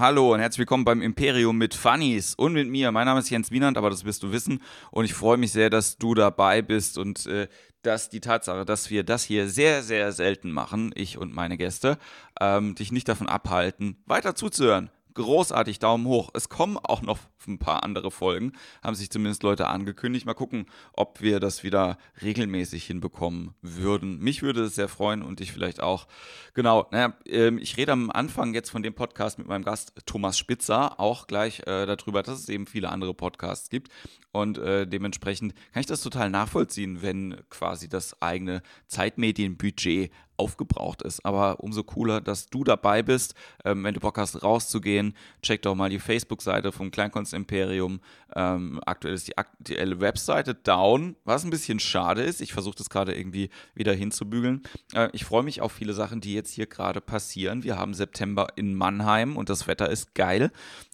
Hallo, 0.00 0.34
und 0.34 0.40
herzlich 0.40 0.58
willkommen 0.58 0.84
beim 0.84 1.02
Imperium 1.02 1.56
mit 1.56 1.72
Funnies 1.72 2.34
und 2.34 2.52
mit 2.52 2.68
mir. 2.68 2.90
Mein 2.90 3.06
Name 3.06 3.20
ist 3.20 3.30
Jens 3.30 3.52
Wienand, 3.52 3.78
aber 3.78 3.90
das 3.90 4.04
wirst 4.04 4.24
du 4.24 4.32
wissen. 4.32 4.60
Und 4.90 5.04
ich 5.04 5.14
freue 5.14 5.36
mich 5.36 5.52
sehr, 5.52 5.70
dass 5.70 5.98
du 5.98 6.14
dabei 6.14 6.62
bist 6.62 6.98
und 6.98 7.26
äh, 7.26 7.46
dass 7.82 8.10
die 8.10 8.18
Tatsache, 8.18 8.64
dass 8.64 8.90
wir 8.90 9.04
das 9.04 9.22
hier 9.22 9.48
sehr, 9.48 9.84
sehr 9.84 10.10
selten 10.10 10.50
machen, 10.50 10.90
ich 10.96 11.16
und 11.16 11.32
meine 11.32 11.56
Gäste, 11.56 11.96
ähm, 12.40 12.74
dich 12.74 12.90
nicht 12.90 13.08
davon 13.08 13.28
abhalten, 13.28 13.96
weiter 14.04 14.34
zuzuhören 14.34 14.90
großartig, 15.14 15.78
Daumen 15.78 16.06
hoch. 16.06 16.30
Es 16.34 16.48
kommen 16.48 16.76
auch 16.76 17.02
noch 17.02 17.18
ein 17.46 17.58
paar 17.58 17.82
andere 17.82 18.10
Folgen, 18.10 18.52
haben 18.82 18.94
sich 18.94 19.10
zumindest 19.10 19.42
Leute 19.42 19.68
angekündigt. 19.68 20.26
Mal 20.26 20.34
gucken, 20.34 20.66
ob 20.92 21.20
wir 21.20 21.40
das 21.40 21.62
wieder 21.62 21.98
regelmäßig 22.22 22.84
hinbekommen 22.84 23.54
würden. 23.62 24.18
Mich 24.18 24.42
würde 24.42 24.64
es 24.64 24.74
sehr 24.74 24.88
freuen 24.88 25.22
und 25.22 25.40
dich 25.40 25.52
vielleicht 25.52 25.80
auch. 25.80 26.06
Genau, 26.54 26.86
naja, 26.90 27.14
ähm, 27.26 27.58
ich 27.58 27.76
rede 27.76 27.92
am 27.92 28.10
Anfang 28.10 28.54
jetzt 28.54 28.70
von 28.70 28.82
dem 28.82 28.94
Podcast 28.94 29.38
mit 29.38 29.46
meinem 29.46 29.64
Gast 29.64 29.92
Thomas 30.06 30.38
Spitzer 30.38 30.98
auch 30.98 31.26
gleich 31.26 31.60
äh, 31.60 31.86
darüber, 31.86 32.22
dass 32.22 32.38
es 32.38 32.48
eben 32.48 32.66
viele 32.66 32.88
andere 32.88 33.14
Podcasts 33.14 33.68
gibt. 33.68 33.90
Und 34.32 34.58
äh, 34.58 34.86
dementsprechend 34.86 35.54
kann 35.72 35.80
ich 35.80 35.86
das 35.86 36.00
total 36.00 36.30
nachvollziehen, 36.30 37.02
wenn 37.02 37.40
quasi 37.50 37.88
das 37.88 38.20
eigene 38.20 38.62
Zeitmedienbudget 38.88 40.10
aufgebraucht 40.36 41.02
ist. 41.02 41.24
Aber 41.24 41.60
umso 41.60 41.82
cooler, 41.82 42.20
dass 42.20 42.46
du 42.46 42.64
dabei 42.64 43.02
bist. 43.02 43.34
Ähm, 43.64 43.84
wenn 43.84 43.94
du 43.94 44.00
Bock 44.00 44.18
hast, 44.18 44.42
rauszugehen, 44.42 45.14
check 45.42 45.62
doch 45.62 45.74
mal 45.74 45.90
die 45.90 45.98
Facebook-Seite 45.98 46.72
vom 46.72 46.90
Kleinkunstimperium. 46.90 48.00
Ähm, 48.34 48.80
aktuell 48.84 49.14
ist 49.14 49.28
die 49.28 49.38
aktuelle 49.38 50.00
Webseite 50.00 50.54
down, 50.54 51.16
was 51.24 51.44
ein 51.44 51.50
bisschen 51.50 51.78
schade 51.78 52.22
ist. 52.22 52.40
Ich 52.40 52.52
versuche 52.52 52.76
das 52.76 52.90
gerade 52.90 53.14
irgendwie 53.14 53.50
wieder 53.74 53.92
hinzubügeln. 53.92 54.62
Äh, 54.94 55.08
ich 55.12 55.24
freue 55.24 55.42
mich 55.42 55.60
auf 55.60 55.72
viele 55.72 55.94
Sachen, 55.94 56.20
die 56.20 56.34
jetzt 56.34 56.52
hier 56.52 56.66
gerade 56.66 57.00
passieren. 57.00 57.62
Wir 57.62 57.78
haben 57.78 57.94
September 57.94 58.48
in 58.56 58.74
Mannheim 58.74 59.36
und 59.36 59.48
das 59.48 59.66
Wetter 59.66 59.88
ist 59.90 60.14
geil. 60.14 60.50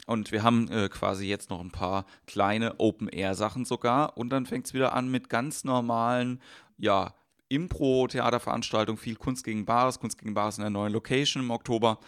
Und 0.06 0.32
wir 0.32 0.42
haben 0.42 0.69
äh, 0.70 0.88
quasi 0.88 1.27
jetzt 1.27 1.50
noch 1.50 1.60
ein 1.60 1.70
paar 1.70 2.04
kleine 2.27 2.78
Open-Air-Sachen 2.78 3.64
sogar. 3.64 4.16
Und 4.16 4.30
dann 4.30 4.44
fängt 4.44 4.66
es 4.66 4.75
wieder 4.75 4.92
an 4.92 5.10
mit 5.10 5.28
ganz 5.28 5.64
normalen, 5.64 6.41
ja, 6.78 7.14
Impro-Theaterveranstaltung, 7.50 8.96
viel 8.96 9.16
Kunst 9.16 9.44
gegen 9.44 9.66
Bares, 9.66 10.00
Kunst 10.00 10.18
gegen 10.18 10.32
Bares 10.32 10.56
in 10.56 10.62
der 10.62 10.70
neuen 10.70 10.92
Location 10.92 11.42
im 11.42 11.50
Oktober. 11.50 11.98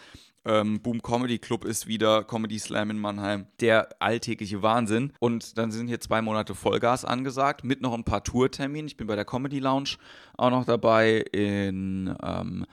Ähm, 0.45 0.81
Boom 0.81 1.01
Comedy 1.01 1.39
Club 1.39 1.63
ist 1.63 1.87
wieder 1.87 2.23
Comedy 2.23 2.59
Slam 2.59 2.89
in 2.89 2.99
Mannheim. 2.99 3.47
Der 3.61 3.89
alltägliche 3.99 4.61
Wahnsinn. 4.61 5.13
Und 5.19 5.57
dann 5.57 5.71
sind 5.71 5.87
hier 5.87 6.01
zwei 6.01 6.21
Monate 6.21 6.55
Vollgas 6.55 7.05
angesagt, 7.05 7.63
mit 7.63 7.81
noch 7.81 7.93
ein 7.93 8.03
paar 8.03 8.23
Tourterminen. 8.23 8.87
Ich 8.87 8.97
bin 8.97 9.07
bei 9.07 9.15
der 9.15 9.25
Comedy 9.25 9.59
Lounge 9.59 9.97
auch 10.37 10.49
noch 10.49 10.65
dabei 10.65 11.19
in 11.31 12.13
ähm, 12.21 12.65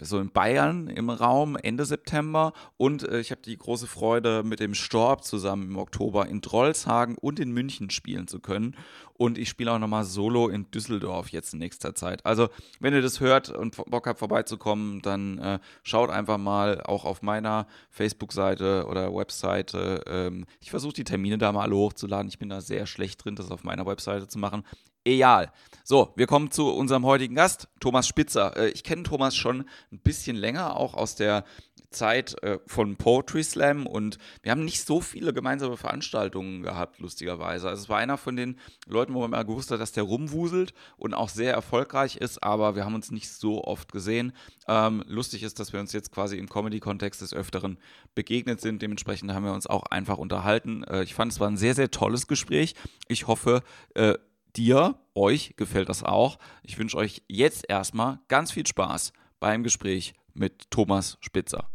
so 0.00 0.18
in 0.20 0.30
Bayern 0.30 0.88
im 0.88 1.10
Raum 1.10 1.56
Ende 1.56 1.84
September 1.84 2.52
und 2.76 3.02
äh, 3.02 3.20
ich 3.20 3.30
habe 3.30 3.42
die 3.42 3.56
große 3.56 3.86
Freude, 3.86 4.42
mit 4.44 4.60
dem 4.60 4.74
Storb 4.74 5.24
zusammen 5.24 5.70
im 5.70 5.76
Oktober 5.76 6.26
in 6.26 6.42
Trollshagen 6.42 7.16
und 7.18 7.40
in 7.40 7.52
München 7.52 7.90
spielen 7.90 8.28
zu 8.28 8.40
können. 8.40 8.76
Und 9.14 9.36
ich 9.36 9.48
spiele 9.48 9.72
auch 9.72 9.80
nochmal 9.80 10.04
Solo 10.04 10.48
in 10.48 10.70
Düsseldorf 10.70 11.30
jetzt 11.30 11.52
in 11.52 11.58
nächster 11.58 11.92
Zeit. 11.96 12.24
Also, 12.24 12.48
wenn 12.78 12.94
ihr 12.94 13.02
das 13.02 13.18
hört 13.18 13.50
und 13.50 13.76
Bock 13.90 14.06
habt, 14.06 14.20
vorbeizukommen, 14.20 15.02
dann 15.02 15.38
äh, 15.38 15.58
schaut 15.82 16.10
einfach 16.10 16.38
mal 16.38 16.80
auch 16.82 17.04
auf 17.04 17.20
meiner 17.20 17.66
Facebook-Seite 17.90 18.86
oder 18.86 19.12
Webseite. 19.12 20.04
Ähm, 20.06 20.46
ich 20.60 20.70
versuche 20.70 20.92
die 20.92 21.04
Termine 21.04 21.36
da 21.36 21.50
mal 21.50 21.62
alle 21.62 21.74
hochzuladen. 21.74 22.28
Ich 22.28 22.38
bin 22.38 22.48
da 22.48 22.60
sehr 22.60 22.86
schlecht 22.86 23.24
drin, 23.24 23.34
das 23.34 23.50
auf 23.50 23.64
meiner 23.64 23.86
Webseite 23.86 24.28
zu 24.28 24.38
machen. 24.38 24.62
Egal. 25.08 25.50
So, 25.84 26.12
wir 26.16 26.26
kommen 26.26 26.50
zu 26.50 26.68
unserem 26.68 27.06
heutigen 27.06 27.34
Gast, 27.34 27.68
Thomas 27.80 28.06
Spitzer. 28.06 28.54
Äh, 28.58 28.68
ich 28.72 28.84
kenne 28.84 29.04
Thomas 29.04 29.34
schon 29.34 29.64
ein 29.90 30.00
bisschen 30.00 30.36
länger, 30.36 30.76
auch 30.76 30.92
aus 30.92 31.14
der 31.14 31.44
Zeit 31.90 32.42
äh, 32.42 32.58
von 32.66 32.96
Poetry 32.96 33.42
Slam 33.42 33.86
und 33.86 34.18
wir 34.42 34.52
haben 34.52 34.66
nicht 34.66 34.84
so 34.84 35.00
viele 35.00 35.32
gemeinsame 35.32 35.78
Veranstaltungen 35.78 36.62
gehabt, 36.62 36.98
lustigerweise. 36.98 37.70
Also 37.70 37.84
es 37.84 37.88
war 37.88 37.96
einer 37.96 38.18
von 38.18 38.36
den 38.36 38.58
Leuten, 38.86 39.14
wo 39.14 39.20
man 39.20 39.30
mal 39.30 39.44
gewusst 39.44 39.70
hat, 39.70 39.80
dass 39.80 39.92
der 39.92 40.02
rumwuselt 40.02 40.74
und 40.98 41.14
auch 41.14 41.30
sehr 41.30 41.54
erfolgreich 41.54 42.16
ist, 42.16 42.42
aber 42.42 42.76
wir 42.76 42.84
haben 42.84 42.94
uns 42.94 43.10
nicht 43.10 43.30
so 43.30 43.64
oft 43.64 43.90
gesehen. 43.90 44.34
Ähm, 44.66 45.02
lustig 45.06 45.42
ist, 45.42 45.58
dass 45.58 45.72
wir 45.72 45.80
uns 45.80 45.94
jetzt 45.94 46.12
quasi 46.12 46.36
im 46.36 46.50
Comedy-Kontext 46.50 47.22
des 47.22 47.32
Öfteren 47.32 47.78
begegnet 48.14 48.60
sind. 48.60 48.82
Dementsprechend 48.82 49.32
haben 49.32 49.46
wir 49.46 49.54
uns 49.54 49.66
auch 49.66 49.84
einfach 49.84 50.18
unterhalten. 50.18 50.84
Äh, 50.84 51.04
ich 51.04 51.14
fand, 51.14 51.32
es 51.32 51.40
war 51.40 51.48
ein 51.48 51.56
sehr, 51.56 51.74
sehr 51.74 51.90
tolles 51.90 52.26
Gespräch. 52.26 52.74
Ich 53.08 53.26
hoffe, 53.26 53.62
äh, 53.94 54.12
dir, 54.58 54.96
euch 55.14 55.54
gefällt 55.56 55.88
das 55.88 56.02
auch. 56.02 56.38
Ich 56.62 56.78
wünsche 56.78 56.96
euch 56.96 57.22
jetzt 57.28 57.64
erstmal 57.68 58.18
ganz 58.28 58.50
viel 58.50 58.66
Spaß 58.66 59.12
beim 59.38 59.62
Gespräch 59.62 60.14
mit 60.34 60.70
Thomas 60.70 61.16
Spitzer. 61.20 61.68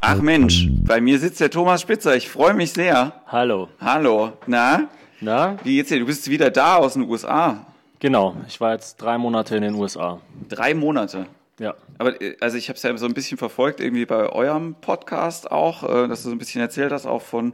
Ach 0.00 0.20
Mensch, 0.22 0.68
bei 0.84 1.00
mir 1.00 1.18
sitzt 1.18 1.40
der 1.40 1.50
Thomas 1.50 1.82
Spitzer. 1.82 2.16
Ich 2.16 2.28
freue 2.28 2.54
mich 2.54 2.72
sehr. 2.72 3.12
Hallo. 3.26 3.68
Hallo. 3.80 4.32
Na? 4.46 4.88
Na? 5.20 5.56
Wie 5.64 5.76
geht's 5.76 5.90
dir? 5.90 6.00
Du 6.00 6.06
bist 6.06 6.28
wieder 6.30 6.50
da 6.50 6.76
aus 6.76 6.94
den 6.94 7.02
USA. 7.02 7.66
Genau. 7.98 8.36
Ich 8.48 8.60
war 8.60 8.72
jetzt 8.72 8.96
drei 8.96 9.18
Monate 9.18 9.56
in 9.56 9.62
den 9.62 9.74
USA. 9.74 10.20
Drei 10.48 10.72
Monate. 10.72 11.26
Ja. 11.60 11.74
Aber 11.98 12.20
äh, 12.20 12.36
also 12.40 12.56
ich 12.56 12.68
habe 12.68 12.76
es 12.76 12.82
ja 12.82 12.96
so 12.96 13.06
ein 13.06 13.14
bisschen 13.14 13.38
verfolgt, 13.38 13.80
irgendwie 13.80 14.06
bei 14.06 14.28
eurem 14.30 14.74
Podcast 14.80 15.52
auch, 15.52 15.84
äh, 15.84 16.08
dass 16.08 16.22
du 16.22 16.30
so 16.30 16.34
ein 16.34 16.38
bisschen 16.38 16.60
erzählt 16.60 16.90
hast, 16.90 17.06
auch 17.06 17.22
von, 17.22 17.52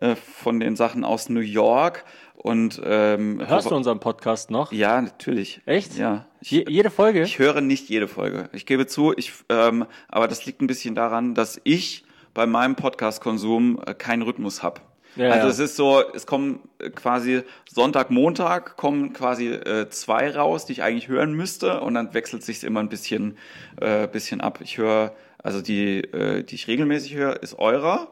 äh, 0.00 0.16
von 0.16 0.60
den 0.60 0.76
Sachen 0.76 1.04
aus 1.04 1.28
New 1.28 1.40
York. 1.40 2.04
Und 2.34 2.82
ähm, 2.84 3.40
hörst 3.46 3.70
du 3.70 3.76
unseren 3.76 4.00
Podcast 4.00 4.50
noch? 4.50 4.72
Ja, 4.72 5.00
natürlich. 5.00 5.62
Echt? 5.66 5.96
Ja. 5.96 6.26
Ich, 6.40 6.50
Je 6.50 6.64
jede 6.68 6.90
Folge? 6.90 7.22
Ich 7.22 7.38
höre 7.38 7.60
nicht 7.60 7.88
jede 7.88 8.08
Folge. 8.08 8.50
Ich 8.52 8.66
gebe 8.66 8.86
zu, 8.86 9.14
ich, 9.16 9.32
ähm, 9.48 9.86
aber 10.08 10.26
das 10.26 10.44
liegt 10.44 10.60
ein 10.60 10.66
bisschen 10.66 10.96
daran, 10.96 11.34
dass 11.34 11.60
ich 11.62 12.04
bei 12.34 12.46
meinem 12.46 12.74
Podcast-Konsum 12.74 13.80
äh, 13.86 13.94
keinen 13.94 14.22
Rhythmus 14.22 14.64
habe. 14.64 14.80
Ja, 15.16 15.30
also 15.30 15.46
ja. 15.46 15.52
es 15.52 15.58
ist 15.58 15.76
so, 15.76 16.02
es 16.14 16.26
kommen 16.26 16.60
äh, 16.78 16.90
quasi 16.90 17.42
Sonntag, 17.70 18.10
Montag 18.10 18.76
kommen 18.76 19.12
quasi 19.12 19.48
äh, 19.48 19.88
zwei 19.90 20.30
raus, 20.30 20.66
die 20.66 20.72
ich 20.72 20.82
eigentlich 20.82 21.08
hören 21.08 21.34
müsste 21.34 21.80
und 21.80 21.94
dann 21.94 22.14
wechselt 22.14 22.42
sich 22.42 22.64
immer 22.64 22.80
ein 22.80 22.88
bisschen, 22.88 23.36
äh, 23.80 24.06
bisschen 24.08 24.40
ab. 24.40 24.58
Ich 24.62 24.78
höre, 24.78 25.12
also 25.42 25.60
die, 25.60 26.00
äh, 26.00 26.42
die 26.42 26.54
ich 26.54 26.68
regelmäßig 26.68 27.14
höre, 27.14 27.42
ist 27.42 27.58
eurer. 27.58 28.08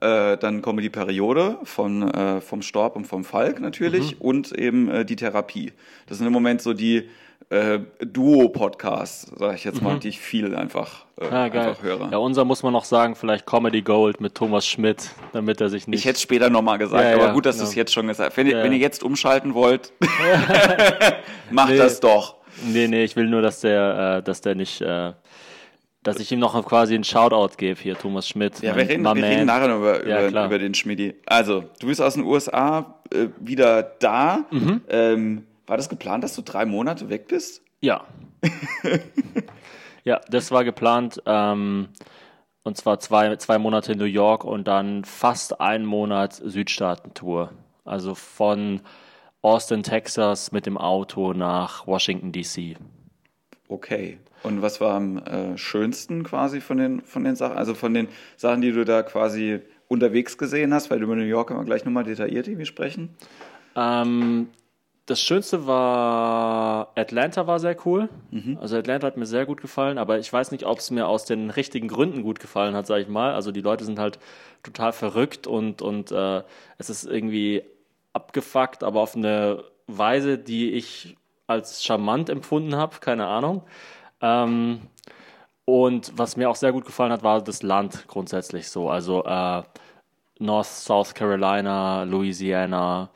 Äh, 0.00 0.36
dann 0.36 0.62
kommen 0.62 0.80
die 0.80 0.90
Periode 0.90 1.58
von 1.62 2.02
äh, 2.10 2.40
vom 2.40 2.60
Storb 2.62 2.96
und 2.96 3.06
vom 3.06 3.24
Falk 3.24 3.60
natürlich 3.60 4.16
mhm. 4.16 4.20
und 4.20 4.52
eben 4.52 4.90
äh, 4.90 5.04
die 5.04 5.16
Therapie. 5.16 5.72
Das 6.06 6.18
sind 6.18 6.26
im 6.26 6.32
Moment 6.32 6.60
so 6.60 6.74
die 6.74 7.08
äh, 7.50 7.80
Duo-Podcasts, 8.00 9.32
sage 9.36 9.54
ich 9.54 9.64
jetzt 9.64 9.82
mal, 9.82 9.94
mhm. 9.94 10.00
die 10.00 10.08
ich 10.08 10.20
viel 10.20 10.54
einfach, 10.54 11.06
äh, 11.20 11.24
ja, 11.24 11.42
einfach 11.44 11.82
höre. 11.82 12.08
Ja, 12.10 12.18
unser 12.18 12.44
muss 12.44 12.62
man 12.62 12.72
noch 12.72 12.84
sagen, 12.84 13.14
vielleicht 13.14 13.46
Comedy 13.46 13.82
Gold 13.82 14.20
mit 14.20 14.34
Thomas 14.34 14.66
Schmidt, 14.66 15.10
damit 15.32 15.60
er 15.60 15.68
sich 15.68 15.86
nicht. 15.86 16.00
Ich 16.00 16.04
hätte 16.04 16.16
es 16.16 16.22
später 16.22 16.50
nochmal 16.50 16.78
gesagt, 16.78 17.04
ja, 17.04 17.14
aber 17.14 17.26
ja, 17.26 17.32
gut, 17.32 17.46
dass 17.46 17.58
du 17.58 17.64
es 17.64 17.74
jetzt 17.74 17.92
schon 17.92 18.06
gesagt 18.06 18.30
hast. 18.30 18.36
Wenn, 18.36 18.46
ihr, 18.46 18.62
wenn 18.62 18.72
ihr 18.72 18.78
jetzt 18.78 19.02
umschalten 19.02 19.54
wollt, 19.54 19.92
macht 21.50 21.70
nee. 21.70 21.76
das 21.76 22.00
doch. 22.00 22.36
Nee, 22.64 22.88
nee, 22.88 23.04
ich 23.04 23.16
will 23.16 23.26
nur, 23.26 23.42
dass 23.42 23.60
der, 23.60 24.18
äh, 24.18 24.22
dass 24.22 24.40
der 24.40 24.54
nicht. 24.54 24.80
Äh, 24.80 25.12
dass 26.02 26.18
ich 26.18 26.32
ihm 26.32 26.40
noch 26.40 26.60
quasi 26.66 26.96
einen 26.96 27.04
Shoutout 27.04 27.56
gebe 27.56 27.80
hier, 27.80 27.96
Thomas 27.96 28.28
Schmidt. 28.28 28.60
Ja, 28.60 28.74
wir 28.74 28.88
reden, 28.88 29.04
wir 29.04 29.14
reden 29.14 29.46
nachher 29.46 29.68
noch 29.68 29.76
über, 29.76 30.04
ja, 30.04 30.26
über, 30.26 30.46
über, 30.46 30.58
den 30.58 30.74
Schmidi. 30.74 31.14
Also, 31.26 31.64
du 31.78 31.86
bist 31.86 32.02
aus 32.02 32.14
den 32.14 32.24
USA 32.24 32.96
äh, 33.12 33.28
wieder 33.38 33.82
da. 34.00 34.44
Mhm. 34.50 34.80
Ähm, 34.88 35.46
war 35.66 35.76
das 35.76 35.88
geplant, 35.88 36.24
dass 36.24 36.34
du 36.34 36.42
drei 36.42 36.64
Monate 36.64 37.08
weg 37.08 37.28
bist? 37.28 37.62
Ja. 37.80 38.04
ja, 40.04 40.20
das 40.28 40.50
war 40.50 40.64
geplant. 40.64 41.22
Ähm, 41.26 41.88
und 42.62 42.76
zwar 42.76 43.00
zwei, 43.00 43.36
zwei 43.36 43.58
Monate 43.58 43.92
in 43.92 43.98
New 43.98 44.04
York 44.04 44.44
und 44.44 44.68
dann 44.68 45.04
fast 45.04 45.60
einen 45.60 45.84
Monat 45.84 46.34
Südstaaten-Tour. 46.34 47.52
Also 47.84 48.14
von 48.14 48.80
Austin, 49.42 49.82
Texas 49.82 50.52
mit 50.52 50.66
dem 50.66 50.78
Auto 50.78 51.32
nach 51.32 51.86
Washington, 51.86 52.30
D.C. 52.30 52.76
Okay. 53.68 54.18
Und 54.44 54.62
was 54.62 54.80
war 54.80 54.94
am 54.94 55.18
äh, 55.18 55.56
schönsten 55.56 56.22
quasi 56.24 56.60
von 56.60 56.76
den, 56.78 57.00
von 57.02 57.24
den 57.24 57.36
Sachen, 57.36 57.56
also 57.56 57.74
von 57.74 57.94
den 57.94 58.08
Sachen, 58.36 58.60
die 58.60 58.72
du 58.72 58.84
da 58.84 59.02
quasi 59.02 59.60
unterwegs 59.88 60.38
gesehen 60.38 60.72
hast, 60.72 60.90
weil 60.90 60.98
du 60.98 61.04
über 61.04 61.16
New 61.16 61.22
York 61.22 61.50
immer 61.50 61.64
gleich 61.64 61.84
nochmal 61.84 62.04
detailliert 62.04 62.48
irgendwie 62.48 62.66
sprechen? 62.66 63.10
Ähm, 63.76 64.48
das 65.12 65.20
Schönste 65.20 65.66
war 65.66 66.88
Atlanta 66.94 67.46
war 67.46 67.60
sehr 67.60 67.76
cool. 67.84 68.08
Mhm. 68.30 68.56
Also 68.62 68.78
Atlanta 68.78 69.06
hat 69.06 69.18
mir 69.18 69.26
sehr 69.26 69.44
gut 69.44 69.60
gefallen, 69.60 69.98
aber 69.98 70.18
ich 70.18 70.32
weiß 70.32 70.52
nicht, 70.52 70.64
ob 70.64 70.78
es 70.78 70.90
mir 70.90 71.06
aus 71.06 71.26
den 71.26 71.50
richtigen 71.50 71.86
Gründen 71.86 72.22
gut 72.22 72.40
gefallen 72.40 72.74
hat, 72.74 72.86
sage 72.86 73.02
ich 73.02 73.08
mal. 73.08 73.34
Also 73.34 73.52
die 73.52 73.60
Leute 73.60 73.84
sind 73.84 73.98
halt 73.98 74.18
total 74.62 74.94
verrückt 74.94 75.46
und 75.46 75.82
und 75.82 76.12
äh, 76.12 76.42
es 76.78 76.88
ist 76.88 77.04
irgendwie 77.04 77.62
abgefuckt, 78.14 78.82
aber 78.82 79.02
auf 79.02 79.14
eine 79.14 79.64
Weise, 79.86 80.38
die 80.38 80.72
ich 80.72 81.14
als 81.46 81.84
charmant 81.84 82.30
empfunden 82.30 82.74
habe, 82.76 82.96
keine 83.00 83.26
Ahnung. 83.26 83.64
Ähm, 84.22 84.80
und 85.66 86.16
was 86.16 86.38
mir 86.38 86.48
auch 86.48 86.56
sehr 86.56 86.72
gut 86.72 86.86
gefallen 86.86 87.12
hat, 87.12 87.22
war 87.22 87.42
das 87.42 87.62
Land 87.62 88.08
grundsätzlich 88.08 88.70
so. 88.70 88.88
Also 88.88 89.24
äh, 89.24 89.62
North, 90.38 90.68
South 90.68 91.12
Carolina, 91.12 92.04
Louisiana, 92.04 93.10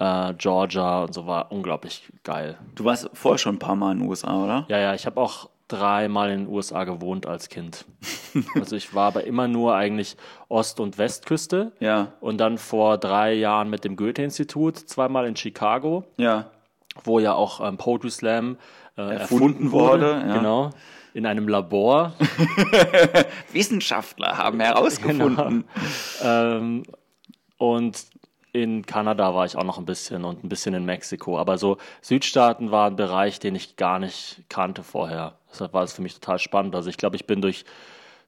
äh, 0.00 0.34
Georgia 0.34 1.04
und 1.04 1.14
so 1.14 1.26
war 1.26 1.52
unglaublich 1.52 2.10
geil. 2.24 2.58
Du 2.74 2.84
warst 2.84 3.08
vorher 3.12 3.38
schon 3.38 3.56
ein 3.56 3.58
paar 3.58 3.76
Mal 3.76 3.92
in 3.92 3.98
den 4.00 4.08
USA, 4.08 4.42
oder? 4.42 4.64
Ja, 4.68 4.78
ja, 4.78 4.94
ich 4.94 5.06
habe 5.06 5.20
auch 5.20 5.50
dreimal 5.68 6.30
in 6.30 6.46
den 6.46 6.48
USA 6.52 6.82
gewohnt 6.84 7.26
als 7.26 7.48
Kind. 7.48 7.84
also 8.56 8.74
ich 8.74 8.94
war 8.94 9.06
aber 9.08 9.24
immer 9.24 9.46
nur 9.46 9.76
eigentlich 9.76 10.16
Ost- 10.48 10.80
und 10.80 10.98
Westküste. 10.98 11.72
Ja. 11.78 12.14
Und 12.20 12.38
dann 12.38 12.58
vor 12.58 12.98
drei 12.98 13.34
Jahren 13.34 13.70
mit 13.70 13.84
dem 13.84 13.94
Goethe-Institut, 13.94 14.78
zweimal 14.78 15.26
in 15.26 15.36
Chicago, 15.36 16.04
Ja. 16.16 16.46
wo 17.04 17.20
ja 17.20 17.34
auch 17.34 17.60
ähm, 17.66 17.76
Poetry 17.76 18.10
Slam 18.10 18.56
äh, 18.96 19.02
erfunden, 19.02 19.20
Erfunden 19.20 19.72
wurde. 19.72 20.14
wurde, 20.16 20.28
ja. 20.28 20.36
Genau. 20.38 20.70
In 21.12 21.26
einem 21.26 21.46
Labor. 21.48 22.12
Wissenschaftler 23.52 24.38
haben 24.38 24.60
herausgefunden. 24.60 25.64
ähm, 26.24 26.84
und 27.58 28.06
in 28.52 28.84
Kanada 28.86 29.34
war 29.34 29.44
ich 29.44 29.56
auch 29.56 29.64
noch 29.64 29.78
ein 29.78 29.84
bisschen 29.84 30.24
und 30.24 30.44
ein 30.44 30.48
bisschen 30.48 30.74
in 30.74 30.84
Mexiko. 30.84 31.38
Aber 31.38 31.58
so 31.58 31.78
Südstaaten 32.00 32.70
war 32.70 32.88
ein 32.88 32.96
Bereich, 32.96 33.38
den 33.38 33.54
ich 33.54 33.76
gar 33.76 33.98
nicht 33.98 34.42
kannte 34.48 34.82
vorher. 34.82 35.38
Deshalb 35.50 35.72
war 35.72 35.82
es 35.82 35.92
für 35.92 36.02
mich 36.02 36.14
total 36.14 36.38
spannend. 36.38 36.74
Also 36.74 36.90
ich 36.90 36.96
glaube, 36.96 37.16
ich 37.16 37.26
bin 37.26 37.42
durch 37.42 37.64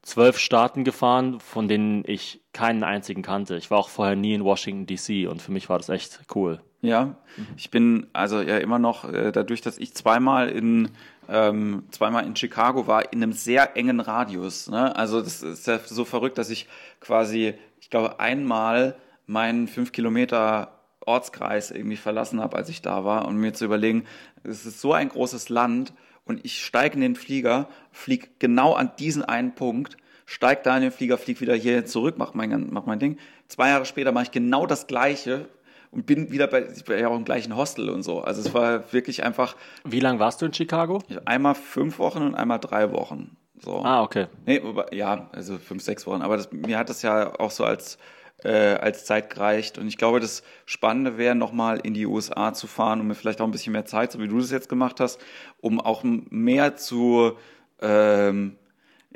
zwölf 0.02 0.38
Staaten 0.38 0.84
gefahren, 0.84 1.40
von 1.40 1.68
denen 1.68 2.02
ich 2.06 2.40
keinen 2.52 2.82
einzigen 2.82 3.22
kannte. 3.22 3.56
Ich 3.56 3.70
war 3.70 3.78
auch 3.78 3.88
vorher 3.88 4.16
nie 4.16 4.34
in 4.34 4.44
Washington 4.44 4.86
DC 4.86 5.30
und 5.30 5.40
für 5.40 5.52
mich 5.52 5.68
war 5.68 5.78
das 5.78 5.88
echt 5.88 6.20
cool. 6.34 6.60
Ja, 6.80 7.14
ich 7.56 7.70
bin 7.70 8.08
also 8.12 8.40
ja 8.40 8.58
immer 8.58 8.80
noch, 8.80 9.04
äh, 9.04 9.30
dadurch, 9.30 9.60
dass 9.60 9.78
ich 9.78 9.94
zweimal 9.94 10.48
in 10.48 10.90
ähm, 11.28 11.84
zweimal 11.90 12.26
in 12.26 12.34
Chicago 12.34 12.86
war, 12.86 13.12
in 13.12 13.22
einem 13.22 13.32
sehr 13.32 13.76
engen 13.76 14.00
Radius. 14.00 14.68
Ne? 14.68 14.94
Also 14.96 15.20
das 15.20 15.42
ist 15.42 15.66
ja 15.66 15.78
so 15.78 16.04
verrückt, 16.04 16.38
dass 16.38 16.50
ich 16.50 16.66
quasi, 17.00 17.54
ich 17.80 17.90
glaube, 17.90 18.18
einmal 18.18 18.96
meinen 19.32 19.66
fünf 19.66 19.92
Kilometer 19.92 20.78
Ortskreis 21.04 21.70
irgendwie 21.70 21.96
verlassen 21.96 22.40
habe, 22.40 22.56
als 22.56 22.68
ich 22.68 22.82
da 22.82 23.04
war 23.04 23.26
und 23.26 23.36
mir 23.36 23.52
zu 23.52 23.64
überlegen, 23.64 24.04
es 24.44 24.66
ist 24.66 24.80
so 24.80 24.92
ein 24.92 25.08
großes 25.08 25.48
Land 25.48 25.92
und 26.24 26.44
ich 26.44 26.64
steige 26.64 26.94
in 26.94 27.00
den 27.00 27.16
Flieger, 27.16 27.68
fliege 27.90 28.28
genau 28.38 28.74
an 28.74 28.92
diesen 28.98 29.24
einen 29.24 29.54
Punkt, 29.54 29.96
steige 30.26 30.60
da 30.62 30.76
in 30.76 30.82
den 30.82 30.92
Flieger, 30.92 31.18
fliege 31.18 31.40
wieder 31.40 31.54
hier 31.54 31.84
zurück, 31.84 32.16
mach 32.18 32.34
mein, 32.34 32.68
mach 32.70 32.86
mein 32.86 33.00
Ding. 33.00 33.18
Zwei 33.48 33.70
Jahre 33.70 33.84
später 33.84 34.12
mache 34.12 34.24
ich 34.24 34.30
genau 34.30 34.66
das 34.66 34.86
Gleiche 34.86 35.48
und 35.90 36.06
bin 36.06 36.30
wieder 36.30 36.46
bei, 36.46 36.68
ja 36.98 37.08
auch 37.08 37.16
im 37.16 37.24
gleichen 37.24 37.56
Hostel 37.56 37.90
und 37.90 38.02
so. 38.02 38.22
Also 38.22 38.40
es 38.40 38.54
war 38.54 38.92
wirklich 38.92 39.24
einfach 39.24 39.56
Wie 39.84 40.00
lange 40.00 40.20
warst 40.20 40.40
du 40.40 40.46
in 40.46 40.54
Chicago? 40.54 41.02
einmal 41.24 41.54
fünf 41.54 41.98
Wochen 41.98 42.22
und 42.22 42.34
einmal 42.34 42.60
drei 42.60 42.92
Wochen. 42.92 43.36
So. 43.60 43.82
Ah, 43.84 44.02
okay. 44.02 44.26
Nee, 44.46 44.60
ja, 44.90 45.28
also 45.32 45.58
fünf, 45.58 45.82
sechs 45.82 46.06
Wochen. 46.06 46.22
Aber 46.22 46.36
das, 46.36 46.50
mir 46.50 46.78
hat 46.78 46.88
das 46.88 47.02
ja 47.02 47.38
auch 47.38 47.50
so 47.50 47.64
als, 47.64 47.98
äh, 48.44 48.74
als 48.74 49.04
Zeit 49.04 49.30
gereicht. 49.30 49.78
Und 49.78 49.88
ich 49.88 49.96
glaube, 49.96 50.20
das 50.20 50.42
Spannende 50.66 51.18
wäre, 51.18 51.34
nochmal 51.34 51.80
in 51.82 51.94
die 51.94 52.06
USA 52.06 52.52
zu 52.52 52.66
fahren 52.66 53.00
und 53.00 53.06
mir 53.06 53.14
vielleicht 53.14 53.40
auch 53.40 53.46
ein 53.46 53.52
bisschen 53.52 53.72
mehr 53.72 53.84
Zeit, 53.84 54.12
so 54.12 54.20
wie 54.20 54.28
du 54.28 54.38
das 54.38 54.50
jetzt 54.50 54.68
gemacht 54.68 55.00
hast, 55.00 55.20
um 55.60 55.80
auch 55.80 56.02
mehr 56.04 56.76
zu, 56.76 57.32
ähm, 57.80 58.56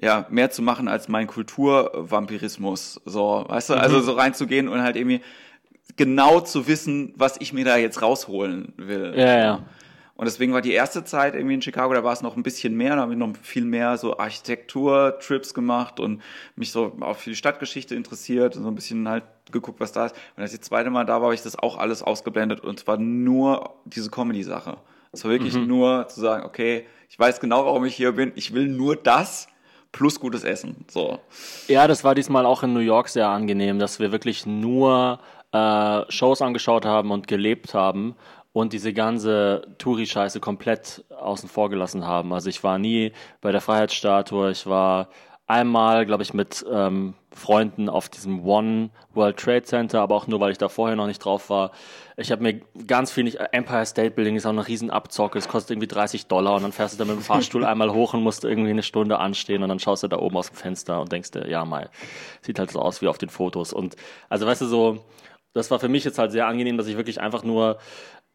ja, 0.01 0.27
mehr 0.31 0.51
zu 0.51 0.63
machen 0.63 0.89
als 0.89 1.09
mein 1.09 1.27
Kulturvampirismus. 1.27 3.01
So, 3.05 3.45
weißt 3.49 3.71
du, 3.71 3.75
also 3.75 4.01
so 4.01 4.13
reinzugehen 4.13 4.69
und 4.69 4.83
halt 4.83 4.97
irgendwie 4.97 5.23
genau 5.97 6.41
zu 6.41 6.67
wissen, 6.67 7.15
was 7.17 7.37
ich 7.41 7.53
mir 7.53 7.65
da 7.65 7.77
jetzt 7.77 8.03
rausholen 8.03 8.73
will. 8.77 9.15
Ja, 9.17 9.39
ja. 9.39 9.63
Und 10.17 10.25
deswegen 10.25 10.55
war 10.55 10.63
die 10.63 10.73
erste 10.73 11.05
Zeit 11.05 11.35
irgendwie 11.35 11.55
in 11.55 11.63
Chicago, 11.63 11.93
da 11.93 12.03
war 12.03 12.13
es 12.13 12.23
noch 12.23 12.37
ein 12.37 12.43
bisschen 12.43 12.75
mehr, 12.75 12.97
da 12.97 13.03
habe 13.03 13.13
ich 13.13 13.19
noch 13.19 13.37
viel 13.43 13.65
mehr 13.65 13.99
so 13.99 14.19
Architektur-Trips 14.19 15.53
gemacht 15.53 16.01
und 16.01 16.23
mich 16.57 16.73
so 16.73 16.97
auch 17.01 17.17
für 17.17 17.31
die 17.31 17.37
Stadtgeschichte 17.37 17.95
interessiert 17.95 18.57
und 18.57 18.63
so 18.63 18.69
ein 18.69 18.75
bisschen 18.75 19.07
halt 19.07 19.25
geguckt, 19.53 19.79
was 19.79 19.93
da 19.93 20.07
ist. 20.07 20.17
Und 20.37 20.43
als 20.43 20.55
ich 20.55 20.61
das 20.61 20.69
zweite 20.69 20.89
Mal 20.89 21.05
da 21.05 21.15
war, 21.15 21.25
habe 21.25 21.35
ich 21.35 21.43
das 21.43 21.59
auch 21.59 21.77
alles 21.77 22.03
ausgeblendet 22.03 22.61
und 22.61 22.81
zwar 22.81 22.97
nur 22.97 23.75
diese 23.85 24.11
Comedy-Sache. 24.11 24.79
Es 25.13 25.25
war 25.25 25.31
wirklich 25.31 25.55
nur 25.55 26.09
zu 26.09 26.21
sagen, 26.21 26.45
okay, 26.45 26.87
ich 27.09 27.19
weiß 27.19 27.41
genau, 27.41 27.67
warum 27.67 27.85
ich 27.85 27.95
hier 27.95 28.13
bin, 28.13 28.33
ich 28.37 28.55
will 28.55 28.69
nur 28.69 28.97
das 28.97 29.49
plus 29.93 30.19
gutes 30.19 30.45
Essen. 30.45 30.85
So. 30.89 31.19
Ja, 31.69 31.87
das 31.87 32.05
war 32.05 32.15
diesmal 32.15 32.47
auch 32.47 32.63
in 32.63 32.73
New 32.73 32.81
York 32.81 33.09
sehr 33.09 33.29
angenehm, 33.29 33.79
dass 33.79 33.99
wir 33.99 34.13
wirklich 34.13 34.47
nur 34.47 35.21
äh, 35.53 36.03
Shows 36.11 36.43
angeschaut 36.43 36.85
haben 36.85 37.11
und 37.11 37.29
gelebt 37.29 37.75
haben 37.75 38.15
und 38.57 38.73
diese 38.73 38.95
ganze 38.95 39.67
Touri-Scheiße 39.77 40.41
komplett 40.41 41.05
außen 41.15 41.47
vor 41.47 41.69
gelassen 41.69 42.07
haben. 42.07 42.33
Also 42.33 42.49
ich 42.49 42.65
war 42.65 42.79
nie 42.79 43.13
bei 43.43 43.53
der 43.53 43.61
Freiheitsstatue, 43.61 44.51
ich 44.51 44.67
war 44.67 45.11
einmal, 45.47 46.07
glaube 46.07 46.23
ich, 46.23 46.33
mit 46.33 46.65
ähm, 46.73 47.13
Freunden 47.35 47.91
auf 47.91 48.09
diesem 48.09 48.47
One 48.47 48.89
World 49.13 49.37
Trade 49.37 49.65
Center, 49.65 50.01
aber 50.01 50.15
auch 50.15 50.27
nur, 50.27 50.41
weil 50.41 50.53
ich 50.53 50.57
da 50.57 50.71
vorher 50.71 50.97
noch 50.97 51.07
nicht 51.07 51.19
drauf 51.19 51.51
war. 51.51 51.71
Ich 52.17 52.33
habe 52.33 52.43
mir 52.43 52.63
ganz 52.87 53.13
viel 53.13 53.25
nicht. 53.25 53.41
Empire 53.53 53.85
State 53.85 54.13
Building 54.13 54.37
ist 54.37 54.47
auch 54.47 54.51
eine 54.53 54.67
riesen 54.67 54.89
Abzocke. 54.89 55.39
Es 55.39 55.49
kostet 55.49 55.73
irgendwie 55.73 55.89
30 55.89 56.27
Dollar 56.27 56.55
und 56.55 56.63
dann 56.63 56.73
fährst 56.73 56.95
du 56.95 56.99
da 56.99 57.05
mit 57.05 57.15
dem 57.15 57.23
Fahrstuhl 57.23 57.63
einmal 57.67 57.93
hoch 57.93 58.15
und 58.15 58.23
musst 58.23 58.43
irgendwie 58.47 58.71
eine 58.71 58.83
Stunde 58.83 59.19
anstehen 59.19 59.63
und 59.65 59.69
dann 59.69 59.81
schaust 59.81 60.03
du 60.03 60.09
da 60.09 60.17
oben 60.17 60.39
aus 60.39 60.49
dem 60.49 60.57
Fenster 60.57 61.03
und 61.03 61.13
denkst 61.13 61.31
dir, 61.33 61.47
ja 61.47 61.67
mal, 61.67 61.91
sieht 62.41 62.59
halt 62.59 62.71
so 62.71 62.81
aus 62.81 63.03
wie 63.03 63.09
auf 63.09 63.19
den 63.19 63.29
Fotos. 63.29 63.75
Und 63.75 63.97
also 64.31 64.47
weißt 64.47 64.63
du 64.63 64.67
so, 64.67 65.05
das 65.57 65.71
war 65.71 65.79
für 65.79 65.89
mich 65.89 66.05
jetzt 66.05 66.19
halt 66.19 66.33
sehr 66.33 66.47
angenehm, 66.47 66.77
dass 66.77 66.87
ich 66.87 66.99
wirklich 66.99 67.21
einfach 67.21 67.43
nur 67.43 67.79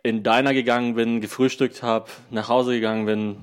in 0.04 0.24
Diner 0.24 0.54
gegangen 0.54 0.96
bin, 0.96 1.22
gefrühstückt 1.22 1.84
habe, 1.84 2.08
nach 2.30 2.50
Hause 2.50 2.72
gegangen 2.72 3.06
bin, 3.06 3.38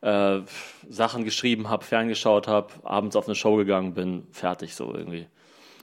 äh, 0.00 0.40
Sachen 0.88 1.24
geschrieben 1.24 1.68
habe, 1.70 1.84
ferngeschaut 1.84 2.46
habe, 2.46 2.68
abends 2.82 3.16
auf 3.16 3.26
eine 3.26 3.34
Show 3.34 3.56
gegangen 3.56 3.94
bin, 3.94 4.26
fertig 4.32 4.74
so 4.74 4.94
irgendwie. 4.94 5.26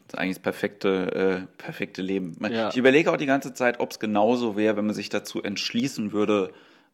Das 0.08 0.14
ist 0.16 0.20
eigentlich 0.20 0.36
das 0.38 0.44
perfekte, 0.44 1.48
äh, 1.48 1.62
perfekte 1.62 2.02
Leben. 2.02 2.36
Ja. 2.50 2.70
Ich 2.70 2.78
überlege 2.78 3.12
auch 3.12 3.18
die 3.18 3.26
ganze 3.26 3.54
Zeit, 3.54 3.80
ob 3.80 3.92
es 3.92 4.00
genauso 4.00 4.56
wäre, 4.58 4.76
wenn 4.78 4.86
man 4.86 4.96
sich 4.96 5.10
dazu 5.10 5.42
entschließen 5.42 6.12
würde, 6.12 6.52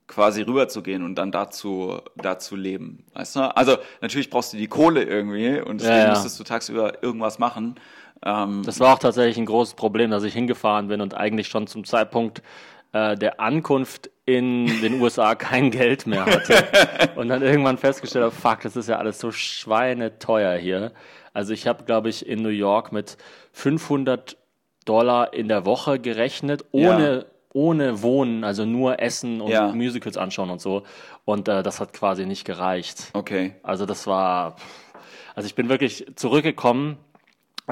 quasi 0.08 0.42
rüberzugehen 0.42 1.04
und 1.04 1.16
dann 1.16 1.32
dazu, 1.34 2.00
dazu 2.16 2.56
leben. 2.56 3.04
Weißt 3.14 3.36
du? 3.36 3.56
Also 3.58 3.78
natürlich 4.02 4.30
brauchst 4.30 4.54
du 4.54 4.58
die 4.58 4.68
Kohle 4.68 5.04
irgendwie 5.04 5.60
und 5.60 5.82
deswegen 5.82 5.98
Ja, 5.98 6.04
ja. 6.06 6.10
müsstest 6.12 6.40
du 6.40 6.44
tagsüber 6.46 7.04
irgendwas 7.04 7.40
machen. 7.40 7.76
Ähm, 8.24 8.62
Das 8.66 8.80
war 8.80 8.94
auch 8.94 9.00
tatsächlich 9.00 9.38
ein 9.38 9.46
großes 9.46 9.74
Problem, 9.74 10.10
dass 10.10 10.24
ich 10.24 10.34
hingefahren 10.34 10.88
bin 10.88 11.02
und 11.02 11.14
eigentlich 11.14 11.50
schon 11.50 11.68
zum 11.68 11.84
Zeitpunkt 11.84 12.42
äh, 13.12 13.16
der 13.16 13.40
Ankunft 13.40 14.10
in 14.26 14.66
den 14.82 15.00
USA 15.02 15.36
kein 15.36 15.72
Geld 15.72 16.06
mehr 16.08 16.26
hatte. 16.26 16.56
Und 17.16 17.30
dann 17.30 17.42
irgendwann 17.42 17.78
festgestellt 17.78 18.26
habe, 18.26 18.36
fuck, 18.36 18.62
das 18.62 18.76
ist 18.76 18.90
ja 18.90 18.98
alles 18.98 19.20
so 19.20 19.32
schweineteuer 19.32 20.58
hier. 20.58 20.92
Also 21.34 21.54
ich 21.54 21.68
habe, 21.68 21.84
glaube 21.86 22.10
ich, 22.10 22.28
in 22.28 22.42
New 22.42 22.50
York 22.50 22.92
mit 22.92 23.18
500 23.54 24.38
Dollar 24.86 25.34
in 25.34 25.48
der 25.48 25.66
Woche 25.66 26.00
gerechnet, 26.00 26.66
ohne, 26.72 27.16
Ja. 27.20 27.26
ohne 27.54 28.02
Wohnen, 28.02 28.44
also 28.44 28.66
nur 28.66 29.00
Essen 29.02 29.42
und 29.42 29.52
Ja. 29.52 29.68
Musicals 29.72 30.18
anschauen 30.18 30.50
und 30.50 30.62
so. 30.62 30.84
Und 31.26 31.48
äh, 31.48 31.64
das 31.64 31.80
hat 31.80 31.94
quasi 31.94 32.26
nicht 32.26 32.46
gereicht. 32.46 33.10
okay. 33.14 33.56
Also 33.64 33.86
das 33.86 34.08
war, 34.08 34.56
also 35.36 35.46
ich 35.48 35.56
bin 35.56 35.70
wirklich 35.70 36.06
zurückgekommen. 36.16 36.98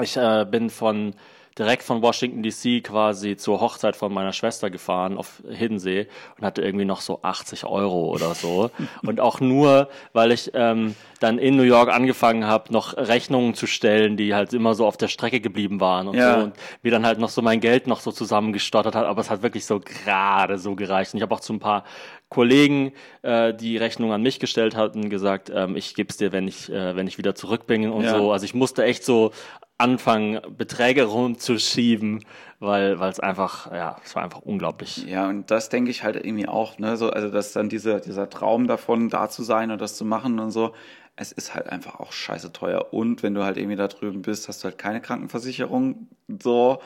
Ich 0.00 0.16
äh, 0.16 0.44
bin 0.48 0.68
von 0.70 1.14
direkt 1.58 1.82
von 1.82 2.02
Washington 2.02 2.42
DC 2.42 2.84
quasi 2.84 3.36
zur 3.36 3.60
Hochzeit 3.60 3.96
von 3.96 4.12
meiner 4.12 4.32
Schwester 4.32 4.68
gefahren 4.68 5.16
auf 5.16 5.42
Hiddensee 5.48 6.06
und 6.38 6.44
hatte 6.44 6.62
irgendwie 6.62 6.84
noch 6.84 7.00
so 7.00 7.20
80 7.22 7.64
Euro 7.64 8.10
oder 8.10 8.34
so. 8.34 8.70
und 9.06 9.20
auch 9.20 9.40
nur, 9.40 9.88
weil 10.12 10.32
ich 10.32 10.50
ähm, 10.54 10.94
dann 11.20 11.38
in 11.38 11.56
New 11.56 11.62
York 11.62 11.88
angefangen 11.88 12.46
habe, 12.46 12.72
noch 12.72 12.94
Rechnungen 12.96 13.54
zu 13.54 13.66
stellen, 13.66 14.16
die 14.18 14.34
halt 14.34 14.52
immer 14.52 14.74
so 14.74 14.86
auf 14.86 14.98
der 14.98 15.08
Strecke 15.08 15.40
geblieben 15.40 15.80
waren 15.80 16.08
und 16.08 16.16
Ja. 16.16 16.36
so. 16.38 16.44
Und 16.44 16.56
mir 16.82 16.90
dann 16.90 17.06
halt 17.06 17.18
noch 17.18 17.30
so 17.30 17.40
mein 17.40 17.60
Geld 17.60 17.86
noch 17.86 18.00
so 18.00 18.12
zusammengestottert 18.12 18.94
hat, 18.94 19.06
aber 19.06 19.20
es 19.22 19.30
hat 19.30 19.42
wirklich 19.42 19.64
so 19.64 19.80
gerade 19.80 20.58
so 20.58 20.76
gereicht. 20.76 21.14
Und 21.14 21.18
ich 21.18 21.22
habe 21.22 21.34
auch 21.34 21.40
zu 21.40 21.54
ein 21.54 21.58
paar 21.58 21.84
Kollegen, 22.28 22.92
äh, 23.22 23.54
die 23.54 23.76
Rechnung 23.76 24.12
an 24.12 24.20
mich 24.20 24.40
gestellt 24.40 24.76
hatten, 24.76 25.08
gesagt, 25.08 25.50
ähm, 25.54 25.76
ich 25.76 25.94
geb's 25.94 26.16
dir, 26.16 26.32
wenn 26.32 26.48
ich, 26.48 26.70
äh, 26.70 26.96
wenn 26.96 27.06
ich 27.06 27.18
wieder 27.18 27.34
zurück 27.34 27.66
bin 27.66 27.90
und 27.90 28.04
Ja. 28.04 28.18
so. 28.18 28.32
Also 28.32 28.44
ich 28.44 28.52
musste 28.52 28.84
echt 28.84 29.04
so 29.04 29.30
anfangen, 29.78 30.40
Beträge 30.56 31.04
rumzuschieben, 31.04 32.24
weil 32.60 32.98
weil 32.98 33.10
es 33.10 33.20
einfach, 33.20 33.70
ja, 33.72 33.96
es 34.04 34.14
war 34.14 34.22
einfach 34.22 34.40
unglaublich. 34.40 35.04
Ja, 35.06 35.28
und 35.28 35.50
das 35.50 35.68
denke 35.68 35.90
ich 35.90 36.02
halt 36.02 36.16
irgendwie 36.16 36.48
auch, 36.48 36.78
ne, 36.78 36.96
so, 36.96 37.10
also 37.10 37.30
dass 37.30 37.52
dann 37.52 37.68
dieser, 37.68 38.00
dieser 38.00 38.30
Traum 38.30 38.66
davon, 38.66 39.10
da 39.10 39.28
zu 39.28 39.42
sein 39.42 39.70
und 39.70 39.80
das 39.80 39.96
zu 39.96 40.04
machen 40.04 40.38
und 40.38 40.50
so, 40.50 40.74
es 41.16 41.32
ist 41.32 41.54
halt 41.54 41.68
einfach 41.68 42.00
auch 42.00 42.12
scheiße 42.12 42.52
teuer. 42.52 42.92
Und 42.92 43.22
wenn 43.22 43.34
du 43.34 43.42
halt 43.44 43.56
irgendwie 43.56 43.76
da 43.76 43.88
drüben 43.88 44.22
bist, 44.22 44.48
hast 44.48 44.62
du 44.62 44.66
halt 44.66 44.78
keine 44.78 45.00
Krankenversicherung, 45.00 46.08
so, 46.42 46.80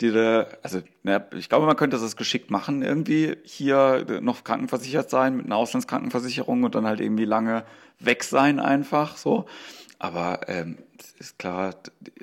die 0.00 0.10
da, 0.10 0.46
also, 0.62 0.82
ne, 1.02 1.26
ich 1.36 1.48
glaube, 1.48 1.66
man 1.66 1.76
könnte 1.76 1.98
das 1.98 2.16
geschickt 2.16 2.50
machen, 2.50 2.82
irgendwie 2.82 3.36
hier 3.44 4.04
noch 4.20 4.44
krankenversichert 4.44 5.08
sein 5.08 5.36
mit 5.36 5.46
einer 5.46 5.56
Auslandskrankenversicherung 5.56 6.64
und 6.64 6.74
dann 6.74 6.86
halt 6.86 7.00
irgendwie 7.00 7.24
lange 7.24 7.64
weg 8.00 8.24
sein 8.24 8.58
einfach, 8.58 9.16
so. 9.16 9.46
Aber 9.98 10.40
ähm, 10.48 10.78
ist 11.18 11.38
klar, 11.38 11.76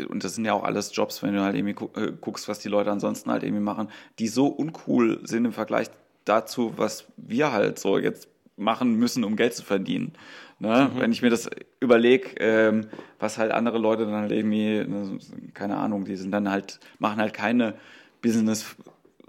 und 0.09 0.23
das 0.23 0.35
sind 0.35 0.45
ja 0.45 0.53
auch 0.53 0.63
alles 0.63 0.95
Jobs, 0.95 1.23
wenn 1.23 1.33
du 1.33 1.41
halt 1.41 1.55
irgendwie 1.55 1.99
äh, 1.99 2.11
guckst, 2.19 2.47
was 2.47 2.59
die 2.59 2.69
Leute 2.69 2.91
ansonsten 2.91 3.31
halt 3.31 3.43
irgendwie 3.43 3.63
machen, 3.63 3.89
die 4.19 4.27
so 4.27 4.47
uncool 4.47 5.25
sind 5.25 5.45
im 5.45 5.53
Vergleich 5.53 5.87
dazu, 6.25 6.73
was 6.75 7.05
wir 7.17 7.51
halt 7.51 7.79
so 7.79 7.97
jetzt 7.97 8.27
machen 8.57 8.95
müssen, 8.95 9.23
um 9.23 9.35
Geld 9.35 9.55
zu 9.55 9.63
verdienen. 9.63 10.13
Ne? 10.61 10.91
Wenn 10.95 11.11
ich 11.11 11.23
mir 11.23 11.31
das 11.31 11.49
überlege, 11.79 12.35
ähm, 12.37 12.87
was 13.17 13.39
halt 13.39 13.51
andere 13.51 13.79
Leute 13.79 14.05
dann 14.05 14.13
halt 14.13 14.31
irgendwie, 14.31 14.85
ne, 14.85 15.17
keine 15.55 15.77
Ahnung, 15.77 16.05
die 16.05 16.15
sind 16.15 16.29
dann 16.29 16.51
halt, 16.51 16.79
machen 16.99 17.19
halt 17.19 17.33
keine 17.33 17.73
Business 18.21 18.75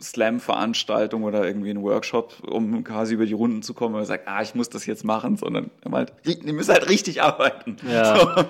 Slam-Veranstaltung 0.03 1.25
oder 1.25 1.47
irgendwie 1.47 1.71
einen 1.71 1.83
Workshop, 1.83 2.35
um 2.47 2.85
quasi 2.85 3.15
über 3.15 3.27
die 3.27 3.33
Runden 3.33 3.63
zu 3.63 3.75
kommen, 3.75 3.95
und 3.95 4.05
sagt, 4.05 4.29
ah, 4.29 4.43
ich 4.43 4.55
muss 4.55 4.69
das 4.69 4.87
jetzt 4.87 5.05
machen, 5.05 5.37
sondern 5.37 5.71
halt, 5.91 6.13
ihr 6.25 6.53
müsst 6.53 6.71
halt 6.71 6.89
richtig 6.89 7.23
arbeiten. 7.23 7.77
Ja. 7.91 8.03
So. 8.23 8.45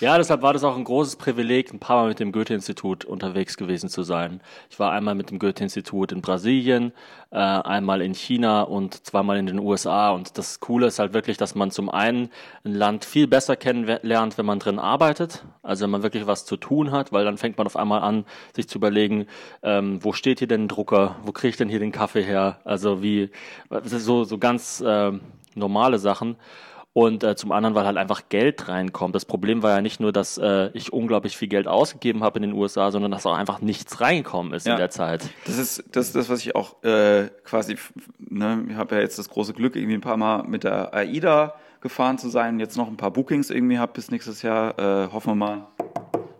ja, 0.00 0.18
deshalb 0.18 0.42
war 0.42 0.52
das 0.52 0.62
auch 0.62 0.76
ein 0.76 0.84
großes 0.84 1.16
Privileg, 1.16 1.72
ein 1.72 1.78
paar 1.78 2.02
Mal 2.02 2.08
mit 2.08 2.20
dem 2.20 2.32
Goethe-Institut 2.32 3.04
unterwegs 3.04 3.56
gewesen 3.56 3.88
zu 3.88 4.02
sein. 4.02 4.40
Ich 4.70 4.78
war 4.78 4.92
einmal 4.92 5.14
mit 5.14 5.30
dem 5.30 5.38
Goethe-Institut 5.38 6.12
in 6.12 6.20
Brasilien, 6.20 6.92
äh, 7.30 7.36
einmal 7.36 8.02
in 8.02 8.14
China 8.14 8.62
und 8.62 9.06
zweimal 9.06 9.36
in 9.38 9.46
den 9.46 9.58
USA. 9.58 10.10
Und 10.10 10.38
das 10.38 10.60
Coole 10.60 10.86
ist 10.86 10.98
halt 10.98 11.12
wirklich, 11.12 11.36
dass 11.36 11.54
man 11.54 11.70
zum 11.70 11.90
einen 11.90 12.30
ein 12.64 12.74
Land 12.74 13.04
viel 13.04 13.26
besser 13.26 13.56
kennenlernt, 13.56 14.38
wenn 14.38 14.46
man 14.46 14.58
drin 14.58 14.78
arbeitet, 14.78 15.44
also 15.62 15.84
wenn 15.84 15.90
man 15.90 16.02
wirklich 16.02 16.26
was 16.26 16.44
zu 16.44 16.56
tun 16.56 16.92
hat, 16.92 17.12
weil 17.12 17.24
dann 17.24 17.38
fängt 17.38 17.58
man 17.58 17.66
auf 17.66 17.76
einmal 17.76 18.02
an, 18.02 18.24
sich 18.54 18.68
zu 18.68 18.78
überlegen, 18.78 19.26
ähm, 19.62 20.02
wo 20.02 20.12
steht 20.12 20.38
hier 20.38 20.48
denn 20.48 20.64
ein 20.64 20.68
Drucker, 20.68 20.95
wo 21.24 21.32
kriege 21.32 21.50
ich 21.50 21.56
denn 21.56 21.68
hier 21.68 21.78
den 21.78 21.92
Kaffee 21.92 22.22
her? 22.22 22.58
Also 22.64 23.02
wie 23.02 23.30
so 23.84 24.24
so 24.24 24.38
ganz 24.38 24.80
äh, 24.80 25.12
normale 25.54 25.98
Sachen 25.98 26.36
und 26.96 27.22
äh, 27.24 27.36
zum 27.36 27.52
anderen, 27.52 27.74
weil 27.74 27.84
halt 27.84 27.98
einfach 27.98 28.30
Geld 28.30 28.68
reinkommt. 28.68 29.14
Das 29.14 29.26
Problem 29.26 29.62
war 29.62 29.72
ja 29.72 29.82
nicht 29.82 30.00
nur, 30.00 30.12
dass 30.12 30.38
äh, 30.38 30.70
ich 30.72 30.94
unglaublich 30.94 31.36
viel 31.36 31.48
Geld 31.48 31.68
ausgegeben 31.68 32.24
habe 32.24 32.38
in 32.38 32.42
den 32.42 32.52
USA, 32.54 32.90
sondern 32.90 33.10
dass 33.10 33.26
auch 33.26 33.36
einfach 33.36 33.60
nichts 33.60 34.00
reingekommen 34.00 34.54
ist 34.54 34.66
ja. 34.66 34.72
in 34.72 34.78
der 34.78 34.88
Zeit. 34.88 35.28
Das 35.44 35.58
ist 35.58 35.84
das, 35.92 36.12
das 36.12 36.30
was 36.30 36.40
ich 36.40 36.56
auch 36.56 36.82
äh, 36.84 37.28
quasi, 37.44 37.76
ne, 38.18 38.64
ich 38.70 38.76
habe 38.76 38.94
ja 38.94 39.02
jetzt 39.02 39.18
das 39.18 39.28
große 39.28 39.52
Glück, 39.52 39.76
irgendwie 39.76 39.96
ein 39.96 40.00
paar 40.00 40.16
Mal 40.16 40.44
mit 40.44 40.64
der 40.64 40.94
AIDA 40.94 41.56
gefahren 41.82 42.16
zu 42.16 42.30
sein, 42.30 42.58
jetzt 42.60 42.78
noch 42.78 42.88
ein 42.88 42.96
paar 42.96 43.10
Bookings 43.10 43.50
irgendwie 43.50 43.78
habe 43.78 43.92
bis 43.92 44.10
nächstes 44.10 44.40
Jahr. 44.40 44.78
Äh, 44.78 45.12
hoffen 45.12 45.32
wir 45.32 45.34
mal, 45.34 45.66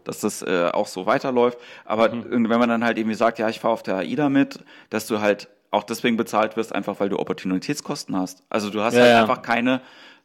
dass 0.06 0.20
das 0.20 0.42
äh, 0.42 0.70
auch 0.72 0.86
so 0.86 1.06
weiterläuft. 1.06 1.58
Aber 1.84 2.08
mhm. 2.10 2.48
wenn 2.48 2.58
man 2.58 2.68
dann 2.68 2.84
halt 2.84 2.98
irgendwie 2.98 3.16
sagt, 3.16 3.38
ja, 3.38 3.48
ich 3.48 3.60
fahre 3.60 3.74
auf 3.74 3.82
der 3.82 3.96
AIDA 3.96 4.28
mit, 4.28 4.60
dass 4.90 5.06
du 5.06 5.20
halt 5.20 5.48
auch 5.70 5.84
deswegen 5.84 6.16
bezahlt 6.16 6.56
wirst, 6.56 6.74
einfach 6.74 7.00
weil 7.00 7.08
du 7.08 7.18
Opportunitätskosten 7.18 8.16
hast. 8.16 8.42
Also 8.48 8.70
du 8.70 8.80
hast 8.80 8.94
ja, 8.94 9.00
halt 9.00 9.10
ja. 9.10 9.20
einfach 9.20 9.42
keine 9.42 9.80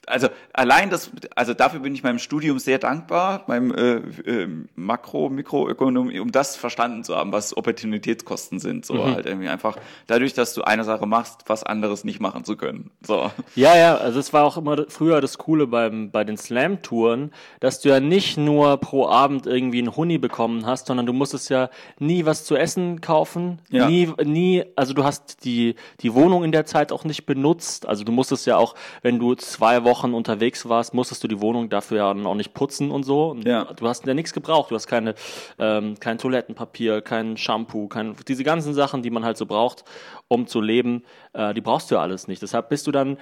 also 0.07 0.29
allein 0.53 0.89
das, 0.89 1.11
also 1.35 1.53
dafür 1.53 1.81
bin 1.81 1.93
ich 1.93 2.03
meinem 2.03 2.19
Studium 2.19 2.59
sehr 2.59 2.79
dankbar, 2.79 3.43
meinem 3.47 3.71
äh, 3.73 3.95
äh, 4.29 4.47
Makro, 4.75 5.29
Mikroökonomie, 5.29 6.19
um 6.19 6.31
das 6.31 6.55
verstanden 6.55 7.03
zu 7.03 7.15
haben, 7.15 7.31
was 7.31 7.55
Opportunitätskosten 7.55 8.59
sind. 8.59 8.85
So 8.85 8.95
mhm. 8.95 9.15
halt 9.15 9.25
irgendwie 9.25 9.49
einfach 9.49 9.77
dadurch, 10.07 10.33
dass 10.33 10.53
du 10.53 10.63
eine 10.63 10.83
Sache 10.83 11.05
machst, 11.05 11.43
was 11.47 11.63
anderes 11.63 12.03
nicht 12.03 12.19
machen 12.19 12.43
zu 12.43 12.57
können. 12.57 12.89
So. 13.05 13.31
Ja, 13.55 13.75
ja, 13.77 13.97
also 13.97 14.19
es 14.19 14.33
war 14.33 14.43
auch 14.43 14.57
immer 14.57 14.85
früher 14.89 15.21
das 15.21 15.37
Coole 15.37 15.67
beim, 15.67 16.09
bei 16.09 16.23
den 16.23 16.37
Slam-Touren, 16.37 17.31
dass 17.59 17.79
du 17.79 17.89
ja 17.89 17.99
nicht 17.99 18.37
nur 18.37 18.77
pro 18.77 19.07
Abend 19.07 19.45
irgendwie 19.45 19.79
einen 19.79 19.95
Huni 19.95 20.17
bekommen 20.17 20.65
hast, 20.65 20.87
sondern 20.87 21.05
du 21.05 21.13
musstest 21.13 21.49
ja 21.49 21.69
nie 21.99 22.25
was 22.25 22.43
zu 22.43 22.55
essen 22.55 23.01
kaufen, 23.01 23.59
ja. 23.69 23.87
nie, 23.87 24.11
nie, 24.23 24.63
also 24.75 24.93
du 24.93 25.03
hast 25.03 25.45
die, 25.45 25.75
die 25.99 26.13
Wohnung 26.13 26.43
in 26.43 26.51
der 26.51 26.65
Zeit 26.65 26.91
auch 26.91 27.03
nicht 27.03 27.25
benutzt. 27.25 27.87
Also 27.87 28.03
du 28.03 28.11
musstest 28.11 28.47
ja 28.47 28.57
auch, 28.57 28.75
wenn 29.03 29.19
du 29.19 29.35
zwei 29.35 29.83
Wochen 29.83 29.90
Wochen 29.91 30.13
unterwegs 30.13 30.69
warst, 30.69 30.93
musstest 30.93 31.21
du 31.21 31.27
die 31.27 31.41
Wohnung 31.41 31.67
dafür 31.67 31.97
ja 31.97 32.11
auch 32.11 32.35
nicht 32.35 32.53
putzen 32.53 32.91
und 32.91 33.03
so. 33.03 33.31
Und 33.31 33.45
ja. 33.45 33.65
Du 33.65 33.87
hast 33.89 34.07
ja 34.07 34.13
nichts 34.13 34.31
gebraucht. 34.31 34.71
Du 34.71 34.75
hast 34.75 34.87
keine, 34.87 35.15
ähm, 35.59 35.95
kein 35.99 36.17
Toilettenpapier, 36.17 37.01
kein 37.01 37.35
Shampoo, 37.35 37.87
kein, 37.89 38.15
diese 38.25 38.45
ganzen 38.45 38.73
Sachen, 38.73 39.01
die 39.01 39.09
man 39.09 39.25
halt 39.25 39.35
so 39.35 39.45
braucht, 39.45 39.83
um 40.29 40.47
zu 40.47 40.61
leben, 40.61 41.03
äh, 41.33 41.53
die 41.53 41.59
brauchst 41.59 41.91
du 41.91 41.95
ja 41.95 42.01
alles 42.01 42.29
nicht. 42.29 42.41
Deshalb 42.41 42.69
bist 42.69 42.87
du 42.87 42.91
dann, 42.91 43.17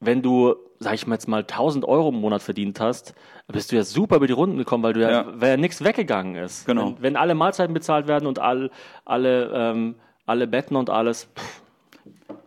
wenn 0.00 0.22
du, 0.22 0.54
sag 0.78 0.94
ich 0.94 1.06
mal 1.06 1.16
jetzt 1.16 1.28
mal 1.28 1.42
1000 1.42 1.84
Euro 1.84 2.08
im 2.08 2.20
Monat 2.20 2.40
verdient 2.40 2.80
hast, 2.80 3.14
bist 3.48 3.70
du 3.70 3.76
ja 3.76 3.84
super 3.84 4.16
über 4.16 4.26
die 4.26 4.32
Runden 4.32 4.56
gekommen, 4.56 4.82
weil 4.82 4.94
du 4.94 5.02
ja, 5.02 5.10
ja. 5.10 5.26
weil 5.34 5.50
ja 5.50 5.56
nichts 5.58 5.84
weggegangen 5.84 6.36
ist. 6.36 6.64
Genau. 6.64 6.94
Wenn, 6.94 7.02
wenn, 7.02 7.16
alle 7.16 7.34
Mahlzeiten 7.34 7.74
bezahlt 7.74 8.08
werden 8.08 8.26
und 8.26 8.38
all, 8.38 8.70
alle, 9.04 9.50
ähm, 9.54 9.96
alle 10.24 10.46
Betten 10.46 10.76
und 10.76 10.88
alles, 10.88 11.28
pff, 11.36 11.49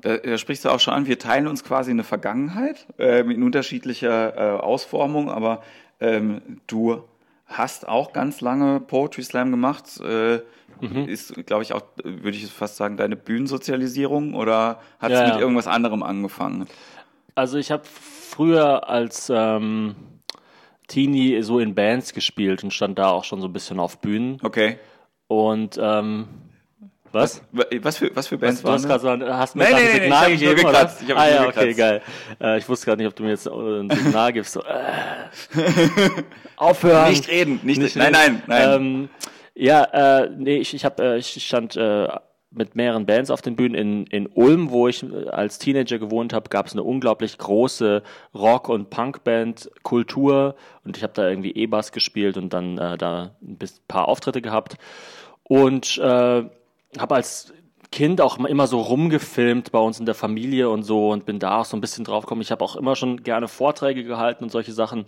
da, 0.04 0.18
da 0.18 0.38
sprichst 0.38 0.66
du 0.66 0.70
auch 0.70 0.80
schon 0.80 0.94
an, 0.94 1.08
wir 1.08 1.18
teilen 1.18 1.48
uns 1.48 1.64
quasi 1.64 1.92
eine 1.92 2.04
Vergangenheit 2.04 2.86
äh, 3.00 3.22
in 3.22 3.42
unterschiedlicher 3.42 4.36
äh, 4.36 4.60
Ausformung, 4.60 5.30
aber 5.30 5.64
ähm, 6.00 6.42
du 6.68 7.04
hast 7.46 7.88
auch 7.88 8.14
ganz 8.14 8.42
lange 8.42 8.80
Poetry 8.80 9.24
Slam 9.24 9.52
gemacht. 9.52 10.00
Äh, 10.02 10.42
mhm. 10.82 11.08
Ist, 11.08 11.34
glaube 11.46 11.64
ich, 11.64 11.74
auch, 11.74 11.84
würde 12.04 12.38
ich 12.38 12.48
fast 12.48 12.76
sagen, 12.76 12.98
deine 12.98 13.16
Bühnensozialisierung 13.16 14.34
oder 14.34 14.82
hat 15.00 15.12
es 15.12 15.20
ja, 15.20 15.26
mit 15.26 15.36
ja. 15.36 15.40
irgendwas 15.40 15.68
anderem 15.68 16.04
angefangen? 16.04 16.68
Also 17.36 17.58
ich 17.58 17.72
habe 17.72 17.84
früher 17.86 18.90
als 18.90 19.32
ähm, 19.34 19.96
Teenie 20.88 21.42
so 21.42 21.60
in 21.60 21.76
Bands 21.76 22.14
gespielt 22.14 22.64
und 22.64 22.74
stand 22.74 23.00
da 23.00 23.10
auch 23.10 23.24
schon 23.24 23.42
so 23.42 23.48
ein 23.48 23.54
bisschen 23.54 23.80
auf 23.80 24.00
Bühnen. 24.00 24.38
Okay. 24.44 24.78
Und 25.28 25.80
ähm, 25.82 26.28
was? 27.14 27.42
Was 27.52 27.98
für, 27.98 28.16
was 28.16 28.28
für 28.28 28.38
Bands 28.38 28.64
waren 28.64 28.82
du 28.82 28.90
hast, 28.90 29.02
so, 29.02 29.10
hast 29.10 29.56
mir 29.56 29.66
nee, 29.66 29.74
nee, 29.74 30.00
Signal 30.02 30.30
nee, 30.30 30.38
gegeben, 30.38 30.66
oder? 30.68 30.92
Ich 31.08 31.16
ah 31.16 31.30
ja, 31.30 31.48
okay, 31.48 31.74
geil. 31.74 32.02
Äh, 32.42 32.58
ich 32.58 32.68
wusste 32.68 32.88
gerade 32.88 33.02
nicht, 33.02 33.08
ob 33.08 33.16
du 33.16 33.24
mir 33.24 33.30
jetzt 33.30 33.48
ein 33.48 33.90
Signal 33.90 34.34
gibst. 34.34 34.54
So, 34.54 34.62
äh. 34.62 35.54
Aufhören. 36.58 37.10
Nicht 37.10 37.30
reden, 37.30 37.60
nicht, 37.64 37.80
nicht 37.80 37.96
nein, 37.96 38.12
nein, 38.12 38.44
nein. 38.48 38.70
Ähm, 38.74 39.10
ja, 39.54 39.84
äh, 39.84 40.30
nee, 40.36 40.58
ich, 40.58 40.74
ich, 40.74 40.84
hab, 40.84 41.00
äh, 41.00 41.18
ich 41.18 41.46
stand 41.46 41.76
äh, 41.76 42.08
mit 42.50 42.76
mehreren 42.76 43.06
Bands 43.06 43.30
auf 43.30 43.42
den 43.42 43.56
Bühnen. 43.56 43.76
In, 43.76 44.08
in 44.08 44.28
Ulm, 44.28 44.72
wo 44.72 44.88
ich 44.88 45.04
äh, 45.04 45.30
als 45.30 45.60
Teenager 45.60 46.00
gewohnt 46.00 46.34
habe, 46.34 46.50
gab 46.50 46.68
es 46.68 46.74
eine 46.74 46.84
unglaublich 46.84 47.38
große 47.38 48.04
Rock- 48.34 48.70
und 48.70 48.90
Punkband-Kultur 48.90 50.56
und 50.84 50.98
ich 50.98 51.04
habe 51.04 51.14
da 51.14 51.28
irgendwie 51.30 51.52
E-Bass 51.52 51.92
gespielt 51.92 52.38
und 52.38 52.54
dann 52.54 52.78
äh, 52.78 52.98
da 52.98 53.36
ein 53.42 53.58
paar 53.88 54.08
Auftritte 54.08 54.42
gehabt. 54.42 54.78
Und 55.44 55.98
äh, 55.98 56.44
habe 57.00 57.16
als 57.16 57.54
Kind 57.92 58.22
auch 58.22 58.40
immer 58.40 58.66
so 58.66 58.82
rumgefilmt 58.82 59.72
bei 59.72 59.78
uns 59.78 60.00
in 60.00 60.08
der 60.08 60.16
Familie 60.16 60.70
und 60.72 60.82
so 60.82 61.12
und 61.12 61.28
bin 61.28 61.38
da 61.38 61.60
auch 61.60 61.66
so 61.66 61.78
ein 61.78 61.82
bisschen 61.82 62.04
drauf 62.04 62.24
gekommen. 62.24 62.42
Ich 62.42 62.52
habe 62.52 62.66
auch 62.66 62.76
immer 62.76 62.96
schon 62.96 63.22
gerne 63.22 63.48
Vorträge 63.48 64.04
gehalten 64.04 64.44
und 64.44 64.50
solche 64.50 64.74
Sachen. 64.74 65.06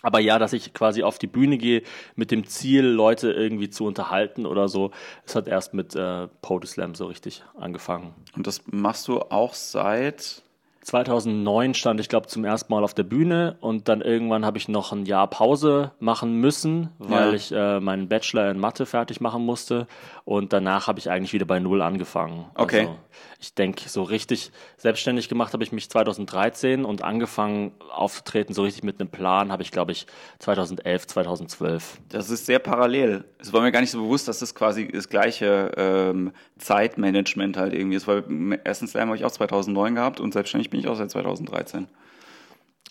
Aber 0.00 0.20
ja, 0.20 0.38
dass 0.38 0.52
ich 0.52 0.74
quasi 0.74 1.02
auf 1.02 1.18
die 1.18 1.26
Bühne 1.26 1.58
gehe 1.58 1.82
mit 2.14 2.30
dem 2.30 2.46
Ziel, 2.46 2.84
Leute 2.84 3.32
irgendwie 3.32 3.68
zu 3.68 3.84
unterhalten 3.84 4.46
oder 4.46 4.68
so, 4.68 4.92
es 5.26 5.34
hat 5.34 5.48
erst 5.48 5.74
mit 5.74 5.96
äh, 5.96 6.28
Poetry 6.40 6.68
Slam 6.68 6.94
so 6.94 7.06
richtig 7.06 7.42
angefangen. 7.58 8.14
Und 8.36 8.46
das 8.46 8.62
machst 8.66 9.08
du 9.08 9.18
auch 9.18 9.54
seit 9.54 10.43
2009 10.84 11.74
stand 11.74 11.98
ich, 11.98 12.08
glaube 12.08 12.26
zum 12.26 12.44
ersten 12.44 12.72
Mal 12.72 12.84
auf 12.84 12.94
der 12.94 13.04
Bühne 13.04 13.56
und 13.60 13.88
dann 13.88 14.02
irgendwann 14.02 14.44
habe 14.44 14.58
ich 14.58 14.68
noch 14.68 14.92
ein 14.92 15.06
Jahr 15.06 15.28
Pause 15.28 15.92
machen 15.98 16.40
müssen, 16.40 16.90
weil 16.98 17.30
ja. 17.30 17.32
ich 17.32 17.52
äh, 17.52 17.80
meinen 17.80 18.08
Bachelor 18.08 18.50
in 18.50 18.58
Mathe 18.58 18.84
fertig 18.84 19.20
machen 19.20 19.44
musste 19.44 19.86
und 20.24 20.52
danach 20.52 20.86
habe 20.86 20.98
ich 20.98 21.10
eigentlich 21.10 21.32
wieder 21.32 21.46
bei 21.46 21.58
Null 21.58 21.80
angefangen. 21.82 22.46
Okay. 22.54 22.80
Also, 22.80 22.96
ich 23.40 23.54
denke, 23.54 23.88
so 23.88 24.02
richtig 24.02 24.52
selbstständig 24.76 25.28
gemacht 25.28 25.52
habe 25.52 25.62
ich 25.62 25.72
mich 25.72 25.90
2013 25.90 26.84
und 26.84 27.02
angefangen 27.02 27.72
aufzutreten, 27.92 28.54
so 28.54 28.62
richtig 28.62 28.84
mit 28.84 29.00
einem 29.00 29.10
Plan, 29.10 29.52
habe 29.52 29.62
ich, 29.62 29.70
glaube 29.70 29.92
ich, 29.92 30.06
2011, 30.38 31.06
2012. 31.06 31.98
Das 32.08 32.30
ist 32.30 32.46
sehr 32.46 32.58
parallel. 32.58 33.24
Es 33.38 33.52
war 33.52 33.60
mir 33.60 33.72
gar 33.72 33.80
nicht 33.80 33.90
so 33.90 34.02
bewusst, 34.02 34.28
dass 34.28 34.38
das 34.38 34.54
quasi 34.54 34.88
das 34.88 35.08
gleiche 35.08 35.72
ähm, 35.76 36.32
Zeitmanagement 36.58 37.56
halt 37.56 37.74
irgendwie 37.74 37.96
ist, 37.96 38.06
weil 38.06 38.24
im 38.28 38.52
ersten 38.52 38.86
Slam 38.86 39.08
habe 39.08 39.16
ich 39.16 39.24
auch 39.24 39.30
2009 39.30 39.94
gehabt 39.94 40.20
und 40.20 40.32
selbstständig 40.32 40.70
bin 40.74 40.80
ich 40.80 40.88
auch 40.88 40.96
seit 40.96 41.10
2013. 41.12 41.86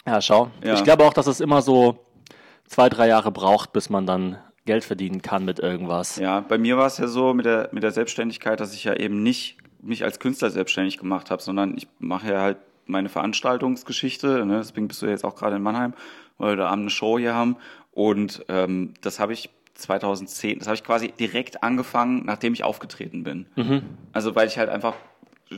Ja, 0.07 0.21
schau. 0.21 0.51
Ja. 0.63 0.75
Ich 0.75 0.85
glaube 0.85 1.03
auch, 1.03 1.13
dass 1.13 1.27
es 1.27 1.41
immer 1.41 1.61
so 1.61 2.05
zwei, 2.65 2.87
drei 2.87 3.09
Jahre 3.09 3.29
braucht, 3.29 3.73
bis 3.73 3.89
man 3.89 4.05
dann 4.05 4.37
Geld 4.65 4.85
verdienen 4.85 5.21
kann 5.21 5.43
mit 5.43 5.59
irgendwas. 5.59 6.15
Ja, 6.15 6.39
bei 6.39 6.57
mir 6.57 6.77
war 6.77 6.87
es 6.87 6.97
ja 6.97 7.07
so 7.07 7.33
mit 7.33 7.45
der, 7.45 7.67
mit 7.73 7.83
der 7.83 7.91
Selbstständigkeit, 7.91 8.61
dass 8.61 8.73
ich 8.73 8.85
ja 8.85 8.93
eben 8.93 9.21
nicht 9.21 9.57
mich 9.81 10.05
als 10.05 10.19
Künstler 10.19 10.49
selbstständig 10.49 10.97
gemacht 10.97 11.29
habe, 11.29 11.41
sondern 11.41 11.75
ich 11.75 11.89
mache 11.99 12.31
ja 12.31 12.39
halt 12.39 12.57
meine 12.85 13.09
Veranstaltungsgeschichte. 13.09 14.45
Ne? 14.45 14.59
Deswegen 14.59 14.87
bist 14.87 15.01
du 15.01 15.07
jetzt 15.07 15.25
auch 15.25 15.35
gerade 15.35 15.57
in 15.57 15.61
Mannheim, 15.61 15.93
weil 16.37 16.51
wir 16.51 16.55
da 16.55 16.69
Abend 16.69 16.83
eine 16.83 16.89
Show 16.89 17.19
hier 17.19 17.35
haben. 17.35 17.57
Und 17.91 18.45
ähm, 18.47 18.93
das 19.01 19.19
habe 19.19 19.33
ich 19.33 19.49
2010, 19.73 20.59
das 20.59 20.69
habe 20.69 20.75
ich 20.75 20.85
quasi 20.85 21.09
direkt 21.09 21.63
angefangen, 21.63 22.23
nachdem 22.25 22.53
ich 22.53 22.63
aufgetreten 22.63 23.23
bin. 23.23 23.47
Mhm. 23.57 23.83
Also 24.13 24.35
weil 24.35 24.47
ich 24.47 24.57
halt 24.57 24.69
einfach 24.69 24.93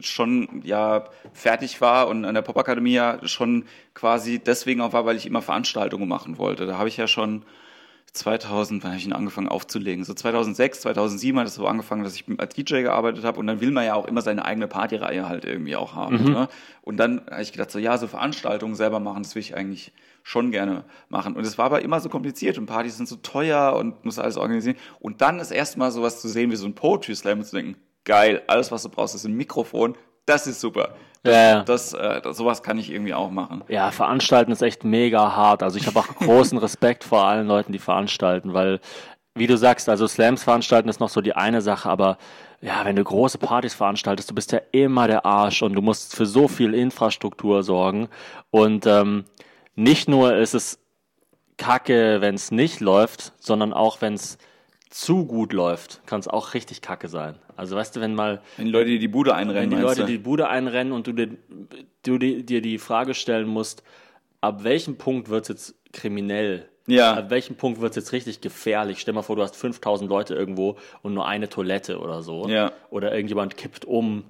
schon 0.02 0.62
ja 0.64 1.06
fertig 1.34 1.82
war 1.82 2.08
und 2.08 2.26
an 2.26 2.36
der 2.36 2.42
Popakademie 2.42 2.94
ja 2.94 3.20
schon 3.28 3.66
quasi 3.94 4.40
deswegen 4.40 4.82
auch 4.82 4.94
war, 4.94 5.06
weil 5.06 5.18
ich 5.18 5.26
immer 5.26 5.42
Veranstaltungen 5.42 6.08
machen 6.08 6.38
wollte. 6.38 6.66
Da 6.66 6.78
habe 6.78 6.90
ich 6.90 6.98
ja 6.98 7.08
schon 7.08 7.44
2000, 8.16 8.84
wann 8.84 8.92
habe 8.92 9.00
ich 9.00 9.06
ihn 9.06 9.14
angefangen 9.14 9.48
aufzulegen? 9.48 10.04
So 10.04 10.14
2006, 10.14 10.82
2007 10.82 11.40
hat 11.40 11.48
es 11.48 11.56
so 11.56 11.68
angefangen, 11.68 12.04
dass 12.04 12.16
ich 12.16 12.26
als 12.38 12.56
DJ 12.56 12.82
gearbeitet 12.82 13.24
habe 13.24 13.40
und 13.40 13.48
dann 13.48 13.62
will 13.62 13.72
man 13.72 13.86
ja 13.86 13.94
auch 13.96 14.08
immer 14.08 14.22
seine 14.22 14.46
eigene 14.46 14.68
Partyreihe 14.68 15.28
halt 15.28 15.46
irgendwie 15.46 15.76
auch 15.76 15.96
haben. 15.96 16.24
Mhm. 16.24 16.32
Ne? 16.32 16.48
Und 16.82 16.98
dann 16.98 17.22
habe 17.30 17.42
ich 17.42 17.52
gedacht, 17.52 17.72
so 17.72 17.80
ja, 17.80 17.98
so 17.98 18.08
Veranstaltungen 18.08 18.76
selber 18.76 19.00
machen, 19.00 19.24
das 19.24 19.36
will 19.36 19.42
ich 19.42 19.56
eigentlich 19.56 19.92
schon 20.24 20.52
gerne 20.52 20.86
machen. 21.10 21.36
Und 21.36 21.46
es 21.46 21.58
war 21.58 21.66
aber 21.66 21.82
immer 21.82 22.00
so 22.00 22.10
kompliziert 22.10 22.58
und 22.58 22.66
Partys 22.66 22.98
sind 22.98 23.08
so 23.08 23.18
teuer 23.18 23.76
und 23.76 24.06
muss 24.06 24.18
alles 24.18 24.38
organisieren. 24.38 24.78
Und 25.00 25.22
dann 25.22 25.40
ist 25.40 25.52
erstmal 25.52 25.92
sowas 25.92 26.22
zu 26.22 26.28
sehen 26.30 26.52
wie 26.52 26.56
so 26.56 26.66
ein 26.66 26.74
Poetry 26.74 27.16
Slam 27.16 27.40
und 27.40 27.46
zu 27.46 27.56
denken, 27.56 27.76
geil, 28.06 28.42
alles 28.48 28.72
was 28.72 28.84
du 28.84 28.90
brauchst 28.90 29.16
ist 29.16 29.26
ein 29.26 29.34
Mikrofon, 29.34 29.96
das 30.26 30.48
ist 30.48 30.62
super. 30.62 30.96
Das, 31.24 31.34
ja, 31.34 31.64
Das, 31.64 31.94
äh, 31.94 32.22
das, 32.22 32.38
sowas 32.38 32.64
kann 32.64 32.78
ich 32.78 32.92
irgendwie 32.92 33.14
auch 33.14 33.32
machen. 33.32 33.64
Ja, 33.68 33.92
veranstalten 33.92 34.52
ist 34.52 34.62
echt 34.62 34.84
mega 34.84 35.36
hart. 35.36 35.64
Also 35.64 35.78
ich 35.78 35.88
habe 35.88 36.00
auch 36.00 36.08
großen 36.08 36.58
Respekt 36.58 37.04
vor 37.04 37.26
allen 37.26 37.48
Leuten, 37.48 37.72
die 37.72 37.80
veranstalten, 37.80 38.54
weil 38.54 38.80
wie 39.38 39.48
du 39.48 39.58
sagst, 39.58 39.90
also 39.90 40.08
Slams 40.08 40.44
veranstalten 40.44 40.88
ist 40.88 41.02
noch 41.02 41.10
so 41.10 41.20
die 41.20 41.36
eine 41.36 41.62
Sache, 41.62 41.90
aber 41.90 42.18
ja, 42.62 42.86
wenn 42.86 42.96
du 42.96 43.04
große 43.04 43.38
Partys 43.38 43.74
veranstaltest, 43.74 44.30
du 44.30 44.34
bist 44.34 44.54
ja 44.54 44.62
immer 44.72 45.08
der 45.08 45.26
Arsch 45.26 45.62
und 45.62 45.74
du 45.74 45.82
musst 45.82 46.16
für 46.16 46.26
so 46.26 46.48
viel 46.48 46.74
Infrastruktur 46.74 47.62
sorgen. 47.62 48.08
Und 48.50 48.88
ähm, 48.88 49.26
nicht 49.76 50.08
nur 50.08 50.36
ist 50.36 50.56
es 50.56 50.80
kacke, 51.58 52.22
wenn 52.22 52.36
es 52.36 52.52
nicht 52.52 52.80
läuft, 52.80 53.34
sondern 53.40 53.74
auch 53.74 54.02
wenn 54.02 54.14
es 54.14 54.38
zu 54.96 55.26
gut 55.26 55.52
läuft, 55.52 56.02
kann 56.06 56.22
es 56.22 56.30
auch 56.30 56.54
richtig 56.54 56.82
kacke 56.82 57.10
sein. 57.10 57.36
Also 57.58 57.76
weißt 57.76 57.98
du, 57.98 58.00
wenn 58.00 58.16
mal... 58.16 58.42
Wenn 58.56 58.68
die 58.68 58.72
Leute 58.72 58.90
dir 58.92 59.00
die 59.00 59.10
Bude 59.10 59.36
einrennen, 59.36 59.70
Wenn 59.70 59.78
die 59.78 59.84
Leute 59.84 60.06
die 60.06 60.18
Bude 60.18 60.48
einrennen 60.48 60.94
und 60.94 61.06
du 61.06 61.12
dir, 61.12 61.38
du 62.04 62.18
dir 62.18 62.62
die 62.62 62.78
Frage 62.78 63.14
stellen 63.14 63.46
musst, 63.46 63.84
ab 64.40 64.64
welchem 64.64 64.98
Punkt 64.98 65.28
wird 65.28 65.44
es 65.44 65.48
jetzt 65.50 65.76
kriminell? 65.92 66.70
Ja. 66.88 67.16
Ab 67.16 67.30
welchem 67.30 67.58
Punkt 67.58 67.82
wird 67.82 67.92
es 67.92 67.98
jetzt 67.98 68.14
richtig 68.14 68.40
gefährlich? 68.40 69.02
Stell 69.02 69.14
mal 69.14 69.22
vor, 69.22 69.36
du 69.36 69.42
hast 69.42 69.58
5000 69.58 70.10
Leute 70.10 70.34
irgendwo 70.34 70.78
und 71.02 71.14
nur 71.14 71.28
eine 71.28 71.50
Toilette 71.50 72.00
oder 72.00 72.22
so. 72.22 72.48
Ja. 72.48 72.72
Oder 72.90 73.12
irgendjemand 73.12 73.58
kippt 73.58 73.84
um 73.84 74.24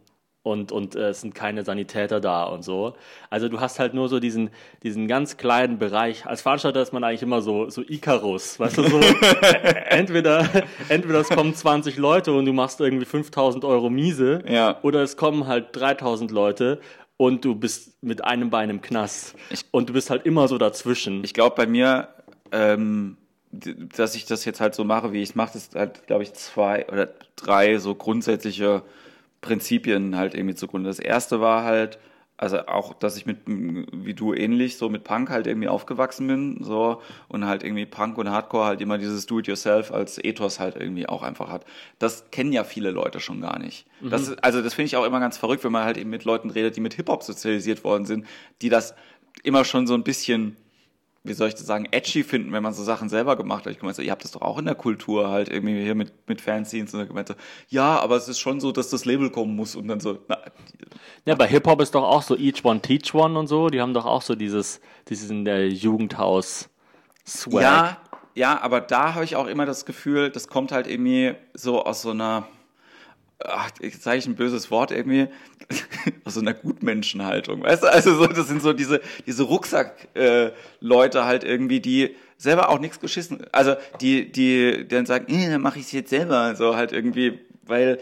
und, 0.46 0.72
und 0.72 0.96
äh, 0.96 1.10
es 1.10 1.22
sind 1.22 1.34
keine 1.34 1.64
Sanitäter 1.64 2.20
da 2.22 2.44
und 2.44 2.64
so. 2.64 2.94
Also 3.32 3.50
du 3.50 3.60
hast 3.60 3.80
halt 3.80 3.96
nur 3.96 4.10
so 4.10 4.20
diesen, 4.20 4.52
diesen 4.84 5.08
ganz 5.08 5.38
kleinen 5.38 5.80
Bereich. 5.80 6.28
Als 6.28 6.44
Veranstalter 6.44 6.82
ist 6.84 6.94
man 6.94 7.04
eigentlich 7.04 7.24
immer 7.24 7.42
so, 7.42 7.70
so 7.72 7.82
Icarus, 7.82 8.60
weißt 8.60 8.78
du, 8.78 8.84
so 8.88 9.00
entweder, 9.90 10.48
entweder 10.90 11.20
es 11.20 11.30
kommen 11.30 11.56
20 11.56 11.98
Leute 11.98 12.32
und 12.34 12.46
du 12.46 12.54
machst 12.54 12.80
irgendwie 12.80 13.06
5000 13.06 13.66
Euro 13.66 13.90
Miese 13.90 14.44
Ja. 14.48 14.78
oder 14.84 15.02
es 15.02 15.18
kommen 15.18 15.48
halt 15.48 15.68
3000 15.72 16.30
Leute 16.32 16.80
und 17.18 17.44
du 17.44 17.56
bist 17.56 18.04
mit 18.04 18.24
einem 18.24 18.50
Bein 18.52 18.70
im 18.70 18.82
Knast. 18.82 19.36
Ich- 19.50 19.66
und 19.72 19.90
du 19.90 19.94
bist 19.94 20.10
halt 20.12 20.26
immer 20.28 20.48
so 20.48 20.58
dazwischen. 20.58 21.24
Ich 21.24 21.34
glaube 21.34 21.56
bei 21.56 21.66
mir, 21.66 22.10
ähm, 22.52 23.18
dass 23.52 24.14
ich 24.16 24.26
das 24.26 24.46
jetzt 24.46 24.62
halt 24.62 24.76
so 24.76 24.84
mache, 24.84 25.12
wie 25.12 25.22
ich 25.24 25.30
es 25.30 25.36
mache, 25.36 25.58
ist 25.58 25.74
halt, 25.76 26.06
glaube 26.08 26.22
ich, 26.24 26.34
zwei 26.34 26.86
oder 26.88 27.10
drei 27.36 27.78
so 27.80 27.96
grundsätzliche 27.96 28.84
Prinzipien 29.46 30.18
halt 30.18 30.34
irgendwie 30.34 30.56
zugrunde. 30.56 30.90
Das 30.90 31.00
erste 31.00 31.40
war 31.40 31.64
halt, 31.64 32.00
also 32.38 32.66
auch, 32.68 32.94
dass 32.94 33.16
ich 33.16 33.26
mit, 33.26 33.38
wie 33.46 34.14
du 34.14 34.34
ähnlich, 34.34 34.78
so 34.78 34.90
mit 34.90 35.04
Punk 35.04 35.30
halt 35.30 35.48
irgendwie 35.48 35.70
aufgewachsen 35.70 36.28
bin, 36.28 36.58
so, 36.64 37.02
und 37.30 37.46
halt 37.46 37.64
irgendwie 37.64 37.86
Punk 37.86 38.18
und 38.18 38.30
Hardcore 38.30 38.66
halt 38.66 38.82
immer 38.82 38.98
dieses 38.98 39.26
Do-it-yourself 39.26 39.92
als 39.92 40.18
Ethos 40.22 40.60
halt 40.60 40.76
irgendwie 40.76 41.08
auch 41.08 41.24
einfach 41.24 41.50
hat. 41.50 41.64
Das 42.00 42.32
kennen 42.32 42.52
ja 42.52 42.64
viele 42.64 42.92
Leute 42.92 43.20
schon 43.20 43.40
gar 43.40 43.60
nicht. 43.60 43.86
Das 44.02 44.24
ist, 44.24 44.44
also 44.44 44.62
das 44.62 44.74
finde 44.74 44.88
ich 44.88 44.98
auch 44.98 45.06
immer 45.06 45.20
ganz 45.20 45.38
verrückt, 45.38 45.64
wenn 45.64 45.72
man 45.72 45.86
halt 45.86 45.98
eben 45.98 46.10
mit 46.10 46.26
Leuten 46.26 46.50
redet, 46.50 46.76
die 46.76 46.82
mit 46.82 46.96
Hip-Hop 46.96 47.24
sozialisiert 47.24 47.84
worden 47.84 48.06
sind, 48.06 48.26
die 48.62 48.70
das 48.70 48.96
immer 49.44 49.64
schon 49.64 49.88
so 49.88 49.94
ein 49.94 50.04
bisschen 50.04 50.58
wie 51.26 51.34
soll 51.34 51.48
ich 51.48 51.56
das 51.56 51.66
sagen, 51.66 51.88
edgy 51.92 52.24
finden, 52.24 52.52
wenn 52.52 52.64
man 52.64 52.74
so 52.74 52.84
Sachen 52.84 53.10
selber 53.10 53.36
gemacht 53.36 53.66
hat. 53.66 53.74
Ich 53.74 53.80
gemeint 53.80 53.96
so, 53.96 54.02
ihr 54.02 54.12
habt 54.12 54.24
das 54.24 54.32
doch 54.32 54.42
auch 54.42 54.58
in 54.58 54.66
der 54.66 54.76
Kultur 54.76 55.30
halt 55.30 55.50
irgendwie 55.50 55.82
hier 55.82 55.96
mit, 55.96 56.14
mit 56.28 56.42
Fanzines 56.42 56.94
und 56.94 57.02
ich 57.02 57.08
gemeint 57.08 57.28
so, 57.28 57.36
ja, 57.68 58.00
aber 58.00 58.16
es 58.16 58.28
ist 58.28 58.40
schon 58.40 58.60
so, 58.60 58.72
dass 58.72 58.90
das 58.90 59.06
Label 59.06 59.30
kommen 59.30 59.56
muss 59.56 59.76
und 59.76 59.88
dann 59.88 60.00
so, 60.00 60.20
na, 60.28 60.38
Ja, 61.26 61.36
bei 61.36 61.48
Hip-Hop 61.48 61.82
ist 61.82 61.96
doch 61.96 62.04
auch 62.04 62.22
so 62.22 62.38
Each 62.38 62.64
One 62.64 62.82
Teach 62.82 63.14
One 63.14 63.38
und 63.38 63.48
so. 63.48 63.70
Die 63.70 63.82
haben 63.82 63.94
doch 63.94 64.06
auch 64.06 64.22
so 64.22 64.36
dieses, 64.36 64.80
dieses 65.10 65.30
in 65.30 65.46
der 65.46 65.68
Jugendhaus-Swag. 65.70 67.62
ja, 67.62 67.98
ja, 68.36 68.62
aber 68.62 68.82
da 68.82 69.16
habe 69.16 69.24
ich 69.24 69.36
auch 69.38 69.48
immer 69.48 69.66
das 69.66 69.86
Gefühl, 69.86 70.30
das 70.30 70.50
kommt 70.50 70.74
halt 70.74 70.88
irgendwie 70.88 71.36
so 71.54 71.84
aus 71.84 72.02
so 72.02 72.12
einer, 72.12 72.48
ach, 73.44 73.72
jetzt 73.82 74.04
sage 74.04 74.18
ich 74.18 74.26
ein 74.26 74.36
böses 74.36 74.72
Wort 74.72 74.92
irgendwie, 74.92 75.28
aus 76.24 76.36
so 76.36 76.42
einer 76.42 76.54
Gutmenschenhaltung, 76.54 77.64
weißt 77.64 77.84
du? 77.84 77.88
Also 77.88 78.16
so, 78.16 78.28
das 78.28 78.48
sind 78.48 78.62
so 78.62 78.74
diese, 78.74 79.02
diese 79.26 79.44
Rucksack-Leute 79.44 81.18
äh, 81.18 81.24
halt 81.24 81.44
irgendwie, 81.44 81.80
die 81.80 82.16
selber 82.38 82.70
auch 82.70 82.80
nichts 82.80 83.00
geschissen, 83.00 83.46
also 83.52 83.76
die, 84.02 84.32
die 84.32 84.88
dann 84.88 85.06
sagen, 85.06 85.26
eh, 85.34 85.50
dann 85.50 85.62
mache 85.62 85.80
ich 85.80 85.86
es 85.86 85.92
jetzt 85.92 86.10
selber, 86.10 86.56
so 86.56 86.76
halt 86.76 86.92
irgendwie, 86.92 87.40
weil 87.64 88.00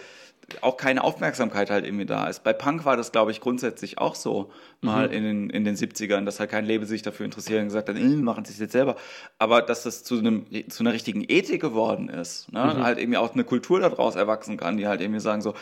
auch 0.62 0.78
keine 0.78 1.04
Aufmerksamkeit 1.04 1.70
halt 1.70 1.86
irgendwie 1.86 2.06
da 2.06 2.28
ist. 2.28 2.44
Bei 2.44 2.54
Punk 2.54 2.86
war 2.86 2.98
das, 2.98 3.12
glaube 3.12 3.32
ich, 3.32 3.40
grundsätzlich 3.40 3.98
auch 3.98 4.16
so, 4.16 4.52
mal 4.82 5.12
in, 5.12 5.24
den, 5.24 5.50
in 5.50 5.64
den 5.64 5.76
70ern, 5.76 6.26
dass 6.26 6.40
halt 6.40 6.52
kein 6.52 6.66
Label 6.66 6.86
sich 6.86 7.02
dafür 7.02 7.26
interessiert 7.26 7.60
und 7.62 7.68
gesagt 7.68 7.90
hat, 7.90 7.98
eh, 7.98 8.02
machen 8.02 8.46
sie 8.46 8.54
es 8.54 8.60
jetzt 8.60 8.74
selber. 8.74 8.96
Aber 9.40 9.62
dass 9.62 9.84
das 9.84 10.04
zu, 10.04 10.20
einem, 10.20 10.46
zu 10.70 10.84
einer 10.84 10.94
richtigen 10.94 11.24
Ethik 11.28 11.62
geworden 11.62 12.10
ist, 12.10 12.52
ne? 12.52 12.84
halt 12.84 13.00
irgendwie 13.00 13.18
auch 13.18 13.34
eine 13.34 13.44
Kultur 13.44 13.80
daraus 13.80 14.16
erwachsen 14.16 14.58
kann, 14.58 14.78
die 14.78 14.88
halt 14.88 15.02
irgendwie 15.02 15.22
sagen 15.22 15.42
so, 15.42 15.54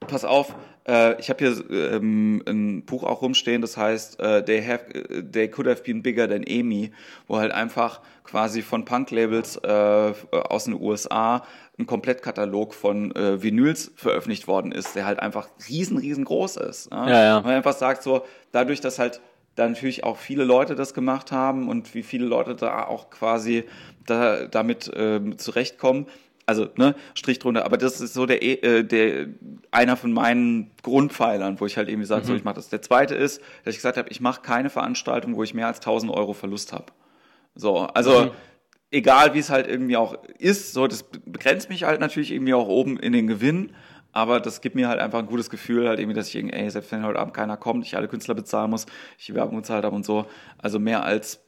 pass 0.00 0.24
auf, 0.24 0.54
äh, 0.86 1.18
ich 1.20 1.30
habe 1.30 1.44
hier 1.44 1.70
ähm, 1.70 2.42
ein 2.46 2.84
Buch 2.84 3.02
auch 3.04 3.22
rumstehen, 3.22 3.62
das 3.62 3.76
heißt 3.76 4.20
äh, 4.20 4.44
they, 4.44 4.62
have, 4.62 4.94
äh, 4.94 5.22
they 5.22 5.48
Could 5.48 5.66
Have 5.66 5.82
Been 5.82 6.02
Bigger 6.02 6.28
Than 6.28 6.44
Amy, 6.48 6.92
wo 7.26 7.38
halt 7.38 7.52
einfach 7.52 8.00
quasi 8.24 8.62
von 8.62 8.84
Punk-Labels 8.84 9.56
äh, 9.56 10.12
aus 10.30 10.64
den 10.64 10.74
USA 10.74 11.44
ein 11.78 11.86
Komplettkatalog 11.86 12.74
von 12.74 13.14
äh, 13.14 13.42
Vinyls 13.42 13.92
veröffentlicht 13.96 14.48
worden 14.48 14.72
ist, 14.72 14.96
der 14.96 15.04
halt 15.04 15.20
einfach 15.20 15.48
riesen, 15.68 15.98
riesengroß 15.98 16.56
ist. 16.56 16.90
Ne? 16.90 17.04
Ja, 17.08 17.24
ja. 17.24 17.40
Man 17.42 17.52
einfach 17.52 17.74
sagt 17.74 18.02
so, 18.02 18.24
dadurch, 18.52 18.80
dass 18.80 18.98
halt 18.98 19.20
da 19.56 19.68
natürlich 19.68 20.04
auch 20.04 20.16
viele 20.16 20.44
Leute 20.44 20.74
das 20.74 20.94
gemacht 20.94 21.32
haben 21.32 21.68
und 21.68 21.94
wie 21.94 22.02
viele 22.02 22.26
Leute 22.26 22.54
da 22.54 22.84
auch 22.86 23.10
quasi 23.10 23.64
da, 24.06 24.46
damit 24.46 24.90
ähm, 24.94 25.38
zurechtkommen, 25.38 26.06
also 26.46 26.68
ne, 26.76 26.94
Strich 27.14 27.40
drunter, 27.40 27.64
aber 27.64 27.76
das 27.76 28.00
ist 28.00 28.14
so 28.14 28.24
der, 28.24 28.42
äh, 28.42 28.84
der 28.84 29.26
einer 29.72 29.96
von 29.96 30.12
meinen 30.12 30.70
Grundpfeilern, 30.82 31.58
wo 31.60 31.66
ich 31.66 31.76
halt 31.76 31.88
irgendwie 31.88 32.06
sage, 32.06 32.24
so 32.24 32.34
ich 32.34 32.44
mache 32.44 32.54
das. 32.54 32.68
Der 32.68 32.82
zweite 32.82 33.14
ist, 33.16 33.40
dass 33.64 33.72
ich 33.74 33.78
gesagt 33.78 33.96
habe, 33.96 34.08
ich 34.10 34.20
mache 34.20 34.42
keine 34.42 34.70
Veranstaltung, 34.70 35.36
wo 35.36 35.42
ich 35.42 35.54
mehr 35.54 35.66
als 35.66 35.78
1000 35.78 36.12
Euro 36.12 36.34
Verlust 36.34 36.72
habe. 36.72 36.86
So, 37.56 37.78
also 37.80 38.30
egal 38.90 39.34
wie 39.34 39.38
es 39.38 39.50
halt 39.50 39.66
irgendwie 39.66 39.96
auch 39.96 40.16
ist, 40.38 40.72
so 40.72 40.86
das 40.86 41.02
begrenzt 41.02 41.68
mich 41.68 41.84
halt 41.84 42.00
natürlich 42.00 42.32
irgendwie 42.32 42.54
auch 42.54 42.68
oben 42.68 42.98
in 42.98 43.12
den 43.12 43.26
Gewinn, 43.26 43.72
aber 44.12 44.40
das 44.40 44.60
gibt 44.60 44.76
mir 44.76 44.88
halt 44.88 45.00
einfach 45.00 45.18
ein 45.18 45.26
gutes 45.26 45.50
Gefühl, 45.50 45.88
halt 45.88 45.98
irgendwie, 45.98 46.16
dass 46.16 46.28
ich 46.28 46.36
irgendwie, 46.36 46.56
ey, 46.56 46.70
selbst 46.70 46.90
wenn 46.92 47.04
heute 47.04 47.18
Abend 47.18 47.34
keiner 47.34 47.56
kommt, 47.56 47.84
ich 47.84 47.96
alle 47.96 48.08
Künstler 48.08 48.34
bezahlen 48.34 48.70
muss, 48.70 48.86
ich 49.18 49.26
die 49.26 49.34
Werbung 49.34 49.56
bezahlt 49.56 49.84
habe 49.84 49.94
und 49.94 50.06
so, 50.06 50.26
also 50.58 50.78
mehr 50.78 51.04
als 51.04 51.40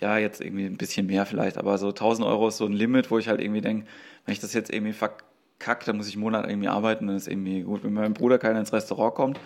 ja, 0.00 0.18
jetzt 0.18 0.40
irgendwie 0.40 0.66
ein 0.66 0.76
bisschen 0.76 1.06
mehr 1.06 1.26
vielleicht, 1.26 1.58
aber 1.58 1.78
so 1.78 1.88
1000 1.88 2.26
Euro 2.26 2.48
ist 2.48 2.58
so 2.58 2.66
ein 2.66 2.72
Limit, 2.72 3.10
wo 3.10 3.18
ich 3.18 3.28
halt 3.28 3.40
irgendwie 3.40 3.60
denke, 3.60 3.86
wenn 4.24 4.32
ich 4.32 4.40
das 4.40 4.52
jetzt 4.54 4.72
irgendwie 4.72 4.92
verkacke, 4.92 5.86
dann 5.86 5.96
muss 5.96 6.08
ich 6.08 6.14
einen 6.14 6.22
Monat 6.22 6.48
irgendwie 6.48 6.68
arbeiten, 6.68 7.06
dann 7.06 7.16
ist 7.16 7.28
irgendwie 7.28 7.62
gut. 7.62 7.84
Wenn 7.84 7.92
mein 7.92 8.14
Bruder 8.14 8.38
keiner 8.38 8.58
ins 8.60 8.72
Restaurant 8.72 9.14
kommt, 9.14 9.40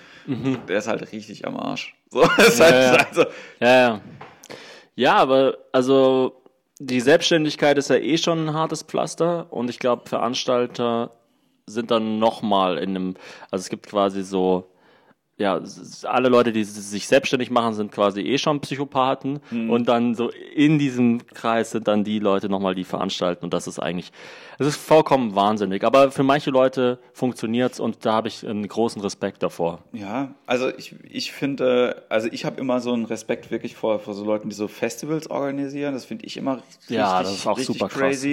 der 0.69 0.79
ist 0.79 0.89
halt 0.89 1.13
richtig 1.13 1.47
am 1.47 1.57
Arsch. 1.57 1.95
So, 2.11 2.23
Ja, 2.23 2.29
halt, 2.39 2.59
ja. 2.59 3.07
also, 3.09 3.25
Ja, 3.61 3.69
ja. 3.69 4.01
Ja, 4.97 5.17
aber 5.17 5.57
also 5.73 6.40
die 6.81 7.01
Selbstständigkeit 7.01 7.77
ist 7.77 7.91
ja 7.91 7.97
eh 7.97 8.17
schon 8.17 8.49
ein 8.49 8.55
hartes 8.55 8.83
Pflaster 8.83 9.53
und 9.53 9.69
ich 9.69 9.79
glaube, 9.79 10.09
Veranstalter 10.09 11.13
sind 11.67 11.91
dann 11.91 12.19
nochmal 12.19 12.79
in 12.79 12.91
einem, 12.91 13.15
also 13.51 13.63
es 13.63 13.69
gibt 13.69 13.87
quasi 13.87 14.23
so, 14.23 14.70
ja, 15.41 15.61
alle 16.05 16.29
Leute, 16.29 16.53
die 16.53 16.63
sich 16.65 17.09
selbstständig 17.09 17.51
machen, 17.51 17.75
sind 17.75 17.91
quasi 17.91 18.21
eh 18.21 18.39
schon 18.39 18.61
Psychopathen 18.61 19.41
und 19.51 19.89
dann 19.89 20.15
so 20.15 20.31
in 20.55 20.79
diesem 20.79 21.27
Kreis 21.27 21.71
sind 21.71 21.89
dann 21.89 22.05
die 22.05 22.19
Leute 22.19 22.49
nochmal, 22.49 22.75
die 22.75 22.85
veranstalten 22.85 23.45
und 23.45 23.55
das 23.55 23.67
ist 23.67 23.79
eigentlich, 23.79 24.13
es 24.59 24.67
ist 24.67 24.77
vollkommen 24.77 25.35
wahnsinnig, 25.35 25.83
aber 25.83 26.11
für 26.11 26.23
manche 26.23 26.51
Leute 26.51 26.99
funktioniert's 27.15 27.81
und 27.81 28.05
da 28.05 28.13
habe 28.13 28.29
ich 28.29 28.47
einen 28.47 28.69
großen 28.69 29.01
Respekt 29.01 29.43
davor. 29.43 29.81
Ja, 29.93 30.35
also 30.47 30.69
ich, 30.77 30.95
ich 31.09 31.33
finde, 31.33 32.03
also 32.11 32.29
ich 32.31 32.45
habe 32.45 32.61
immer 32.61 32.81
so 32.81 32.93
einen 32.93 33.07
Respekt 33.07 33.51
wirklich 33.51 33.75
vor, 33.75 33.99
vor 33.99 34.15
so 34.15 34.25
Leuten, 34.25 34.51
die 34.51 34.55
so 34.55 34.69
Festivals 34.69 35.31
organisieren. 35.31 35.95
Das 35.95 36.05
finde 36.05 36.27
ich 36.27 36.37
immer 36.37 36.57
richtig, 36.57 36.91
Ja, 36.91 37.23
das 37.23 37.33
ist 37.33 37.47
auch 37.47 37.59
super 37.59 37.89
krass. 37.89 38.27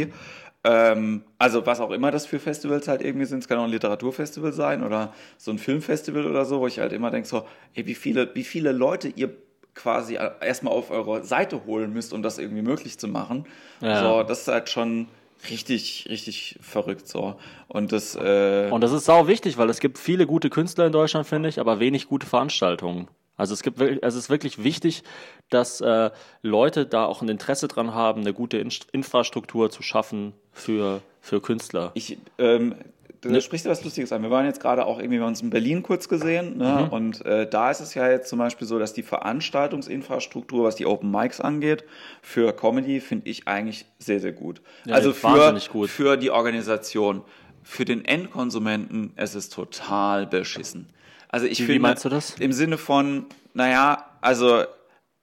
Ähm, 0.70 1.24
also 1.38 1.66
was 1.66 1.80
auch 1.80 1.92
immer 1.92 2.12
das 2.12 2.26
für 2.26 2.40
Festivals 2.40 2.90
halt 2.90 3.02
irgendwie 3.02 3.26
sind, 3.26 3.40
es 3.40 3.48
kann 3.48 3.58
auch 3.58 3.64
ein 3.64 3.70
Literaturfestival 3.70 4.52
sein 4.52 4.84
oder 4.84 5.14
so 5.38 5.52
ein 5.52 5.60
Filmfestival 5.60 6.26
oder 6.26 6.44
so, 6.44 6.60
wo 6.60 6.68
ich 6.68 6.80
halt 6.80 6.92
immer 6.92 7.10
denke 7.10 7.28
so, 7.28 7.46
ey, 7.74 7.86
wie 7.86 7.96
viele, 7.96 8.36
wie 8.36 8.44
viele 8.44 8.74
Leute 8.74 9.08
ihr 9.08 9.30
quasi 9.76 10.18
erstmal 10.42 10.74
auf 10.74 10.92
eure 10.92 11.24
Seite 11.24 11.66
holen 11.66 11.94
müsst, 11.94 12.12
um 12.12 12.22
das 12.22 12.38
irgendwie 12.38 12.64
möglich 12.64 12.98
zu 12.98 13.08
machen. 13.08 13.46
Ja. 13.80 14.02
So, 14.02 14.24
das 14.24 14.42
ist 14.42 14.48
halt 14.50 14.70
schon 14.70 15.08
richtig, 15.50 16.08
richtig 16.10 16.58
verrückt 16.62 17.08
so. 17.08 17.36
Und 17.70 17.94
das, 17.94 18.16
äh, 18.16 18.70
Und 18.70 18.82
das 18.82 18.92
ist 18.92 19.06
sau 19.06 19.28
wichtig, 19.28 19.58
weil 19.58 19.70
es 19.70 19.80
gibt 19.80 20.00
viele 20.00 20.26
gute 20.26 20.50
Künstler 20.50 20.88
in 20.88 20.92
Deutschland, 20.92 21.28
finde 21.28 21.48
ich, 21.48 21.60
aber 21.60 21.80
wenig 21.80 22.08
gute 22.08 22.28
Veranstaltungen. 22.28 23.08
Also 23.38 23.54
es 23.54 23.62
gibt 23.62 23.80
also 23.80 24.00
es 24.02 24.16
ist 24.16 24.30
wirklich 24.30 24.64
wichtig, 24.64 25.04
dass 25.50 25.80
äh, 25.80 26.10
Leute 26.42 26.86
da 26.86 27.06
auch 27.06 27.22
ein 27.22 27.30
Interesse 27.30 27.68
dran 27.68 27.94
haben, 27.94 28.22
eine 28.22 28.34
gute 28.34 28.58
In 28.58 28.70
Infrastruktur 28.92 29.70
zu 29.70 29.84
schaffen 29.84 30.34
für, 30.52 31.02
für 31.22 31.40
Künstler. 31.40 31.92
Ich, 31.94 32.18
ähm, 32.40 32.76
da 33.22 33.42
sprichst 33.42 33.66
du 33.66 33.70
was 33.70 33.84
Lustiges 33.84 34.12
an. 34.12 34.22
Wir 34.22 34.32
waren 34.32 34.46
jetzt 34.46 34.60
gerade 34.60 34.86
auch 34.86 35.00
irgendwie 35.00 35.20
bei 35.20 35.26
uns 35.26 35.42
in 35.42 35.50
Berlin 35.50 35.84
kurz 35.84 36.08
gesehen. 36.08 36.58
Ne? 36.58 36.88
Und 36.90 37.26
äh, 37.26 37.50
da 37.50 37.72
ist 37.72 37.80
es 37.80 37.94
ja 37.94 38.10
jetzt 38.10 38.30
zum 38.30 38.40
Beispiel 38.40 38.68
so, 38.68 38.80
dass 38.80 38.94
die 38.94 39.04
Veranstaltungsinfrastruktur, 39.04 40.64
was 40.64 40.76
die 40.76 40.86
Open 40.86 41.12
Mics 41.12 41.42
angeht, 41.42 41.84
für 42.22 42.54
Comedy 42.54 43.00
finde 43.00 43.30
ich 43.30 43.48
eigentlich 43.48 43.86
sehr, 44.00 44.20
sehr 44.20 44.34
gut. 44.34 44.62
Ja, 44.86 44.96
also 44.96 45.14
für, 45.14 45.24
wahnsinnig 45.24 45.70
gut. 45.70 45.90
für 45.90 46.18
die 46.18 46.32
Organisation. 46.32 47.22
Für 47.64 47.84
den 47.84 48.06
Endkonsumenten 48.06 49.12
es 49.18 49.36
ist 49.36 49.52
total 49.52 50.26
beschissen. 50.26 50.88
Also 51.30 51.46
ich 51.46 51.60
Wie- 51.60 51.64
wie 51.64 51.68
finde, 51.68 51.82
meinst 51.82 52.06
du 52.06 52.10
das? 52.10 52.36
Im 52.40 52.54
Sinne 52.54 52.78
von, 52.78 53.26
naja, 53.54 54.06
also 54.22 54.64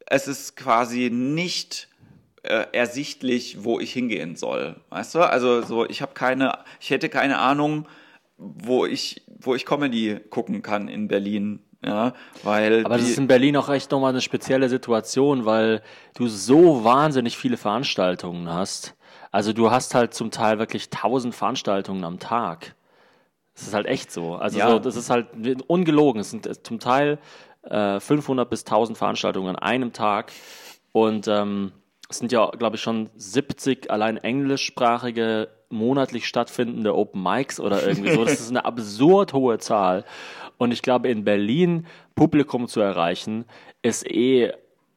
es 0.07 0.29
ist 0.29 0.57
quasi 0.57 1.11
nicht 1.11 1.89
äh, 2.43 2.67
ersichtlich, 2.73 3.65
wo 3.65 3.81
ich 3.81 3.93
hingehen 3.93 4.37
soll. 4.37 4.77
Weißt 4.91 5.15
du? 5.15 5.21
Also 5.21 5.63
so, 5.63 5.89
ich 5.89 6.03
habe 6.03 6.13
keine, 6.15 6.59
ich 6.81 6.91
hätte 6.91 7.09
keine 7.09 7.39
Ahnung, 7.39 7.87
wo 8.37 8.85
ich, 8.85 9.23
wo 9.41 9.55
ich 9.55 9.65
Comedy 9.65 10.21
gucken 10.31 10.63
kann 10.63 10.89
in 10.89 11.09
Berlin. 11.09 11.61
Ja, 11.85 12.15
weil 12.43 12.83
Aber 12.85 12.97
das 12.97 13.11
ist 13.11 13.19
in 13.19 13.27
Berlin 13.27 13.59
auch 13.59 13.69
echt 13.69 13.91
nochmal 13.91 14.11
eine 14.11 14.23
spezielle 14.23 14.71
Situation, 14.71 15.45
weil 15.45 15.83
du 16.15 16.29
so 16.29 16.83
wahnsinnig 16.83 17.37
viele 17.37 17.59
Veranstaltungen 17.59 18.49
hast. 18.51 18.95
Also 19.31 19.53
du 19.53 19.71
hast 19.71 19.95
halt 19.95 20.15
zum 20.15 20.31
Teil 20.31 20.59
wirklich 20.59 20.89
tausend 20.89 21.35
Veranstaltungen 21.35 22.05
am 22.05 22.19
Tag. 22.19 22.75
Das 23.55 23.69
ist 23.69 23.75
halt 23.75 23.87
echt 23.87 24.11
so. 24.11 24.35
Also 24.35 24.59
Ja. 24.59 24.69
so, 24.71 24.79
das 24.79 24.97
ist 24.97 25.11
halt 25.11 25.29
ungelogen. 25.69 26.21
Es 26.21 26.31
sind 26.31 26.47
äh, 26.47 26.61
zum 26.63 26.81
Teil 26.81 27.19
äh, 27.63 28.01
500 28.01 28.49
bis 28.51 28.65
1000 28.65 28.99
Veranstaltungen 28.99 29.49
an 29.57 29.57
einem 29.57 29.93
Tag. 29.93 30.33
Und 30.93 31.29
ähm, 31.29 31.73
es 32.09 32.19
sind 32.19 32.33
ja, 32.33 32.47
glaube 32.51 32.77
ich, 32.77 32.83
schon 32.83 33.11
70 33.17 33.91
allein 33.91 34.17
englischsprachige 34.19 35.49
monatlich 35.71 36.27
stattfindende 36.29 36.95
Open 36.95 37.23
Mics 37.23 37.59
oder 37.61 37.87
irgendwie 37.87 38.11
so. 38.11 38.25
Das 38.25 38.41
ist 38.41 38.51
eine 38.51 38.65
absurd 38.65 39.33
hohe 39.33 39.59
Zahl. 39.59 40.05
Und 40.59 40.73
ich 40.73 40.83
glaube, 40.83 41.09
in 41.09 41.25
Berlin 41.25 41.87
Publikum 42.15 42.69
zu 42.69 42.81
erreichen, 42.81 43.45
ist 43.83 44.09
eh 44.09 44.53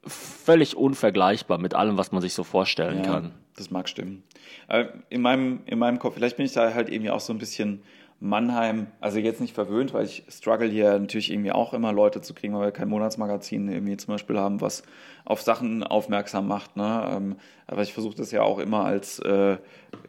völlig 0.06 0.76
unvergleichbar 0.78 1.58
mit 1.58 1.74
allem, 1.74 1.98
was 1.98 2.12
man 2.12 2.22
sich 2.22 2.34
so 2.34 2.43
vorstellen 2.43 2.98
Ja, 3.00 3.04
kann. 3.04 3.32
das 3.56 3.72
mag 3.72 3.89
stimmen. 3.89 4.24
Äh, 4.67 4.86
In 5.10 5.22
meinem, 5.22 5.62
in 5.65 5.80
meinem 5.80 6.00
Kopf, 6.00 6.15
vielleicht 6.15 6.38
bin 6.38 6.46
ich 6.46 6.54
da 6.54 6.74
halt 6.74 6.89
irgendwie 6.89 7.10
auch 7.12 7.20
so 7.20 7.34
ein 7.34 7.39
bisschen 7.39 7.82
Mannheim, 8.19 8.88
also 8.99 9.19
jetzt 9.19 9.41
nicht 9.41 9.53
verwöhnt, 9.53 9.93
weil 9.93 10.06
ich 10.06 10.23
struggle 10.30 10.67
hier 10.67 10.97
natürlich 10.97 11.32
irgendwie 11.32 11.51
auch 11.51 11.73
immer 11.73 11.93
Leute 11.93 12.21
zu 12.21 12.34
kriegen, 12.34 12.56
weil 12.56 12.67
wir 12.67 12.71
kein 12.71 12.88
Monatsmagazin 12.88 13.69
irgendwie 13.69 13.95
zum 13.97 14.15
Beispiel 14.15 14.39
haben, 14.39 14.60
was 14.60 14.82
auf 15.23 15.41
Sachen 15.41 15.84
aufmerksam 15.84 16.47
macht. 16.47 16.75
Ne? 16.77 17.10
Ähm, 17.12 17.36
Aber 17.67 17.84
ich 17.84 17.93
versuche 17.93 18.15
das 18.15 18.32
ja 18.32 18.41
auch 18.41 18.58
immer 18.58 18.86
als 18.86 19.19
äh, 19.19 19.58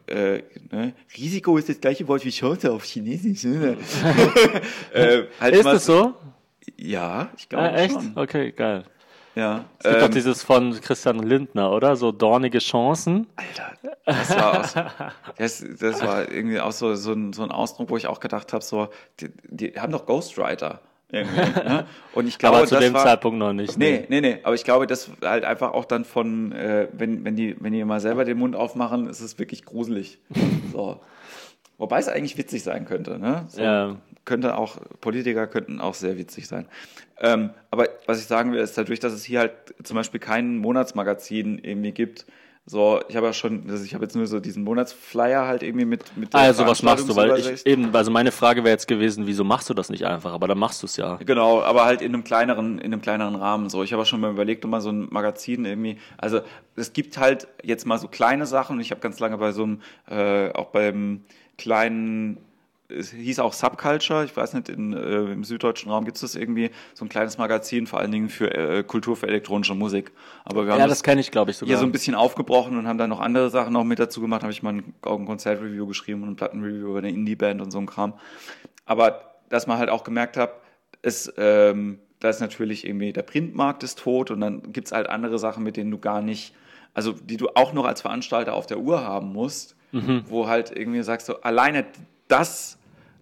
äh, 0.07 0.41
ne? 0.71 0.93
Risiko 1.15 1.57
ist 1.57 1.69
das 1.69 1.79
gleiche 1.81 2.07
Wort 2.07 2.25
wie 2.25 2.31
Chance 2.31 2.71
auf 2.71 2.83
Chinesisch. 2.83 3.43
Ne? 3.43 3.77
äh, 4.93 5.23
halt 5.39 5.55
Ist 5.55 5.65
das 5.65 5.85
so? 5.85 6.15
Ja, 6.77 7.29
ich 7.37 7.47
glaube 7.47 7.65
Ah, 7.69 7.75
echt? 7.75 7.93
schon. 7.93 8.13
Okay, 8.15 8.51
geil. 8.51 8.85
Ja. 9.39 9.65
Es 9.79 9.89
gibt 9.89 10.01
doch 10.01 10.05
Ähm, 10.07 10.11
dieses 10.11 10.43
von 10.43 10.79
Christian 10.81 11.19
Lindner, 11.19 11.71
oder? 11.71 11.95
So 11.95 12.11
dornige 12.11 12.59
Chancen. 12.59 13.27
Alter, 13.35 13.93
das 14.05 14.29
war, 14.35 14.59
aus, 14.59 14.73
das, 15.37 15.65
das 15.79 16.01
war 16.05 16.29
irgendwie 16.29 16.59
auch 16.59 16.71
so, 16.73 16.95
so, 16.95 17.13
ein, 17.13 17.31
so 17.31 17.43
ein 17.43 17.51
Ausdruck, 17.51 17.89
wo 17.89 17.97
ich 17.97 18.07
auch 18.07 18.19
gedacht 18.19 18.51
habe, 18.53 18.63
so, 18.63 18.89
die, 19.19 19.29
die 19.49 19.79
haben 19.79 19.91
doch 19.93 20.05
Ghostwriter. 20.05 20.81
Ne? 21.11 21.85
Und 22.13 22.27
ich 22.27 22.37
glaube, 22.39 22.57
Aber 22.57 22.67
zu 22.67 22.77
dem 22.79 22.93
war, 22.93 23.03
Zeitpunkt 23.03 23.39
noch 23.39 23.53
nicht. 23.53 23.77
Nee, 23.77 24.05
nee, 24.09 24.21
nee, 24.21 24.39
aber 24.43 24.55
ich 24.55 24.63
glaube, 24.63 24.85
das 24.87 25.09
halt 25.23 25.43
einfach 25.45 25.71
auch 25.73 25.85
dann 25.85 26.05
von, 26.05 26.51
äh, 26.51 26.87
wenn, 26.91 27.23
wenn, 27.23 27.35
die, 27.35 27.55
wenn 27.59 27.73
die 27.73 27.83
mal 27.85 27.99
selber 27.99 28.25
den 28.25 28.37
Mund 28.37 28.55
aufmachen, 28.55 29.07
ist 29.07 29.21
es 29.21 29.39
wirklich 29.39 29.63
gruselig. 29.65 30.19
So. 30.73 30.99
Wobei 31.77 31.99
es 31.99 32.09
eigentlich 32.09 32.37
witzig 32.37 32.61
sein 32.63 32.85
könnte, 32.85 33.17
ne? 33.17 33.45
So, 33.47 33.61
Ja. 33.61 33.95
Könnte 34.29 34.55
auch, 34.55 34.77
Politiker 35.01 35.47
könnten 35.47 35.81
auch 35.81 35.95
sehr 35.95 36.15
witzig 36.15 36.47
sein. 36.47 36.67
Ähm, 37.19 37.49
aber 37.71 37.89
was 38.05 38.19
ich 38.19 38.27
sagen 38.27 38.51
will, 38.51 38.59
ist 38.59 38.77
dadurch, 38.77 38.99
dass 38.99 39.11
es 39.11 39.23
hier 39.23 39.39
halt 39.39 39.53
zum 39.81 39.95
Beispiel 39.95 40.19
kein 40.19 40.57
Monatsmagazin 40.57 41.57
irgendwie 41.57 41.93
gibt, 41.93 42.27
so, 42.69 43.01
ich 43.07 43.15
habe 43.15 43.25
ja 43.25 43.33
schon, 43.33 43.67
also 43.67 43.83
ich 43.83 43.95
habe 43.95 44.03
jetzt 44.03 44.15
nur 44.15 44.27
so 44.27 44.39
diesen 44.39 44.63
Monatsflyer 44.63 45.47
halt 45.47 45.63
irgendwie 45.63 45.85
mit, 45.85 46.15
mit 46.15 46.31
der 46.31 46.39
Also 46.39 46.67
was 46.67 46.83
machst 46.83 47.09
du? 47.09 47.15
Weil 47.15 47.39
ich 47.39 47.65
eben, 47.65 47.95
also 47.95 48.11
meine 48.11 48.31
Frage 48.31 48.63
wäre 48.63 48.69
jetzt 48.69 48.87
gewesen, 48.87 49.25
wieso 49.25 49.43
machst 49.43 49.67
du 49.71 49.73
das 49.73 49.89
nicht 49.89 50.05
einfach? 50.05 50.33
Aber 50.33 50.47
dann 50.47 50.59
machst 50.59 50.83
du 50.83 50.85
es 50.85 50.95
ja. 50.95 51.15
Genau, 51.15 51.63
aber 51.63 51.85
halt 51.85 52.03
in 52.03 52.13
einem 52.13 52.23
kleineren, 52.23 52.77
in 52.77 52.93
einem 52.93 53.01
kleineren 53.01 53.33
Rahmen. 53.33 53.71
So, 53.71 53.81
ich 53.81 53.91
habe 53.91 54.03
auch 54.03 54.05
schon 54.05 54.21
mal 54.21 54.29
überlegt, 54.29 54.63
um 54.65 54.69
mal 54.69 54.81
so 54.81 54.91
ein 54.91 55.07
Magazin 55.09 55.65
irgendwie. 55.65 55.97
Also 56.19 56.41
es 56.75 56.93
gibt 56.93 57.17
halt 57.17 57.47
jetzt 57.63 57.87
mal 57.87 57.97
so 57.97 58.07
kleine 58.07 58.45
Sachen. 58.45 58.75
Und 58.75 58.81
ich 58.81 58.91
habe 58.91 59.01
ganz 59.01 59.19
lange 59.19 59.39
bei 59.39 59.51
so 59.51 59.63
einem, 59.63 59.81
äh, 60.07 60.51
auch 60.51 60.67
beim 60.67 61.23
kleinen, 61.57 62.37
es 62.89 63.11
hieß 63.11 63.39
auch 63.39 63.53
Subculture. 63.53 64.25
Ich 64.25 64.35
weiß 64.35 64.53
nicht, 64.53 64.69
in, 64.69 64.93
äh, 64.93 65.31
im 65.31 65.43
süddeutschen 65.43 65.91
Raum 65.91 66.05
gibt 66.05 66.17
es 66.17 66.21
das 66.21 66.35
irgendwie 66.35 66.71
so 66.93 67.05
ein 67.05 67.09
kleines 67.09 67.37
Magazin, 67.37 67.87
vor 67.87 67.99
allen 67.99 68.11
Dingen 68.11 68.29
für 68.29 68.53
äh, 68.53 68.83
Kultur 68.83 69.15
für 69.15 69.27
elektronische 69.27 69.75
Musik. 69.75 70.11
Aber 70.43 70.65
wir 70.65 70.73
haben 70.73 70.79
Ja, 70.79 70.87
das 70.87 70.99
das 70.99 71.03
kenne 71.03 71.21
ich, 71.21 71.31
glaube 71.31 71.51
ich, 71.51 71.57
sogar. 71.57 71.69
hier 71.69 71.77
so 71.77 71.85
ein 71.85 71.91
bisschen 71.91 72.15
aufgebrochen 72.15 72.77
und 72.77 72.87
haben 72.87 72.97
dann 72.97 73.09
noch 73.09 73.19
andere 73.19 73.49
Sachen 73.49 73.73
noch 73.73 73.83
mit 73.83 73.99
dazu 73.99 74.21
gemacht. 74.21 74.41
Habe 74.41 74.51
ich 74.51 74.63
mal 74.63 74.73
ein, 74.73 74.93
auch 75.03 75.19
ein 75.19 75.25
Konzertreview 75.25 75.85
geschrieben 75.85 76.23
und 76.23 76.29
ein 76.29 76.35
Plattenreview 76.35 76.89
über 76.89 76.97
eine 76.99 77.09
Indie-Band 77.09 77.61
und 77.61 77.71
so 77.71 77.77
ein 77.77 77.85
Kram. 77.85 78.13
Aber 78.85 79.35
dass 79.49 79.67
man 79.67 79.77
halt 79.77 79.89
auch 79.89 80.03
gemerkt 80.03 80.35
hat, 80.35 80.53
ist, 81.01 81.33
ähm, 81.37 81.99
da 82.19 82.29
ist 82.29 82.41
natürlich 82.41 82.85
irgendwie 82.85 83.13
der 83.13 83.21
Printmarkt 83.21 83.83
ist 83.83 83.99
tot 83.99 84.31
und 84.31 84.41
dann 84.41 84.73
gibt's 84.73 84.91
halt 84.91 85.07
andere 85.07 85.39
Sachen, 85.39 85.63
mit 85.63 85.77
denen 85.77 85.91
du 85.91 85.99
gar 85.99 86.21
nicht, 86.21 86.53
also 86.93 87.13
die 87.13 87.37
du 87.37 87.49
auch 87.53 87.71
noch 87.71 87.85
als 87.85 88.01
Veranstalter 88.01 88.53
auf 88.55 88.65
der 88.65 88.79
Uhr 88.79 89.01
haben 89.03 89.31
musst, 89.31 89.75
wo 90.27 90.47
halt 90.47 90.75
irgendwie 90.75 91.01
sagst 91.01 91.29
du, 91.29 91.35
alleine 91.43 91.85
das 92.27 92.77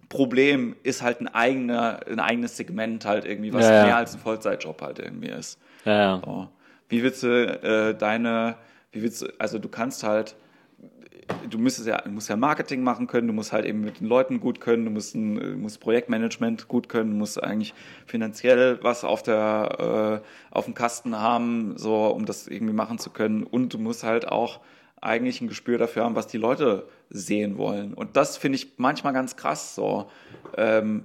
Problem 0.08 0.74
ist 0.82 1.02
halt 1.02 1.20
ein 1.20 1.28
eigener, 1.28 2.00
ein 2.08 2.20
eigenes 2.20 2.56
Segment 2.56 3.04
halt 3.04 3.24
irgendwie, 3.24 3.52
was 3.52 3.64
Ja, 3.64 3.84
mehr 3.84 3.96
als 3.96 4.14
ein 4.14 4.20
Vollzeitjob 4.20 4.80
halt 4.80 4.98
irgendwie 4.98 5.28
ist. 5.28 5.58
ja, 5.84 5.92
ja. 5.92 6.22
So. 6.24 6.48
Wie 6.88 7.02
willst 7.02 7.22
du 7.22 7.28
äh, 7.28 7.94
deine, 7.94 8.56
wie 8.92 9.02
willst 9.02 9.22
du, 9.22 9.26
also 9.38 9.58
du 9.58 9.68
kannst 9.68 10.04
halt, 10.04 10.34
du 11.50 11.58
müsstest 11.58 11.86
ja, 11.86 11.98
du 12.00 12.10
musst 12.10 12.30
ja 12.30 12.36
Marketing 12.36 12.82
machen 12.82 13.06
können, 13.06 13.26
du 13.26 13.34
musst 13.34 13.52
halt 13.52 13.66
eben 13.66 13.82
mit 13.82 14.00
den 14.00 14.06
Leuten 14.06 14.40
gut 14.40 14.60
können, 14.60 14.86
du 14.86 14.90
musst, 14.90 15.14
ein, 15.14 15.34
du 15.34 15.56
musst 15.56 15.80
Projektmanagement 15.80 16.68
gut 16.68 16.88
können, 16.88 17.10
du 17.10 17.16
musst 17.16 17.42
eigentlich 17.42 17.74
finanziell 18.06 18.78
was 18.82 19.04
auf 19.04 19.22
der, 19.22 20.22
äh, 20.22 20.56
auf 20.56 20.64
dem 20.64 20.72
Kasten 20.72 21.18
haben, 21.18 21.76
so, 21.76 22.06
um 22.06 22.24
das 22.24 22.48
irgendwie 22.48 22.72
machen 22.72 22.98
zu 22.98 23.10
können 23.10 23.42
und 23.42 23.74
du 23.74 23.78
musst 23.78 24.04
halt 24.04 24.26
auch 24.26 24.60
eigentlich 25.00 25.40
ein 25.42 25.48
Gespür 25.48 25.76
dafür 25.78 26.04
haben, 26.04 26.16
was 26.16 26.26
die 26.26 26.38
Leute 26.38 26.88
sehen 27.10 27.56
wollen. 27.58 27.94
Und 27.94 28.16
das 28.16 28.36
finde 28.36 28.56
ich 28.56 28.72
manchmal 28.76 29.12
ganz 29.12 29.36
krass, 29.36 29.74
so. 29.74 30.10
Ähm, 30.56 31.04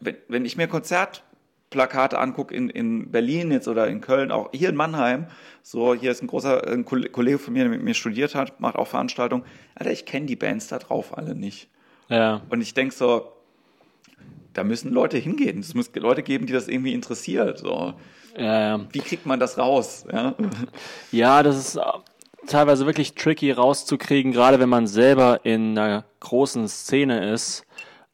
wenn, 0.00 0.16
wenn 0.28 0.44
ich 0.44 0.56
mir 0.56 0.68
Konzertplakate 0.68 2.18
angucke 2.18 2.54
in, 2.54 2.68
in 2.70 3.10
Berlin 3.10 3.50
jetzt 3.50 3.68
oder 3.68 3.86
in 3.88 4.00
Köln, 4.00 4.30
auch 4.30 4.50
hier 4.52 4.68
in 4.68 4.76
Mannheim, 4.76 5.26
so, 5.62 5.94
hier 5.94 6.10
ist 6.10 6.22
ein 6.22 6.26
großer 6.28 6.66
ein 6.66 6.84
Koll- 6.84 7.08
Kollege 7.10 7.38
von 7.38 7.52
mir, 7.52 7.64
der 7.64 7.70
mit 7.70 7.82
mir 7.82 7.94
studiert 7.94 8.34
hat, 8.34 8.60
macht 8.60 8.76
auch 8.76 8.86
Veranstaltungen. 8.88 9.44
Alter, 9.74 9.92
ich 9.92 10.06
kenne 10.06 10.26
die 10.26 10.36
Bands 10.36 10.68
da 10.68 10.78
drauf 10.78 11.16
alle 11.16 11.34
nicht. 11.34 11.68
ja. 12.08 12.40
Und 12.48 12.60
ich 12.62 12.74
denk 12.74 12.92
so, 12.92 13.32
da 14.54 14.64
müssen 14.64 14.92
Leute 14.92 15.18
hingehen. 15.18 15.60
Es 15.60 15.74
muss 15.74 15.90
Leute 15.94 16.22
geben, 16.22 16.46
die 16.46 16.52
das 16.52 16.66
irgendwie 16.68 16.94
interessiert. 16.94 17.58
So. 17.58 17.94
ja, 18.36 18.60
ja. 18.76 18.86
Wie 18.90 18.98
kriegt 19.00 19.24
man 19.26 19.38
das 19.38 19.56
raus? 19.58 20.04
Ja? 20.12 20.34
Ja, 21.12 21.42
das 21.42 21.56
ist 21.58 21.78
teilweise 22.48 22.86
wirklich 22.86 23.14
tricky 23.14 23.52
rauszukriegen, 23.52 24.32
gerade 24.32 24.58
wenn 24.60 24.68
man 24.68 24.86
selber 24.86 25.40
in 25.44 25.78
einer 25.78 26.04
großen 26.20 26.66
Szene 26.68 27.30
ist, 27.30 27.64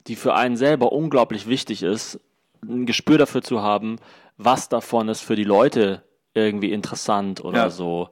die 0.06 0.16
für 0.16 0.34
einen 0.34 0.56
selber 0.56 0.92
unglaublich 0.92 1.46
wichtig 1.48 1.82
ist, 1.82 2.20
ein 2.62 2.86
Gespür 2.86 3.18
dafür 3.18 3.42
zu 3.42 3.62
haben, 3.62 3.96
was 4.36 4.68
davon 4.68 5.08
ist 5.08 5.20
für 5.20 5.36
die 5.36 5.44
Leute 5.44 6.02
irgendwie 6.34 6.72
interessant 6.72 7.42
oder 7.44 7.64
Ja. 7.64 7.70
so. 7.70 8.08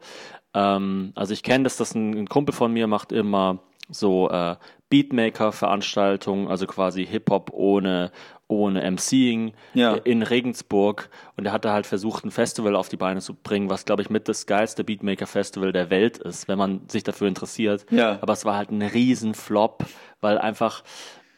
Ähm, 0.55 1.13
also 1.15 1.33
ich 1.33 1.43
kenne 1.43 1.65
das, 1.65 1.77
dass 1.77 1.95
ein, 1.95 2.13
ein 2.13 2.29
Kumpel 2.29 2.55
von 2.55 2.73
mir 2.73 2.87
macht 2.87 3.13
immer 3.13 3.59
so 3.89 4.31
äh, 4.31 4.57
Beatmaker-Veranstaltungen, 4.91 6.49
also 6.49 6.67
quasi 6.67 7.07
Hip-Hop 7.07 7.51
ohne, 7.53 8.13
ohne 8.53 8.83
MCing 8.91 9.53
Ja. 9.75 9.95
in 9.95 10.23
Regensburg 10.23 11.09
und 11.37 11.47
er 11.47 11.53
hatte 11.53 11.71
halt 11.73 11.87
versucht, 11.87 12.25
ein 12.25 12.31
Festival 12.31 12.77
auf 12.77 12.89
die 12.89 12.97
Beine 12.97 13.21
zu 13.21 13.35
bringen, 13.35 13.71
was 13.71 13.85
glaube 13.85 14.03
ich 14.03 14.11
mit 14.11 14.29
das 14.29 14.47
geilste 14.47 14.85
Beatmaker-Festival 14.85 15.73
der 15.73 15.91
Welt 15.91 16.19
ist, 16.19 16.49
wenn 16.49 16.59
man 16.59 16.83
sich 16.89 17.03
dafür 17.03 17.29
interessiert. 17.29 17.87
Ja. 17.91 18.19
Aber 18.21 18.33
es 18.33 18.45
war 18.45 18.57
halt 18.57 18.71
ein 18.71 18.83
Riesenflop, 18.83 19.85
weil 20.21 20.39
einfach, 20.39 20.83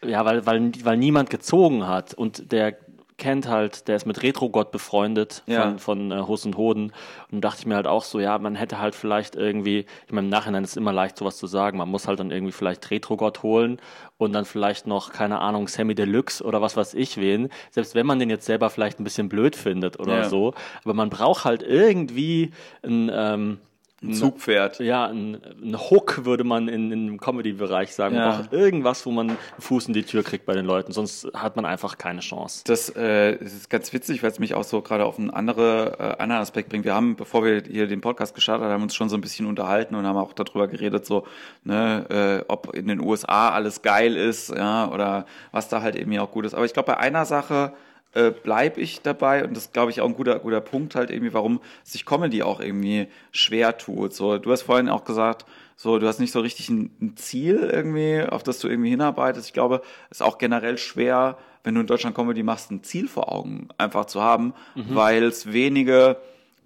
ja, 0.05 0.25
weil, 0.25 0.45
weil, 0.47 0.73
weil 0.83 0.97
niemand 0.97 1.31
gezogen 1.31 1.87
hat 1.87 2.15
und 2.15 2.53
der 2.53 2.77
kennt 3.17 3.49
halt, 3.49 3.87
der 3.87 3.97
ist 3.97 4.07
mit 4.07 4.23
Retro-Gott 4.23 4.71
befreundet 4.73 5.43
Ja. 5.47 5.63
von, 5.71 5.79
von 5.79 6.11
äh, 6.11 6.23
Hus 6.27 6.45
und 6.47 6.57
Hoden 6.57 6.93
und 7.31 7.43
dachte 7.43 7.61
ich 7.61 7.67
mir 7.67 7.77
halt 7.77 7.87
auch 7.87 8.03
so, 8.03 8.19
ja, 8.19 8.39
man 8.39 8.55
hätte 8.57 8.81
halt 8.81 8.95
vielleicht 8.95 9.37
irgendwie, 9.37 9.87
ich 10.07 10.13
meine, 10.13 10.27
im 10.27 10.31
Nachhinein 10.31 10.65
ist 10.65 10.71
es 10.71 10.77
immer 10.77 10.93
leicht 10.93 11.17
sowas 11.17 11.37
zu 11.37 11.47
sagen, 11.47 11.79
man 11.79 11.89
muss 11.89 12.09
halt 12.09 12.19
dann 12.21 12.31
irgendwie 12.33 12.53
vielleicht 12.53 12.91
Retro-Gott 12.91 13.43
holen 13.43 13.79
und 14.17 14.33
dann 14.33 14.45
vielleicht 14.45 14.87
noch, 14.87 15.13
keine 15.13 15.39
Ahnung, 15.41 15.69
Sammy 15.69 15.95
Deluxe 15.95 16.43
oder 16.43 16.61
was 16.61 16.77
weiß 16.77 16.95
ich 16.95 17.17
wen, 17.17 17.51
selbst 17.71 17.95
wenn 17.95 18.07
man 18.07 18.19
den 18.19 18.31
jetzt 18.31 18.47
selber 18.47 18.69
vielleicht 18.71 18.99
ein 18.99 19.05
bisschen 19.05 19.29
blöd 19.29 19.55
findet 19.55 20.01
oder 20.01 20.19
Ja. 20.19 20.25
so, 20.29 20.55
aber 20.85 20.95
man 20.95 21.11
braucht 21.11 21.45
halt 21.45 21.63
irgendwie 21.63 22.51
ein, 22.83 23.11
ähm, 23.15 23.59
Ein 24.09 24.15
Zugpferd. 24.15 24.81
ja, 24.81 25.07
ein, 25.07 25.39
ein 25.63 25.79
Hook 25.79 26.25
würde 26.25 26.45
man 26.45 26.69
in, 26.69 26.93
in 26.93 27.07
dem 27.07 27.21
Comedy-Bereich 27.21 27.95
sagen. 27.95 28.17
Ja. 28.17 28.37
Braucht 28.37 28.53
irgendwas, 28.53 29.05
wo 29.07 29.11
man 29.11 29.31
einen 29.31 29.39
Fuß 29.59 29.89
in 29.89 29.95
die 29.95 30.03
Tür 30.03 30.23
kriegt 30.23 30.47
bei 30.47 30.55
den 30.55 30.67
Leuten, 30.67 30.93
sonst 30.93 31.29
hat 31.35 31.57
man 31.57 31.65
einfach 31.65 31.99
keine 31.99 32.21
Chance. 32.21 32.63
Das 32.67 32.95
äh, 32.97 33.35
ist 33.37 33.71
ganz 33.71 33.93
witzig, 33.93 34.23
weil 34.23 34.31
es 34.31 34.39
mich 34.39 34.55
auch 34.55 34.65
so 34.65 34.83
gerade 34.83 35.05
auf 35.05 35.19
einen 35.19 35.31
andere, 35.31 35.97
äh, 35.99 36.23
anderen 36.23 36.43
Aspekt 36.43 36.69
bringt. 36.69 36.85
Wir 36.85 36.95
haben, 36.95 37.17
bevor 37.17 37.45
wir 37.45 37.63
hier 37.63 37.87
den 37.87 38.01
Podcast 38.01 38.35
gestartet 38.35 38.67
haben, 38.69 38.83
uns 38.83 38.95
schon 38.95 39.09
so 39.09 39.17
ein 39.17 39.21
bisschen 39.21 39.47
unterhalten 39.47 39.95
und 39.95 40.07
haben 40.07 40.17
auch 40.17 40.33
darüber 40.33 40.69
geredet, 40.69 41.07
so, 41.07 41.27
ne, 41.65 42.43
äh, 42.45 42.45
ob 42.49 42.75
in 42.75 42.89
den 42.89 43.01
USA 43.01 43.51
alles 43.51 43.83
geil 43.83 44.17
ist, 44.17 44.51
ja, 44.51 44.91
oder 44.91 45.27
was 45.53 45.69
da 45.69 45.83
halt 45.83 45.97
irgendwie 45.97 46.19
auch 46.19 46.31
gut 46.31 46.45
ist. 46.45 46.55
Aber 46.55 46.65
ich 46.65 46.73
glaube, 46.73 46.93
bei 46.93 46.99
einer 46.99 47.25
Sache 47.25 47.73
äh, 48.15 48.31
bleibe 48.31 48.81
ich 48.81 49.03
dabei 49.03 49.45
und 49.45 49.57
das 49.57 49.73
glaube 49.73 49.91
ich 49.91 50.01
auch 50.01 50.09
ein 50.09 50.15
guter, 50.15 50.39
guter 50.39 50.61
Punkt 50.61 50.95
halt 50.95 51.11
irgendwie, 51.11 51.35
warum 51.35 51.61
sich 51.83 52.07
Comedy 52.07 52.43
auch 52.43 52.61
irgendwie 52.61 53.09
schwer 53.33 53.77
tut. 53.77 54.15
So, 54.15 54.39
du 54.39 54.51
hast 54.53 54.63
vorhin 54.63 54.89
auch 54.89 55.05
gesagt, 55.05 55.45
so, 55.77 55.99
du 55.99 56.07
hast 56.07 56.21
nicht 56.21 56.33
so 56.33 56.41
richtig 56.41 56.69
ein, 56.69 56.91
ein 57.01 57.17
Ziel 57.17 57.69
irgendwie, 57.73 58.23
auf 58.23 58.43
das 58.43 58.61
du 58.61 58.69
irgendwie 58.69 58.91
hinarbeitest. 58.91 59.49
Ich 59.49 59.53
glaube, 59.53 59.83
es 60.11 60.19
ist 60.19 60.23
auch 60.23 60.39
generell 60.39 60.79
schwer, 60.79 61.37
wenn 61.65 61.75
du 61.75 61.81
in 61.81 61.87
Deutschland 61.87 62.15
Comedy 62.15 62.43
machst, 62.43 62.71
ein 62.71 62.85
Ziel 62.85 63.09
vor 63.09 63.33
Augen 63.33 63.69
einfach 63.79 64.05
zu 64.05 64.23
haben, 64.23 64.55
mhm. 64.75 64.95
weil 64.95 65.25
es 65.25 65.53
wenige 65.53 66.19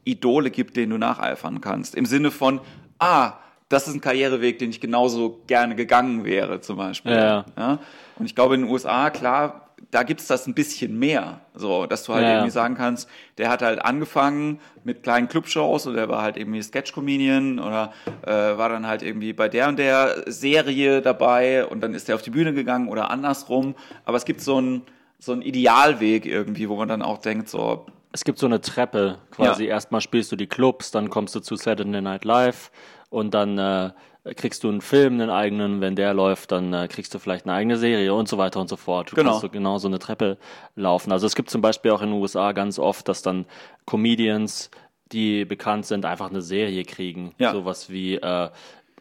Idole 0.04 0.50
gibt, 0.50 0.76
denen 0.76 0.90
du 0.90 0.98
nacheifern 0.98 1.60
kannst. 1.60 1.94
Im 1.94 2.04
Sinne 2.04 2.30
von, 2.30 2.60
ah, 2.98 3.34
das 3.68 3.86
ist 3.86 3.94
ein 3.94 4.00
Karriereweg, 4.00 4.58
den 4.58 4.70
ich 4.70 4.80
genauso 4.80 5.42
gerne 5.46 5.76
gegangen 5.76 6.24
wäre, 6.24 6.60
zum 6.60 6.76
Beispiel. 6.76 7.12
Ja. 7.12 7.44
ja? 7.56 7.78
Und 8.18 8.26
ich 8.26 8.34
glaube, 8.34 8.54
in 8.54 8.62
den 8.62 8.70
USA, 8.70 9.10
klar, 9.10 9.67
da 9.90 10.02
gibt's 10.02 10.26
das 10.26 10.46
ein 10.46 10.54
bisschen 10.54 10.98
mehr. 10.98 11.40
So, 11.54 11.86
dass 11.86 12.04
du 12.04 12.14
halt 12.14 12.24
ja. 12.24 12.32
irgendwie 12.34 12.50
sagen 12.50 12.74
kannst, 12.74 13.08
der 13.38 13.48
hat 13.48 13.62
halt 13.62 13.84
angefangen 13.84 14.60
mit 14.84 15.02
kleinen 15.02 15.28
Clubshows 15.28 15.86
oder 15.86 15.96
der 15.96 16.08
war 16.08 16.22
halt 16.22 16.36
irgendwie 16.36 16.62
Sketch-Comedian 16.62 17.58
oder 17.58 17.92
äh, 18.26 18.30
war 18.30 18.68
dann 18.68 18.86
halt 18.86 19.02
irgendwie 19.02 19.32
bei 19.32 19.48
der 19.48 19.68
und 19.68 19.78
der 19.78 20.24
Serie 20.26 21.00
dabei 21.02 21.66
und 21.66 21.80
dann 21.80 21.94
ist 21.94 22.08
der 22.08 22.14
auf 22.14 22.22
die 22.22 22.30
Bühne 22.30 22.52
gegangen 22.52 22.88
oder 22.88 23.10
andersrum. 23.10 23.74
Aber 24.04 24.16
es 24.16 24.24
gibt 24.24 24.40
so 24.40 24.56
einen 24.56 24.82
so 25.18 25.32
einen 25.32 25.42
Idealweg 25.42 26.26
irgendwie, 26.26 26.68
wo 26.68 26.76
man 26.76 26.88
dann 26.88 27.02
auch 27.02 27.18
denkt, 27.18 27.48
so. 27.48 27.86
Es 28.12 28.24
gibt 28.24 28.38
so 28.38 28.46
eine 28.46 28.60
Treppe 28.60 29.18
quasi. 29.30 29.64
Ja. 29.64 29.70
Erstmal 29.70 30.00
spielst 30.00 30.32
du 30.32 30.36
die 30.36 30.46
Clubs, 30.46 30.90
dann 30.90 31.10
kommst 31.10 31.34
du 31.34 31.40
zu 31.40 31.56
Saturday 31.56 32.00
Night 32.00 32.24
Live 32.24 32.70
und 33.10 33.34
dann 33.34 33.58
äh, 33.58 33.90
kriegst 34.34 34.64
du 34.64 34.68
einen 34.68 34.80
Film, 34.80 35.14
einen 35.14 35.30
eigenen, 35.30 35.80
wenn 35.80 35.96
der 35.96 36.14
läuft, 36.14 36.52
dann 36.52 36.72
äh, 36.72 36.88
kriegst 36.88 37.14
du 37.14 37.18
vielleicht 37.18 37.46
eine 37.46 37.54
eigene 37.54 37.76
Serie 37.76 38.14
und 38.14 38.28
so 38.28 38.38
weiter 38.38 38.60
und 38.60 38.68
so 38.68 38.76
fort. 38.76 39.10
Du 39.10 39.16
genau. 39.16 39.30
kannst 39.30 39.42
so 39.42 39.48
genau 39.48 39.78
so 39.78 39.88
eine 39.88 39.98
Treppe 39.98 40.38
laufen. 40.76 41.12
Also 41.12 41.26
es 41.26 41.34
gibt 41.34 41.50
zum 41.50 41.60
Beispiel 41.60 41.90
auch 41.90 42.02
in 42.02 42.10
den 42.10 42.20
USA 42.20 42.52
ganz 42.52 42.78
oft, 42.78 43.08
dass 43.08 43.22
dann 43.22 43.46
Comedians, 43.86 44.70
die 45.12 45.44
bekannt 45.44 45.86
sind, 45.86 46.04
einfach 46.04 46.30
eine 46.30 46.42
Serie 46.42 46.84
kriegen. 46.84 47.34
Ja. 47.38 47.52
Sowas 47.52 47.90
wie 47.90 48.16
äh, 48.16 48.50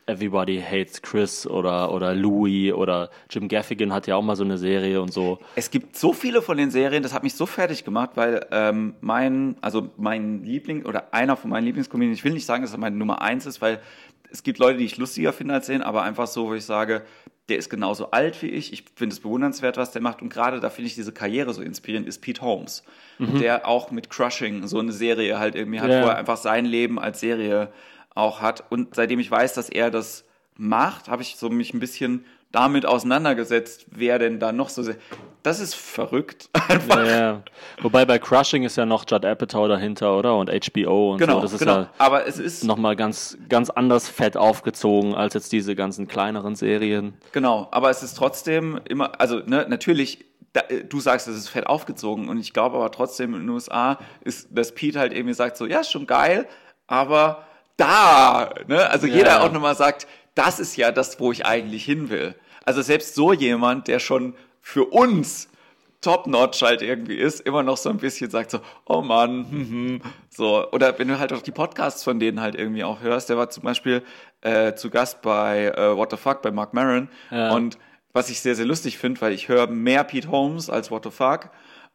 Everybody 0.08 0.62
Hates 0.62 1.02
Chris 1.02 1.46
oder, 1.46 1.92
oder 1.94 2.16
Louis 2.16 2.74
oder 2.74 3.10
Jim 3.30 3.50
Gaffigan 3.50 3.94
hat 3.94 4.08
ja 4.08 4.16
auch 4.16 4.22
mal 4.22 4.38
so 4.38 4.46
eine 4.46 4.58
Serie 4.58 5.02
und 5.02 5.12
so. 5.12 5.40
Es 5.56 5.70
gibt 5.70 5.98
so 5.98 6.13
viele 6.13 6.42
von 6.42 6.58
den 6.58 6.72
Serien, 6.72 7.04
das 7.04 7.13
hat 7.13 7.24
mich 7.24 7.36
so 7.36 7.46
fertig 7.46 7.84
gemacht, 7.84 8.12
weil 8.16 8.46
ähm, 8.52 8.96
mein, 9.02 9.58
also 9.60 9.90
mein 9.98 10.44
Liebling 10.44 10.86
oder 10.86 11.13
einer 11.13 11.36
von 11.36 11.50
meinen 11.50 11.66
Lieblingscomedians, 11.66 12.20
ich 12.20 12.24
will 12.24 12.32
nicht 12.32 12.46
sagen, 12.46 12.63
dass 12.63 12.72
er 12.72 12.80
meine 12.80 12.96
Nummer 12.96 13.22
eins 13.22 13.46
ist, 13.46 13.62
weil 13.62 13.82
es 14.32 14.44
gibt 14.44 14.60
Leute, 14.60 14.80
die 14.80 14.86
ich 14.86 14.98
lustiger 14.98 15.34
finde 15.34 15.56
als 15.56 15.68
den, 15.68 15.82
aber 15.82 16.04
einfach 16.04 16.28
so, 16.28 16.48
wo 16.48 16.54
ich 16.54 16.66
sage, 16.66 17.04
der 17.50 17.58
ist 17.58 17.70
genauso 17.70 18.12
alt 18.12 18.42
wie 18.42 18.48
ich. 18.48 18.74
Ich 18.74 18.84
finde 18.96 19.13
es 19.13 19.22
bewundernswert, 19.22 19.78
was 19.78 19.92
der 19.92 20.02
macht. 20.02 20.22
Und 20.22 20.30
gerade 20.30 20.60
da 20.60 20.70
finde 20.70 20.88
ich 20.88 20.96
diese 20.96 21.13
Karriere 21.13 21.54
so 21.54 21.62
inspirierend, 21.62 22.08
ist 22.08 22.22
Pete 22.22 22.42
Holmes, 22.42 22.84
mhm. 23.20 23.40
der 23.40 23.68
auch 23.68 23.92
mit 23.92 24.10
Crushing 24.10 24.68
so 24.68 24.80
eine 24.80 24.92
Serie 24.92 25.40
halt 25.40 25.56
irgendwie 25.56 25.80
hat, 25.80 25.90
ja. 25.90 26.04
wo 26.04 26.08
er 26.08 26.18
einfach 26.18 26.38
sein 26.38 26.66
Leben 26.66 27.00
als 27.00 27.20
Serie 27.20 27.72
auch 28.16 28.42
hat. 28.42 28.66
Und 28.70 28.96
seitdem 28.96 29.20
ich 29.20 29.32
weiß, 29.32 29.54
dass 29.54 29.70
er 29.70 29.92
das 29.92 30.26
macht, 30.56 31.08
habe 31.08 31.22
ich 31.22 31.38
so 31.38 31.50
mich 31.50 31.74
ein 31.74 31.80
bisschen 31.80 32.26
damit 32.52 32.86
auseinandergesetzt, 32.86 33.88
wer 33.92 34.20
denn 34.20 34.40
da 34.40 34.52
noch 34.52 34.70
so 34.70 34.84
sehr. 34.84 34.96
Das 35.44 35.60
ist 35.60 35.76
verrückt. 35.76 36.50
Einfach. 36.68 37.06
Ja, 37.06 37.20
ja. 37.20 37.44
Wobei 37.82 38.06
bei 38.06 38.20
Crushing 38.20 38.64
ist 38.64 38.78
ja 38.78 38.86
noch 38.86 39.06
Judd 39.08 39.26
Apatow 39.26 39.68
dahinter, 39.68 40.18
oder? 40.18 40.36
Und 40.36 40.50
HBO 40.50 41.14
und 41.14 41.20
genau, 41.20 41.36
so. 41.36 41.42
Das 41.42 41.54
ist 41.54 41.60
genau. 41.60 41.80
ja 41.80 41.90
aber 41.98 42.28
es 42.28 42.40
ist 42.40 42.64
nochmal 42.64 42.96
ganz, 42.96 43.38
ganz 43.50 43.70
anders 43.70 44.10
fett 44.10 44.38
aufgezogen 44.38 45.14
als 45.16 45.34
jetzt 45.34 45.52
diese 45.52 45.76
ganzen 45.76 46.08
kleineren 46.08 46.56
Serien. 46.56 47.14
Genau, 47.32 47.68
aber 47.72 47.90
es 47.90 48.04
ist 48.04 48.16
trotzdem 48.16 48.80
immer, 48.86 49.20
also 49.20 49.40
ne, 49.46 49.66
natürlich 49.70 50.26
da, 50.54 50.62
du 50.62 51.00
sagst, 51.00 51.28
es 51.28 51.38
ist 51.38 51.50
fett 51.50 51.68
aufgezogen 51.68 52.30
und 52.30 52.40
ich 52.40 52.54
glaube 52.54 52.78
aber 52.78 52.92
trotzdem 52.92 53.34
in 53.36 53.42
den 53.42 53.50
USA 53.50 54.00
ist, 54.22 54.48
dass 54.52 54.74
Pete 54.74 55.00
halt 55.00 55.14
irgendwie 55.14 55.34
sagt 55.34 55.58
so, 55.58 55.66
ja, 55.66 55.82
ist 55.82 55.92
schon 55.92 56.08
geil, 56.08 56.48
aber 56.88 57.44
da, 57.76 58.50
ne? 58.68 58.90
Also 58.90 59.06
ja. 59.08 59.16
jeder 59.16 59.44
auch 59.44 59.52
nochmal 59.52 59.76
sagt, 59.76 60.08
das 60.38 60.60
ist 60.60 60.78
ja 60.78 60.91
das, 60.91 61.19
wo 61.19 61.32
ich 61.32 61.45
eigentlich 61.45 61.86
hin 61.86 62.10
will. 62.10 62.36
Also 62.65 62.82
selbst 62.82 63.15
so 63.15 63.34
jemand, 63.34 63.88
der 63.88 64.00
schon 64.00 64.36
für 64.62 64.86
uns 64.86 65.50
top-notch 66.02 66.62
halt 66.62 66.82
irgendwie 66.82 67.15
ist, 67.15 67.41
immer 67.41 67.63
noch 67.63 67.78
so 67.78 67.89
ein 67.89 67.97
bisschen 67.97 68.30
sagt 68.30 68.52
so, 68.52 68.60
oh 68.86 69.02
Mann, 69.02 69.47
hm, 69.50 69.69
hm. 69.69 70.02
so. 70.30 70.69
Oder 70.71 70.97
wenn 71.00 71.08
du 71.08 71.19
halt 71.19 71.34
auch 71.34 71.41
die 71.41 71.52
Podcasts 71.52 72.04
von 72.04 72.19
denen 72.19 72.39
halt 72.39 72.56
irgendwie 72.56 72.84
auch 72.84 73.02
hörst, 73.02 73.30
der 73.30 73.38
war 73.38 73.50
zum 73.50 73.63
Beispiel 73.63 74.04
äh, 74.41 74.73
zu 74.76 74.89
Gast 74.89 75.21
bei 75.21 75.65
äh, 75.76 75.95
What 75.95 76.12
the 76.12 76.17
Fuck 76.17 76.41
bei 76.41 76.52
Mark 76.52 76.73
Maron 76.73 77.10
ja. 77.32 77.54
und 77.54 77.78
was 78.13 78.30
ich 78.30 78.41
sehr, 78.41 78.56
sehr 78.56 78.65
lustig 78.65 78.97
finde, 78.97 79.21
weil 79.21 79.34
ich 79.34 79.47
höre 79.47 79.67
mehr 79.67 80.04
Pete 80.04 80.30
Holmes 80.30 80.69
als 80.69 80.91
What 80.91 81.04
the 81.04 81.12
Fuck 81.12 81.50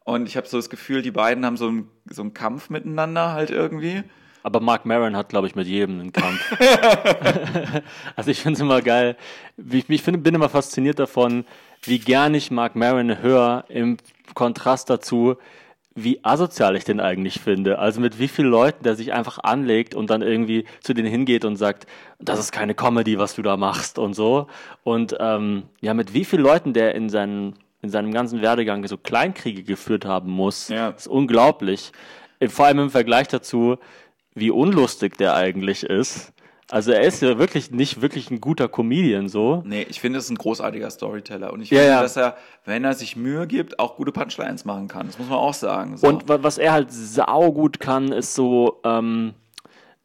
und 0.05 0.27
ich 0.27 0.35
habe 0.35 0.47
so 0.47 0.57
das 0.57 0.69
Gefühl, 0.69 1.01
die 1.01 1.11
beiden 1.11 1.45
haben 1.45 1.57
so 1.57 1.67
einen, 1.67 1.89
so 2.09 2.21
einen 2.21 2.33
Kampf 2.33 2.69
miteinander 2.69 3.31
halt 3.31 3.49
irgendwie. 3.49 4.03
Aber 4.43 4.59
Mark 4.59 4.85
Maron 4.85 5.15
hat, 5.15 5.29
glaube 5.29 5.47
ich, 5.47 5.55
mit 5.55 5.67
jedem 5.67 5.99
einen 5.99 6.11
Kampf. 6.11 6.39
also 8.15 8.29
ich 8.29 8.41
finde 8.41 8.55
es 8.55 8.59
immer 8.59 8.81
geil. 8.81 9.15
Ich, 9.71 9.89
ich 9.89 10.01
find, 10.03 10.23
bin 10.23 10.35
immer 10.35 10.49
fasziniert 10.49 10.99
davon, 10.99 11.45
wie 11.81 11.99
gern 11.99 12.33
ich 12.35 12.51
Mark 12.51 12.75
Maron 12.75 13.21
höre 13.21 13.65
im 13.69 13.97
Kontrast 14.33 14.89
dazu, 14.89 15.37
wie 15.95 16.23
asozial 16.23 16.75
ich 16.75 16.83
den 16.83 16.99
eigentlich 16.99 17.39
finde. 17.39 17.79
Also 17.79 18.01
mit 18.01 18.19
wie 18.19 18.27
vielen 18.27 18.49
Leuten 18.49 18.83
der 18.83 18.95
sich 18.95 19.13
einfach 19.13 19.39
anlegt 19.39 19.93
und 19.93 20.09
dann 20.09 20.21
irgendwie 20.21 20.65
zu 20.81 20.93
denen 20.93 21.07
hingeht 21.07 21.45
und 21.45 21.55
sagt, 21.55 21.85
das 22.19 22.39
ist 22.39 22.51
keine 22.51 22.73
Comedy, 22.73 23.19
was 23.19 23.35
du 23.35 23.41
da 23.41 23.57
machst 23.57 23.99
und 23.99 24.13
so. 24.13 24.47
Und 24.83 25.15
ähm, 25.19 25.63
ja, 25.81 25.93
mit 25.93 26.13
wie 26.13 26.25
vielen 26.25 26.43
Leuten 26.43 26.73
der 26.73 26.95
in 26.95 27.09
seinen 27.09 27.55
in 27.83 27.89
seinem 27.89 28.13
ganzen 28.13 28.41
Werdegang 28.41 28.87
so 28.87 28.97
Kleinkriege 28.97 29.61
geführt 29.61 30.05
haben 30.05 30.31
muss, 30.31 30.69
ja. 30.69 30.89
ist 30.89 31.05
unglaublich. 31.05 31.91
Vor 32.47 32.65
allem 32.65 32.79
im 32.79 32.89
Vergleich 32.89 33.27
dazu, 33.27 33.77
wie 34.35 34.51
unlustig 34.51 35.17
der 35.17 35.35
eigentlich 35.35 35.83
ist. 35.83 36.33
Also 36.71 36.91
er 36.91 37.01
ist 37.01 37.21
ja 37.21 37.37
wirklich 37.37 37.71
nicht 37.71 38.01
wirklich 38.01 38.31
ein 38.31 38.41
guter 38.41 38.67
Comedian 38.67 39.27
so. 39.27 39.61
Nee, 39.65 39.85
ich 39.89 39.99
finde, 39.99 40.17
es 40.17 40.25
ist 40.25 40.31
ein 40.31 40.37
großartiger 40.37 40.89
Storyteller. 40.89 41.53
Und 41.53 41.61
ich 41.61 41.69
finde, 41.69 41.85
ja. 41.85 42.01
dass 42.01 42.17
er, 42.17 42.35
wenn 42.65 42.83
er 42.83 42.93
sich 42.93 43.15
Mühe 43.15 43.45
gibt, 43.45 43.79
auch 43.79 43.95
gute 43.95 44.11
Punchlines 44.11 44.65
machen 44.65 44.87
kann. 44.87 45.05
Das 45.05 45.19
muss 45.19 45.29
man 45.29 45.37
auch 45.37 45.53
sagen. 45.53 45.97
So. 45.97 46.07
Und 46.07 46.23
was 46.27 46.57
er 46.57 46.71
halt 46.71 46.91
saugut 46.91 47.79
kann, 47.79 48.11
ist 48.11 48.33
so, 48.33 48.79
ähm, 48.83 49.33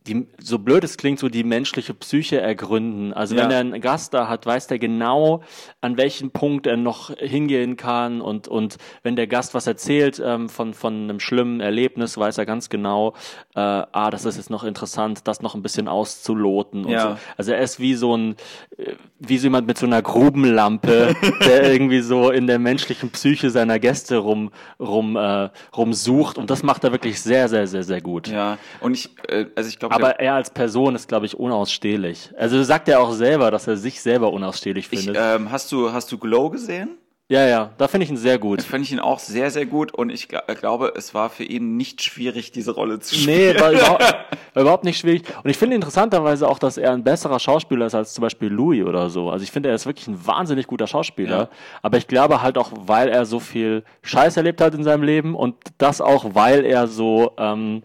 die, 0.09 0.27
so 0.40 0.59
blöd 0.59 0.85
es 0.85 0.97
klingt, 0.97 1.18
so 1.18 1.29
die 1.29 1.44
menschliche 1.44 1.94
Psyche 1.94 2.40
ergründen. 2.40 3.12
Also 3.12 3.35
ja. 3.35 3.42
wenn 3.42 3.51
er 3.51 3.59
einen 3.59 3.81
Gast 3.81 4.14
da 4.14 4.29
hat, 4.29 4.47
weiß 4.47 4.66
der 4.66 4.79
genau, 4.79 5.42
an 5.81 5.97
welchem 5.97 6.31
Punkt 6.31 6.66
er 6.66 6.77
noch 6.77 7.14
hingehen 7.16 7.77
kann 7.77 8.21
und, 8.21 8.49
und 8.49 8.79
wenn 9.03 9.16
der 9.16 9.27
Gast 9.27 9.55
was 9.55 9.66
erzählt 9.66 10.21
ähm, 10.25 10.49
von, 10.49 10.75
von 10.75 10.94
einem 11.05 11.21
schlimmen 11.21 11.61
Erlebnis, 11.61 12.16
weiß 12.16 12.38
er 12.38 12.47
ganz 12.47 12.71
genau, 12.71 13.14
äh, 13.55 13.61
ah, 13.61 14.11
das 14.11 14.25
ist 14.25 14.37
jetzt 14.37 14.51
noch 14.51 14.64
interessant, 14.64 15.29
das 15.29 15.42
noch 15.42 15.55
ein 15.55 15.62
bisschen 15.62 15.88
auszuloten. 15.88 16.88
Ja. 16.88 17.03
So. 17.03 17.16
Also 17.37 17.53
er 17.53 17.61
ist 17.61 17.81
wie 17.81 17.94
so 17.94 18.16
ein, 18.16 18.37
äh, 18.77 18.94
wie 19.18 19.38
so 19.38 19.44
jemand 19.44 19.66
mit 19.66 19.79
so 19.79 19.87
einer 19.87 20.01
Grubenlampe, 20.03 21.14
der 21.44 21.73
irgendwie 21.73 22.01
so 22.01 22.31
in 22.31 22.47
der 22.47 22.59
menschlichen 22.59 23.11
Psyche 23.11 23.51
seiner 23.51 23.79
Gäste 23.79 24.16
rum, 24.16 24.51
rum, 24.81 25.16
äh, 25.16 25.51
rumsucht 25.77 26.38
und 26.38 26.51
das 26.51 26.62
macht 26.62 26.85
er 26.85 26.92
wirklich 26.92 27.21
sehr, 27.21 27.49
sehr, 27.49 27.66
sehr, 27.66 27.83
sehr 27.83 28.01
gut. 28.01 28.29
Ja, 28.29 28.59
und 28.81 28.94
ich, 28.94 29.11
äh, 29.29 29.47
also 29.55 29.68
ich 29.68 29.79
glaube, 29.79 29.98
aber 29.99 30.21
er 30.21 30.35
als 30.35 30.51
Person 30.51 30.95
ist, 30.95 31.09
glaube 31.09 31.27
ich, 31.27 31.39
unausstehlich. 31.39 32.31
Also 32.37 32.63
sagt 32.63 32.89
er 32.89 33.01
auch 33.01 33.13
selber, 33.13 33.51
dass 33.51 33.67
er 33.67 33.77
sich 33.77 34.01
selber 34.01 34.33
unausstehlich 34.33 34.89
findet. 34.89 35.17
Ich, 35.17 35.23
ähm, 35.23 35.51
hast 35.51 35.71
du 35.73 35.93
hast 35.93 36.11
du 36.13 36.19
Glow 36.19 36.51
gesehen? 36.51 36.99
Ja, 37.31 37.47
ja, 37.47 37.71
da 37.77 37.89
finde 37.89 38.05
ich 38.05 38.11
ihn 38.11 38.17
sehr 38.17 38.39
gut. 38.39 38.63
Finde 38.63 38.85
ich 38.85 38.93
ihn 38.93 39.01
auch 39.01 39.19
sehr, 39.19 39.51
sehr 39.51 39.67
gut 39.67 39.93
und 39.93 40.09
ich 40.09 40.29
glaube, 40.29 40.95
es 40.97 41.13
war 41.13 41.29
für 41.29 41.45
ihn 41.45 41.77
nicht 41.77 42.03
schwierig, 42.03 42.53
diese 42.53 42.71
Rolle 42.71 43.01
zu 43.01 43.15
spielen. 43.15 43.55
Nee, 43.55 43.61
war 43.61 43.71
überhaupt, 43.71 44.03
war 44.55 44.63
überhaupt 44.63 44.85
nicht 44.85 44.99
schwierig. 44.99 45.25
Und 45.45 45.51
ich 45.51 45.59
finde 45.59 45.77
interessanterweise 45.77 46.49
auch, 46.49 46.59
dass 46.59 46.79
er 46.79 46.93
ein 46.93 47.05
besserer 47.05 47.39
Schauspieler 47.39 47.85
ist 47.85 47.95
als 47.95 48.15
zum 48.15 48.23
Beispiel 48.23 48.49
Louis 48.49 48.83
oder 48.83 49.11
so. 49.11 49.29
Also 49.29 49.43
ich 49.43 49.51
finde, 49.51 49.69
er 49.69 49.75
ist 49.75 49.85
wirklich 49.85 50.09
ein 50.09 50.27
wahnsinnig 50.27 50.67
guter 50.67 50.87
Schauspieler. 50.87 51.39
Ja. 51.39 51.49
Aber 51.83 51.99
ich 51.99 52.07
glaube 52.07 52.41
halt 52.41 52.57
auch, 52.57 52.71
weil 52.87 53.11
er 53.11 53.27
so 53.27 53.41
viel 53.41 53.85
Scheiß 54.01 54.39
erlebt 54.39 54.63
hat 54.63 54.73
in 54.73 54.83
seinem 54.83 55.03
Leben 55.03 55.35
und 55.35 55.55
das 55.77 56.01
auch, 56.01 56.35
weil 56.35 56.65
er 56.65 56.87
so, 56.87 57.33
ähm, 57.37 57.83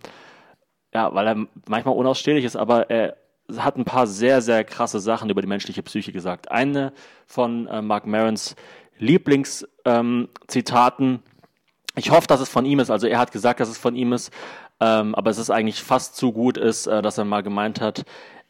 ja, 0.93 1.13
weil 1.13 1.27
er 1.27 1.47
manchmal 1.67 1.95
unausstehlich 1.95 2.45
ist, 2.45 2.55
aber 2.55 2.89
er 2.89 3.17
hat 3.57 3.77
ein 3.77 3.85
paar 3.85 4.07
sehr, 4.07 4.41
sehr 4.41 4.63
krasse 4.63 4.99
Sachen 4.99 5.29
über 5.29 5.41
die 5.41 5.47
menschliche 5.47 5.83
Psyche 5.83 6.11
gesagt. 6.11 6.51
Eine 6.51 6.93
von 7.25 7.67
äh, 7.67 7.81
Mark 7.81 8.05
Marons 8.05 8.55
Lieblingszitaten, 8.99 11.05
ähm, 11.05 11.19
ich 11.95 12.11
hoffe, 12.11 12.27
dass 12.27 12.41
es 12.41 12.49
von 12.49 12.65
ihm 12.65 12.79
ist, 12.79 12.89
also 12.89 13.07
er 13.07 13.19
hat 13.19 13.31
gesagt, 13.31 13.59
dass 13.59 13.69
es 13.69 13.77
von 13.77 13.95
ihm 13.95 14.13
ist, 14.13 14.31
ähm, 14.79 15.15
aber 15.15 15.31
es 15.31 15.37
ist 15.37 15.49
eigentlich 15.49 15.83
fast 15.83 16.15
zu 16.15 16.31
gut 16.31 16.57
ist, 16.57 16.87
äh, 16.87 17.01
dass 17.01 17.17
er 17.17 17.25
mal 17.25 17.43
gemeint 17.43 17.81
hat, 17.81 18.05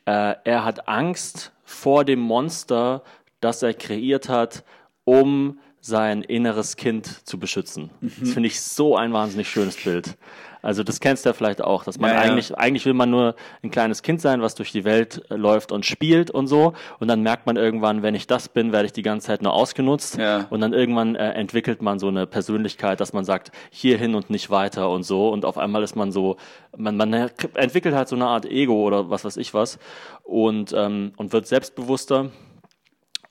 äh, 0.05 0.35
er 0.43 0.65
hat 0.65 0.87
Angst 0.87 1.51
vor 1.63 2.05
dem 2.05 2.19
Monster, 2.19 3.03
das 3.41 3.63
er 3.63 3.73
kreiert 3.73 4.29
hat, 4.29 4.63
um 5.05 5.59
sein 5.85 6.21
inneres 6.21 6.77
Kind 6.77 7.27
zu 7.27 7.37
beschützen. 7.37 7.89
Mhm. 7.99 8.13
Das 8.21 8.31
finde 8.31 8.47
ich 8.47 8.61
so 8.61 8.95
ein 8.95 9.11
wahnsinnig 9.11 9.49
schönes 9.49 9.75
Bild. 9.75 10.15
Also 10.61 10.81
das 10.81 11.01
kennst 11.01 11.25
du 11.25 11.29
ja 11.29 11.33
vielleicht 11.33 11.61
auch, 11.61 11.83
dass 11.83 11.99
man 11.99 12.11
ja, 12.11 12.19
eigentlich, 12.19 12.49
ja. 12.49 12.57
eigentlich 12.57 12.85
will 12.85 12.93
man 12.93 13.09
nur 13.09 13.35
ein 13.61 13.69
kleines 13.69 14.01
Kind 14.01 14.21
sein, 14.21 14.41
was 14.41 14.55
durch 14.55 14.71
die 14.71 14.85
Welt 14.85 15.21
äh, 15.29 15.35
läuft 15.35 15.73
und 15.73 15.85
spielt 15.85 16.31
und 16.31 16.47
so. 16.47 16.71
Und 16.99 17.09
dann 17.09 17.21
merkt 17.21 17.45
man 17.45 17.57
irgendwann, 17.57 18.01
wenn 18.01 18.15
ich 18.15 18.27
das 18.27 18.47
bin, 18.47 18.71
werde 18.71 18.85
ich 18.85 18.93
die 18.93 19.01
ganze 19.01 19.27
Zeit 19.27 19.41
nur 19.41 19.51
ausgenutzt. 19.51 20.17
Ja. 20.17 20.47
Und 20.49 20.61
dann 20.61 20.71
irgendwann 20.71 21.15
äh, 21.15 21.31
entwickelt 21.31 21.81
man 21.81 21.99
so 21.99 22.07
eine 22.07 22.25
Persönlichkeit, 22.27 23.01
dass 23.01 23.11
man 23.11 23.25
sagt, 23.25 23.51
hierhin 23.71 24.15
und 24.15 24.29
nicht 24.29 24.49
weiter 24.49 24.89
und 24.89 25.03
so. 25.03 25.27
Und 25.27 25.43
auf 25.43 25.57
einmal 25.57 25.83
ist 25.83 25.97
man 25.97 26.13
so, 26.13 26.37
man, 26.77 26.95
man 26.95 27.11
entwickelt 27.55 27.93
halt 27.93 28.07
so 28.07 28.15
eine 28.15 28.27
Art 28.27 28.45
Ego 28.45 28.83
oder 28.83 29.09
was 29.09 29.25
weiß 29.25 29.35
ich 29.35 29.53
was 29.53 29.79
und, 30.23 30.73
ähm, 30.73 31.11
und 31.17 31.33
wird 31.33 31.45
selbstbewusster 31.45 32.31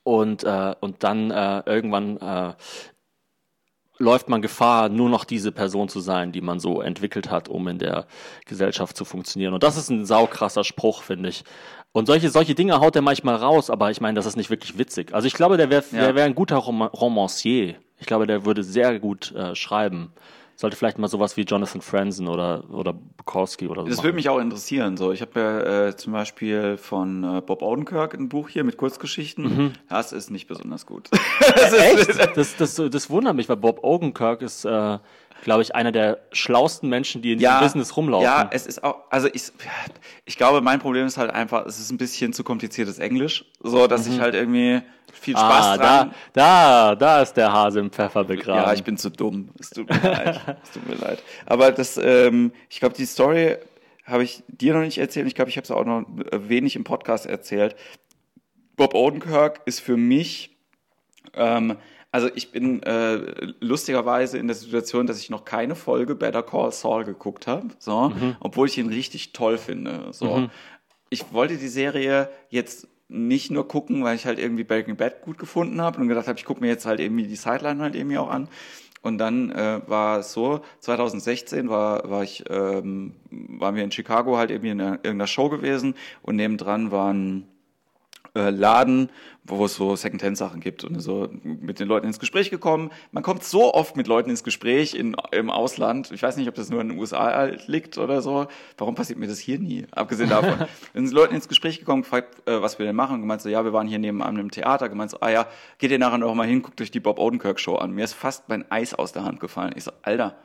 und, 0.05 0.45
äh, 0.45 0.75
und 0.81 1.05
dann 1.05 1.31
äh, 1.31 1.63
irgendwann 1.67 2.17
äh, 2.19 2.55
läuft 3.99 4.29
man 4.29 4.43
Gefahr, 4.43 4.89
nur 4.89 5.09
noch 5.09 5.25
diese 5.25 5.53
Person 5.53 5.89
zu 5.89 6.01
sein, 6.01 6.33
die 6.33 6.41
man 6.41 6.59
so 6.59 6.81
entwickelt 6.81 7.31
hat, 7.31 7.49
um 7.49 7.69
in 7.69 7.79
der 7.79 8.07
Gesellschaft 8.47 8.97
zu 8.97 9.05
funktionieren. 9.05 9.55
Und 9.55 9.63
das 9.63 9.77
ist 9.77 9.91
ein 9.91 10.05
saukrasser 10.05 10.65
Spruch, 10.65 11.03
finde 11.03 11.29
ich. 11.29 11.45
Und 11.93 12.07
solche, 12.07 12.31
solche 12.31 12.55
Dinge 12.55 12.81
haut 12.81 12.97
er 12.97 13.03
manchmal 13.03 13.37
raus, 13.37 13.71
aber 13.71 13.91
ich 13.91 14.01
meine, 14.01 14.17
das 14.17 14.27
ist 14.27 14.37
nicht 14.37 14.51
wirklich 14.51 14.79
witzig. 14.79 15.15
Also 15.15 15.27
ich 15.27 15.35
glaube, 15.35 15.57
der 15.57 15.71
wäre 15.71 15.85
ja. 15.93 16.15
wär 16.15 16.25
ein 16.25 16.35
guter 16.35 16.57
Rom 16.57 16.83
Romancier. 16.83 17.77
Ich 17.99 18.07
glaube, 18.07 18.27
der 18.27 18.45
würde 18.45 18.65
sehr 18.65 18.99
gut 18.99 19.33
äh, 19.33 19.55
schreiben 19.55 20.13
sollte 20.63 20.77
vielleicht 20.77 20.97
mal 20.97 21.09
sowas 21.09 21.37
wie 21.37 21.43
Jonathan 21.43 21.81
Franzen 21.81 22.29
oder, 22.29 22.63
oder 22.71 22.93
Bukowski 22.93 23.67
oder 23.67 23.83
so. 23.83 23.89
Das 23.89 24.05
würde 24.05 24.15
mich 24.15 24.29
auch 24.29 24.39
interessieren. 24.39 24.97
So, 24.97 25.11
ich 25.11 25.21
habe 25.21 25.41
ja 25.41 25.89
äh, 25.89 25.97
zum 25.97 26.13
Beispiel 26.13 26.77
von 26.77 27.25
äh, 27.25 27.41
Bob 27.41 27.63
Odenkirk 27.63 28.15
ein 28.15 28.29
Buch 28.29 28.49
hier 28.49 28.63
mit 28.63 28.77
Kurzgeschichten. 28.77 29.45
Mhm. 29.45 29.73
Das 29.89 30.13
ist 30.13 30.31
nicht 30.31 30.47
besonders 30.47 30.87
gut. 30.87 31.11
das 31.41 31.73
Echt? 31.73 32.37
das, 32.37 32.57
das, 32.57 32.77
das 32.77 33.11
wundert 33.11 33.35
mich, 33.35 33.49
weil 33.49 33.57
Bob 33.57 33.83
Odenkirk 33.83 34.41
ist, 34.41 34.65
äh, 34.65 34.99
glaube 35.43 35.63
ich, 35.63 35.75
einer 35.75 35.93
der 35.93 36.21
schlausten 36.31 36.89
Menschen, 36.89 37.21
die 37.21 37.33
in 37.33 37.41
ja, 37.41 37.59
diesem 37.59 37.65
Business 37.65 37.97
rumlaufen. 37.97 38.25
Ja, 38.25 38.49
es 38.53 38.67
ist 38.67 38.83
auch, 38.83 39.01
also 39.11 39.29
ich, 39.33 39.51
ich 40.25 40.37
glaube, 40.37 40.61
mein 40.61 40.79
Problem 40.79 41.07
ist 41.07 41.19
halt 41.19 41.31
einfach, 41.31 41.67
es 41.67 41.81
ist 41.81 41.91
ein 41.91 41.99
bisschen 41.99 42.33
zu 42.33 42.45
kompliziertes 42.45 42.99
Englisch, 42.99 43.45
so 43.61 43.89
dass 43.89 44.07
mhm. 44.07 44.15
ich 44.15 44.21
halt 44.21 44.35
irgendwie 44.35 44.83
viel 45.13 45.37
Spaß 45.37 45.67
ah, 45.67 45.77
dran. 45.77 46.15
Da, 46.33 46.95
da, 46.95 46.95
da 46.95 47.23
ist 47.23 47.35
der 47.35 47.53
Hase 47.53 47.81
im 47.81 47.91
Pfeffer 47.91 48.25
begraben. 48.25 48.63
Ja, 48.63 48.73
ich 48.73 48.85
bin 48.85 48.97
zu 48.97 49.11
dumm. 49.11 49.51
Es 49.59 49.71
tut 49.71 49.91
mir 49.91 50.01
leid. 50.01 50.41
Es 50.63 50.71
tut 50.71 50.89
mir 50.89 50.95
leid. 50.95 51.23
Aber 51.45 51.73
das, 51.73 51.99
ähm, 51.99 52.53
ich 52.71 52.79
glaube, 52.79 52.95
die 52.95 53.05
Story 53.05 53.57
habe 54.05 54.23
ich 54.23 54.45
dir 54.47 54.75
noch 54.75 54.81
nicht 54.81 54.99
erzählt. 54.99 55.27
Ich 55.27 55.35
glaube, 55.35 55.51
ich 55.51 55.57
habe 55.57 55.65
es 55.65 55.71
auch 55.71 55.85
noch 55.85 56.05
wenig 56.33 56.77
im 56.77 56.85
Podcast 56.85 57.27
erzählt. 57.27 57.77
Bob 58.77 58.95
Odenkirk 58.95 59.61
ist 59.65 59.81
für 59.81 59.97
mich, 59.97 60.57
ähm, 61.35 61.77
also 62.13 62.29
ich 62.35 62.53
bin 62.53 62.83
äh, 62.83 63.53
lustigerweise 63.61 64.39
in 64.39 64.47
der 64.47 64.55
Situation, 64.55 65.07
dass 65.07 65.19
ich 65.19 65.31
noch 65.31 65.47
keine 65.47 65.75
Folge 65.75 66.15
Better 66.15 66.43
Call 66.43 66.71
Saul 66.71 67.05
geguckt 67.05 67.47
habe, 67.47 67.69
so, 67.79 68.11
mhm. 68.11 68.37
obwohl 68.39 68.69
ich 68.69 68.77
ihn 68.77 68.89
richtig 68.89 69.33
toll 69.33 69.57
finde. 69.57 70.09
So. 70.13 70.37
Mhm. 70.37 70.51
Ich 71.09 71.33
wollte 71.33 71.57
die 71.57 71.69
Serie 71.69 72.29
jetzt 72.51 72.87
nicht 73.09 73.51
nur 73.51 73.67
gucken, 73.67 74.05
weil 74.05 74.17
ich 74.17 74.27
halt 74.27 74.39
irgendwie 74.39 74.65
Breaking 74.65 74.97
Bad 74.97 75.23
gut 75.23 75.39
gefunden 75.39 75.81
habe 75.81 76.01
und 76.01 76.09
gedacht 76.09 76.29
habe, 76.29 76.39
ich 76.39 76.45
gucke 76.45 76.61
mir 76.61 76.69
jetzt 76.69 76.87
halt 76.87 77.01
irgendwie 77.01 77.27
die 77.27 77.37
Sideline 77.37 77.83
halt 77.83 77.95
irgendwie 77.95 78.19
auch 78.19 78.31
an. 78.31 78.49
Und 79.01 79.19
dann 79.19 79.51
äh, 79.51 79.81
war 79.87 80.21
es 80.21 80.33
so, 80.33 80.61
2016 80.81 81.69
war, 81.69 82.09
war 82.09 82.23
ich, 82.23 82.45
ähm, 82.49 83.17
waren 83.31 83.75
wir 83.75 83.83
in 83.83 83.91
Chicago 83.91 84.37
halt 84.37 84.51
irgendwie 84.51 84.71
in 84.71 84.81
irgendeiner 84.81 85.27
Show 85.27 85.49
gewesen 85.49 85.95
und 86.23 86.37
nebendran 86.37 86.93
waren 86.93 87.49
äh, 88.35 88.51
Laden, 88.51 89.11
wo 89.45 89.65
es 89.65 89.75
so 89.75 89.97
Secondhand-Sachen 89.97 90.61
gibt 90.61 90.85
und 90.85 91.01
so 91.01 91.29
mit 91.43 91.81
den 91.81 91.89
Leuten 91.89 92.07
ins 92.07 92.19
Gespräch 92.19 92.51
gekommen. 92.51 92.91
Man 93.11 93.23
kommt 93.23 93.45
so 93.45 93.75
oft 93.75 93.97
mit 93.97 94.07
Leuten 94.07 94.31
ins 94.31 94.45
Gespräch 94.45 94.95
in, 94.95 95.17
im 95.33 95.51
Ausland. 95.51 96.11
Ich 96.13 96.23
weiß 96.23 96.37
nicht, 96.37 96.49
ob 96.49 96.55
das 96.55 96.71
nur 96.71 96.81
in 96.81 96.91
den 96.91 96.99
USA 96.99 97.45
liegt 97.67 97.99
oder 97.99 98.23
so. 98.23 98.47
Warum 98.79 98.95
passiert 98.95 99.19
mir 99.19 99.27
das 99.27 99.39
hier 99.39 99.59
nie? 99.59 99.87
Abgesehen 99.91 100.31
davon. 100.31 100.59
Dann 100.95 101.07
sind 101.07 101.15
Leute 101.15 101.35
ins 101.35 101.49
Gespräch 101.49 101.79
gekommen, 101.79 102.03
gefragt, 102.03 102.49
äh, 102.49 102.63
was 102.63 102.79
wir 102.79 102.87
denn 102.87 102.97
machen. 102.97 103.17
Und 103.17 103.21
gemeint 103.23 103.43
so, 103.43 103.49
ja, 103.49 103.65
wir 103.65 103.73
waren 103.73 103.89
hier 103.89 103.99
neben 103.99 104.23
einem 104.23 104.51
Theater. 104.51 104.89
Gemeint 104.89 105.11
so, 105.11 105.19
ah 105.21 105.31
ja, 105.31 105.47
geht 105.79 105.91
ihr 105.91 105.99
nachher 105.99 106.19
noch 106.19 106.35
mal 106.35 106.47
hin, 106.47 106.63
guckt 106.63 106.81
euch 106.81 106.91
die 106.91 107.01
Bob 107.01 107.19
Odenkirk 107.19 107.59
Show 107.59 107.77
an. 107.77 107.93
Mir 107.93 108.05
ist 108.05 108.15
fast 108.15 108.49
mein 108.49 108.71
Eis 108.71 108.95
aus 108.95 109.13
der 109.13 109.25
Hand 109.25 109.41
gefallen. 109.41 109.73
Ich 109.77 109.85
so, 109.85 109.93
Alter, 110.03 110.37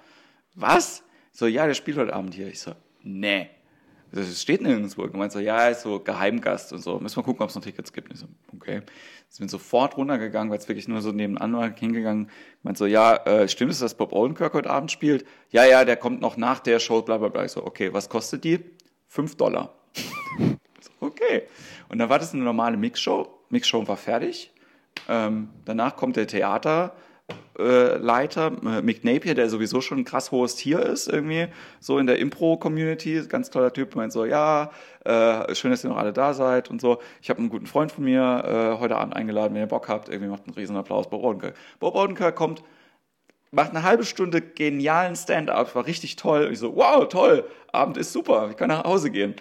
was? 0.55 1.03
So, 1.31 1.45
ja, 1.45 1.67
der 1.67 1.75
spielt 1.75 1.97
heute 1.97 2.13
Abend 2.13 2.33
hier. 2.33 2.47
Ich 2.47 2.59
so, 2.59 2.71
nee. 3.03 3.49
Das 4.11 4.41
steht 4.41 4.61
nirgendwo. 4.61 5.03
Und 5.03 5.15
meint 5.15 5.31
so, 5.31 5.39
ja, 5.39 5.67
ist 5.67 5.81
so 5.81 5.99
Geheimgast 5.99 6.73
und 6.73 6.79
so. 6.79 6.99
Müssen 6.99 7.17
wir 7.17 7.23
gucken, 7.23 7.43
ob 7.43 7.49
es 7.49 7.55
noch 7.55 7.63
Tickets 7.63 7.91
gibt. 7.91 8.09
Und 8.09 8.15
ich 8.15 8.21
so, 8.21 8.27
okay. 8.55 8.81
Sind 9.29 9.51
sofort 9.51 9.97
runtergegangen, 9.97 10.49
weil 10.49 10.57
es 10.57 10.67
wirklich 10.69 10.87
nur 10.87 11.01
so 11.01 11.11
nebenan 11.11 11.53
war, 11.53 11.75
hingegangen. 11.75 12.29
Meint 12.63 12.77
so, 12.77 12.85
ja, 12.85 13.15
äh, 13.25 13.47
stimmt 13.47 13.71
es, 13.71 13.79
dass 13.79 13.95
Bob 13.95 14.13
Odenkirk 14.13 14.53
heute 14.53 14.69
Abend 14.69 14.91
spielt? 14.91 15.25
Ja, 15.49 15.65
ja, 15.65 15.83
der 15.83 15.97
kommt 15.97 16.21
noch 16.21 16.37
nach 16.37 16.59
der 16.59 16.79
Show, 16.79 17.01
bla, 17.01 17.17
bla, 17.17 17.27
bla. 17.27 17.43
Ich 17.43 17.51
so, 17.51 17.65
okay, 17.65 17.93
was 17.93 18.07
kostet 18.07 18.43
die? 18.43 18.59
Fünf 19.07 19.35
Dollar. 19.35 19.73
so, 20.79 20.91
okay. 21.01 21.43
Und 21.89 21.99
dann 21.99 22.09
war 22.09 22.19
das 22.19 22.33
eine 22.33 22.43
normale 22.43 22.77
Mixshow. 22.77 23.27
Mixshow 23.49 23.87
war 23.87 23.97
fertig. 23.97 24.51
Ähm, 25.09 25.49
danach 25.65 25.95
kommt 25.95 26.15
der 26.15 26.27
Theater, 26.27 26.95
Leiter, 27.57 28.51
äh, 28.63 28.81
Mick 28.81 29.03
Napier, 29.03 29.33
der 29.33 29.49
sowieso 29.49 29.81
schon 29.81 29.99
ein 29.99 30.05
krass 30.05 30.31
hohes 30.31 30.55
Tier 30.55 30.79
ist, 30.79 31.07
irgendwie, 31.07 31.47
so 31.79 31.97
in 31.97 32.05
der 32.05 32.19
Impro-Community, 32.19 33.23
ganz 33.27 33.49
toller 33.49 33.73
Typ, 33.73 33.95
meint 33.95 34.13
so, 34.13 34.25
ja, 34.25 34.71
äh, 35.05 35.55
schön, 35.55 35.71
dass 35.71 35.83
ihr 35.83 35.89
noch 35.89 35.97
alle 35.97 36.13
da 36.13 36.33
seid 36.33 36.69
und 36.69 36.79
so. 36.79 36.99
Ich 37.21 37.29
habe 37.29 37.39
einen 37.39 37.49
guten 37.49 37.65
Freund 37.65 37.91
von 37.91 38.03
mir 38.03 38.21
äh, 38.45 38.79
heute 38.79 38.95
Abend 38.97 39.15
eingeladen, 39.15 39.55
wenn 39.55 39.61
ihr 39.61 39.67
Bock 39.67 39.89
habt, 39.89 40.07
irgendwie 40.07 40.29
macht 40.29 40.43
einen 40.45 40.53
riesen 40.53 40.75
Applaus. 40.75 41.09
Bob 41.09 41.23
Odenkirk. 41.23 41.55
Bob 41.79 41.95
Odenkirk 41.95 42.35
kommt, 42.35 42.63
macht 43.51 43.71
eine 43.71 43.83
halbe 43.83 44.05
Stunde 44.05 44.39
genialen 44.39 45.15
Stand-up, 45.15 45.73
war 45.73 45.85
richtig 45.87 46.15
toll. 46.15 46.49
Ich 46.51 46.59
so, 46.59 46.75
wow, 46.75 47.07
toll, 47.07 47.43
Abend 47.71 47.97
ist 47.97 48.13
super, 48.13 48.49
ich 48.51 48.57
kann 48.57 48.69
nach 48.69 48.83
Hause 48.83 49.09
gehen. 49.09 49.35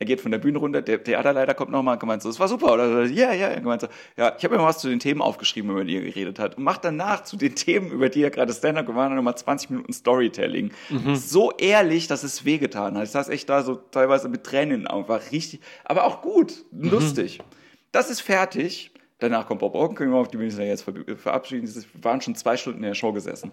Er 0.00 0.06
geht 0.06 0.22
von 0.22 0.30
der 0.30 0.38
Bühne 0.38 0.58
runter, 0.58 0.80
der 0.80 1.04
Theaterleiter 1.04 1.52
kommt 1.52 1.70
nochmal 1.70 1.96
und 1.96 2.00
gemeint 2.00 2.22
so, 2.22 2.30
es 2.30 2.40
war 2.40 2.48
super. 2.48 2.72
Oder 2.72 3.04
ja, 3.04 3.34
ja, 3.34 3.48
er 3.48 3.60
gemeint 3.60 3.82
so, 3.82 3.88
ja, 4.16 4.34
ich 4.36 4.42
habe 4.42 4.56
mir 4.56 4.64
was 4.64 4.78
zu 4.78 4.88
den 4.88 4.98
Themen 4.98 5.20
aufgeschrieben, 5.20 5.70
über 5.70 5.84
die 5.84 5.94
er 5.96 6.00
geredet 6.00 6.38
hat. 6.38 6.56
Und 6.56 6.64
macht 6.64 6.86
danach 6.86 7.22
zu 7.22 7.36
den 7.36 7.54
Themen, 7.54 7.90
über 7.90 8.08
die 8.08 8.22
er 8.22 8.30
gerade 8.30 8.50
Stand-up 8.54 8.86
gemacht 8.86 9.10
hat, 9.10 9.16
nochmal 9.16 9.36
20 9.36 9.68
Minuten 9.68 9.92
Storytelling. 9.92 10.72
Mhm. 10.88 11.16
So 11.16 11.52
ehrlich, 11.52 12.06
dass 12.06 12.22
es 12.24 12.46
wehgetan 12.46 12.96
hat. 12.96 13.04
Ich 13.04 13.10
saß 13.10 13.28
echt 13.28 13.50
da 13.50 13.62
so 13.62 13.74
teilweise 13.74 14.30
mit 14.30 14.42
Tränen. 14.42 14.86
War 14.90 15.20
richtig, 15.32 15.60
aber 15.84 16.04
auch 16.04 16.22
gut, 16.22 16.64
lustig. 16.72 17.38
Mhm. 17.38 17.44
Das 17.92 18.08
ist 18.08 18.22
fertig. 18.22 18.92
Danach 19.18 19.46
kommt 19.46 19.60
Bob 19.60 19.74
Odenkirk 19.74 20.10
auf 20.14 20.28
die 20.28 20.38
Bühne, 20.38 20.66
jetzt 20.66 20.86
verabschieden. 21.16 21.68
Wir 21.68 21.84
waren 22.02 22.22
schon 22.22 22.34
zwei 22.36 22.56
Stunden 22.56 22.78
in 22.78 22.88
der 22.88 22.94
Show 22.94 23.12
gesessen. 23.12 23.52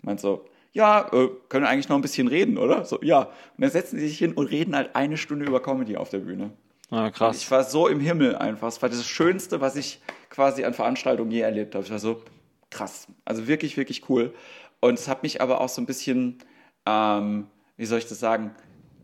Meint 0.00 0.20
so, 0.20 0.44
ja, 0.72 1.08
äh, 1.12 1.28
können 1.48 1.66
eigentlich 1.66 1.88
noch 1.88 1.96
ein 1.96 2.02
bisschen 2.02 2.28
reden, 2.28 2.58
oder? 2.58 2.84
So, 2.84 2.98
ja. 3.02 3.20
Und 3.20 3.28
dann 3.58 3.70
setzen 3.70 3.98
sie 3.98 4.08
sich 4.08 4.18
hin 4.18 4.32
und 4.32 4.46
reden 4.46 4.74
halt 4.74 4.96
eine 4.96 5.16
Stunde 5.16 5.44
über 5.44 5.60
Comedy 5.60 5.96
auf 5.96 6.08
der 6.08 6.18
Bühne. 6.18 6.50
Ah, 6.90 7.10
krass. 7.10 7.36
Und 7.36 7.42
ich 7.42 7.50
war 7.50 7.64
so 7.64 7.88
im 7.88 8.00
Himmel 8.00 8.36
einfach. 8.36 8.68
Es 8.68 8.80
war 8.80 8.88
das 8.88 9.06
Schönste, 9.06 9.60
was 9.60 9.76
ich 9.76 10.00
quasi 10.30 10.64
an 10.64 10.74
Veranstaltungen 10.74 11.30
je 11.30 11.40
erlebt 11.40 11.74
habe. 11.74 11.84
Ich 11.84 11.90
war 11.90 11.98
so 11.98 12.22
krass. 12.70 13.06
Also 13.24 13.46
wirklich, 13.46 13.76
wirklich 13.76 14.08
cool. 14.08 14.34
Und 14.80 14.98
es 14.98 15.08
hat 15.08 15.22
mich 15.22 15.40
aber 15.40 15.60
auch 15.60 15.68
so 15.68 15.80
ein 15.80 15.86
bisschen, 15.86 16.38
ähm, 16.86 17.46
wie 17.76 17.86
soll 17.86 17.98
ich 17.98 18.08
das 18.08 18.18
sagen? 18.18 18.54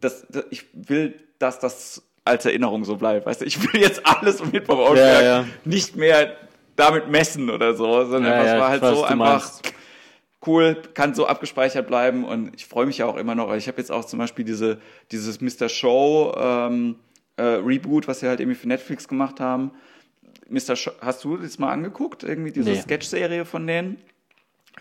Das, 0.01 0.27
das, 0.29 0.45
ich 0.51 0.67
will, 0.75 1.21
dass 1.39 1.61
das 1.61 2.03
als 2.25 2.45
Erinnerung 2.45 2.85
so 2.85 2.97
bleibt. 2.97 3.27
Weißt 3.27 3.43
du, 3.43 3.45
ich 3.45 3.61
will 3.73 3.81
jetzt 3.81 4.05
alles 4.05 4.45
mit 4.53 4.67
Bob 4.67 4.79
Odenkirk 4.79 5.23
ja, 5.23 5.23
ja. 5.23 5.45
nicht 5.65 5.97
mehr 5.97 6.37
damit 6.77 7.09
messen 7.09 7.51
oder 7.51 7.75
so, 7.75 8.05
sondern 8.05 8.33
ja, 8.33 8.55
es 8.55 8.61
war 8.61 8.69
halt 8.69 8.85
so 8.85 9.05
einfach 9.05 9.51
cool, 10.47 10.81
kann 10.95 11.15
so 11.15 11.27
abgespeichert 11.27 11.87
bleiben 11.87 12.25
und 12.25 12.55
ich 12.55 12.67
freue 12.67 12.87
mich 12.87 12.99
ja 12.99 13.07
auch 13.07 13.17
immer 13.17 13.35
noch. 13.35 13.53
Ich 13.55 13.67
habe 13.69 13.79
jetzt 13.79 13.91
auch 13.91 14.05
zum 14.05 14.19
Beispiel 14.19 14.45
diese, 14.45 14.79
dieses 15.11 15.41
Mr. 15.41 15.69
Show 15.69 16.35
ähm, 16.39 16.97
äh, 17.37 17.43
Reboot, 17.43 18.09
was 18.09 18.21
sie 18.21 18.29
halt 18.29 18.41
irgendwie 18.41 18.59
für 18.59 18.69
Netflix 18.69 19.09
gemacht 19.09 19.41
haben. 19.41 19.73
Mr. 20.49 20.77
Show, 20.77 20.93
hast 21.01 21.25
du 21.25 21.37
das 21.37 21.59
mal 21.59 21.73
angeguckt? 21.73 22.23
Irgendwie 22.23 22.53
diese 22.53 22.71
nee. 22.71 22.81
Sketch-Serie 22.81 23.45
von 23.45 23.67
denen? 23.67 23.99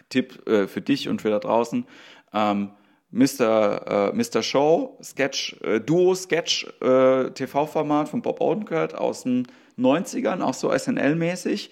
Tipp 0.09 0.47
äh, 0.47 0.67
für 0.67 0.81
dich 0.81 1.09
und 1.09 1.21
für 1.21 1.29
da 1.29 1.39
draußen. 1.39 1.85
Ähm, 2.33 2.71
Mr. 3.11 4.11
Äh, 4.13 4.15
Mr. 4.15 4.43
Show, 4.43 4.97
Sketch, 5.01 5.55
äh, 5.63 5.79
Duo-Sketch, 5.79 6.67
äh, 6.81 7.31
TV-Format 7.31 8.09
von 8.09 8.21
Bob 8.21 8.41
Odenkirk 8.41 8.93
aus 8.95 9.23
den 9.23 9.47
90ern, 9.77 10.41
auch 10.41 10.53
so 10.53 10.69
SNL-mäßig. 10.71 11.71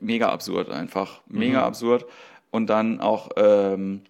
Mega 0.00 0.30
absurd 0.30 0.70
einfach. 0.70 1.22
Mega 1.26 1.60
mhm. 1.60 1.66
absurd. 1.66 2.06
Und 2.50 2.68
dann 2.68 3.00
auch 3.00 3.30
ähm, 3.36 4.02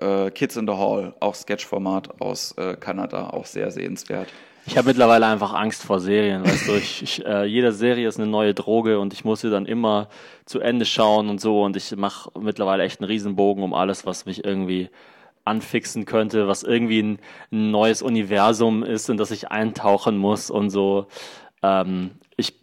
äh, 0.00 0.30
Kids 0.30 0.56
in 0.56 0.66
the 0.66 0.74
Hall, 0.74 1.14
auch 1.20 1.34
Sketchformat 1.34 2.20
aus 2.20 2.52
äh, 2.52 2.76
Kanada, 2.76 3.30
auch 3.30 3.46
sehr 3.46 3.70
sehenswert. 3.70 4.28
Ich 4.66 4.76
habe 4.76 4.88
mittlerweile 4.88 5.26
einfach 5.26 5.54
Angst 5.54 5.82
vor 5.82 6.00
Serien, 6.00 6.44
weißt 6.44 6.68
du, 6.68 6.74
ich, 6.74 7.02
ich, 7.02 7.26
äh, 7.26 7.44
jede 7.44 7.72
Serie 7.72 8.06
ist 8.06 8.20
eine 8.20 8.28
neue 8.28 8.54
Droge 8.54 9.00
und 9.00 9.12
ich 9.12 9.24
muss 9.24 9.40
sie 9.40 9.50
dann 9.50 9.66
immer 9.66 10.08
zu 10.44 10.60
Ende 10.60 10.84
schauen 10.84 11.28
und 11.28 11.40
so 11.40 11.62
und 11.62 11.76
ich 11.76 11.96
mache 11.96 12.30
mittlerweile 12.38 12.84
echt 12.84 13.00
einen 13.00 13.08
Riesenbogen 13.08 13.64
um 13.64 13.74
alles, 13.74 14.06
was 14.06 14.26
mich 14.26 14.44
irgendwie 14.44 14.90
anfixen 15.44 16.04
könnte, 16.04 16.46
was 16.46 16.62
irgendwie 16.62 17.02
ein, 17.02 17.18
ein 17.50 17.70
neues 17.70 18.02
Universum 18.02 18.82
ist, 18.82 19.08
in 19.08 19.16
das 19.16 19.30
ich 19.30 19.50
eintauchen 19.50 20.18
muss 20.18 20.50
und 20.50 20.70
so. 20.70 21.06
Ähm, 21.62 22.12
ich, 22.36 22.54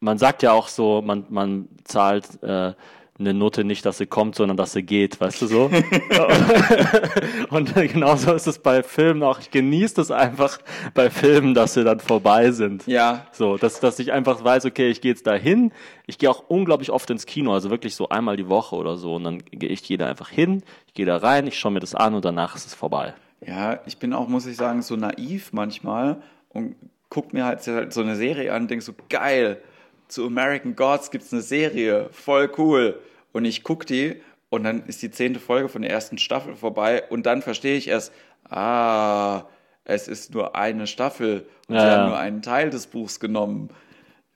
man 0.00 0.18
sagt 0.18 0.42
ja 0.42 0.52
auch 0.52 0.68
so, 0.68 1.02
man, 1.02 1.26
man 1.28 1.68
zahlt 1.84 2.42
äh, 2.42 2.72
eine 3.18 3.34
Note 3.34 3.64
nicht, 3.64 3.84
dass 3.84 3.98
sie 3.98 4.06
kommt, 4.06 4.36
sondern 4.36 4.56
dass 4.56 4.72
sie 4.72 4.82
geht, 4.82 5.20
weißt 5.20 5.42
du 5.42 5.46
so? 5.46 5.64
und 7.50 7.74
genauso 7.74 8.32
ist 8.32 8.46
es 8.46 8.60
bei 8.60 8.82
Filmen 8.82 9.22
auch. 9.22 9.40
Ich 9.40 9.50
genieße 9.50 9.96
das 9.96 10.10
einfach 10.10 10.58
bei 10.94 11.10
Filmen, 11.10 11.54
dass 11.54 11.74
sie 11.74 11.82
dann 11.82 11.98
vorbei 11.98 12.52
sind. 12.52 12.86
Ja. 12.86 13.26
So, 13.32 13.56
dass, 13.56 13.80
dass 13.80 13.98
ich 13.98 14.12
einfach 14.12 14.44
weiß, 14.44 14.66
okay, 14.66 14.88
ich 14.88 15.00
gehe 15.00 15.10
jetzt 15.10 15.26
dahin. 15.26 15.72
Ich 16.06 16.18
gehe 16.18 16.30
auch 16.30 16.44
unglaublich 16.48 16.90
oft 16.90 17.10
ins 17.10 17.26
Kino, 17.26 17.52
also 17.52 17.70
wirklich 17.70 17.96
so 17.96 18.08
einmal 18.08 18.36
die 18.36 18.48
Woche 18.48 18.76
oder 18.76 18.96
so. 18.96 19.16
Und 19.16 19.24
dann 19.24 19.38
gehe 19.38 19.68
ich 19.68 19.82
da 19.82 20.06
einfach 20.06 20.28
hin, 20.28 20.62
ich 20.86 20.94
gehe 20.94 21.06
da 21.06 21.16
rein, 21.16 21.46
ich 21.46 21.58
schaue 21.58 21.72
mir 21.72 21.80
das 21.80 21.94
an 21.94 22.14
und 22.14 22.24
danach 22.24 22.54
ist 22.54 22.66
es 22.66 22.74
vorbei. 22.74 23.14
Ja, 23.44 23.80
ich 23.86 23.98
bin 23.98 24.12
auch, 24.12 24.28
muss 24.28 24.46
ich 24.46 24.56
sagen, 24.56 24.82
so 24.82 24.96
naiv 24.96 25.52
manchmal 25.52 26.22
und 26.50 26.76
guck 27.08 27.32
mir 27.32 27.44
halt 27.44 27.62
so 27.62 28.00
eine 28.00 28.16
Serie 28.16 28.52
an 28.52 28.62
und 28.62 28.70
denk 28.70 28.82
so, 28.82 28.92
geil, 29.08 29.60
zu 30.08 30.26
American 30.26 30.74
Gods 30.74 31.10
gibt's 31.10 31.32
eine 31.32 31.42
Serie, 31.42 32.08
voll 32.12 32.50
cool. 32.58 32.98
Und 33.38 33.44
ich 33.44 33.62
guck 33.62 33.86
die 33.86 34.20
und 34.48 34.64
dann 34.64 34.84
ist 34.86 35.00
die 35.00 35.12
zehnte 35.12 35.38
Folge 35.38 35.68
von 35.68 35.82
der 35.82 35.92
ersten 35.92 36.18
Staffel 36.18 36.56
vorbei 36.56 37.04
und 37.08 37.24
dann 37.24 37.40
verstehe 37.40 37.76
ich 37.76 37.86
erst, 37.86 38.12
ah, 38.50 39.44
es 39.84 40.08
ist 40.08 40.34
nur 40.34 40.56
eine 40.56 40.88
Staffel 40.88 41.46
und 41.68 41.76
Ja, 41.76 41.82
sie 41.82 41.90
haben 41.92 42.06
nur 42.06 42.18
einen 42.18 42.42
Teil 42.42 42.68
des 42.70 42.88
Buchs 42.88 43.20
genommen. 43.20 43.68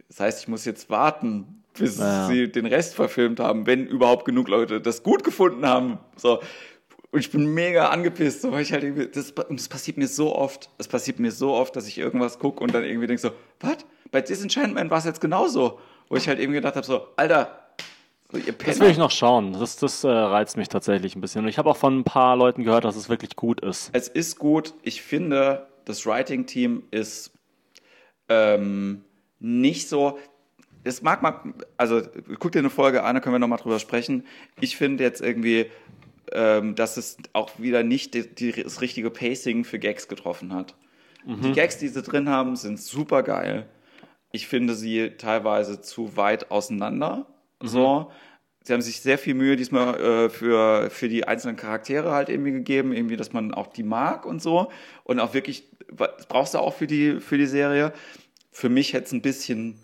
Das 0.06 0.20
heißt, 0.20 0.42
ich 0.42 0.46
muss 0.48 0.64
jetzt 0.64 0.88
warten, 0.88 1.64
bis 1.76 1.98
Ja. 1.98 2.26
sie 2.28 2.52
den 2.52 2.66
Rest 2.66 2.94
verfilmt 2.94 3.40
haben, 3.40 3.66
wenn 3.66 3.88
überhaupt 3.88 4.24
genug 4.24 4.46
Leute 4.46 4.80
das 4.80 5.02
gut 5.02 5.24
gefunden 5.24 5.66
haben. 5.66 5.98
So. 6.14 6.40
Und 7.10 7.18
ich 7.18 7.32
bin 7.32 7.52
mega 7.52 7.88
angepisst, 7.88 8.42
so, 8.42 8.52
weil 8.52 8.62
ich 8.62 8.72
halt 8.72 8.84
irgendwie, 8.84 9.08
das, 9.08 9.34
das 9.34 9.68
passiert 9.68 9.96
mir 9.96 10.06
so 10.06 10.32
oft, 10.32 10.70
es 10.78 10.86
passiert 10.86 11.18
mir 11.18 11.32
so 11.32 11.54
oft, 11.54 11.74
dass 11.74 11.88
ich 11.88 11.98
irgendwas 11.98 12.38
gucke 12.38 12.62
und 12.62 12.72
dann 12.72 12.84
irgendwie 12.84 13.08
denke 13.08 13.20
so, 13.20 13.32
was? 13.58 13.78
Bei 14.12 14.20
Disenchantment 14.20 14.92
war 14.92 14.98
es 14.98 15.06
jetzt 15.06 15.20
genauso. 15.20 15.80
Wo 16.08 16.16
ich 16.16 16.28
halt 16.28 16.38
eben 16.38 16.52
gedacht 16.52 16.76
habe, 16.76 16.86
so, 16.86 17.08
Alter, 17.16 17.61
Das 18.64 18.80
will 18.80 18.90
ich 18.90 18.98
noch 18.98 19.10
schauen. 19.10 19.52
Das, 19.52 19.76
das 19.76 20.04
äh, 20.04 20.08
reizt 20.08 20.56
mich 20.56 20.68
tatsächlich 20.68 21.14
ein 21.14 21.20
bisschen. 21.20 21.42
Und 21.42 21.48
ich 21.48 21.58
habe 21.58 21.68
auch 21.68 21.76
von 21.76 21.98
ein 21.98 22.04
paar 22.04 22.36
Leuten 22.36 22.64
gehört, 22.64 22.84
dass 22.84 22.96
es 22.96 23.08
wirklich 23.08 23.36
gut 23.36 23.60
ist. 23.60 23.90
Es 23.92 24.08
ist 24.08 24.38
gut. 24.38 24.74
Ich 24.82 25.02
finde, 25.02 25.68
das 25.84 26.06
Writing-Team 26.06 26.84
ist 26.90 27.32
ähm, 28.28 29.04
nicht 29.38 29.88
so. 29.88 30.18
Es 30.84 31.02
mag 31.02 31.22
mal, 31.22 31.54
also 31.76 32.02
guck 32.38 32.52
dir 32.52 32.60
eine 32.60 32.70
Folge 32.70 33.04
an, 33.04 33.14
da 33.14 33.20
können 33.20 33.34
wir 33.34 33.38
nochmal 33.38 33.58
drüber 33.58 33.78
sprechen. 33.78 34.26
Ich 34.60 34.76
finde 34.76 35.04
jetzt 35.04 35.20
irgendwie, 35.20 35.66
ähm, 36.32 36.74
dass 36.74 36.96
es 36.96 37.18
auch 37.34 37.58
wieder 37.58 37.82
nicht 37.82 38.14
die, 38.14 38.34
die, 38.34 38.62
das 38.62 38.80
richtige 38.80 39.10
Pacing 39.10 39.64
für 39.64 39.78
Gags 39.78 40.08
getroffen 40.08 40.52
hat. 40.54 40.74
Die 41.24 41.52
Gags, 41.52 41.78
die 41.78 41.86
sie 41.86 42.02
drin 42.02 42.28
haben, 42.28 42.56
sind 42.56 42.80
super 42.80 43.22
geil. 43.22 43.68
Ich 44.32 44.48
finde 44.48 44.74
sie 44.74 45.10
teilweise 45.18 45.80
zu 45.80 46.16
weit 46.16 46.50
auseinander. 46.50 47.26
So. 47.68 48.10
Sie 48.64 48.72
haben 48.72 48.82
sich 48.82 49.00
sehr 49.00 49.18
viel 49.18 49.34
Mühe 49.34 49.56
diesmal 49.56 50.00
äh, 50.00 50.30
für, 50.30 50.88
für 50.90 51.08
die 51.08 51.26
einzelnen 51.26 51.56
Charaktere 51.56 52.12
halt 52.12 52.28
irgendwie 52.28 52.52
gegeben, 52.52 52.92
irgendwie, 52.92 53.16
dass 53.16 53.32
man 53.32 53.52
auch 53.52 53.66
die 53.66 53.82
mag 53.82 54.24
und 54.24 54.40
so. 54.40 54.70
Und 55.04 55.18
auch 55.18 55.34
wirklich, 55.34 55.68
das 55.88 56.26
brauchst 56.26 56.54
du 56.54 56.58
auch 56.58 56.74
für 56.74 56.86
die, 56.86 57.20
für 57.20 57.38
die 57.38 57.46
Serie. 57.46 57.92
Für 58.52 58.68
mich 58.68 58.92
hätte 58.92 59.06
es 59.06 59.12
ein 59.12 59.22
bisschen 59.22 59.80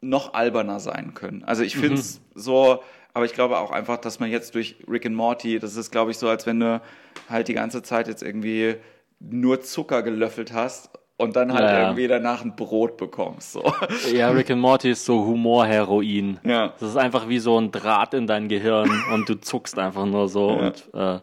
noch 0.00 0.34
alberner 0.34 0.80
sein 0.80 1.14
können. 1.14 1.44
Also 1.44 1.62
ich 1.62 1.76
finde 1.76 2.00
es 2.00 2.20
so, 2.34 2.82
aber 3.12 3.26
ich 3.26 3.34
glaube 3.34 3.58
auch 3.58 3.70
einfach, 3.70 3.98
dass 3.98 4.18
man 4.18 4.30
jetzt 4.30 4.54
durch 4.54 4.76
Rick 4.88 5.06
and 5.06 5.14
Morty, 5.14 5.58
das 5.58 5.76
ist, 5.76 5.90
glaube 5.90 6.10
ich, 6.10 6.18
so, 6.18 6.28
als 6.28 6.46
wenn 6.46 6.60
du 6.60 6.80
halt 7.28 7.48
die 7.48 7.54
ganze 7.54 7.82
Zeit 7.82 8.08
jetzt 8.08 8.22
irgendwie 8.22 8.76
nur 9.20 9.60
Zucker 9.60 10.02
gelöffelt 10.02 10.52
hast 10.52 10.90
und 11.20 11.36
dann 11.36 11.52
halt 11.52 11.64
Ja, 11.64 11.72
ja. 11.72 11.82
irgendwie 11.84 12.08
danach 12.08 12.42
ein 12.44 12.56
Brot 12.56 12.96
bekommst. 12.96 13.52
So. 13.52 13.62
Ja, 14.12 14.30
Rick 14.30 14.50
and 14.50 14.60
Morty 14.60 14.90
ist 14.90 15.04
so 15.04 15.24
Humorheroin. 15.24 16.40
Ja. 16.44 16.72
Das 16.80 16.90
ist 16.90 16.96
einfach 16.96 17.28
wie 17.28 17.38
so 17.38 17.58
ein 17.60 17.70
Draht 17.70 18.14
in 18.14 18.26
dein 18.26 18.48
Gehirn 18.48 18.90
und 19.14 19.28
du 19.28 19.34
zuckst 19.40 19.78
einfach 19.78 20.06
nur 20.06 20.28
so. 20.28 20.48
Und 20.48 20.88
äh, 20.94 21.18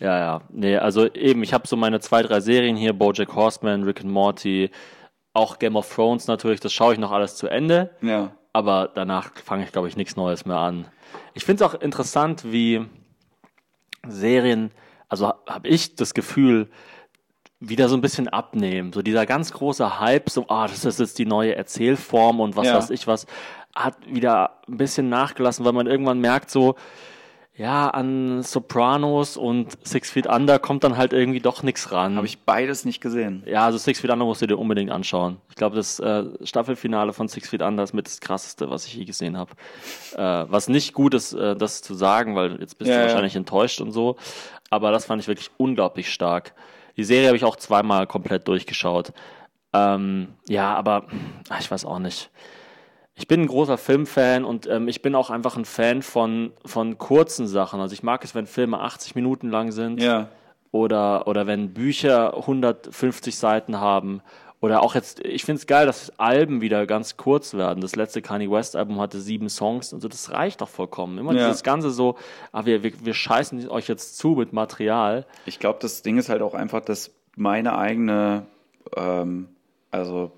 ja, 0.00 0.18
ja. 0.18 0.40
Nee, 0.50 0.76
also 0.76 1.06
eben, 1.12 1.42
ich 1.42 1.52
habe 1.54 1.66
so 1.66 1.76
meine 1.76 2.00
zwei, 2.00 2.22
drei 2.22 2.40
Serien 2.40 2.76
hier, 2.76 2.92
Bojack 2.92 3.34
Horseman, 3.34 3.82
Rick 3.84 4.00
and 4.02 4.10
Morty, 4.12 4.70
auch 5.34 5.58
Game 5.58 5.76
of 5.76 5.92
Thrones 5.94 6.26
natürlich, 6.26 6.60
das 6.60 6.72
schaue 6.72 6.92
ich 6.94 6.98
noch 6.98 7.12
alles 7.12 7.36
zu 7.36 7.46
Ende. 7.48 7.90
Ja. 8.02 8.32
aber 8.52 8.90
danach 8.94 9.30
fange 9.44 9.64
ich, 9.64 9.72
glaube 9.72 9.88
ich, 9.88 9.96
nichts 9.96 10.16
Neues 10.16 10.44
mehr 10.46 10.56
an. 10.58 10.86
Ich 11.34 11.44
finde 11.44 11.64
es 11.64 11.70
auch 11.70 11.80
interessant, 11.80 12.42
wie 12.52 12.84
Serien, 14.06 14.70
also 15.08 15.32
habe 15.46 15.68
ich 15.68 15.94
das 15.96 16.14
Gefühl, 16.14 16.68
wieder 17.60 17.88
so 17.88 17.96
ein 17.96 18.00
bisschen 18.00 18.28
abnehmen. 18.28 18.92
So 18.92 19.02
dieser 19.02 19.26
ganz 19.26 19.52
große 19.52 19.98
Hype, 20.00 20.30
so, 20.30 20.46
ah, 20.48 20.66
das 20.68 20.84
ist 20.84 21.00
jetzt 21.00 21.18
die 21.18 21.26
neue 21.26 21.56
Erzählform 21.56 22.40
und 22.40 22.56
was 22.56 22.66
Ja. 22.68 22.74
weiß 22.76 22.90
ich 22.90 23.06
was, 23.06 23.26
hat 23.74 23.96
wieder 24.06 24.60
ein 24.68 24.76
bisschen 24.76 25.08
nachgelassen, 25.08 25.64
weil 25.64 25.72
man 25.72 25.86
irgendwann 25.86 26.20
merkt, 26.20 26.50
so, 26.50 26.76
ja, 27.56 27.88
an 27.90 28.44
Sopranos 28.44 29.36
und 29.36 29.76
Six 29.84 30.10
Feet 30.10 30.28
Under 30.28 30.60
kommt 30.60 30.84
dann 30.84 30.96
halt 30.96 31.12
irgendwie 31.12 31.40
doch 31.40 31.64
nichts 31.64 31.90
ran. 31.90 32.14
Habe 32.14 32.26
ich 32.28 32.38
beides 32.44 32.84
nicht 32.84 33.00
gesehen. 33.00 33.42
Ja, 33.46 33.64
also 33.64 33.78
Six 33.78 33.98
Feet 33.98 34.10
Under 34.12 34.24
musst 34.24 34.40
du 34.40 34.46
dir 34.46 34.56
unbedingt 34.56 34.92
anschauen. 34.92 35.38
Ich 35.48 35.56
glaube, 35.56 35.74
das 35.74 35.98
äh, 35.98 36.24
Staffelfinale 36.44 37.12
von 37.12 37.26
Six 37.26 37.48
Feet 37.48 37.62
Under 37.62 37.82
ist 37.82 37.92
mit 37.94 38.06
das 38.06 38.20
krasseste, 38.20 38.70
was 38.70 38.86
ich 38.86 38.94
je 38.94 39.04
gesehen 39.04 39.36
habe. 39.36 39.50
Äh, 40.14 40.46
was 40.48 40.68
nicht 40.68 40.92
gut 40.92 41.14
ist, 41.14 41.32
äh, 41.32 41.56
das 41.56 41.82
zu 41.82 41.94
sagen, 41.94 42.36
weil 42.36 42.60
jetzt 42.60 42.78
bist 42.78 42.90
Ja, 42.90 42.94
du 42.98 43.00
ja. 43.02 43.08
wahrscheinlich 43.08 43.34
enttäuscht 43.34 43.80
und 43.80 43.90
so. 43.90 44.14
Aber 44.70 44.92
das 44.92 45.06
fand 45.06 45.20
ich 45.20 45.26
wirklich 45.26 45.50
unglaublich 45.56 46.12
stark. 46.12 46.54
Die 46.98 47.04
Serie 47.04 47.28
habe 47.28 47.36
ich 47.36 47.44
auch 47.44 47.56
zweimal 47.56 48.06
komplett 48.06 48.46
durchgeschaut. 48.48 49.12
Ähm, 49.72 50.28
ja, 50.48 50.74
aber 50.74 51.04
ach, 51.48 51.60
ich 51.60 51.70
weiß 51.70 51.84
auch 51.86 51.98
nicht. 52.00 52.30
Ich 53.14 53.26
bin 53.28 53.40
ein 53.42 53.46
großer 53.46 53.78
Filmfan 53.78 54.44
und 54.44 54.66
ähm, 54.66 54.88
ich 54.88 55.00
bin 55.02 55.14
auch 55.14 55.30
einfach 55.30 55.56
ein 55.56 55.64
Fan 55.64 56.02
von, 56.02 56.52
von 56.66 56.98
kurzen 56.98 57.46
Sachen. 57.46 57.80
Also 57.80 57.92
ich 57.92 58.02
mag 58.02 58.22
es, 58.24 58.34
wenn 58.34 58.46
Filme 58.46 58.80
80 58.80 59.14
Minuten 59.14 59.48
lang 59.50 59.72
sind 59.72 60.00
Ja. 60.02 60.28
oder, 60.72 61.26
oder 61.26 61.46
wenn 61.46 61.72
Bücher 61.72 62.36
150 62.36 63.36
Seiten 63.36 63.78
haben. 63.80 64.20
Oder 64.60 64.82
auch 64.82 64.94
jetzt, 64.96 65.20
ich 65.20 65.44
finde 65.44 65.60
es 65.60 65.66
geil, 65.68 65.86
dass 65.86 66.18
Alben 66.18 66.60
wieder 66.60 66.84
ganz 66.86 67.16
kurz 67.16 67.54
werden. 67.54 67.80
Das 67.80 67.94
letzte 67.94 68.22
Kanye 68.22 68.50
West 68.50 68.74
Album 68.74 69.00
hatte 69.00 69.20
sieben 69.20 69.48
Songs 69.48 69.92
und 69.92 70.00
so, 70.00 70.08
das 70.08 70.32
reicht 70.32 70.60
doch 70.60 70.68
vollkommen. 70.68 71.16
Immer 71.18 71.32
Ja. 71.32 71.46
dieses 71.46 71.62
Ganze 71.62 71.90
so, 71.90 72.16
ah, 72.50 72.64
wir, 72.66 72.82
wir, 72.82 72.92
wir 73.04 73.14
scheißen 73.14 73.68
euch 73.68 73.86
jetzt 73.88 74.18
zu 74.18 74.30
mit 74.30 74.52
Material. 74.52 75.26
Ich 75.46 75.60
glaube, 75.60 75.78
das 75.80 76.02
Ding 76.02 76.18
ist 76.18 76.28
halt 76.28 76.42
auch 76.42 76.54
einfach, 76.54 76.80
dass 76.80 77.14
meine 77.36 77.78
eigene, 77.78 78.46
ähm, 78.96 79.48
also 79.92 80.32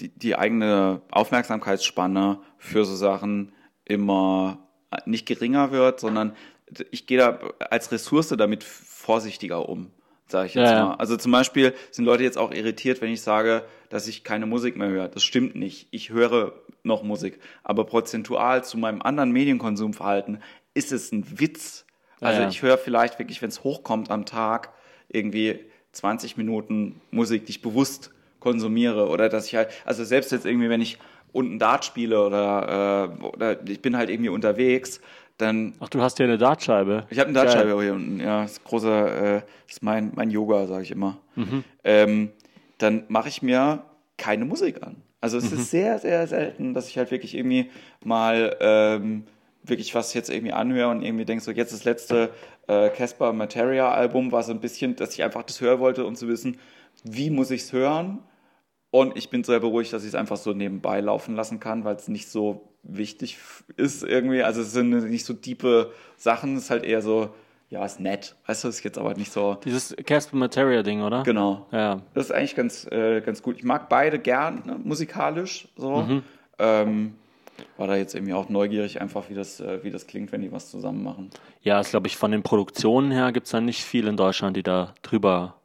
die, 0.00 0.08
die 0.10 0.36
eigene 0.36 1.00
Aufmerksamkeitsspanne 1.10 2.38
für 2.58 2.84
so 2.84 2.94
Sachen 2.94 3.52
immer 3.86 4.58
nicht 5.06 5.26
geringer 5.26 5.70
wird, 5.70 6.00
sondern 6.00 6.34
ich 6.90 7.06
gehe 7.06 7.18
da 7.18 7.38
als 7.70 7.90
Ressource 7.92 8.28
damit 8.28 8.64
vorsichtiger 8.64 9.68
um, 9.68 9.92
sage 10.26 10.46
ich 10.48 10.54
jetzt 10.54 10.70
Ja, 10.70 10.86
mal. 10.86 10.94
Also 10.94 11.16
zum 11.16 11.32
Beispiel 11.32 11.74
sind 11.90 12.04
Leute 12.04 12.22
jetzt 12.22 12.38
auch 12.38 12.52
irritiert, 12.52 13.00
wenn 13.00 13.10
ich 13.10 13.22
sage, 13.22 13.64
dass 13.88 14.08
ich 14.08 14.24
keine 14.24 14.46
Musik 14.46 14.76
mehr 14.76 14.88
höre. 14.88 15.08
Das 15.08 15.24
stimmt 15.24 15.54
nicht. 15.54 15.88
Ich 15.90 16.10
höre 16.10 16.52
noch 16.82 17.02
Musik. 17.02 17.38
Aber 17.62 17.84
prozentual 17.84 18.64
zu 18.64 18.78
meinem 18.78 19.02
anderen 19.02 19.30
Medienkonsumverhalten 19.32 20.42
ist 20.74 20.92
es 20.92 21.12
ein 21.12 21.40
Witz. 21.40 21.84
Also 22.20 22.38
Ja, 22.38 22.44
ja. 22.44 22.48
ich 22.48 22.62
höre 22.62 22.78
vielleicht 22.78 23.18
wirklich, 23.18 23.42
wenn 23.42 23.48
es 23.48 23.62
hochkommt 23.64 24.10
am 24.10 24.24
Tag, 24.24 24.70
irgendwie 25.08 25.60
20 25.92 26.36
Minuten 26.36 27.00
Musik, 27.10 27.46
die 27.46 27.50
ich 27.50 27.62
bewusst 27.62 28.10
konsumiere. 28.40 29.08
Oder 29.08 29.28
dass 29.28 29.46
ich 29.46 29.54
halt, 29.54 29.68
also 29.84 30.04
selbst 30.04 30.32
jetzt 30.32 30.46
irgendwie, 30.46 30.68
wenn 30.68 30.80
ich 30.80 30.98
unten 31.32 31.58
Dart 31.58 31.84
spiele 31.84 32.24
oder, 32.24 33.10
äh, 33.20 33.24
oder 33.24 33.68
ich 33.68 33.82
bin 33.82 33.96
halt 33.96 34.10
irgendwie 34.10 34.30
unterwegs, 34.30 35.00
dann 35.38 35.74
Ach, 35.80 35.88
du 35.88 36.00
hast 36.00 36.16
hier 36.16 36.26
eine 36.26 36.38
Dartscheibe. 36.38 37.06
ich 37.10 37.18
habe 37.18 37.28
eine 37.28 37.38
Dartscheibe 37.38 37.80
hier 37.82 37.94
unten, 37.94 38.20
ja, 38.20 38.42
das 38.42 38.52
ist 38.52 38.64
großer, 38.64 39.36
äh, 39.36 39.42
ist 39.68 39.82
mein, 39.82 40.12
mein 40.14 40.30
Yoga, 40.30 40.66
sage 40.66 40.82
ich 40.82 40.90
immer. 40.90 41.18
Ähm, 41.84 42.30
dann 42.78 43.04
mache 43.08 43.28
ich 43.28 43.42
mir 43.42 43.84
keine 44.16 44.44
Musik 44.44 44.82
an. 44.82 44.96
Also 45.20 45.38
es 45.38 45.50
ist 45.50 45.70
sehr, 45.70 45.98
sehr 45.98 46.26
selten, 46.26 46.72
dass 46.74 46.88
ich 46.88 46.98
halt 46.98 47.10
wirklich 47.10 47.34
irgendwie 47.34 47.70
mal 48.04 48.56
ähm, 48.60 49.24
wirklich 49.62 49.94
was 49.94 50.14
jetzt 50.14 50.30
irgendwie 50.30 50.52
anhöre 50.52 50.90
und 50.90 51.02
irgendwie 51.02 51.24
denke, 51.24 51.42
so 51.42 51.50
jetzt 51.50 51.72
das 51.72 51.84
letzte 51.84 52.30
äh, 52.68 52.88
Casper 52.90 53.32
Materia 53.32 53.90
Album 53.90 54.32
war 54.32 54.42
so 54.42 54.52
ein 54.52 54.60
bisschen, 54.60 54.96
dass 54.96 55.14
ich 55.14 55.22
einfach 55.22 55.42
das 55.42 55.60
hören 55.60 55.80
wollte, 55.80 56.04
um 56.06 56.14
zu 56.14 56.28
wissen, 56.28 56.58
wie 57.02 57.30
muss 57.30 57.50
ich 57.50 57.62
es 57.62 57.72
hören. 57.72 58.20
Und 58.90 59.16
ich 59.16 59.30
bin 59.30 59.44
sehr 59.44 59.60
beruhigt, 59.60 59.92
dass 59.92 60.02
ich 60.02 60.08
es 60.08 60.14
einfach 60.14 60.36
so 60.36 60.52
nebenbei 60.52 61.00
laufen 61.00 61.34
lassen 61.34 61.60
kann, 61.60 61.84
weil 61.84 61.96
es 61.96 62.08
nicht 62.08 62.28
so 62.28 62.68
wichtig 62.82 63.38
ist 63.76 64.02
irgendwie. 64.02 64.42
Also 64.42 64.62
es 64.62 64.72
sind 64.72 64.90
nicht 64.90 65.24
so 65.24 65.34
tiefe 65.34 65.92
Sachen, 66.16 66.56
es 66.56 66.64
ist 66.64 66.70
halt 66.70 66.84
eher 66.84 67.02
so, 67.02 67.30
ja, 67.68 67.84
ist 67.84 68.00
nett. 68.00 68.36
Weißt 68.46 68.64
du, 68.64 68.68
ist 68.68 68.82
jetzt 68.84 68.98
aber 68.98 69.14
nicht 69.14 69.32
so. 69.32 69.58
Dieses 69.64 69.94
Casper 70.06 70.36
Materia 70.36 70.82
Ding, 70.82 71.02
oder? 71.02 71.24
Genau. 71.24 71.66
Ja. 71.72 72.00
Das 72.14 72.26
ist 72.26 72.32
eigentlich 72.32 72.54
ganz, 72.54 72.86
äh, 72.90 73.20
ganz 73.20 73.42
gut. 73.42 73.56
Ich 73.56 73.64
mag 73.64 73.88
beide 73.88 74.18
gern 74.18 74.62
ne, 74.64 74.78
musikalisch 74.82 75.68
so. 75.76 76.22
Ähm, 76.58 77.14
war 77.76 77.86
da 77.86 77.96
jetzt 77.96 78.14
irgendwie 78.14 78.34
auch 78.34 78.48
neugierig, 78.48 79.00
einfach 79.00 79.28
wie 79.28 79.34
das, 79.34 79.60
äh, 79.60 79.82
wie 79.82 79.90
das 79.90 80.06
klingt, 80.06 80.32
wenn 80.32 80.42
die 80.42 80.52
was 80.52 80.70
zusammen 80.70 81.02
machen. 81.02 81.30
Ja, 81.62 81.80
ist 81.80 81.90
glaube 81.90 82.06
ich 82.06 82.16
von 82.16 82.30
den 82.30 82.42
Produktionen 82.42 83.10
her 83.10 83.32
gibt's 83.32 83.50
da 83.50 83.60
nicht 83.60 83.82
viel 83.82 84.06
in 84.06 84.16
Deutschland, 84.16 84.56
die 84.56 84.62
da 84.62 84.94
drüber 85.02 85.56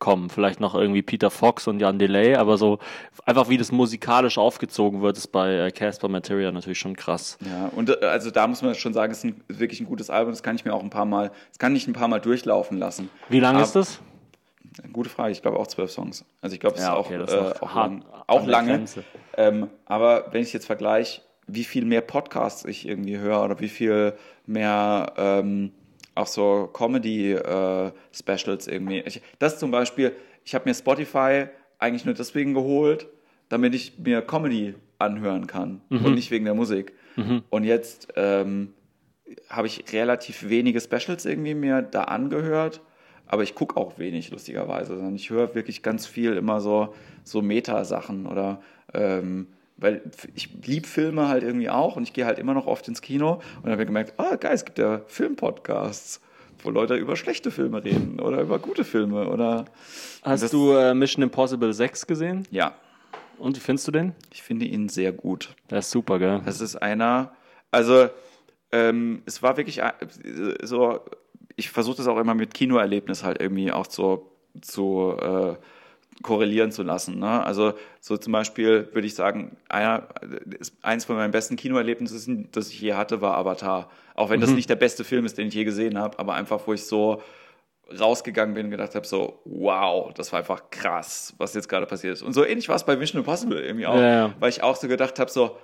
kommen. 0.00 0.30
Vielleicht 0.30 0.58
noch 0.58 0.74
irgendwie 0.74 1.02
Peter 1.02 1.30
Fox 1.30 1.68
und 1.68 1.78
Jan 1.78 2.00
Delay, 2.00 2.34
aber 2.34 2.58
so 2.58 2.80
einfach 3.24 3.48
wie 3.48 3.56
das 3.56 3.70
musikalisch 3.70 4.38
aufgezogen 4.38 5.02
wird, 5.02 5.16
ist 5.16 5.28
bei 5.28 5.54
äh, 5.54 5.70
Casper 5.70 6.08
Materia 6.08 6.50
natürlich 6.50 6.80
schon 6.80 6.96
krass. 6.96 7.38
Ja, 7.46 7.70
und 7.76 7.90
äh, 7.90 8.04
also 8.04 8.32
da 8.32 8.48
muss 8.48 8.62
man 8.62 8.74
schon 8.74 8.92
sagen, 8.92 9.12
es 9.12 9.18
ist 9.18 9.24
ein, 9.24 9.40
wirklich 9.46 9.80
ein 9.80 9.86
gutes 9.86 10.10
Album. 10.10 10.32
Das 10.32 10.42
kann 10.42 10.56
ich 10.56 10.64
mir 10.64 10.74
auch 10.74 10.82
ein 10.82 10.90
paar 10.90 11.04
Mal, 11.04 11.30
das 11.50 11.58
kann 11.58 11.76
ich 11.76 11.86
ein 11.86 11.92
paar 11.92 12.08
Mal 12.08 12.20
durchlaufen 12.20 12.78
lassen. 12.78 13.08
Wie 13.28 13.38
lang 13.38 13.60
ist 13.60 13.76
das? 13.76 14.00
Gute 14.92 15.10
Frage, 15.10 15.32
ich 15.32 15.42
glaube 15.42 15.58
auch 15.58 15.66
zwölf 15.66 15.90
Songs. 15.90 16.24
Also 16.40 16.54
ich 16.54 16.60
glaube, 16.60 16.76
es 16.76 16.82
Ja, 16.82 16.94
ist 16.94 17.06
okay, 17.06 17.16
auch, 17.16 17.26
das 17.26 17.34
ist 17.34 17.60
äh, 17.60 17.64
auch, 17.64 17.74
hart 17.74 17.90
lang, 17.92 18.02
an 18.02 18.22
auch 18.26 18.46
lange. 18.46 18.84
Ähm, 19.36 19.68
aber 19.84 20.26
wenn 20.32 20.42
ich 20.42 20.52
jetzt 20.52 20.66
vergleiche, 20.66 21.22
wie 21.46 21.64
viel 21.64 21.84
mehr 21.84 22.00
Podcasts 22.00 22.64
ich 22.64 22.86
irgendwie 22.86 23.18
höre 23.18 23.42
oder 23.44 23.60
wie 23.60 23.68
viel 23.68 24.14
mehr 24.46 25.12
ähm, 25.16 25.72
auch 26.20 26.26
so 26.26 26.68
Comedy-Specials 26.72 28.68
irgendwie. 28.68 29.00
Ich, 29.00 29.20
das 29.38 29.58
zum 29.58 29.70
Beispiel, 29.70 30.12
ich 30.44 30.54
habe 30.54 30.68
mir 30.68 30.74
Spotify 30.74 31.46
eigentlich 31.78 32.04
nur 32.04 32.14
deswegen 32.14 32.54
geholt, 32.54 33.06
damit 33.48 33.74
ich 33.74 33.98
mir 33.98 34.22
Comedy 34.22 34.74
anhören 34.98 35.46
kann 35.46 35.80
Mhm. 35.88 36.04
und 36.04 36.14
nicht 36.14 36.30
wegen 36.30 36.44
der 36.44 36.54
Musik. 36.54 36.92
Und 37.50 37.64
jetzt 37.64 38.08
ähm, 38.16 38.72
habe 39.50 39.66
ich 39.66 39.92
relativ 39.92 40.48
wenige 40.48 40.80
Specials 40.80 41.26
irgendwie 41.26 41.54
mir 41.54 41.82
da 41.82 42.04
angehört, 42.04 42.80
aber 43.26 43.42
ich 43.42 43.54
gucke 43.54 43.76
auch 43.76 43.98
wenig, 43.98 44.30
lustigerweise, 44.30 44.94
sondern 44.96 45.16
ich 45.16 45.28
höre 45.28 45.54
wirklich 45.54 45.82
ganz 45.82 46.06
viel 46.06 46.34
immer 46.34 46.60
so, 46.60 46.94
so 47.24 47.42
Meta-Sachen 47.42 48.26
oder 48.26 48.62
ähm, 48.94 49.48
weil 49.80 50.02
ich 50.34 50.50
lieb 50.66 50.86
Filme 50.86 51.28
halt 51.28 51.42
irgendwie 51.42 51.70
auch 51.70 51.96
und 51.96 52.02
ich 52.04 52.12
gehe 52.12 52.26
halt 52.26 52.38
immer 52.38 52.54
noch 52.54 52.66
oft 52.66 52.86
ins 52.88 53.00
Kino 53.02 53.34
und 53.56 53.64
dann 53.64 53.72
habe 53.72 53.82
ich 53.82 53.86
gemerkt, 53.86 54.14
ah 54.18 54.36
geil, 54.36 54.54
es 54.54 54.64
gibt 54.64 54.78
ja 54.78 55.00
Filmpodcasts, 55.06 56.20
wo 56.62 56.70
Leute 56.70 56.94
über 56.96 57.16
schlechte 57.16 57.50
Filme 57.50 57.82
reden 57.82 58.20
oder 58.20 58.40
über 58.42 58.58
gute 58.58 58.84
Filme 58.84 59.28
oder 59.28 59.64
Hast 60.22 60.42
das- 60.42 60.50
du 60.50 60.72
äh, 60.72 60.94
Mission 60.94 61.22
Impossible 61.22 61.72
6 61.72 62.06
gesehen? 62.06 62.46
ja, 62.50 62.74
Und 63.38 63.56
wie 63.56 63.60
findest 63.60 63.88
du 63.88 63.92
den? 63.92 64.12
ich 64.32 64.42
finde 64.42 64.66
ihn 64.66 64.88
sehr 64.90 65.12
gut. 65.12 65.54
Der 65.70 65.78
ist 65.78 65.90
super, 65.90 66.18
gell? 66.18 66.42
Das 66.44 66.60
ist 66.60 66.76
einer, 66.76 67.32
also 67.70 68.08
ähm, 68.72 69.22
es 69.26 69.42
war 69.42 69.56
wirklich 69.56 69.80
so, 70.62 71.00
ich 71.56 71.70
versuche 71.70 71.96
das 71.96 72.06
auch 72.06 72.18
immer 72.18 72.34
mit 72.34 72.52
Kinoerlebnis 72.54 73.24
halt 73.24 73.40
irgendwie 73.40 73.72
auch 73.72 73.86
so 73.90 74.30
zu 74.60 75.16
äh, 75.20 75.54
korrelieren 76.22 76.70
zu 76.72 76.82
lassen. 76.82 77.18
Ne? 77.18 77.44
Also 77.44 77.74
so 78.00 78.16
zum 78.16 78.32
Beispiel 78.32 78.88
würde 78.92 79.06
ich 79.06 79.14
sagen, 79.14 79.56
einer, 79.68 80.08
ist, 80.58 80.74
eins 80.82 81.04
von 81.04 81.16
meinen 81.16 81.30
besten 81.30 81.56
Kinoerlebnissen, 81.56 82.48
das 82.52 82.68
ich 82.68 82.80
je 82.80 82.94
hatte, 82.94 83.20
war 83.20 83.36
Avatar. 83.36 83.90
Auch 84.14 84.30
wenn 84.30 84.40
das 84.40 84.50
nicht 84.50 84.68
der 84.68 84.76
beste 84.76 85.02
Film 85.04 85.24
ist, 85.24 85.38
den 85.38 85.48
ich 85.48 85.54
je 85.54 85.64
gesehen 85.64 85.98
habe, 85.98 86.18
aber 86.18 86.34
einfach, 86.34 86.60
wo 86.66 86.74
ich 86.74 86.84
so 86.84 87.22
rausgegangen 87.98 88.54
bin 88.54 88.66
und 88.66 88.70
gedacht 88.70 88.94
habe, 88.94 89.06
so, 89.06 89.40
wow, 89.44 90.12
das 90.14 90.30
war 90.32 90.40
einfach 90.40 90.70
krass, 90.70 91.34
was 91.38 91.54
jetzt 91.54 91.68
gerade 91.68 91.86
passiert 91.86 92.12
ist. 92.14 92.22
Und 92.22 92.34
so 92.34 92.44
ähnlich 92.44 92.68
war 92.68 92.76
es 92.76 92.84
bei 92.84 92.96
Mission 92.96 93.20
Impossible 93.20 93.60
irgendwie 93.60 93.86
auch, 93.86 93.96
Ja, 93.96 94.32
weil 94.38 94.50
ich 94.50 94.62
auch 94.62 94.76
so 94.76 94.86
gedacht 94.88 95.18
habe, 95.18 95.30
so, 95.30 95.56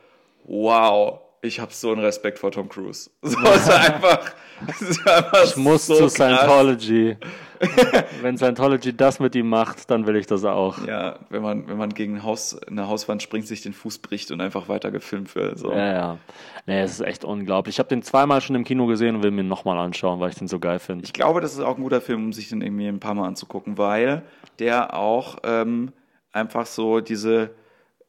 wow, 0.45 1.21
ich 1.43 1.61
habe 1.61 1.73
so 1.73 1.93
einen 1.93 2.01
Respekt 2.01 2.39
vor 2.39 2.51
Tom 2.51 2.69
Cruise. 2.69 3.11
So, 3.23 3.39
es 3.39 3.69
war 3.69 3.81
einfach, 3.81 4.33
es 4.69 4.81
ist 4.83 5.07
einfach 5.07 5.45
Ich 5.45 5.57
muss 5.57 5.87
so 5.87 5.95
zu 5.95 6.03
krass. 6.05 6.15
Scientology. 6.15 7.17
Wenn 8.23 8.37
Scientology 8.37 8.97
das 8.97 9.21
mit 9.21 9.35
ihm 9.35 9.49
macht, 9.49 9.91
dann 9.91 10.07
will 10.07 10.17
ich 10.17 10.27
das 10.27 10.45
auch. 10.45 10.87
Ja, 10.87 11.19
wenn 11.31 11.43
man, 11.43 11.69
wenn 11.69 11.77
man 11.77 11.91
gegen 11.91 12.23
Haus, 12.23 12.59
eine 12.63 12.89
Hauswand 12.89 13.23
springt, 13.23 13.47
sich 13.47 13.63
den 13.63 13.73
Fuß 13.73 13.99
bricht 13.99 14.31
und 14.31 14.41
einfach 14.41 14.69
weiter 14.69 14.91
gefilmt 14.91 15.35
wird. 15.35 15.59
So. 15.59 15.73
Ja, 15.73 15.93
ja. 15.93 16.19
Nee, 16.67 16.81
es 16.81 16.93
ist 16.93 17.01
echt 17.01 17.25
unglaublich. 17.25 17.77
Ich 17.77 17.79
habe 17.79 17.89
den 17.89 18.03
zweimal 18.03 18.41
schon 18.41 18.57
im 18.57 18.65
Kino 18.65 18.87
gesehen 18.87 19.17
und 19.17 19.23
will 19.23 19.31
mir 19.31 19.43
ihn 19.43 19.49
nochmal 19.49 19.79
anschauen, 19.79 20.21
weil 20.21 20.31
ich 20.31 20.37
den 20.37 20.49
so 20.49 20.59
geil 20.59 20.79
finde. 20.79 21.05
Ich 21.05 21.13
glaube, 21.13 21.41
das 21.41 21.53
ist 21.53 21.61
auch 21.61 21.77
ein 21.77 21.83
guter 21.83 22.01
Film, 22.01 22.27
um 22.27 22.33
sich 22.33 22.49
den 22.49 22.63
irgendwie 22.63 22.89
ein 22.89 23.01
paar 23.01 23.15
Mal 23.15 23.27
anzugucken, 23.27 23.79
weil 23.79 24.23
der 24.59 24.95
auch 24.95 25.39
ähm, 25.45 25.93
einfach 26.33 26.67
so 26.67 27.01
diese 27.01 27.51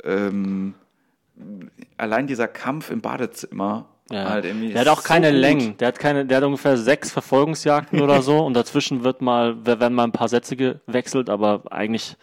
ähm, 0.04 0.74
allein 1.98 2.28
dieser 2.28 2.48
Kampf 2.48 2.90
im 2.90 3.02
Badezimmer 3.02 3.88
Ja. 4.12 4.30
halt 4.30 4.46
der 4.46 4.82
hat 4.82 4.88
auch 4.88 5.02
so 5.02 5.08
keine 5.08 5.32
gut. 5.32 5.40
Längen. 5.40 5.78
Der 5.78 5.90
hat 5.90 6.00
keine, 6.00 6.26
der 6.26 6.38
hat 6.38 6.44
ungefähr 6.44 6.78
sechs 6.78 7.12
Verfolgungsjagden 7.12 8.02
oder 8.02 8.22
so 8.22 8.40
und 8.40 8.54
dazwischen 8.54 9.04
wird 9.04 9.22
mal, 9.22 9.66
werden 9.66 9.94
mal 9.94 10.06
ein 10.06 10.12
paar 10.14 10.30
Sätze 10.30 10.56
gewechselt, 10.56 11.30
aber 11.30 11.64
eigentlich, 11.72 12.16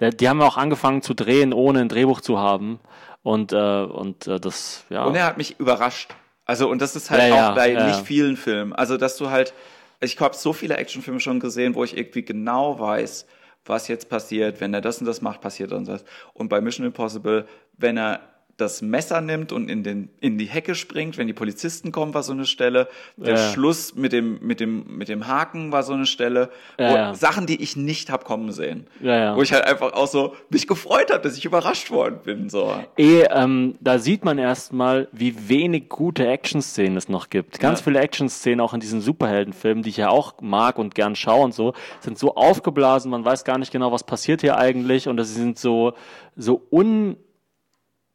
die 0.00 0.28
haben 0.28 0.40
ja 0.40 0.46
auch 0.46 0.56
angefangen 0.56 1.02
zu 1.02 1.14
drehen, 1.14 1.52
ohne 1.52 1.80
ein 1.80 1.88
Drehbuch 1.88 2.20
zu 2.20 2.38
haben. 2.38 2.78
Und, 3.22 3.52
äh, 3.52 3.56
und 3.56 4.28
äh, 4.28 4.38
das, 4.38 4.84
ja. 4.88 5.04
Und 5.04 5.16
er 5.16 5.26
hat 5.26 5.36
mich 5.36 5.58
überrascht. 5.58 6.14
Also, 6.44 6.70
und 6.70 6.80
das 6.80 6.94
ist 6.94 7.10
halt 7.10 7.22
Ja, 7.22 7.28
ja, 7.28 7.50
auch 7.50 7.56
bei 7.56 7.72
ja, 7.72 7.86
nicht 7.86 7.98
ja. 7.98 8.04
vielen 8.04 8.36
Filmen. 8.36 8.72
Also, 8.72 8.96
dass 8.96 9.16
du 9.16 9.30
halt, 9.30 9.52
ich 9.98 10.20
habe 10.20 10.36
so 10.36 10.52
viele 10.52 10.76
Actionfilme 10.76 11.18
schon 11.18 11.40
gesehen, 11.40 11.74
wo 11.74 11.82
ich 11.82 11.96
irgendwie 11.96 12.24
genau 12.24 12.78
weiß, 12.78 13.26
was 13.64 13.88
jetzt 13.88 14.08
passiert. 14.08 14.60
Wenn 14.60 14.72
er 14.74 14.80
das 14.80 15.00
und 15.00 15.06
das 15.06 15.22
macht, 15.22 15.40
passiert 15.40 15.72
und 15.72 15.88
das. 15.88 16.04
Und 16.34 16.48
bei 16.48 16.60
Mission 16.60 16.86
Impossible, 16.86 17.46
wenn 17.76 17.96
er 17.96 18.20
das 18.56 18.80
Messer 18.80 19.20
nimmt 19.20 19.52
und 19.52 19.70
in, 19.70 19.82
den, 19.82 20.08
in 20.20 20.38
die 20.38 20.46
Hecke 20.46 20.74
springt, 20.74 21.18
wenn 21.18 21.26
die 21.26 21.32
Polizisten 21.34 21.92
kommen, 21.92 22.14
war 22.14 22.22
so 22.22 22.32
eine 22.32 22.46
Stelle. 22.46 22.88
Der 23.16 23.34
Ja. 23.34 23.52
Schluss 23.52 23.94
mit 23.94 24.12
dem, 24.12 24.38
mit, 24.40 24.60
dem, 24.60 24.96
mit 24.96 25.08
dem 25.08 25.26
Haken 25.26 25.72
war 25.72 25.82
so 25.82 25.92
eine 25.92 26.06
Stelle. 26.06 26.50
Ja, 26.78 26.94
ja. 26.94 27.14
Sachen, 27.14 27.46
die 27.46 27.62
ich 27.62 27.76
nicht 27.76 28.10
hab 28.10 28.24
kommen 28.24 28.52
sehen. 28.52 28.86
Ja, 29.00 29.16
ja. 29.16 29.36
Wo 29.36 29.42
ich 29.42 29.52
halt 29.52 29.64
einfach 29.66 29.92
auch 29.92 30.06
so 30.06 30.34
mich 30.48 30.66
gefreut 30.66 31.10
habe, 31.12 31.22
dass 31.22 31.36
ich 31.36 31.44
überrascht 31.44 31.90
worden 31.90 32.20
bin. 32.24 32.48
So. 32.48 32.72
Eh, 32.96 33.24
ähm, 33.30 33.76
da 33.80 33.98
sieht 33.98 34.24
man 34.24 34.38
erstmal, 34.38 35.08
wie 35.12 35.48
wenig 35.48 35.88
gute 35.90 36.26
Action-Szenen 36.26 36.96
es 36.96 37.08
noch 37.10 37.28
gibt. 37.28 37.60
Ganz 37.60 37.82
viele 37.82 38.00
Action-Szenen, 38.00 38.60
auch 38.60 38.72
in 38.72 38.80
diesen 38.80 39.00
Superheldenfilmen, 39.02 39.82
die 39.82 39.90
ich 39.90 39.98
ja 39.98 40.08
auch 40.08 40.34
mag 40.40 40.78
und 40.78 40.94
gern 40.94 41.14
schaue 41.14 41.44
und 41.44 41.54
so, 41.54 41.74
sind 42.00 42.18
so 42.18 42.34
aufgeblasen, 42.36 43.10
man 43.10 43.24
weiß 43.24 43.44
gar 43.44 43.58
nicht 43.58 43.70
genau, 43.72 43.92
was 43.92 44.04
passiert 44.04 44.40
hier 44.40 44.56
eigentlich 44.56 45.08
und 45.08 45.18
das 45.18 45.34
sind 45.34 45.58
so, 45.58 45.92
so 46.36 46.62
un, 46.70 47.16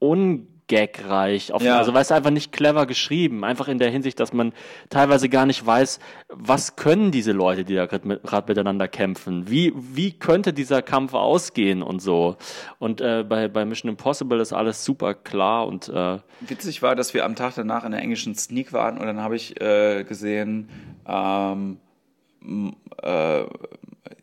ungagreich. 0.01 1.51
Ja. 1.59 1.77
Also, 1.77 1.93
weißt 1.93 2.11
du, 2.11 2.15
einfach 2.15 2.31
nicht 2.31 2.51
clever 2.51 2.85
geschrieben. 2.87 3.45
Einfach 3.45 3.67
in 3.67 3.77
der 3.77 3.91
Hinsicht, 3.91 4.19
dass 4.19 4.33
man 4.33 4.51
teilweise 4.89 5.29
gar 5.29 5.45
nicht 5.45 5.65
weiß, 5.65 5.99
was 6.29 6.75
können 6.75 7.11
diese 7.11 7.31
Leute, 7.31 7.63
die 7.63 7.75
da 7.75 7.85
gerade 7.85 8.07
mit, 8.07 8.23
miteinander 8.47 8.87
kämpfen? 8.87 9.49
Wie, 9.49 9.73
wie 9.75 10.11
könnte 10.11 10.53
dieser 10.53 10.81
Kampf 10.81 11.13
ausgehen 11.13 11.83
und 11.83 12.01
so? 12.01 12.35
Und 12.79 12.99
äh, 12.99 13.23
bei, 13.27 13.47
bei 13.47 13.63
Mission 13.63 13.89
Impossible 13.89 14.41
ist 14.41 14.53
alles 14.53 14.83
super 14.83 15.13
klar 15.13 15.67
und 15.67 15.87
äh, 15.89 16.17
Witzig 16.41 16.81
war, 16.81 16.95
dass 16.95 17.13
wir 17.13 17.25
am 17.25 17.35
Tag 17.35 17.53
danach 17.55 17.85
in 17.85 17.91
der 17.91 18.01
englischen 18.01 18.33
Sneak 18.33 18.73
waren 18.73 18.97
und 18.97 19.05
dann 19.05 19.21
habe 19.21 19.35
ich 19.35 19.61
äh, 19.61 20.03
gesehen, 20.03 20.69
ähm, 21.05 21.77
äh, 23.03 23.43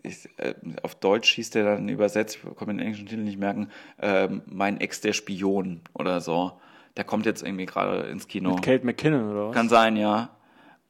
ich, 0.02 0.28
äh, 0.38 0.54
auf 0.82 0.94
Deutsch 0.94 1.32
hieß 1.34 1.50
der 1.50 1.64
dann 1.64 1.88
übersetzt, 1.88 2.36
ich 2.36 2.44
mir 2.66 2.66
den 2.66 2.80
englischen 2.80 3.06
Titel 3.06 3.22
nicht 3.22 3.38
merken, 3.38 3.68
ähm, 4.00 4.42
mein 4.46 4.80
Ex 4.80 5.00
der 5.00 5.12
Spion 5.12 5.80
oder 5.94 6.20
so. 6.20 6.52
Der 6.96 7.04
kommt 7.04 7.26
jetzt 7.26 7.42
irgendwie 7.42 7.66
gerade 7.66 8.00
ins 8.08 8.26
Kino. 8.28 8.56
Kate 8.56 8.84
McKinnon 8.84 9.30
oder 9.30 9.48
was? 9.48 9.54
Kann 9.54 9.68
sein, 9.68 9.96
ja. 9.96 10.30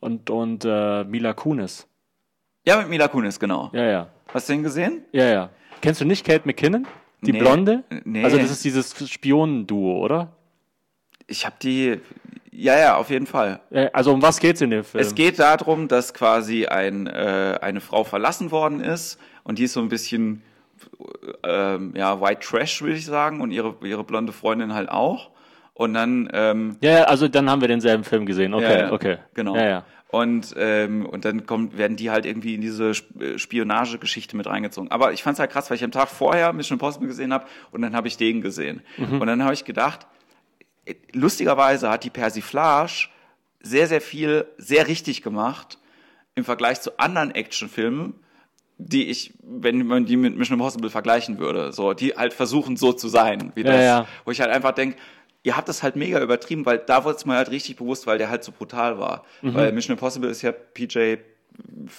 und 0.01 0.31
und 0.31 0.65
äh, 0.65 1.05
Mila 1.05 1.33
Kunis. 1.35 1.87
Ja, 2.67 2.79
mit 2.79 2.89
Mila 2.89 3.09
Kunis, 3.09 3.39
genau. 3.39 3.71
Ja, 3.73 3.85
ja. 3.85 4.09
Hast 4.33 4.49
du 4.49 4.53
den 4.53 4.63
gesehen? 4.63 5.05
Ja, 5.13 5.25
ja. 5.25 5.51
Kennst 5.81 6.01
du 6.01 6.05
nicht 6.05 6.25
Kate 6.25 6.43
McKinnon? 6.45 6.87
Die 7.23 7.33
Nee. 7.33 7.39
Blonde? 7.39 7.85
Nee. 8.05 8.25
Also 8.25 8.37
das 8.39 8.51
ist 8.51 8.65
dieses 8.65 9.11
Spionenduo, 9.11 9.99
oder? 10.05 10.33
Ich 11.27 11.45
habe 11.45 11.57
die, 11.63 12.01
ja, 12.51 12.79
ja, 12.79 12.97
auf 12.97 13.11
jeden 13.11 13.27
Fall. 13.27 13.61
Äh, 13.71 13.89
Also 13.93 14.13
um 14.13 14.23
was 14.23 14.41
geht's 14.41 14.61
in 14.61 14.71
dem 14.71 14.85
Film? 14.85 15.03
Es 15.03 15.15
geht 15.15 15.39
darum, 15.39 15.89
dass 15.89 16.15
quasi 16.15 16.67
ein, 16.67 17.07
äh, 17.07 17.59
eine 17.61 17.81
Frau 17.81 18.05
verlassen 18.05 18.51
worden 18.51 18.81
ist 18.81 19.19
und 19.45 19.59
die 19.59 19.65
ist 19.65 19.73
so 19.73 19.81
ein 19.81 19.89
bisschen 19.89 20.43
ähm, 21.45 21.93
ja, 21.97 22.21
White 22.21 22.41
Trash, 22.47 22.83
würde 22.83 22.97
ich 22.97 23.07
sagen, 23.07 23.41
und 23.41 23.51
ihre, 23.51 23.75
ihre 23.83 24.05
blonde 24.05 24.33
Freundin 24.33 24.75
halt 24.75 24.89
auch. 24.89 25.31
Und 25.75 25.95
dann 25.95 26.29
ähm, 26.33 26.77
ja, 26.81 26.91
ja, 26.91 27.05
also 27.05 27.29
dann 27.29 27.49
haben 27.49 27.61
wir 27.61 27.69
denselben 27.69 28.03
Film 28.05 28.27
gesehen. 28.27 28.53
Okay, 28.53 28.65
ja, 28.65 28.79
ja, 28.87 28.93
okay. 28.93 29.19
Genau. 29.35 29.55
Ja, 29.55 29.65
ja. 29.65 29.85
Und, 30.11 30.55
ähm, 30.57 31.05
und 31.05 31.27
dann 31.27 31.45
kommt, 31.45 31.77
werden 31.77 31.97
die 31.97 32.11
halt 32.11 32.25
irgendwie 32.25 32.55
in 32.55 32.63
diese 32.63 32.91
äh, 33.21 33.39
Spionagegeschichte 33.39 34.37
mit 34.37 34.47
reingezogen. 34.47 34.91
Aber 34.91 35.13
ich 35.13 35.23
fand's 35.23 35.39
halt 35.39 35.51
krass, 35.51 35.71
weil 35.71 35.77
ich 35.77 35.85
am 35.85 35.91
Tag 35.91 36.09
vorher 36.09 36.53
Mission 36.55 36.77
Impossible 36.77 37.07
gesehen 37.07 37.33
habe 37.33 37.45
und 37.73 37.83
dann 37.83 37.95
habe 37.95 38.09
ich 38.09 38.17
den 38.17 38.41
gesehen. 38.41 38.81
Mhm. 38.97 39.21
Und 39.21 39.27
dann 39.27 39.45
habe 39.45 39.53
ich 39.53 39.67
gedacht, 39.67 40.07
lustigerweise 41.13 41.91
hat 41.91 42.05
die 42.05 42.11
Persiflage 42.11 43.09
sehr, 43.61 43.87
sehr 43.87 44.01
viel, 44.01 44.47
sehr 44.59 44.87
richtig 44.87 45.23
gemacht 45.23 45.79
im 46.35 46.45
Vergleich 46.45 46.81
zu 46.81 46.99
anderen 46.99 47.33
Actionfilmen, 47.33 48.15
die 48.79 49.07
ich, 49.09 49.35
wenn 49.43 49.85
man 49.87 50.07
die 50.07 50.17
mit 50.17 50.37
Mission 50.37 50.59
Impossible 50.59 50.89
vergleichen 50.91 51.39
würde, 51.39 51.73
so, 51.73 51.95
die 51.95 52.11
halt 52.15 52.33
versuchen 52.33 52.77
so 52.77 52.93
zu 52.93 53.09
sein, 53.09 53.51
wie 53.57 53.63
Ja, 53.63 53.67
das, 53.73 53.85
ja. 53.85 54.07
wo 54.25 54.31
ich 54.31 54.41
halt 54.41 54.51
einfach 54.53 54.71
denke, 54.73 54.97
ihr 55.43 55.57
habt 55.57 55.69
das 55.69 55.83
halt 55.83 55.97
mega 55.97 56.21
übertrieben, 56.23 56.65
weil 56.65 56.79
da 56.79 57.05
wurde 57.05 57.17
es 57.17 57.25
mir 57.27 57.35
halt 57.35 57.51
richtig 57.51 57.77
bewusst, 57.77 58.07
weil 58.07 58.19
der 58.19 58.31
halt 58.31 58.45
so 58.45 58.53
brutal 58.53 58.99
war. 59.01 59.25
Mhm. 59.43 59.55
Weil 59.55 59.73
Mission 59.73 59.95
Impossible 59.97 60.31
ist 60.31 60.43
ja 60.43 60.53
PJ 60.53 61.17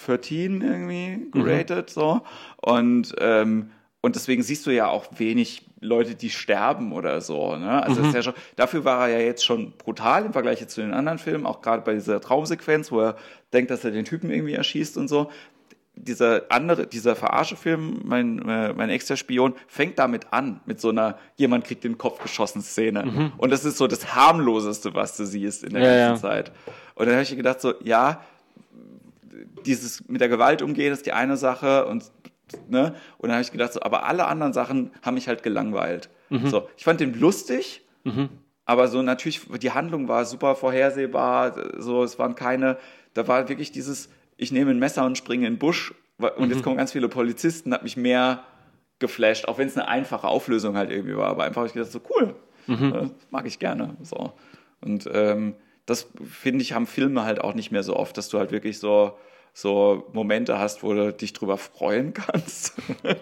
13 0.06 0.62
irgendwie 0.62 1.16
Mhm. 1.16 1.30
geratet, 1.32 1.90
so. 1.90 2.22
Und, 2.56 3.14
ähm, 3.18 3.70
und 4.00 4.16
deswegen 4.16 4.42
siehst 4.42 4.66
du 4.66 4.70
ja 4.70 4.88
auch 4.88 5.06
wenig 5.18 5.66
Leute, 5.80 6.14
die 6.14 6.30
sterben 6.30 6.92
oder 6.92 7.20
so. 7.20 7.56
Ne? 7.56 7.82
Also 7.82 8.00
Mhm. 8.00 8.04
das 8.04 8.08
ist 8.08 8.14
ja 8.14 8.22
schon, 8.22 8.34
dafür 8.56 8.84
war 8.84 9.08
er 9.08 9.18
ja 9.18 9.24
jetzt 9.24 9.44
schon 9.44 9.72
brutal 9.72 10.26
im 10.26 10.32
Vergleich 10.32 10.66
zu 10.68 10.80
den 10.80 10.92
anderen 10.92 11.18
Filmen, 11.18 11.46
auch 11.46 11.62
gerade 11.62 11.82
bei 11.82 11.94
dieser 11.94 12.20
Traumsequenz, 12.20 12.92
wo 12.92 13.00
er 13.00 13.16
denkt, 13.52 13.70
dass 13.70 13.84
er 13.84 13.90
den 13.90 14.04
Typen 14.04 14.30
irgendwie 14.30 14.54
erschießt 14.54 14.96
und 14.96 15.08
so 15.08 15.30
dieser 15.94 16.44
andere, 16.50 16.86
dieser 16.86 17.14
Verarschefilm, 17.16 18.00
mein, 18.04 18.48
äh, 18.48 18.72
mein 18.72 18.90
extra 18.90 19.16
Spion, 19.16 19.54
fängt 19.66 19.98
damit 19.98 20.32
an, 20.32 20.60
mit 20.64 20.80
so 20.80 20.90
einer 20.90 21.18
jemand 21.36 21.64
kriegt 21.64 21.84
den 21.84 21.98
Kopf 21.98 22.22
geschossen 22.22 22.62
Szene. 22.62 23.04
Mhm. 23.04 23.32
Und 23.36 23.50
das 23.50 23.64
ist 23.64 23.76
so 23.76 23.86
das 23.86 24.14
harmloseste, 24.14 24.94
was 24.94 25.16
du 25.16 25.26
siehst 25.26 25.64
in 25.64 25.74
der 25.74 25.82
ja, 25.82 26.08
ganzen 26.08 26.24
ja. 26.24 26.30
Zeit. 26.30 26.52
Und 26.94 27.06
dann 27.06 27.14
habe 27.14 27.22
ich 27.22 27.36
gedacht 27.36 27.60
so, 27.60 27.74
ja, 27.82 28.24
dieses 29.66 30.08
mit 30.08 30.20
der 30.20 30.28
Gewalt 30.28 30.62
umgehen 30.62 30.92
ist 30.92 31.06
die 31.06 31.12
eine 31.12 31.36
Sache 31.36 31.86
und 31.86 32.04
ne? 32.68 32.94
Und 33.18 33.28
dann 33.28 33.32
habe 33.32 33.42
ich 33.42 33.52
gedacht 33.52 33.72
so, 33.72 33.82
aber 33.82 34.04
alle 34.04 34.26
anderen 34.26 34.52
Sachen 34.52 34.90
haben 35.02 35.14
mich 35.14 35.28
halt 35.28 35.42
gelangweilt. 35.42 36.10
Mhm. 36.28 36.48
So, 36.48 36.68
ich 36.76 36.84
fand 36.84 37.00
den 37.00 37.18
lustig. 37.18 37.84
Mhm. 38.04 38.28
Aber 38.64 38.86
so 38.86 39.02
natürlich, 39.02 39.40
die 39.60 39.72
Handlung 39.72 40.06
war 40.06 40.24
super 40.24 40.54
vorhersehbar, 40.54 41.54
so, 41.78 42.04
es 42.04 42.20
waren 42.20 42.36
keine, 42.36 42.76
da 43.14 43.26
war 43.26 43.48
wirklich 43.48 43.72
dieses, 43.72 44.10
ich 44.36 44.52
nehme 44.52 44.70
ein 44.70 44.78
Messer 44.78 45.04
und 45.04 45.18
springe 45.18 45.46
in 45.46 45.54
den 45.54 45.58
Busch 45.58 45.92
und 46.18 46.38
mhm. 46.38 46.50
jetzt 46.50 46.62
kommen 46.62 46.76
ganz 46.76 46.92
viele 46.92 47.08
Polizisten, 47.08 47.74
hat 47.74 47.82
mich 47.82 47.96
mehr 47.96 48.44
geflasht, 49.00 49.48
auch 49.48 49.58
wenn 49.58 49.66
es 49.66 49.76
eine 49.76 49.88
einfache 49.88 50.28
Auflösung 50.28 50.76
halt 50.76 50.92
irgendwie 50.92 51.16
war, 51.16 51.30
aber 51.30 51.44
einfach 51.44 51.62
habe 51.62 51.66
ich 51.66 51.72
gedacht, 51.72 51.90
so 51.90 52.00
cool, 52.10 52.36
mhm. 52.68 52.92
das 52.92 53.10
mag 53.30 53.46
ich 53.46 53.58
gerne. 53.58 53.96
So. 54.02 54.34
Und 54.82 55.08
ähm, 55.12 55.56
das 55.86 56.08
finde 56.22 56.62
ich, 56.62 56.72
haben 56.72 56.86
Filme 56.86 57.24
halt 57.24 57.40
auch 57.40 57.54
nicht 57.54 57.72
mehr 57.72 57.82
so 57.82 57.96
oft, 57.96 58.16
dass 58.16 58.28
du 58.28 58.38
halt 58.38 58.52
wirklich 58.52 58.78
so, 58.78 59.18
so 59.52 60.08
Momente 60.12 60.58
hast, 60.58 60.82
wo 60.82 60.92
du 60.92 61.12
dich 61.12 61.32
drüber 61.32 61.58
freuen 61.58 62.12
kannst. 62.14 62.74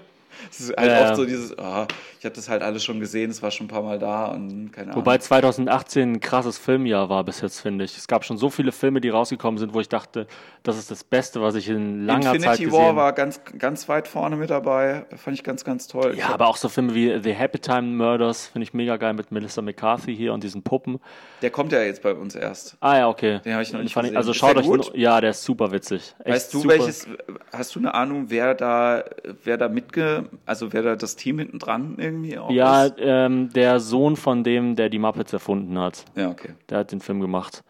Es 0.51 0.61
ist 0.61 0.77
halt 0.77 0.91
ja, 0.91 1.09
oft 1.09 1.17
so 1.17 1.25
dieses, 1.25 1.57
oh, 1.59 1.87
ich 2.19 2.25
habe 2.25 2.35
das 2.35 2.49
halt 2.49 2.63
alles 2.63 2.85
schon 2.85 3.01
gesehen, 3.01 3.31
es 3.31 3.43
war 3.43 3.51
schon 3.51 3.67
ein 3.67 3.69
paar 3.69 3.83
Mal 3.83 3.99
da 3.99 4.27
und 4.27 4.73
keine 4.73 4.93
Ahnung. 4.93 4.97
Wobei 4.97 5.19
2018 5.19 6.13
ein 6.13 6.21
krasses 6.21 6.59
Filmjahr 6.59 7.09
war 7.09 7.25
bis 7.25 7.41
jetzt, 7.41 7.61
finde 7.61 7.85
ich. 7.85 7.97
Es 7.97 8.09
gab 8.09 8.25
schon 8.25 8.39
so 8.39 8.51
viele 8.51 8.73
Filme, 8.73 9.01
die 9.01 9.09
rausgekommen 9.09 9.59
sind, 9.59 9.75
wo 9.75 9.81
ich 9.81 9.89
dachte, 9.89 10.27
das 10.63 10.79
ist 10.79 10.91
das 10.91 11.05
Beste, 11.05 11.41
was 11.41 11.55
ich 11.55 11.69
in 11.69 12.05
langer 12.07 12.35
Infinity 12.35 12.45
Zeit 12.45 12.59
gesehen 12.59 12.73
habe. 12.73 12.81
Infinity 12.81 12.97
War 12.97 12.97
war 12.97 13.13
ganz, 13.13 13.41
ganz 13.59 13.89
weit 13.89 14.09
vorne 14.09 14.37
mit 14.37 14.51
dabei. 14.51 15.07
Fand 15.17 15.37
ich 15.37 15.45
ganz, 15.45 15.65
ganz 15.65 15.87
toll. 15.87 16.15
Ja, 16.17 16.29
aber 16.31 16.49
auch 16.49 16.57
so 16.57 16.69
Filme 16.69 16.95
wie 16.95 17.19
The 17.23 17.33
Happy 17.33 17.59
Time 17.59 17.83
Murders 17.83 18.47
finde 18.47 18.65
ich 18.65 18.75
mega 18.75 18.97
geil 18.97 19.15
mit 19.15 19.33
Melissa 19.33 19.63
McCarthy 19.63 20.15
hier 20.15 20.33
und 20.33 20.43
diesen 20.45 20.63
Puppen. 20.63 21.01
Der 21.43 21.51
kommt 21.51 21.73
ja 21.73 21.83
jetzt 21.83 22.03
bei 22.03 22.15
uns 22.15 22.35
erst. 22.35 22.77
Ah 22.81 22.99
ja, 22.99 23.09
okay. 23.09 23.41
Den 23.45 23.53
habe 23.53 23.63
ich 23.63 23.73
noch 23.73 23.81
nicht 23.81 23.95
gesehen. 23.95 24.17
also 24.17 24.33
schaut 24.33 24.57
euch, 24.57 24.67
gut? 24.67 24.93
ja, 24.95 25.21
der 25.21 25.31
ist 25.31 25.45
super 25.45 25.71
witzig. 25.73 26.15
Echt 26.21 26.35
weißt 26.35 26.55
du, 26.55 26.61
super. 26.61 26.75
welches, 26.75 27.07
hast 27.53 27.75
du 27.75 27.79
eine 27.81 27.95
Ahnung, 27.95 28.27
wer 28.29 28.55
da, 28.55 29.05
wer 29.45 29.57
da 29.57 29.69
mitge, 29.69 30.28
also 30.47 30.73
wer 30.73 30.83
da 30.83 30.97
das 30.97 31.17
Team 31.17 31.39
hinten 31.39 31.59
dran 31.59 31.97
irgendwie 31.99 32.39
auch 32.39 32.51
Ja, 32.51 32.89
ähm, 32.99 33.51
der 33.53 33.81
Sohn 33.81 34.17
von 34.17 34.45
dem, 34.45 34.77
der 34.77 34.89
die 34.89 34.99
Muppets 34.99 35.33
erfunden 35.33 35.79
hat. 35.79 36.05
Ja, 36.15 36.31
okay. 36.31 36.55
Der 36.69 36.79
hat 36.79 36.93
den 36.93 37.01
Film 37.01 37.21
gemacht. 37.21 37.65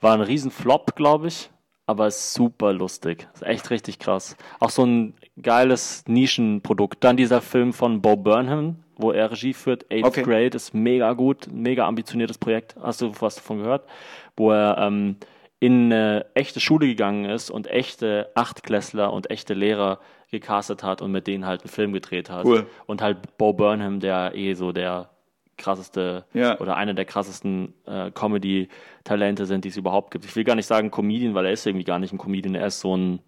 War 0.00 0.14
ein 0.14 0.20
Riesenflop, 0.20 0.96
glaube 0.96 1.28
ich, 1.28 1.50
aber 1.86 2.06
ist 2.06 2.34
super 2.34 2.72
lustig. 2.72 3.28
Ist 3.34 3.42
echt 3.42 3.70
richtig 3.70 3.98
krass. 3.98 4.36
Auch 4.60 4.70
so 4.70 4.84
ein 4.84 5.14
geiles 5.42 6.04
Nischenprodukt. 6.06 7.02
Dann 7.04 7.16
dieser 7.16 7.40
Film 7.40 7.72
von 7.72 8.00
Bo 8.00 8.16
Burnham, 8.16 8.76
wo 8.96 9.12
er 9.12 9.30
Regie 9.30 9.54
führt, 9.54 9.90
Eighth 9.90 10.04
okay. 10.04 10.22
Grade, 10.22 10.56
ist 10.56 10.74
mega 10.74 11.12
gut, 11.12 11.48
mega 11.52 11.86
ambitioniertes 11.86 12.38
Projekt. 12.38 12.76
Hast 12.80 13.00
du 13.00 13.12
was 13.20 13.36
davon 13.36 13.58
gehört? 13.58 13.88
Wo 14.36 14.52
er 14.52 14.78
ähm, 14.78 15.16
in 15.58 15.92
eine 15.92 16.26
echte 16.34 16.60
Schule 16.60 16.86
gegangen 16.86 17.26
ist 17.26 17.50
und 17.50 17.66
echte 17.66 18.30
Achtklässler 18.34 19.12
und 19.12 19.30
echte 19.30 19.52
Lehrer 19.54 20.00
gecastet 20.30 20.82
hat 20.82 21.02
und 21.02 21.10
mit 21.10 21.26
denen 21.26 21.46
halt 21.46 21.62
einen 21.62 21.70
Film 21.70 21.92
gedreht 21.92 22.30
hat. 22.30 22.44
Cool. 22.44 22.66
Und 22.86 23.02
halt 23.02 23.36
Bo 23.36 23.52
Burnham, 23.52 24.00
der 24.00 24.34
eh 24.34 24.54
so 24.54 24.72
der 24.72 25.10
krasseste 25.56 26.24
ja. 26.32 26.58
oder 26.58 26.76
einer 26.76 26.94
der 26.94 27.04
krassesten 27.04 27.74
äh, 27.86 28.10
Comedy-Talente 28.10 29.46
sind, 29.46 29.64
die 29.64 29.68
es 29.68 29.76
überhaupt 29.76 30.10
gibt. 30.10 30.24
Ich 30.24 30.34
will 30.34 30.44
gar 30.44 30.56
nicht 30.56 30.66
sagen 30.66 30.90
Comedian, 30.90 31.34
weil 31.34 31.46
er 31.46 31.52
ist 31.52 31.66
irgendwie 31.66 31.84
gar 31.84 31.98
nicht 31.98 32.12
ein 32.12 32.18
Comedian, 32.18 32.54
er 32.54 32.66
ist 32.66 32.80
so 32.80 32.96
ein, 32.96 33.20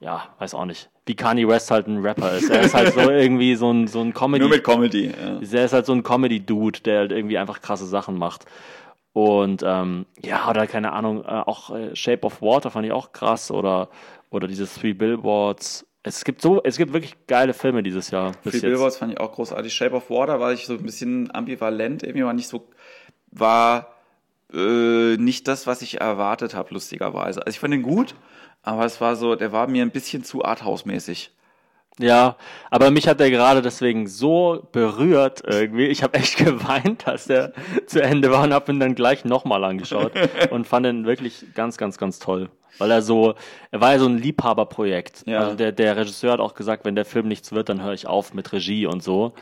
ja, 0.00 0.28
weiß 0.38 0.54
auch 0.54 0.64
nicht, 0.64 0.90
wie 1.06 1.14
Kanye 1.14 1.46
West 1.46 1.70
halt 1.70 1.86
ein 1.86 1.98
Rapper 1.98 2.32
ist. 2.32 2.50
Er 2.50 2.62
ist 2.62 2.74
halt 2.74 2.94
so 2.94 3.00
irgendwie 3.10 3.54
so 3.54 3.70
ein, 3.70 3.86
so 3.86 4.00
ein 4.00 4.14
Comedy. 4.14 4.40
Nur 4.40 4.50
mit 4.50 4.64
Comedy, 4.64 5.06
ja. 5.06 5.40
Er 5.40 5.64
ist 5.64 5.72
halt 5.72 5.86
so 5.86 5.92
ein 5.92 6.02
Comedy-Dude, 6.02 6.80
der 6.80 6.98
halt 7.00 7.12
irgendwie 7.12 7.38
einfach 7.38 7.60
krasse 7.60 7.86
Sachen 7.86 8.16
macht. 8.16 8.46
Und 9.12 9.62
ähm, 9.64 10.06
ja, 10.24 10.48
oder 10.48 10.66
keine 10.66 10.92
Ahnung, 10.92 11.22
äh, 11.24 11.28
auch 11.28 11.70
äh, 11.70 11.94
Shape 11.94 12.26
of 12.26 12.40
Water 12.40 12.70
fand 12.70 12.86
ich 12.86 12.92
auch 12.92 13.12
krass 13.12 13.50
oder, 13.50 13.90
oder 14.30 14.48
diese 14.48 14.66
Three 14.66 14.94
Billboards 14.94 15.86
es 16.02 16.24
gibt 16.24 16.42
so, 16.42 16.62
es 16.62 16.76
gibt 16.76 16.92
wirklich 16.92 17.16
geile 17.26 17.54
Filme 17.54 17.82
dieses 17.82 18.10
Jahr. 18.10 18.32
Bis 18.42 18.60
Three 18.60 18.68
Billboards 18.68 18.96
fand 18.96 19.12
ich 19.12 19.20
auch 19.20 19.32
großartig. 19.32 19.72
Shape 19.72 19.94
of 19.94 20.10
Water 20.10 20.40
war 20.40 20.52
ich 20.52 20.66
so 20.66 20.74
ein 20.74 20.82
bisschen 20.82 21.32
ambivalent, 21.34 22.02
irgendwie 22.02 22.24
war 22.24 22.32
nicht 22.32 22.48
so, 22.48 22.68
war 23.30 23.94
äh, 24.52 25.16
nicht 25.16 25.46
das, 25.46 25.66
was 25.66 25.80
ich 25.82 26.00
erwartet 26.00 26.54
habe, 26.54 26.74
lustigerweise. 26.74 27.46
Also 27.46 27.54
ich 27.54 27.60
fand 27.60 27.72
den 27.72 27.82
gut, 27.82 28.16
aber 28.62 28.84
es 28.84 29.00
war 29.00 29.16
so, 29.16 29.36
der 29.36 29.52
war 29.52 29.68
mir 29.68 29.82
ein 29.82 29.90
bisschen 29.90 30.24
zu 30.24 30.44
arthouse-mäßig. 30.44 31.30
Ja, 31.98 32.36
aber 32.70 32.90
mich 32.90 33.06
hat 33.06 33.20
er 33.20 33.30
gerade 33.30 33.60
deswegen 33.60 34.06
so 34.06 34.66
berührt 34.72 35.42
irgendwie. 35.46 35.86
Ich 35.86 36.02
habe 36.02 36.18
echt 36.18 36.36
geweint, 36.44 37.06
als 37.06 37.26
der 37.26 37.52
zu 37.86 38.02
Ende 38.02 38.30
war 38.30 38.44
und 38.44 38.54
habe 38.54 38.72
ihn 38.72 38.80
dann 38.80 38.94
gleich 38.94 39.24
nochmal 39.24 39.62
angeschaut 39.64 40.12
und 40.50 40.66
fand 40.66 40.86
ihn 40.86 41.04
wirklich 41.04 41.44
ganz, 41.54 41.76
ganz, 41.76 41.98
ganz 41.98 42.18
toll. 42.18 42.48
Weil 42.78 42.90
er 42.90 43.02
so, 43.02 43.34
er 43.70 43.80
war 43.82 43.92
ja 43.92 43.98
so 43.98 44.06
ein 44.06 44.16
Liebhaberprojekt. 44.16 45.24
Ja. 45.26 45.40
Also 45.40 45.56
der, 45.56 45.72
der 45.72 45.96
Regisseur 45.96 46.32
hat 46.32 46.40
auch 46.40 46.54
gesagt, 46.54 46.86
wenn 46.86 46.94
der 46.94 47.04
Film 47.04 47.28
nichts 47.28 47.52
wird, 47.52 47.68
dann 47.68 47.82
höre 47.82 47.92
ich 47.92 48.06
auf 48.06 48.32
mit 48.32 48.52
Regie 48.52 48.86
und 48.86 49.02
so. 49.02 49.34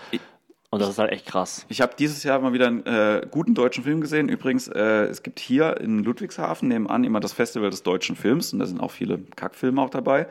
Und 0.70 0.80
das 0.80 0.88
ist 0.88 0.98
halt 0.98 1.12
echt 1.12 1.26
krass. 1.26 1.64
Ich 1.68 1.80
habe 1.80 1.94
dieses 1.98 2.22
Jahr 2.24 2.40
mal 2.40 2.52
wieder 2.52 2.66
einen 2.66 2.86
äh, 2.86 3.26
guten 3.30 3.54
deutschen 3.54 3.84
Film 3.84 4.00
gesehen. 4.00 4.28
Übrigens, 4.28 4.66
äh, 4.68 5.04
es 5.04 5.22
gibt 5.22 5.38
hier 5.38 5.80
in 5.80 6.02
Ludwigshafen 6.04 6.68
nebenan 6.68 7.04
immer 7.04 7.20
das 7.20 7.32
Festival 7.32 7.70
des 7.70 7.84
deutschen 7.84 8.16
Films 8.16 8.52
und 8.52 8.58
da 8.58 8.66
sind 8.66 8.80
auch 8.80 8.90
viele 8.90 9.18
Kackfilme 9.18 9.80
auch 9.80 9.90
dabei. 9.90 10.26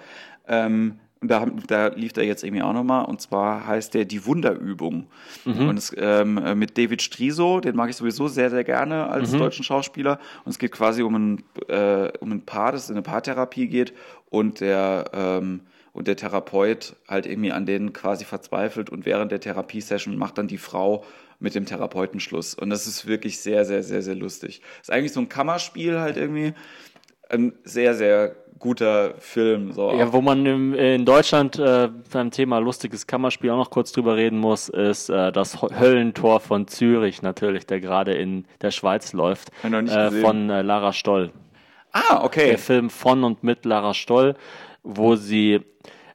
Ähm, 0.48 1.00
da, 1.22 1.46
da 1.68 1.88
lief 1.88 2.14
der 2.14 2.26
jetzt 2.26 2.44
irgendwie 2.44 2.64
auch 2.64 2.74
nochmal. 2.74 3.06
Und 3.06 3.22
zwar 3.22 3.68
heißt 3.68 3.94
der 3.94 4.06
Die 4.06 4.26
Wunderübung. 4.26 5.08
Mhm. 5.46 5.68
Und 5.70 5.78
es, 5.78 5.94
ähm, 5.98 6.58
mit 6.58 6.78
David 6.78 7.02
Striso, 7.02 7.60
den 7.60 7.76
mag 7.76 7.90
ich 7.90 7.96
sowieso 7.96 8.28
sehr, 8.28 8.50
sehr 8.50 8.64
gerne 8.64 9.08
als 9.10 9.34
mhm. 9.34 9.40
deutschen 9.40 9.64
Schauspieler. 9.64 10.20
Und 10.46 10.52
es 10.52 10.60
geht 10.60 10.72
quasi 10.72 11.02
um 11.02 11.16
ein, 11.16 11.44
äh, 11.68 12.12
um 12.20 12.32
ein 12.32 12.46
Paar, 12.46 12.72
das 12.72 12.90
in 12.90 12.96
eine 12.96 13.02
Paartherapie 13.02 13.68
geht 13.68 13.94
und 14.30 14.62
der, 14.62 15.12
ähm, 15.14 15.62
und 15.92 16.08
der 16.08 16.16
Therapeut 16.16 16.96
halt 17.08 17.26
irgendwie 17.26 17.52
an 17.52 17.66
denen 17.66 17.94
quasi 17.94 18.24
verzweifelt 18.24 18.90
und 18.90 19.06
während 19.06 19.32
der 19.32 19.40
Therapiesession 19.40 20.16
macht 20.18 20.38
dann 20.38 20.48
die 20.48 20.58
Frau 20.58 21.04
mit 21.40 21.56
dem 21.56 21.66
Therapeuten 21.66 22.20
Schluss. 22.20 22.54
Und 22.54 22.70
das 22.70 22.86
ist 22.86 23.08
wirklich 23.08 23.40
sehr, 23.40 23.66
sehr, 23.66 23.82
sehr, 23.82 24.02
sehr 24.02 24.16
lustig. 24.16 24.62
Ist 24.82 24.92
eigentlich 24.92 25.14
so 25.14 25.22
ein 25.22 25.30
Kammerspiel 25.30 26.00
halt 26.00 26.18
irgendwie. 26.18 26.54
Ein 27.30 27.54
sehr, 27.64 27.94
sehr 27.94 28.36
guter 28.60 29.14
Film. 29.20 29.72
So. 29.72 29.92
Ja, 29.92 30.12
wo 30.14 30.22
man 30.22 30.46
im, 30.46 30.74
in 30.74 31.06
Deutschland 31.06 31.58
äh, 31.58 31.90
beim 32.12 32.30
Thema 32.30 32.60
lustiges 32.60 33.08
Kammerspiel 33.08 33.50
auch 33.52 33.58
noch 33.58 33.70
kurz 33.70 33.92
drüber 33.92 34.16
reden 34.16 34.38
muss, 34.38 34.70
ist 34.70 35.10
äh, 35.10 35.32
das 35.32 35.62
Höllentor 35.62 36.40
von 36.42 36.68
Zürich 36.68 37.22
natürlich, 37.22 37.66
der 37.66 37.80
gerade 37.80 38.14
in 38.14 38.46
der 38.62 38.72
Schweiz 38.72 39.14
läuft, 39.14 39.50
äh, 39.64 40.12
von 40.12 40.50
äh, 40.50 40.62
Lara 40.62 40.94
Stoll. 40.94 41.32
Ah, 41.92 42.24
okay. 42.24 42.50
Der 42.50 42.58
Film 42.58 42.90
von 42.90 43.24
und 43.24 43.44
mit 43.44 43.66
Lara 43.66 43.94
Stoll, 43.94 44.36
wo 44.84 45.16
sie, 45.16 45.62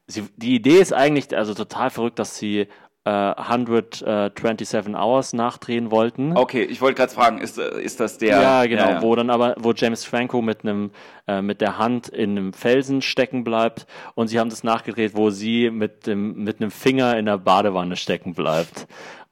sie 0.07 0.25
die 0.37 0.55
Idee 0.55 0.79
ist 0.79 0.93
eigentlich 0.93 1.37
also 1.37 1.55
total 1.55 1.91
verrückt, 1.91 2.19
dass 2.19 2.37
sie 2.37 2.69
127 3.07 4.95
äh, 4.95 4.97
Hours 4.97 5.35
nachdrehen 5.35 5.91
wollten. 5.91 6.37
Okay, 6.37 6.63
ich 6.63 6.81
wollte 6.81 6.97
gerade 6.97 7.13
fragen, 7.13 7.39
ist, 7.39 7.59
äh, 7.59 7.83
ist 7.83 8.01
das 8.01 8.17
der? 8.17 8.41
Ja, 8.41 8.65
genau, 8.65 8.83
ja, 8.83 8.91
ja. 8.93 9.03
wo 9.03 9.15
dann 9.15 9.29
aber, 9.29 9.55
wo 9.59 9.73
James 9.73 10.07
Franco 10.07 10.41
mit 10.41 10.63
einem, 10.63 10.91
äh, 11.27 11.43
mit 11.43 11.61
der 11.61 11.77
Hand 11.77 12.09
in 12.09 12.31
einem 12.31 12.53
Felsen 12.55 13.03
stecken 13.03 13.45
bleibt 13.45 13.87
und 14.15 14.29
sie 14.29 14.41
haben 14.41 14.49
das 14.49 14.65
nachgedreht, 14.65 15.15
wo 15.15 15.29
sie 15.29 15.71
mit 15.71 16.07
dem, 16.07 16.45
mit 16.45 16.61
einem 16.61 16.71
Finger 16.71 17.19
in 17.19 17.27
der 17.27 17.37
Badewanne 17.37 17.97
stecken 17.97 18.33
bleibt. 18.33 18.87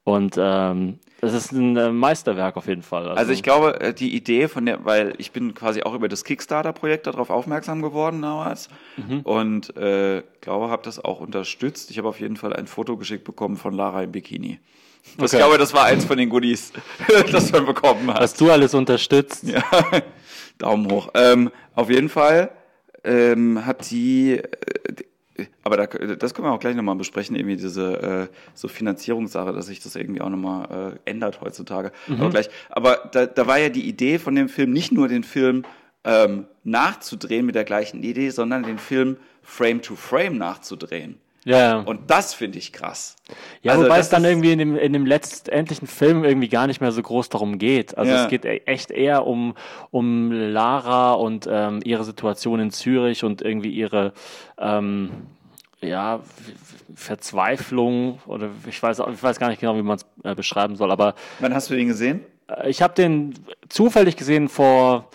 Und 0.04 0.34
ähm, 0.38 0.98
das 1.22 1.34
ist 1.34 1.52
ein 1.52 1.76
äh, 1.76 1.92
Meisterwerk 1.92 2.56
auf 2.56 2.66
jeden 2.66 2.82
Fall. 2.82 3.02
Also, 3.02 3.14
also, 3.14 3.32
ich 3.32 3.44
glaube, 3.44 3.80
äh, 3.80 3.94
die 3.94 4.16
Idee 4.16 4.48
von 4.48 4.66
der, 4.66 4.84
weil 4.84 5.14
ich 5.18 5.30
bin 5.30 5.54
quasi 5.54 5.84
auch 5.84 5.94
über 5.94 6.08
das 6.08 6.24
Kickstarter-Projekt 6.24 7.06
darauf 7.06 7.30
aufmerksam 7.30 7.80
geworden 7.80 8.20
damals 8.20 8.68
mhm. 8.96 9.20
und 9.20 9.76
äh, 9.76 10.24
glaube, 10.40 10.68
habe 10.68 10.82
das 10.82 11.02
auch 11.02 11.20
unterstützt. 11.20 11.92
Ich 11.92 11.98
habe 11.98 12.08
auf 12.08 12.18
jeden 12.18 12.36
Fall 12.36 12.52
ein 12.52 12.66
Foto 12.66 12.96
geschickt 12.96 13.22
bekommen 13.22 13.56
von 13.56 13.72
Lara 13.72 14.02
im 14.02 14.10
Bikini. 14.10 14.58
Okay. 15.16 15.24
Ich 15.26 15.30
glaube, 15.30 15.58
das 15.58 15.72
war 15.72 15.84
eins 15.84 16.04
von 16.04 16.18
den 16.18 16.28
Goodies, 16.28 16.72
das 17.30 17.52
man 17.52 17.66
bekommen 17.66 18.12
hat. 18.12 18.20
Hast 18.20 18.40
du 18.40 18.50
alles 18.50 18.74
unterstützt? 18.74 19.44
Ja, 19.44 19.62
Daumen 20.58 20.90
hoch. 20.90 21.08
Ähm, 21.14 21.52
auf 21.76 21.88
jeden 21.88 22.08
Fall 22.08 22.50
ähm, 23.04 23.64
hat 23.64 23.88
die, 23.92 24.38
äh, 24.38 24.42
aber 25.62 25.76
da, 25.76 25.87
das 25.87 26.35
können 26.35 26.49
wir 26.49 26.53
auch 26.53 26.61
gleich 26.61 26.76
nochmal 26.76 26.97
besprechen, 26.97 27.37
irgendwie 27.37 27.57
diese 27.57 28.28
äh, 28.30 28.35
so 28.55 28.68
Finanzierungssache, 28.68 29.53
dass 29.53 29.66
sich 29.66 29.80
das 29.80 29.97
irgendwie 29.97 30.20
auch 30.20 30.28
nochmal 30.28 30.99
äh, 31.05 31.11
ändert 31.11 31.41
heutzutage. 31.41 31.93
Mhm. 32.07 32.20
Aber, 32.20 32.30
gleich, 32.30 32.51
aber 32.68 33.09
da, 33.12 33.26
da 33.26 33.47
war 33.47 33.59
ja 33.59 33.68
die 33.68 33.89
Idee 33.89 34.18
von 34.18 34.35
dem 34.35 34.49
Film, 34.49 34.72
nicht 34.72 34.93
nur 34.93 35.09
den 35.09 35.24
Film 35.24 35.64
ähm, 36.05 36.47
nachzudrehen 36.64 37.47
mit 37.47 37.55
der 37.55 37.64
gleichen 37.64 38.03
Idee, 38.03 38.30
sondern 38.30 38.62
den 38.62 38.78
Film 38.78 39.16
Frame 39.43 39.83
to 39.83 39.97
Frame 39.97 40.37
nachzudrehen. 40.39 41.18
Ja. 41.45 41.80
Und 41.80 42.09
das 42.11 42.34
finde 42.34 42.59
ich 42.59 42.72
krass. 42.72 43.16
Ja, 43.62 43.72
Also 43.72 43.84
wobei 43.84 43.99
es 43.99 44.09
dann 44.09 44.24
irgendwie 44.24 44.53
in 44.53 44.59
dem, 44.59 44.76
in 44.76 44.93
dem 44.93 45.07
letztendlichen 45.07 45.88
Film 45.88 46.22
irgendwie 46.24 46.49
gar 46.49 46.66
nicht 46.68 46.80
mehr 46.80 46.93
so 46.93 47.03
groß 47.03 47.28
darum 47.30 47.59
geht. 47.59 47.99
Also 47.99 48.12
Ja. 48.12 48.22
es 48.24 48.28
geht 48.30 48.45
e- 48.45 48.62
echt 48.66 48.90
eher 48.93 49.26
um, 49.26 49.55
um 49.90 50.30
Lara 50.30 51.12
und 51.14 51.49
ähm, 51.51 51.80
ihre 51.84 52.05
Situation 52.05 52.61
in 52.61 52.70
Zürich 52.70 53.24
und 53.24 53.43
irgendwie 53.43 53.70
ihre 53.70 54.12
ähm, 54.59 55.11
ja, 55.80 56.20
Verzweiflung 56.95 58.20
oder 58.26 58.51
ich 58.68 58.80
weiß, 58.82 59.01
ich 59.12 59.22
weiß 59.22 59.38
gar 59.38 59.49
nicht 59.49 59.61
genau, 59.61 59.76
wie 59.76 59.82
man 59.82 59.97
es 59.97 60.07
äh, 60.24 60.34
beschreiben 60.34 60.76
soll, 60.76 60.90
aber 60.93 61.14
Wann 61.40 61.55
hast 61.55 61.70
du 61.70 61.74
den 61.74 61.88
gesehen? 61.88 62.20
äh, 62.49 62.70
ich 62.70 62.82
habe 62.82 62.95
den 62.95 63.34
zufällig 63.68 64.16
gesehen 64.16 64.49
vor 64.49 65.09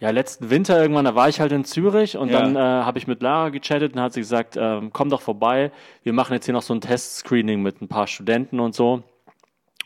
ja, 0.00 0.10
letzten 0.10 0.50
Winter 0.50 0.80
irgendwann, 0.80 1.04
da 1.04 1.14
war 1.14 1.28
ich 1.28 1.40
halt 1.40 1.52
in 1.52 1.64
Zürich 1.64 2.16
und 2.16 2.28
Ja. 2.30 2.40
dann 2.40 2.56
äh, 2.56 2.58
habe 2.58 2.98
ich 2.98 3.06
mit 3.06 3.22
Lara 3.22 3.48
gechattet 3.50 3.94
und 3.94 4.00
hat 4.00 4.12
sie 4.12 4.20
gesagt, 4.20 4.56
ähm, 4.58 4.90
komm 4.92 5.08
doch 5.10 5.20
vorbei, 5.22 5.70
wir 6.02 6.12
machen 6.12 6.32
jetzt 6.34 6.44
hier 6.46 6.54
noch 6.54 6.62
so 6.62 6.74
ein 6.74 6.80
Testscreening 6.80 7.62
mit 7.62 7.80
ein 7.80 7.88
paar 7.88 8.06
Studenten 8.06 8.60
und 8.60 8.74
so. 8.74 9.02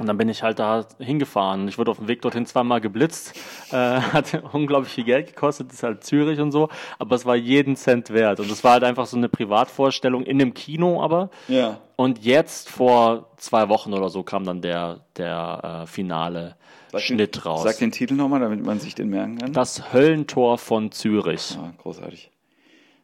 Und 0.01 0.07
dann 0.07 0.17
bin 0.17 0.29
ich 0.29 0.45
halt 0.45 0.61
da 0.61 0.87
hingefahren. 1.01 1.67
Ich 1.67 1.77
wurde 1.77 1.91
auf 1.91 1.97
dem 1.97 2.07
Weg 2.07 2.23
dorthin 2.23 2.47
zweimal 2.47 2.81
geblitzt. 2.81 3.35
Äh, 3.73 3.75
hat 4.13 4.45
unglaublich 4.53 4.93
viel 4.93 5.03
Geld 5.03 5.27
gekostet, 5.27 5.73
ist 5.73 5.83
halt 5.83 6.05
Zürich 6.05 6.39
und 6.39 6.53
so. 6.53 6.69
Aber 7.01 7.17
es 7.17 7.27
war 7.27 7.35
jeden 7.35 7.75
Cent 7.75 8.11
wert. 8.11 8.39
Und 8.39 8.49
es 8.49 8.63
war 8.63 8.75
halt 8.75 8.85
einfach 8.85 9.07
so 9.07 9.17
eine 9.17 9.29
Privatvorstellung 9.29 10.23
in 10.23 10.39
dem 10.39 10.55
Kino 10.55 11.03
aber. 11.03 11.31
Ja. 11.49 11.79
Und 11.97 12.25
jetzt 12.25 12.71
vor 12.71 13.31
zwei 13.39 13.69
Wochen 13.69 13.93
oder 13.93 14.09
so 14.09 14.23
kam 14.23 14.45
dann 14.45 14.61
der, 14.63 15.01
der 15.17 15.83
äh, 15.83 15.87
finale 15.89 16.55
Schnitt 16.97 17.45
raus. 17.45 17.63
Sag 17.63 17.79
den 17.79 17.91
Titel 17.91 18.15
nochmal, 18.15 18.41
damit 18.41 18.65
man 18.65 18.81
sich 18.81 18.95
den 18.95 19.11
merken 19.11 19.39
kann. 19.39 19.53
Das 19.53 19.93
Höllentor 19.93 20.59
von 20.59 20.91
Zürich. 20.93 21.59
Ah, 21.61 21.73
großartig. 21.79 22.31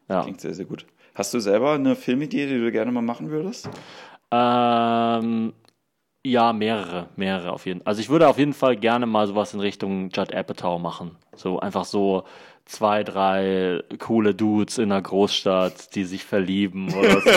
Ja. 0.09 0.23
Klingt 0.23 0.41
sehr, 0.41 0.53
sehr 0.53 0.65
gut. 0.65 0.85
Hast 1.13 1.33
du 1.33 1.39
selber 1.39 1.73
eine 1.73 1.95
Filmidee, 1.95 2.47
die 2.47 2.59
du 2.59 2.71
gerne 2.71 2.91
mal 2.91 3.01
machen 3.01 3.29
würdest? 3.29 3.69
Ähm, 4.31 5.53
ja, 6.25 6.53
mehrere, 6.53 7.07
mehrere 7.15 7.51
auf 7.51 7.65
jeden 7.65 7.79
Fall. 7.81 7.87
Also 7.87 8.01
ich 8.01 8.09
würde 8.09 8.27
auf 8.27 8.37
jeden 8.37 8.53
Fall 8.53 8.75
gerne 8.75 9.05
mal 9.05 9.27
sowas 9.27 9.53
in 9.53 9.59
Richtung 9.59 10.09
Judd 10.09 10.33
Apatow 10.33 10.79
machen. 10.79 11.15
So 11.35 11.59
einfach 11.59 11.85
so 11.85 12.23
zwei, 12.65 13.03
drei 13.03 13.81
coole 13.99 14.33
Dudes 14.33 14.77
in 14.79 14.91
einer 14.91 15.01
Großstadt, 15.01 15.95
die 15.95 16.03
sich 16.03 16.25
verlieben 16.25 16.91
oder 16.93 17.21
so. 17.21 17.29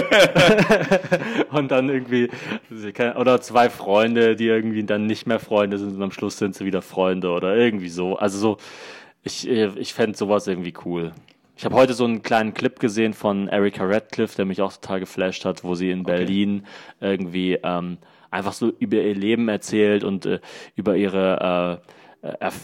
und 1.56 1.70
dann 1.70 1.88
irgendwie, 1.90 2.30
oder 3.16 3.40
zwei 3.40 3.68
Freunde, 3.68 4.36
die 4.36 4.46
irgendwie 4.46 4.84
dann 4.84 5.06
nicht 5.06 5.26
mehr 5.26 5.38
Freunde 5.38 5.78
sind 5.78 5.94
und 5.94 6.02
am 6.02 6.12
Schluss 6.12 6.38
sind 6.38 6.54
sie 6.54 6.64
wieder 6.64 6.82
Freunde 6.82 7.30
oder 7.30 7.54
irgendwie 7.56 7.90
so. 7.90 8.16
Also 8.16 8.38
so, 8.38 8.56
ich, 9.22 9.46
ich 9.46 9.94
fände 9.94 10.16
sowas 10.16 10.46
irgendwie 10.46 10.74
cool. 10.84 11.12
Ich 11.56 11.64
habe 11.64 11.74
heute 11.74 11.92
so 11.92 12.04
einen 12.04 12.22
kleinen 12.22 12.54
Clip 12.54 12.78
gesehen 12.78 13.12
von 13.12 13.48
Erika 13.48 13.84
Radcliffe, 13.84 14.36
der 14.36 14.44
mich 14.44 14.62
auch 14.62 14.72
total 14.72 15.00
geflasht 15.00 15.44
hat, 15.44 15.64
wo 15.64 15.74
sie 15.74 15.90
in 15.90 16.04
Berlin 16.04 16.64
irgendwie 17.00 17.58
ähm, 17.62 17.98
einfach 18.30 18.52
so 18.52 18.72
über 18.78 18.98
ihr 18.98 19.14
Leben 19.14 19.48
erzählt 19.48 20.04
und 20.04 20.24
äh, 20.24 20.38
über 20.76 20.96
ihre 20.96 21.80
äh, 21.84 21.92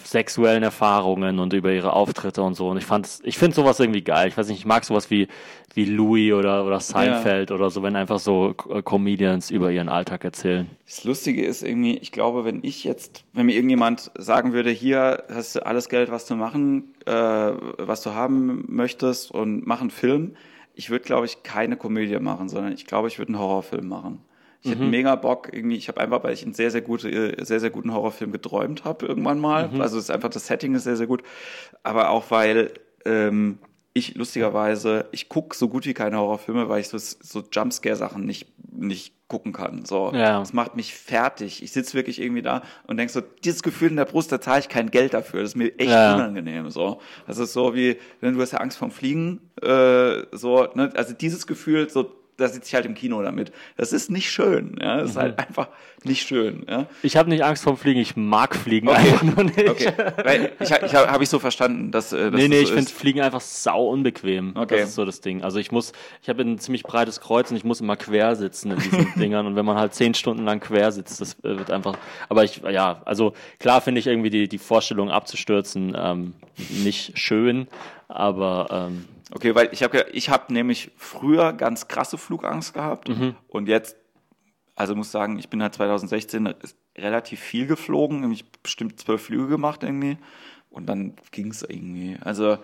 sexuellen 0.05 0.63
Erfahrungen 0.63 1.39
und 1.39 1.53
über 1.53 1.73
ihre 1.73 1.93
Auftritte 1.93 2.43
und 2.43 2.55
so. 2.55 2.69
Und 2.69 2.77
ich 2.77 2.85
fand, 2.85 3.21
ich 3.23 3.39
finde 3.39 3.55
sowas 3.55 3.81
irgendwie 3.81 4.03
geil. 4.03 4.29
Ich 4.29 4.37
weiß 4.37 4.49
nicht, 4.49 4.59
ich 4.59 4.67
mag 4.67 4.85
sowas 4.85 5.11
wie 5.11 5.29
wie 5.75 5.85
Louis 5.85 6.33
oder 6.33 6.65
oder 6.65 6.81
Seinfeld 6.81 7.51
oder 7.51 7.69
so, 7.71 7.83
wenn 7.83 7.97
einfach 7.97 8.19
so 8.19 8.55
äh, 8.71 8.83
Comedians 8.83 9.51
über 9.51 9.71
ihren 9.73 9.89
Alltag 9.89 10.25
erzählen. 10.25 10.71
Das 10.87 11.05
Lustige 11.05 11.45
ist 11.45 11.63
irgendwie, 11.63 11.99
ich 11.99 12.13
glaube, 12.13 12.45
wenn 12.45 12.61
ich 12.63 12.85
jetzt, 12.85 13.25
wenn 13.33 13.47
mir 13.47 13.55
irgendjemand 13.55 14.11
sagen 14.17 14.53
würde, 14.53 14.71
hier 14.71 15.25
hast 15.29 15.57
du 15.57 15.67
alles 15.67 15.89
Geld, 15.89 16.11
was 16.11 16.27
du 16.27 16.37
machen, 16.37 16.95
äh, 17.07 17.13
was 17.13 18.03
du 18.03 18.15
haben 18.15 18.65
möchtest 18.69 19.31
und 19.31 19.67
mach 19.67 19.81
einen 19.81 19.91
Film, 19.91 20.37
ich 20.75 20.91
würde, 20.91 21.05
glaube 21.05 21.27
ich, 21.27 21.43
keine 21.43 21.77
Komödie 21.77 22.19
machen, 22.19 22.49
sondern 22.49 22.73
ich 22.73 22.87
glaube, 22.87 23.09
ich 23.09 23.19
würde 23.19 23.33
einen 23.33 23.41
Horrorfilm 23.41 23.89
machen. 23.89 24.21
Ich 24.65 24.71
hätte 24.71 24.83
mega 24.83 25.15
Bock, 25.17 25.51
irgendwie, 25.53 25.77
ich 25.77 25.89
habe 25.89 26.01
einfach, 26.01 26.25
weil 26.25 26.33
ich 26.33 26.43
einen 26.43 26.55
sehr, 26.55 26.71
sehr 26.71 26.81
gute, 26.81 27.37
sehr, 27.45 27.61
sehr 27.61 27.71
guten 27.71 27.93
Horrorfilm 27.93 28.33
geträumt 28.33 28.85
habe 28.85 29.05
irgendwann 29.05 29.39
mal. 29.39 29.71
Also 29.79 29.99
es 29.99 30.05
ist 30.05 30.11
einfach, 30.11 30.31
das 30.31 30.47
Setting 30.47 30.75
ist 30.75 30.85
sehr, 30.85 30.97
sehr 30.97 31.07
gut. 31.07 31.23
Aber 31.83 32.09
auch 32.09 32.31
weil 32.31 32.73
ähm, 33.05 33.59
ich 33.93 34.15
lustigerweise, 34.15 35.05
ich 35.13 35.29
gucke 35.29 35.55
so 35.55 35.69
gut 35.69 35.85
wie 35.87 35.95
keine 35.95 36.17
Horrorfilme, 36.19 36.69
weil 36.69 36.81
ich 36.81 36.89
so, 36.89 36.97
so 36.99 37.43
Jumpscare-Sachen 37.53 38.25
nicht, 38.25 38.49
nicht 38.73 39.15
gucken 39.29 39.53
kann. 39.53 39.85
So, 39.85 40.11
Ja. 40.15 40.39
das 40.41 40.53
macht 40.55 40.77
mich 40.77 40.95
fertig. 40.95 41.63
Ich 41.63 41.73
sitze 41.73 41.95
wirklich 41.95 42.21
irgendwie 42.21 42.43
da 42.43 42.63
und 42.87 42.97
denk 42.97 43.11
so, 43.11 43.21
dieses 43.21 43.63
Gefühl 43.63 43.91
in 43.91 43.97
der 43.97 44.05
Brust, 44.07 44.33
da 44.33 44.41
zahle 44.41 44.61
ich 44.61 44.69
kein 44.71 44.91
Geld 44.91 45.13
dafür. 45.15 45.41
Das 45.43 45.51
ist 45.51 45.57
mir 45.57 45.79
echt 45.79 45.91
Ja. 45.91 46.15
unangenehm. 46.15 46.71
So, 46.71 47.01
das 47.27 47.37
ist 47.39 47.53
so 47.53 47.75
wie, 47.75 47.97
wenn 48.21 48.35
du 48.35 48.41
hast 48.41 48.53
ja 48.53 48.59
Angst 48.61 48.79
vorm 48.79 48.91
Fliegen, 48.91 49.41
äh, 49.63 50.23
so, 50.33 50.67
ne? 50.75 50.91
also 50.95 51.13
dieses 51.15 51.47
Gefühl, 51.47 51.89
so, 51.91 52.11
da 52.37 52.49
sitze 52.49 52.69
ich 52.69 52.75
halt 52.75 52.87
im 52.87 52.95
Kino 52.95 53.23
damit. 53.23 53.53
Das 53.77 53.93
ist 53.93 54.11
nicht 54.11 54.31
schön. 54.31 54.77
Ja, 54.81 54.99
das 54.99 55.11
ist 55.11 55.17
Mhm. 55.17 55.21
halt 55.21 55.39
einfach 55.39 55.69
nicht 56.05 56.27
schön. 56.27 56.67
Ja. 56.69 56.87
Ich 57.03 57.17
habe 57.17 57.31
nicht 57.31 57.43
Angst 57.45 57.63
vorm 57.65 57.77
Fliegen, 57.77 58.01
ich 58.01 58.17
mag 58.17 58.55
Fliegen 58.55 58.89
einfach 58.91 59.23
nur 59.23 59.45
nicht. 59.45 59.69
Okay, 59.69 59.93
weil 60.23 60.53
ich, 60.61 60.71
ich 60.71 60.95
habe 60.95 61.11
hab 61.11 61.21
ich 61.23 61.29
so 61.29 61.39
verstanden, 61.39 61.91
dass, 61.91 62.13
äh, 62.13 62.31
dass 62.31 62.41
Nee, 62.41 62.49
nee, 62.49 62.55
das 62.57 62.63
ich 62.63 62.69
so 62.69 62.75
finde. 62.75 62.91
Fliegen 62.91 63.21
einfach 63.23 63.41
sau 63.41 63.89
unbequem. 63.89 64.53
Okay. 64.57 64.79
Das 64.81 64.91
ist 64.91 64.95
so 64.97 65.05
das 65.05 65.21
Ding. 65.21 65.43
Also 65.43 65.59
ich 65.59 65.73
muss, 65.73 65.93
ich 66.23 66.29
habe 66.29 66.43
ein 66.43 66.59
ziemlich 66.59 66.83
breites 66.83 67.21
Kreuz 67.21 67.51
und 67.51 67.57
ich 67.57 67.65
muss 67.65 67.81
immer 67.81 67.97
quer 67.97 68.37
sitzen 68.37 68.73
in 68.73 68.79
diesen 68.81 69.15
Dingern. 69.19 69.47
Und 69.47 69.57
wenn 69.57 69.65
man 69.65 69.77
halt 69.79 69.95
zehn 69.95 70.13
Stunden 70.15 70.45
lang 70.45 70.61
quer 70.61 70.93
sitzt, 70.93 71.21
das 71.21 71.35
äh, 71.45 71.57
wird 71.59 71.71
einfach. 71.71 71.97
Aber 72.29 72.45
ich, 72.45 72.61
ja, 72.71 73.01
also 73.05 73.33
klar 73.59 73.81
finde 73.81 74.01
ich 74.01 74.07
irgendwie 74.07 74.31
die, 74.31 74.49
die 74.49 74.59
Vorstellung 74.59 75.11
abzustürzen 75.11 75.97
ähm, 75.99 76.35
nicht 76.83 77.19
schön, 77.19 77.69
aber 78.09 78.89
ähm, 78.91 79.05
Okay, 79.35 79.55
weil 79.55 79.69
ich 79.73 79.83
habe 79.83 80.07
ich 80.13 80.31
hab 80.31 80.51
nämlich 80.51 80.91
früher 80.97 81.53
ganz 81.53 81.89
krasse 81.89 82.17
Flugangst 82.19 82.73
gehabt 82.75 83.09
Mhm. 83.09 83.35
und 83.49 83.69
jetzt, 83.69 83.97
also 84.77 84.95
muss 84.95 85.11
sagen, 85.11 85.39
ich 85.39 85.49
bin 85.49 85.63
halt 85.63 85.75
2016 85.75 86.55
relativ 86.97 87.41
viel 87.41 87.67
geflogen, 87.67 88.21
nämlich 88.21 88.45
bestimmt 88.63 89.01
zwölf 89.01 89.23
Flüge 89.25 89.49
gemacht 89.49 89.83
irgendwie 89.83 90.19
und 90.71 90.87
dann 90.87 91.15
ging 91.33 91.49
es 91.51 91.63
irgendwie. 91.63 92.17
Also 92.25 92.59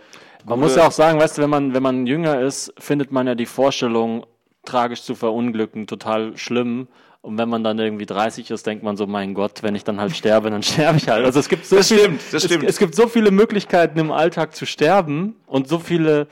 Man 0.45 0.61
muss 0.61 0.77
ja 0.77 0.87
auch 0.87 0.93
sagen, 0.93 1.19
weißt 1.21 1.39
du, 1.39 1.43
wenn 1.43 1.51
man, 1.51 1.75
wenn 1.75 1.83
man 1.83 2.07
jünger 2.07 2.41
ist, 2.41 2.73
findet 2.79 3.11
man 3.13 3.27
ja 3.27 3.35
die 3.35 3.47
Vorstellung, 3.47 4.25
tragisch 4.65 5.03
zu 5.03 5.15
verunglücken, 5.15 5.87
total 5.87 6.37
schlimm. 6.37 6.87
Und 7.23 7.37
wenn 7.39 7.49
man 7.49 7.63
dann 7.65 7.79
irgendwie 7.79 8.07
30 8.07 8.51
ist, 8.51 8.67
denkt 8.67 8.83
man 8.83 8.97
so, 8.97 9.07
mein 9.07 9.35
Gott, 9.35 9.63
wenn 9.63 9.75
ich 9.75 9.85
dann 9.85 10.01
halt 10.01 10.15
sterbe, 10.17 10.51
dann 10.51 10.63
sterbe 10.63 10.99
ich 10.99 11.09
halt. 11.09 11.25
Also 11.25 11.41
es 11.41 11.49
gibt 11.49 11.67
so 11.67 11.77
Das 11.77 11.89
viele, 11.89 12.01
stimmt, 12.03 12.21
das 12.33 12.45
stimmt. 12.45 12.65
Es, 12.65 12.71
es 12.71 12.79
gibt 12.79 12.95
so 12.95 13.09
viele 13.09 13.31
Möglichkeiten 13.31 13.99
im 13.99 14.11
Alltag 14.11 14.55
zu 14.55 14.67
sterben 14.67 15.37
und 15.47 15.69
so 15.69 15.79
viele 15.79 16.29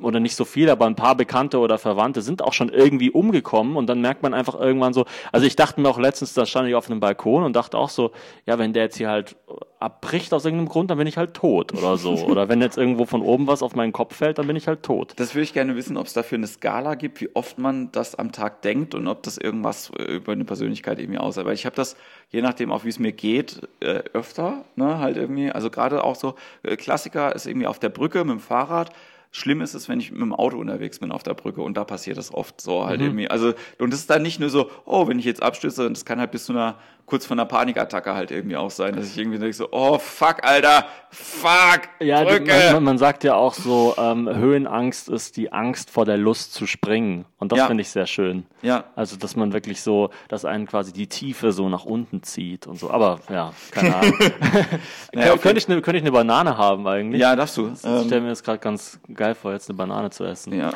oder 0.00 0.20
nicht 0.20 0.36
so 0.36 0.44
viele, 0.44 0.72
aber 0.72 0.86
ein 0.86 0.96
paar 0.96 1.14
Bekannte 1.14 1.58
oder 1.58 1.78
Verwandte 1.78 2.22
sind 2.22 2.42
auch 2.42 2.52
schon 2.52 2.68
irgendwie 2.68 3.10
umgekommen 3.10 3.76
und 3.76 3.86
dann 3.86 4.00
merkt 4.00 4.22
man 4.22 4.34
einfach 4.34 4.58
irgendwann 4.58 4.92
so, 4.92 5.04
also 5.32 5.46
ich 5.46 5.56
dachte 5.56 5.80
mir 5.80 5.88
auch 5.88 5.98
letztens, 5.98 6.34
da 6.34 6.46
stand 6.46 6.68
ich 6.68 6.74
auf 6.74 6.90
einem 6.90 7.00
Balkon 7.00 7.44
und 7.44 7.54
dachte 7.54 7.78
auch 7.78 7.88
so, 7.88 8.12
ja, 8.44 8.58
wenn 8.58 8.72
der 8.72 8.84
jetzt 8.84 8.96
hier 8.96 9.08
halt 9.08 9.36
abbricht 9.78 10.32
aus 10.32 10.44
irgendeinem 10.44 10.68
Grund, 10.68 10.90
dann 10.90 10.98
bin 10.98 11.06
ich 11.06 11.16
halt 11.16 11.34
tot 11.34 11.72
oder 11.72 11.96
so. 11.96 12.14
Oder 12.26 12.48
wenn 12.48 12.60
jetzt 12.60 12.78
irgendwo 12.78 13.04
von 13.04 13.22
oben 13.22 13.46
was 13.46 13.62
auf 13.62 13.74
meinen 13.74 13.92
Kopf 13.92 14.16
fällt, 14.16 14.38
dann 14.38 14.46
bin 14.46 14.56
ich 14.56 14.66
halt 14.66 14.82
tot. 14.82 15.12
Das 15.16 15.34
würde 15.34 15.44
ich 15.44 15.52
gerne 15.52 15.76
wissen, 15.76 15.96
ob 15.96 16.06
es 16.06 16.12
dafür 16.12 16.38
eine 16.38 16.46
Skala 16.46 16.94
gibt, 16.94 17.20
wie 17.20 17.34
oft 17.34 17.58
man 17.58 17.92
das 17.92 18.14
am 18.14 18.32
Tag 18.32 18.62
denkt 18.62 18.94
und 18.94 19.06
ob 19.06 19.22
das 19.22 19.38
irgendwas 19.38 19.90
äh, 19.98 20.16
über 20.16 20.32
eine 20.32 20.44
Persönlichkeit 20.44 20.98
irgendwie 20.98 21.18
aussagt. 21.18 21.46
Weil 21.46 21.54
ich 21.54 21.66
habe 21.66 21.76
das, 21.76 21.96
je 22.30 22.42
nachdem 22.42 22.72
auch 22.72 22.84
wie 22.84 22.88
es 22.88 22.98
mir 22.98 23.12
geht, 23.12 23.60
äh, 23.80 24.02
öfter, 24.12 24.64
ne, 24.76 24.98
halt 24.98 25.16
irgendwie, 25.16 25.52
also 25.52 25.70
gerade 25.70 26.02
auch 26.04 26.16
so, 26.16 26.34
äh, 26.62 26.76
Klassiker 26.76 27.34
ist 27.34 27.46
irgendwie 27.46 27.66
auf 27.66 27.78
der 27.78 27.90
Brücke 27.90 28.24
mit 28.24 28.32
dem 28.32 28.40
Fahrrad. 28.40 28.90
Schlimm 29.32 29.60
ist 29.60 29.74
es, 29.74 29.88
wenn 29.88 30.00
ich 30.00 30.10
mit 30.12 30.20
dem 30.22 30.32
Auto 30.34 30.56
unterwegs 30.58 30.98
bin 30.98 31.12
auf 31.12 31.22
der 31.22 31.34
Brücke 31.34 31.60
und 31.62 31.76
da 31.76 31.84
passiert 31.84 32.16
das 32.16 32.32
oft 32.32 32.60
so 32.60 32.86
halt 32.86 33.00
irgendwie. 33.02 33.28
Also, 33.28 33.52
und 33.78 33.92
das 33.92 34.00
ist 34.00 34.10
dann 34.10 34.22
nicht 34.22 34.40
nur 34.40 34.48
so, 34.50 34.70
oh, 34.86 35.08
wenn 35.08 35.18
ich 35.18 35.24
jetzt 35.26 35.42
abstürze, 35.42 35.88
das 35.90 36.04
kann 36.04 36.18
halt 36.18 36.30
bis 36.30 36.46
zu 36.46 36.52
einer, 36.52 36.76
kurz 37.04 37.26
vor 37.26 37.34
einer 37.36 37.44
Panikattacke 37.44 38.14
halt 38.14 38.30
irgendwie 38.30 38.56
auch 38.56 38.70
sein, 38.70 38.96
dass 38.96 39.06
ich 39.06 39.18
irgendwie 39.18 39.38
denke 39.38 39.52
so, 39.54 39.68
oh, 39.72 39.98
fuck, 39.98 40.42
Alter, 40.42 40.86
fuck, 41.10 41.82
Ja, 42.00 42.24
Brücke. 42.24 42.52
man, 42.72 42.82
man- 42.84 42.98
sagt 42.98 43.24
ja 43.24 43.34
auch 43.34 43.52
so, 43.54 43.94
ähm, 43.98 44.26
Höhenangst 44.28 45.08
ist 45.10 45.36
die 45.36 45.52
Angst 45.52 45.90
vor 45.90 46.04
der 46.06 46.16
Lust 46.16 46.54
zu 46.54 46.66
springen. 46.66 47.26
Und 47.38 47.52
das 47.52 47.58
Ja. 47.58 47.66
finde 47.66 47.82
ich 47.82 47.90
sehr 47.90 48.06
schön. 48.06 48.46
Ja. 48.62 48.84
Also, 48.96 49.16
dass 49.16 49.36
man 49.36 49.52
wirklich 49.52 49.82
so, 49.82 50.10
dass 50.28 50.44
einen 50.46 50.66
quasi 50.66 50.92
die 50.94 51.06
Tiefe 51.08 51.52
so 51.52 51.68
nach 51.68 51.84
unten 51.84 52.22
zieht 52.22 52.66
und 52.66 52.76
so. 52.78 52.90
Aber 52.90 53.20
ja, 53.30 53.52
keine 53.70 53.94
Ahnung. 53.96 54.14
Naja, 55.12 55.32
auf 55.34 55.40
könnte, 55.42 55.58
ich 55.58 55.68
eine, 55.68 55.80
könnte 55.82 55.98
ich 55.98 56.02
eine 56.02 56.12
Banane 56.12 56.56
haben 56.58 56.86
eigentlich? 56.86 57.20
Ja, 57.20 57.36
darfst 57.36 57.56
du. 57.56 57.72
Ich 57.74 57.84
Ähm, 57.84 58.04
stelle 58.06 58.20
mir 58.22 58.28
das 58.30 58.42
gerade 58.42 58.58
ganz 58.58 58.98
geil 59.16 59.34
vor, 59.34 59.52
jetzt 59.52 59.68
eine 59.68 59.76
Banane 59.76 60.10
zu 60.10 60.24
essen. 60.24 60.52
Ja. 60.52 60.72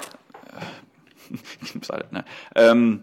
Gibt's 1.72 1.88
halt, 1.88 2.12
ne? 2.12 2.24
ähm, 2.54 3.02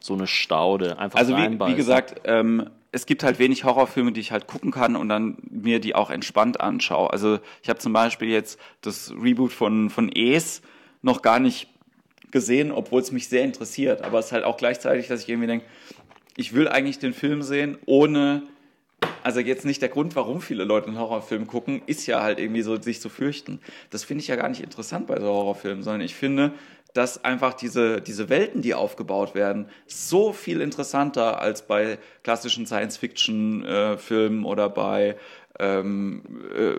So 0.00 0.14
eine 0.14 0.26
Staude. 0.26 0.98
Einfach 0.98 1.18
also 1.18 1.36
wie, 1.36 1.58
wie 1.58 1.74
gesagt, 1.74 2.20
ähm, 2.24 2.68
es 2.92 3.06
gibt 3.06 3.22
halt 3.24 3.38
wenig 3.38 3.64
Horrorfilme, 3.64 4.12
die 4.12 4.20
ich 4.20 4.32
halt 4.32 4.46
gucken 4.46 4.70
kann 4.70 4.96
und 4.96 5.08
dann 5.08 5.36
mir 5.50 5.80
die 5.80 5.94
auch 5.94 6.10
entspannt 6.10 6.60
anschaue. 6.60 7.10
Also 7.10 7.38
ich 7.62 7.68
habe 7.68 7.78
zum 7.78 7.92
Beispiel 7.92 8.28
jetzt 8.28 8.58
das 8.80 9.12
Reboot 9.12 9.52
von, 9.52 9.90
von 9.90 10.10
Es 10.10 10.62
noch 11.02 11.22
gar 11.22 11.38
nicht 11.38 11.68
gesehen, 12.30 12.72
obwohl 12.72 13.00
es 13.00 13.12
mich 13.12 13.28
sehr 13.28 13.44
interessiert. 13.44 14.02
Aber 14.02 14.18
es 14.18 14.26
ist 14.26 14.32
halt 14.32 14.44
auch 14.44 14.56
gleichzeitig, 14.56 15.08
dass 15.08 15.22
ich 15.22 15.28
irgendwie 15.28 15.46
denke, 15.46 15.66
ich 16.36 16.54
will 16.54 16.68
eigentlich 16.68 16.98
den 16.98 17.14
Film 17.14 17.42
sehen, 17.42 17.78
ohne 17.86 18.42
also 19.26 19.40
jetzt 19.40 19.64
nicht 19.64 19.82
der 19.82 19.88
Grund, 19.88 20.14
warum 20.14 20.40
viele 20.40 20.62
Leute 20.62 20.86
einen 20.86 21.00
Horrorfilm 21.00 21.48
gucken, 21.48 21.82
ist 21.86 22.06
ja 22.06 22.22
halt 22.22 22.38
irgendwie 22.38 22.62
so, 22.62 22.80
sich 22.80 23.00
zu 23.00 23.08
fürchten. 23.08 23.58
Das 23.90 24.04
finde 24.04 24.22
ich 24.22 24.28
ja 24.28 24.36
gar 24.36 24.48
nicht 24.48 24.62
interessant 24.62 25.08
bei 25.08 25.18
so 25.18 25.26
Horrorfilmen, 25.26 25.82
sondern 25.82 26.02
ich 26.02 26.14
finde, 26.14 26.52
dass 26.94 27.24
einfach 27.24 27.52
diese, 27.52 28.00
diese 28.00 28.28
Welten, 28.28 28.62
die 28.62 28.74
aufgebaut 28.74 29.34
werden, 29.34 29.66
so 29.88 30.32
viel 30.32 30.60
interessanter 30.60 31.40
als 31.40 31.66
bei 31.66 31.98
klassischen 32.22 32.66
Science-Fiction-Filmen 32.66 34.44
äh, 34.44 34.46
oder 34.46 34.68
bei, 34.68 35.16
ähm, 35.58 36.22
äh, 36.56 36.74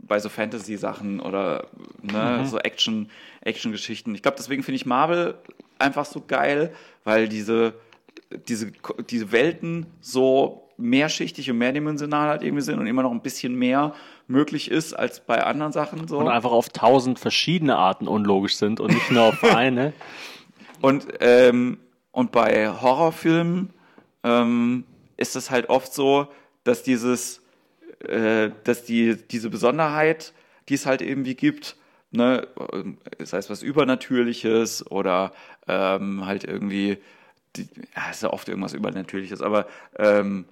bei 0.00 0.20
so 0.20 0.30
Fantasy-Sachen 0.30 1.20
oder 1.20 1.66
ne, 2.00 2.38
mhm. 2.40 2.46
so 2.46 2.58
Action, 2.60 3.10
Action-Geschichten. 3.42 4.14
Ich 4.14 4.22
glaube, 4.22 4.38
deswegen 4.38 4.62
finde 4.62 4.76
ich 4.76 4.86
Marvel 4.86 5.34
einfach 5.78 6.06
so 6.06 6.22
geil, 6.26 6.72
weil 7.04 7.28
diese, 7.28 7.74
diese, 8.48 8.72
diese 9.10 9.32
Welten 9.32 9.84
so 10.00 10.63
mehrschichtig 10.76 11.50
und 11.50 11.58
mehrdimensional 11.58 12.28
halt 12.28 12.42
irgendwie 12.42 12.62
sind 12.62 12.78
und 12.78 12.86
immer 12.86 13.02
noch 13.02 13.12
ein 13.12 13.22
bisschen 13.22 13.54
mehr 13.54 13.94
möglich 14.26 14.70
ist 14.70 14.94
als 14.94 15.20
bei 15.20 15.44
anderen 15.44 15.72
Sachen 15.72 16.08
so. 16.08 16.18
Und 16.18 16.28
einfach 16.28 16.50
auf 16.50 16.68
tausend 16.68 17.18
verschiedene 17.18 17.76
Arten 17.76 18.08
unlogisch 18.08 18.56
sind 18.56 18.80
und 18.80 18.92
nicht 18.92 19.10
nur 19.10 19.24
auf 19.24 19.44
eine. 19.54 19.92
Und, 20.80 21.06
ähm, 21.20 21.78
und 22.12 22.32
bei 22.32 22.68
Horrorfilmen 22.68 23.70
ähm, 24.22 24.84
ist 25.16 25.36
es 25.36 25.50
halt 25.50 25.68
oft 25.68 25.92
so, 25.92 26.28
dass 26.64 26.82
dieses, 26.82 27.42
äh, 28.00 28.50
dass 28.64 28.84
die, 28.84 29.16
diese 29.30 29.50
Besonderheit, 29.50 30.32
die 30.68 30.74
es 30.74 30.86
halt 30.86 31.02
irgendwie 31.02 31.34
gibt, 31.34 31.76
ne, 32.10 32.46
das 33.18 33.32
heißt 33.32 33.50
was 33.50 33.62
Übernatürliches 33.62 34.90
oder 34.90 35.32
ähm, 35.68 36.24
halt 36.26 36.44
irgendwie, 36.44 36.98
die, 37.56 37.68
ja, 37.94 38.10
ist 38.10 38.22
ja 38.22 38.30
oft 38.32 38.48
irgendwas 38.48 38.72
Übernatürliches, 38.72 39.42
aber 39.42 39.66
ähm, 39.98 40.46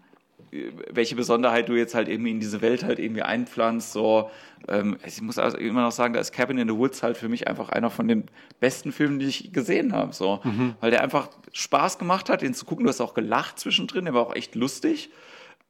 welche 0.91 1.17
Besonderheit 1.17 1.69
du 1.69 1.75
jetzt 1.75 1.95
halt 1.95 2.09
irgendwie 2.09 2.31
in 2.31 2.41
diese 2.41 2.61
Welt 2.61 2.85
halt 2.85 2.99
irgendwie 2.99 3.23
einpflanzt. 3.23 3.93
So, 3.93 4.31
ähm, 4.69 4.99
ich 5.07 5.21
muss 5.23 5.39
also 5.39 5.57
immer 5.57 5.83
noch 5.83 5.93
sagen, 5.93 6.13
da 6.13 6.21
ist 6.21 6.33
Cabin 6.33 6.59
in 6.59 6.69
the 6.69 6.77
Woods 6.77 7.03
halt 7.03 7.17
für 7.17 7.29
mich 7.29 7.49
einfach 7.49 7.71
einer 7.71 7.89
von 7.89 8.07
den 8.07 8.25
besten 8.61 8.93
Filmen, 8.93 9.19
die 9.19 9.27
ich 9.27 9.53
gesehen 9.53 9.95
habe. 9.95 10.13
So, 10.13 10.41
mhm. 10.45 10.75
weil 10.81 10.91
der 10.91 11.03
einfach 11.03 11.29
Spaß 11.53 11.99
gemacht 11.99 12.29
hat, 12.29 12.43
den 12.43 12.53
zu 12.53 12.67
gucken. 12.67 12.85
Du 12.85 12.91
hast 12.91 13.01
auch 13.01 13.15
gelacht 13.15 13.59
zwischendrin, 13.59 14.05
der 14.05 14.15
war 14.15 14.23
auch 14.23 14.35
echt 14.35 14.55
lustig. 14.55 15.11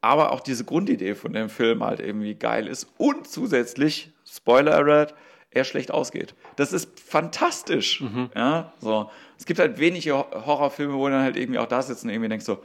Aber 0.00 0.32
auch 0.32 0.40
diese 0.40 0.64
Grundidee 0.64 1.14
von 1.14 1.32
dem 1.32 1.48
Film 1.48 1.84
halt 1.84 2.00
irgendwie 2.00 2.34
geil 2.34 2.66
ist 2.66 2.88
und 2.98 3.28
zusätzlich, 3.28 4.10
Spoiler 4.24 4.74
Alert, 4.74 5.14
er 5.52 5.62
schlecht 5.62 5.92
ausgeht. 5.92 6.34
Das 6.56 6.72
ist 6.72 6.98
fantastisch. 6.98 8.00
Mhm. 8.00 8.30
Ja, 8.34 8.72
so. 8.80 9.10
Es 9.38 9.46
gibt 9.46 9.60
halt 9.60 9.78
wenige 9.78 10.14
Horrorfilme, 10.14 10.94
wo 10.94 11.08
dann 11.08 11.22
halt 11.22 11.36
irgendwie 11.36 11.60
auch 11.60 11.66
da 11.66 11.82
sitzen 11.82 12.08
und 12.08 12.14
irgendwie 12.14 12.30
denkst 12.30 12.46
so, 12.46 12.58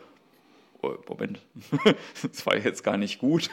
oh, 0.82 0.96
Moment, 1.08 1.40
das 2.22 2.46
war 2.46 2.58
jetzt 2.58 2.84
gar 2.84 2.98
nicht 2.98 3.20
gut. 3.20 3.50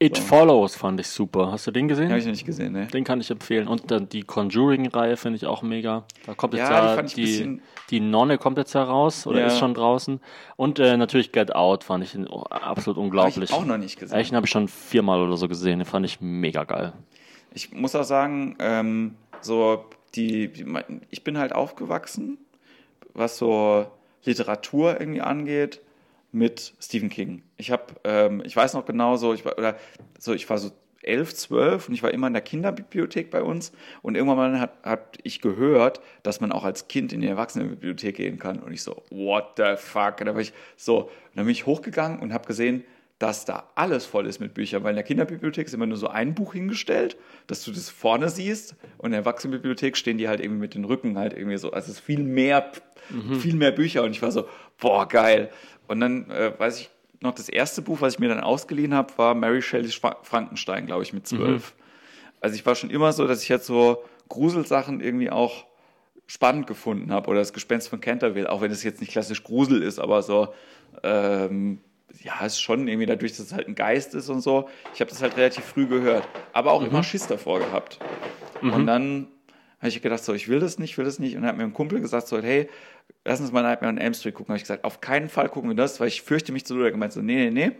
It 0.00 0.16
so. 0.16 0.22
Follows 0.22 0.76
fand 0.76 1.00
ich 1.00 1.08
super. 1.08 1.50
Hast 1.50 1.66
du 1.66 1.72
den 1.72 1.88
gesehen? 1.88 2.08
Habe 2.08 2.20
ich 2.20 2.26
nicht 2.26 2.46
gesehen, 2.46 2.72
ne? 2.72 2.86
Den 2.86 3.02
kann 3.02 3.20
ich 3.20 3.32
empfehlen. 3.32 3.66
Und 3.66 3.90
dann 3.90 4.08
die 4.08 4.22
Conjuring-Reihe 4.22 5.16
finde 5.16 5.38
ich 5.38 5.46
auch 5.46 5.62
mega. 5.62 6.04
Da 6.24 6.34
kommt 6.34 6.54
jetzt 6.54 6.70
ja, 6.70 7.02
die, 7.02 7.24
die, 7.24 7.60
die, 7.90 7.98
Nonne 7.98 8.38
kommt 8.38 8.58
jetzt 8.58 8.76
heraus 8.76 9.26
oder 9.26 9.40
ja. 9.40 9.46
ist 9.46 9.58
schon 9.58 9.74
draußen. 9.74 10.20
Und 10.54 10.78
äh, 10.78 10.96
natürlich 10.96 11.32
Get 11.32 11.52
Out 11.52 11.82
fand 11.82 12.04
ich 12.04 12.16
absolut 12.48 12.96
unglaublich. 12.96 13.50
Hab 13.50 13.58
ich 13.58 13.64
auch 13.64 13.64
noch 13.64 13.76
nicht 13.76 13.98
gesehen. 13.98 14.16
Den 14.16 14.36
habe 14.36 14.46
ich 14.46 14.52
schon 14.52 14.68
viermal 14.68 15.20
oder 15.20 15.36
so 15.36 15.48
gesehen. 15.48 15.80
Den 15.80 15.86
fand 15.86 16.06
ich 16.06 16.20
mega 16.20 16.62
geil. 16.62 16.92
Ich 17.52 17.72
muss 17.72 17.96
auch 17.96 18.04
sagen, 18.04 18.54
ähm, 18.60 19.16
so 19.40 19.84
die, 20.14 20.52
ich 21.10 21.24
bin 21.24 21.38
halt 21.38 21.52
aufgewachsen, 21.52 22.38
was 23.14 23.36
so 23.36 23.86
Literatur 24.24 25.00
irgendwie 25.00 25.22
angeht 25.22 25.80
mit 26.32 26.74
Stephen 26.80 27.08
King. 27.08 27.42
Ich 27.56 27.70
habe, 27.70 27.84
ähm, 28.04 28.42
ich 28.44 28.54
weiß 28.54 28.74
noch 28.74 28.84
genau 28.84 29.16
so, 29.16 29.34
ich 29.34 29.44
war, 29.44 29.58
oder 29.58 29.76
so, 30.18 30.34
ich 30.34 30.48
war 30.48 30.58
so 30.58 30.70
elf, 31.02 31.34
zwölf 31.34 31.88
und 31.88 31.94
ich 31.94 32.02
war 32.02 32.12
immer 32.12 32.26
in 32.26 32.32
der 32.32 32.42
Kinderbibliothek 32.42 33.30
bei 33.30 33.42
uns 33.42 33.72
und 34.02 34.16
irgendwann 34.16 34.60
hat, 34.60 34.72
hat 34.82 35.18
ich 35.22 35.40
gehört, 35.40 36.00
dass 36.22 36.40
man 36.40 36.52
auch 36.52 36.64
als 36.64 36.88
Kind 36.88 37.12
in 37.12 37.20
die 37.20 37.28
Erwachsenenbibliothek 37.28 38.16
gehen 38.16 38.38
kann 38.38 38.58
und 38.58 38.72
ich 38.72 38.82
so, 38.82 39.02
what 39.10 39.54
the 39.56 39.76
fuck? 39.76 40.20
Und 40.20 40.26
da 40.26 40.34
war 40.34 40.40
ich 40.40 40.52
so, 40.76 41.04
und 41.04 41.10
dann 41.36 41.46
bin 41.46 41.52
ich 41.52 41.66
hochgegangen 41.66 42.20
und 42.20 42.32
habe 42.32 42.46
gesehen, 42.46 42.84
dass 43.18 43.44
da 43.44 43.68
alles 43.74 44.06
voll 44.06 44.26
ist 44.26 44.38
mit 44.38 44.54
Büchern, 44.54 44.84
weil 44.84 44.90
in 44.90 44.96
der 44.96 45.04
Kinderbibliothek 45.04 45.66
ist 45.66 45.74
immer 45.74 45.86
nur 45.86 45.96
so 45.96 46.06
ein 46.06 46.34
Buch 46.34 46.52
hingestellt, 46.52 47.16
dass 47.48 47.64
du 47.64 47.72
das 47.72 47.90
vorne 47.90 48.28
siehst 48.28 48.76
und 48.98 49.06
in 49.06 49.12
der 49.12 49.20
Erwachsenenbibliothek 49.20 49.96
stehen 49.96 50.18
die 50.18 50.28
halt 50.28 50.40
irgendwie 50.40 50.60
mit 50.60 50.74
den 50.74 50.84
Rücken 50.84 51.18
halt 51.18 51.32
irgendwie 51.32 51.58
so, 51.58 51.72
also 51.72 51.90
es 51.90 51.98
ist 51.98 52.04
viel 52.04 52.22
mehr, 52.22 52.70
mhm. 53.10 53.40
viel 53.40 53.56
mehr 53.56 53.72
Bücher 53.72 54.04
und 54.04 54.12
ich 54.12 54.22
war 54.22 54.30
so, 54.30 54.46
boah, 54.78 55.08
geil. 55.08 55.50
Und 55.88 56.00
dann 56.00 56.30
äh, 56.30 56.52
weiß 56.56 56.80
ich 56.80 56.90
noch, 57.20 57.34
das 57.34 57.48
erste 57.48 57.82
Buch, 57.82 58.00
was 58.00 58.14
ich 58.14 58.18
mir 58.20 58.28
dann 58.28 58.40
ausgeliehen 58.40 58.94
habe, 58.94 59.12
war 59.16 59.34
Mary 59.34 59.60
Shelleys 59.60 60.00
Frankenstein, 60.22 60.86
glaube 60.86 61.02
ich, 61.02 61.12
mit 61.12 61.26
zwölf. 61.26 61.74
Mhm. 61.74 61.82
Also 62.40 62.54
ich 62.54 62.64
war 62.64 62.76
schon 62.76 62.90
immer 62.90 63.12
so, 63.12 63.26
dass 63.26 63.42
ich 63.42 63.48
jetzt 63.48 63.66
so 63.66 64.04
Gruselsachen 64.28 65.00
irgendwie 65.00 65.30
auch 65.30 65.64
spannend 66.26 66.66
gefunden 66.66 67.10
habe 67.10 67.28
oder 67.28 67.40
das 67.40 67.52
Gespenst 67.52 67.88
von 67.88 68.00
Canterville, 68.00 68.50
auch 68.50 68.60
wenn 68.60 68.70
es 68.70 68.84
jetzt 68.84 69.00
nicht 69.00 69.10
klassisch 69.10 69.42
Grusel 69.42 69.82
ist, 69.82 69.98
aber 69.98 70.22
so, 70.22 70.48
ähm, 71.02 71.80
ja, 72.22 72.44
ist 72.44 72.60
schon 72.60 72.86
irgendwie 72.86 73.06
dadurch, 73.06 73.32
dass 73.32 73.46
es 73.46 73.52
halt 73.52 73.66
ein 73.66 73.74
Geist 73.74 74.14
ist 74.14 74.28
und 74.28 74.40
so. 74.40 74.68
Ich 74.94 75.00
habe 75.00 75.10
das 75.10 75.22
halt 75.22 75.36
relativ 75.36 75.64
früh 75.64 75.86
gehört, 75.86 76.28
aber 76.52 76.72
auch 76.72 76.82
mhm. 76.82 76.88
immer 76.88 77.02
Schiss 77.02 77.26
davor 77.26 77.58
gehabt. 77.60 77.98
Mhm. 78.60 78.72
Und 78.72 78.86
dann 78.86 79.28
habe 79.78 79.88
ich 79.88 80.02
gedacht, 80.02 80.24
so, 80.24 80.34
ich 80.34 80.48
will 80.48 80.60
das 80.60 80.78
nicht, 80.78 80.98
will 80.98 81.04
das 81.04 81.18
nicht. 81.18 81.36
Und 81.36 81.42
dann 81.42 81.50
hat 81.50 81.56
mir 81.56 81.64
ein 81.64 81.72
Kumpel 81.72 82.00
gesagt, 82.00 82.26
so, 82.26 82.40
hey, 82.40 82.68
lass 83.24 83.40
uns 83.40 83.52
mal 83.52 83.62
Nightmare 83.62 83.92
on 83.92 83.98
Elm 83.98 84.14
Street 84.14 84.34
gucken. 84.34 84.50
Habe 84.50 84.56
ich 84.56 84.64
gesagt, 84.64 84.84
auf 84.84 85.00
keinen 85.00 85.28
Fall 85.28 85.48
gucken 85.48 85.70
wir 85.70 85.76
das, 85.76 86.00
weil 86.00 86.08
ich 86.08 86.22
fürchte 86.22 86.52
mich 86.52 86.64
zu. 86.64 86.80
Er 86.80 86.90
gemeint 86.90 87.12
so, 87.12 87.22
nee, 87.22 87.50
nee, 87.50 87.50
nee, 87.50 87.76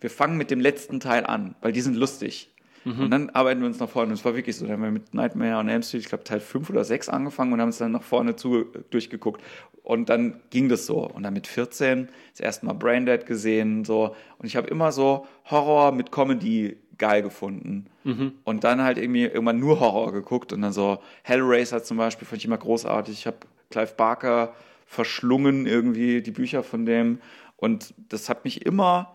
wir 0.00 0.10
fangen 0.10 0.36
mit 0.36 0.50
dem 0.50 0.60
letzten 0.60 1.00
Teil 1.00 1.26
an, 1.26 1.54
weil 1.60 1.72
die 1.72 1.80
sind 1.80 1.96
lustig. 1.96 2.53
Mhm. 2.84 3.00
Und 3.00 3.10
dann 3.10 3.30
arbeiten 3.30 3.60
wir 3.60 3.66
uns 3.66 3.78
nach 3.80 3.88
vorne. 3.88 4.08
Und 4.08 4.14
es 4.14 4.24
war 4.24 4.34
wirklich 4.34 4.56
so. 4.56 4.66
Dann 4.66 4.74
haben 4.74 4.82
wir 4.82 4.90
mit 4.90 5.14
Nightmare 5.14 5.56
on 5.56 5.68
Elm 5.68 5.82
Street, 5.82 6.02
ich 6.02 6.08
glaube, 6.08 6.24
Teil 6.24 6.40
5 6.40 6.70
oder 6.70 6.84
6 6.84 7.08
angefangen 7.08 7.52
und 7.52 7.60
haben 7.60 7.70
es 7.70 7.78
dann 7.78 7.92
nach 7.92 8.02
vorne 8.02 8.36
zu, 8.36 8.66
durchgeguckt. 8.90 9.42
Und 9.82 10.08
dann 10.08 10.40
ging 10.50 10.68
das 10.68 10.86
so. 10.86 11.08
Und 11.08 11.24
dann 11.24 11.34
mit 11.34 11.46
14 11.46 12.08
das 12.32 12.40
erste 12.40 12.66
Mal 12.66 12.74
Braindead 12.74 13.26
gesehen. 13.26 13.84
So. 13.84 14.14
Und 14.38 14.46
ich 14.46 14.56
habe 14.56 14.68
immer 14.68 14.92
so 14.92 15.26
Horror 15.50 15.92
mit 15.92 16.12
Comedy 16.12 16.76
geil 16.98 17.22
gefunden. 17.22 17.86
Mhm. 18.04 18.32
Und 18.44 18.64
dann 18.64 18.82
halt 18.82 18.98
irgendwie 18.98 19.24
irgendwann 19.24 19.58
nur 19.58 19.80
Horror 19.80 20.12
geguckt 20.12 20.52
und 20.52 20.62
dann 20.62 20.72
so 20.72 20.98
Hellraiser 21.22 21.82
zum 21.82 21.96
Beispiel 21.96 22.26
fand 22.26 22.40
ich 22.40 22.46
immer 22.46 22.58
großartig. 22.58 23.14
Ich 23.14 23.26
habe 23.26 23.38
Clive 23.70 23.94
Barker 23.96 24.54
verschlungen 24.86 25.66
irgendwie, 25.66 26.22
die 26.22 26.30
Bücher 26.30 26.62
von 26.62 26.86
dem. 26.86 27.20
Und 27.56 27.94
das 28.08 28.28
hat 28.28 28.44
mich 28.44 28.64
immer 28.64 29.14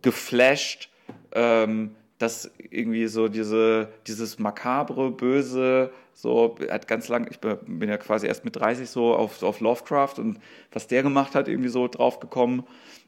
geflasht, 0.00 0.88
ähm, 1.32 1.94
dass 2.22 2.50
irgendwie 2.58 3.08
so 3.08 3.28
diese, 3.28 3.88
dieses 4.06 4.38
makabre, 4.38 5.10
böse, 5.10 5.90
so, 6.14 6.56
hat 6.70 6.86
ganz 6.86 7.08
lang, 7.08 7.26
ich 7.30 7.40
bin 7.40 7.88
ja 7.88 7.96
quasi 7.96 8.26
erst 8.26 8.44
mit 8.44 8.54
30 8.54 8.88
so 8.88 9.14
auf, 9.14 9.42
auf 9.42 9.60
Lovecraft 9.60 10.14
und 10.18 10.38
was 10.70 10.86
der 10.86 11.02
gemacht 11.02 11.34
hat, 11.34 11.48
irgendwie 11.48 11.68
so 11.68 11.88
drauf 11.88 12.20
gekommen. 12.20 12.60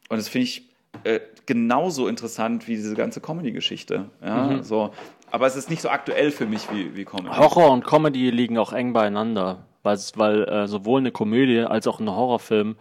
Und 0.08 0.16
das 0.16 0.28
finde 0.28 0.44
ich 0.44 0.68
äh, 1.04 1.20
genauso 1.46 2.08
interessant 2.08 2.66
wie 2.66 2.74
diese 2.74 2.94
ganze 2.94 3.20
Comedy-Geschichte. 3.20 4.06
Ja, 4.20 4.46
mhm. 4.48 4.62
so. 4.62 4.90
Aber 5.30 5.46
es 5.46 5.54
ist 5.54 5.70
nicht 5.70 5.82
so 5.82 5.90
aktuell 5.90 6.30
für 6.30 6.46
mich 6.46 6.70
wie, 6.72 6.96
wie 6.96 7.04
Comedy. 7.04 7.36
Horror 7.36 7.70
und 7.70 7.84
Comedy 7.84 8.30
liegen 8.30 8.58
auch 8.58 8.72
eng 8.72 8.92
beieinander, 8.92 9.64
weil, 9.82 9.98
weil 10.16 10.44
äh, 10.44 10.66
sowohl 10.66 11.00
eine 11.00 11.12
Komödie 11.12 11.60
als 11.60 11.86
auch 11.86 12.00
ein 12.00 12.10
Horrorfilm 12.10 12.76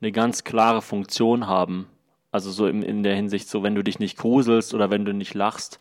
eine 0.00 0.12
ganz 0.12 0.44
klare 0.44 0.82
Funktion 0.82 1.46
haben. 1.46 1.86
Also 2.30 2.50
so 2.50 2.66
in, 2.66 2.82
in 2.82 3.02
der 3.02 3.14
Hinsicht, 3.14 3.48
so 3.48 3.62
wenn 3.62 3.74
du 3.74 3.82
dich 3.82 3.98
nicht 3.98 4.18
gruselst 4.18 4.74
oder 4.74 4.90
wenn 4.90 5.04
du 5.04 5.14
nicht 5.14 5.34
lachst, 5.34 5.78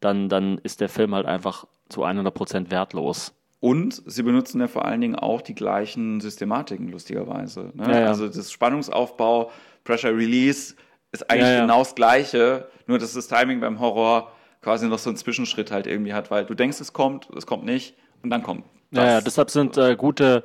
dann, 0.00 0.28
dann 0.28 0.58
ist 0.58 0.80
der 0.80 0.88
Film 0.88 1.14
halt 1.14 1.26
einfach 1.26 1.66
zu 1.88 2.04
100% 2.04 2.70
wertlos. 2.70 3.34
Und 3.60 4.02
sie 4.06 4.22
benutzen 4.22 4.60
ja 4.60 4.68
vor 4.68 4.84
allen 4.84 5.00
Dingen 5.00 5.16
auch 5.16 5.42
die 5.42 5.54
gleichen 5.54 6.20
Systematiken, 6.20 6.88
lustigerweise. 6.88 7.72
Ne? 7.74 7.84
Ja, 7.88 8.00
ja. 8.00 8.06
Also 8.06 8.28
das 8.28 8.52
Spannungsaufbau, 8.52 9.50
Pressure 9.82 10.16
Release, 10.16 10.76
ist 11.10 11.28
eigentlich 11.30 11.48
ja, 11.48 11.60
genau 11.62 11.80
das 11.80 11.94
Gleiche, 11.94 12.68
nur 12.86 12.98
dass 12.98 13.14
das 13.14 13.26
Timing 13.26 13.60
beim 13.60 13.80
Horror 13.80 14.30
quasi 14.60 14.86
noch 14.86 14.98
so 14.98 15.10
einen 15.10 15.16
Zwischenschritt 15.16 15.70
halt 15.70 15.86
irgendwie 15.86 16.12
hat, 16.12 16.30
weil 16.30 16.44
du 16.44 16.54
denkst, 16.54 16.80
es 16.80 16.92
kommt, 16.92 17.28
es 17.36 17.46
kommt 17.46 17.64
nicht 17.64 17.96
und 18.22 18.30
dann 18.30 18.42
kommt. 18.42 18.64
Das. 18.90 19.04
Ja, 19.04 19.10
ja, 19.12 19.20
deshalb 19.20 19.50
sind 19.50 19.76
äh, 19.76 19.96
gute 19.96 20.44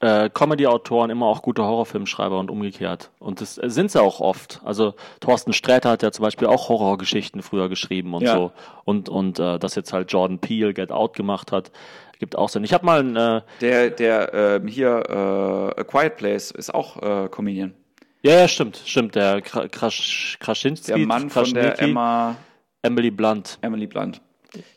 äh, 0.00 0.30
Comedy-Autoren 0.30 1.10
immer 1.10 1.26
auch 1.26 1.42
gute 1.42 1.62
Horrorfilmschreiber 1.62 2.38
und 2.38 2.50
umgekehrt. 2.50 3.10
Und 3.18 3.40
das 3.40 3.58
äh, 3.58 3.68
sind 3.68 3.90
sie 3.90 4.00
auch 4.00 4.20
oft. 4.20 4.60
Also 4.64 4.94
Thorsten 5.20 5.52
Sträter 5.52 5.90
hat 5.90 6.02
ja 6.02 6.12
zum 6.12 6.22
Beispiel 6.22 6.48
auch 6.48 6.68
Horrorgeschichten 6.68 7.42
früher 7.42 7.68
geschrieben 7.68 8.14
und 8.14 8.22
ja. 8.22 8.34
so. 8.34 8.52
Und, 8.84 9.08
und 9.08 9.38
äh, 9.38 9.58
dass 9.58 9.74
jetzt 9.74 9.92
halt 9.92 10.12
Jordan 10.12 10.38
Peele 10.38 10.74
Get 10.74 10.90
Out 10.90 11.14
gemacht 11.14 11.52
hat, 11.52 11.70
gibt 12.18 12.36
auch 12.36 12.48
Sinn. 12.48 12.64
Ich 12.64 12.72
habe 12.72 12.86
mal 12.86 13.00
ein, 13.00 13.16
äh, 13.16 13.42
Der, 13.60 13.90
der 13.90 14.34
äh, 14.34 14.60
hier 14.66 15.02
äh, 15.08 15.80
A 15.80 15.84
Quiet 15.84 16.16
Place 16.16 16.50
ist 16.50 16.74
auch 16.74 17.02
äh, 17.02 17.28
Comedian. 17.28 17.74
Ja, 18.22 18.40
ja, 18.40 18.48
stimmt, 18.48 18.80
stimmt. 18.84 19.14
Der 19.14 19.42
Krasch, 19.42 20.38
Kraschinski. 20.40 20.92
Der 20.92 20.98
Mann 20.98 21.28
von 21.28 21.52
der 21.52 21.80
Emma. 21.80 22.36
Emily 22.80 23.10
Blunt. 23.10 23.58
Emily 23.60 23.86
Blunt. 23.86 24.20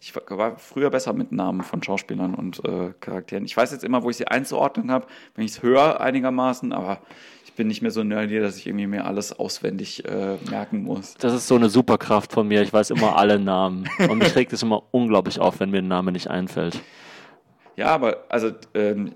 Ich 0.01 0.13
war 0.15 0.57
früher 0.57 0.89
besser 0.89 1.13
mit 1.13 1.31
Namen 1.31 1.63
von 1.63 1.83
Schauspielern 1.83 2.35
und 2.35 2.63
äh, 2.65 2.93
Charakteren. 2.99 3.45
Ich 3.45 3.55
weiß 3.55 3.71
jetzt 3.71 3.83
immer, 3.83 4.03
wo 4.03 4.09
ich 4.09 4.17
sie 4.17 4.27
einzuordnen 4.27 4.91
habe, 4.91 5.07
wenn 5.35 5.45
ich 5.45 5.51
es 5.51 5.63
höre 5.63 5.99
einigermaßen, 6.01 6.73
aber 6.73 7.01
ich 7.45 7.53
bin 7.53 7.67
nicht 7.67 7.81
mehr 7.81 7.91
so 7.91 8.03
nerdy, 8.03 8.39
dass 8.39 8.57
ich 8.57 8.67
irgendwie 8.67 8.87
mir 8.87 9.05
alles 9.05 9.37
auswendig 9.37 10.05
äh, 10.05 10.37
merken 10.49 10.83
muss. 10.83 11.15
Das 11.15 11.33
ist 11.33 11.47
so 11.47 11.55
eine 11.55 11.69
Superkraft 11.69 12.31
von 12.31 12.47
mir. 12.47 12.61
Ich 12.61 12.73
weiß 12.73 12.91
immer 12.91 13.17
alle 13.17 13.39
Namen. 13.39 13.89
Und 14.09 14.19
mich 14.19 14.35
regt 14.35 14.53
es 14.53 14.63
immer 14.63 14.83
unglaublich 14.91 15.39
auf, 15.39 15.59
wenn 15.59 15.71
mir 15.71 15.79
ein 15.79 15.87
Name 15.87 16.11
nicht 16.11 16.29
einfällt. 16.29 16.79
Ja, 17.75 17.87
aber 17.87 18.25
also 18.29 18.51
ähm, 18.73 19.13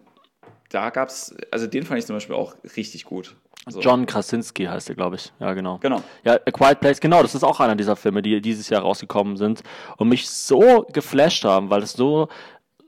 da 0.72 0.89
gab 0.89 1.09
es, 1.09 1.36
also 1.51 1.67
den 1.67 1.84
fand 1.84 1.99
ich 1.99 2.05
zum 2.05 2.15
Beispiel 2.15 2.36
auch 2.36 2.55
richtig 2.76 3.05
gut. 3.05 3.36
So. 3.67 3.80
John 3.80 4.07
Krasinski 4.07 4.65
heißt 4.65 4.89
er, 4.89 4.95
glaube 4.95 5.17
ich. 5.17 5.32
Ja, 5.39 5.53
genau. 5.53 5.78
Genau. 5.82 6.01
Ja, 6.24 6.34
A 6.34 6.51
Quiet 6.51 6.80
Place, 6.80 6.99
genau, 6.99 7.22
das 7.22 7.36
ist 7.36 7.43
auch 7.43 7.59
einer 7.59 7.76
dieser 7.76 7.95
Filme, 7.95 8.24
die 8.24 8.41
dieses 8.41 8.69
Jahr 8.69 8.82
rausgekommen 8.82 9.38
sind 9.38 9.61
und 9.97 10.09
mich 10.09 10.28
so 10.28 10.88
geflasht 10.91 11.43
haben, 11.43 11.69
weil 11.69 11.84
es 11.84 11.93
so 11.93 12.28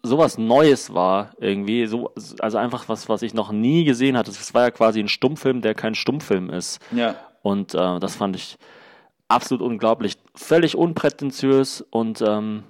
sowas 0.01 0.37
Neues 0.37 0.93
war 0.93 1.31
irgendwie, 1.39 1.85
so 1.85 2.11
also 2.39 2.57
einfach 2.57 2.89
was, 2.89 3.07
was 3.07 3.21
ich 3.21 3.33
noch 3.33 3.51
nie 3.51 3.85
gesehen 3.85 4.17
hatte. 4.17 4.31
Es 4.31 4.53
war 4.53 4.63
ja 4.63 4.71
quasi 4.71 4.99
ein 4.99 5.07
Stummfilm, 5.07 5.61
der 5.61 5.75
kein 5.75 5.95
Stummfilm 5.95 6.49
ist. 6.49 6.81
Ja. 6.91 7.15
Und 7.41 7.73
äh, 7.73 7.99
das 7.99 8.15
fand 8.15 8.35
ich 8.35 8.57
absolut 9.27 9.61
unglaublich, 9.61 10.17
völlig 10.35 10.75
unprätentiös 10.75 11.85
und 11.89 12.21
ähm, 12.21 12.63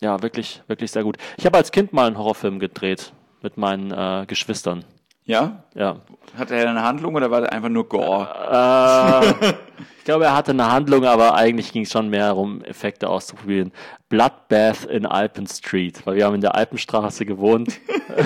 ja 0.00 0.22
wirklich 0.22 0.62
wirklich 0.66 0.90
sehr 0.90 1.04
gut. 1.04 1.16
Ich 1.36 1.46
habe 1.46 1.58
als 1.58 1.72
Kind 1.72 1.92
mal 1.92 2.06
einen 2.06 2.18
Horrorfilm 2.18 2.58
gedreht 2.58 3.12
mit 3.44 3.56
meinen 3.56 3.92
äh, 3.92 4.24
Geschwistern. 4.26 4.84
Ja? 5.24 5.64
Ja. 5.74 6.00
Hatte 6.36 6.56
er 6.56 6.68
eine 6.68 6.82
Handlung 6.82 7.14
oder 7.14 7.30
war 7.30 7.42
er 7.42 7.52
einfach 7.52 7.68
nur 7.68 7.88
Gore? 7.88 8.28
Äh, 8.50 9.54
ich 9.98 10.04
glaube, 10.04 10.24
er 10.24 10.36
hatte 10.36 10.50
eine 10.50 10.70
Handlung, 10.70 11.04
aber 11.04 11.34
eigentlich 11.34 11.72
ging 11.72 11.82
es 11.82 11.92
schon 11.92 12.10
mehr 12.10 12.26
darum, 12.26 12.62
Effekte 12.62 13.08
auszuprobieren. 13.08 13.72
Bloodbath 14.08 14.84
in 14.84 15.06
Alpen 15.06 15.46
Street, 15.46 16.04
weil 16.06 16.16
wir 16.16 16.26
haben 16.26 16.34
in 16.34 16.40
der 16.40 16.56
Alpenstraße 16.56 17.24
gewohnt. 17.24 17.80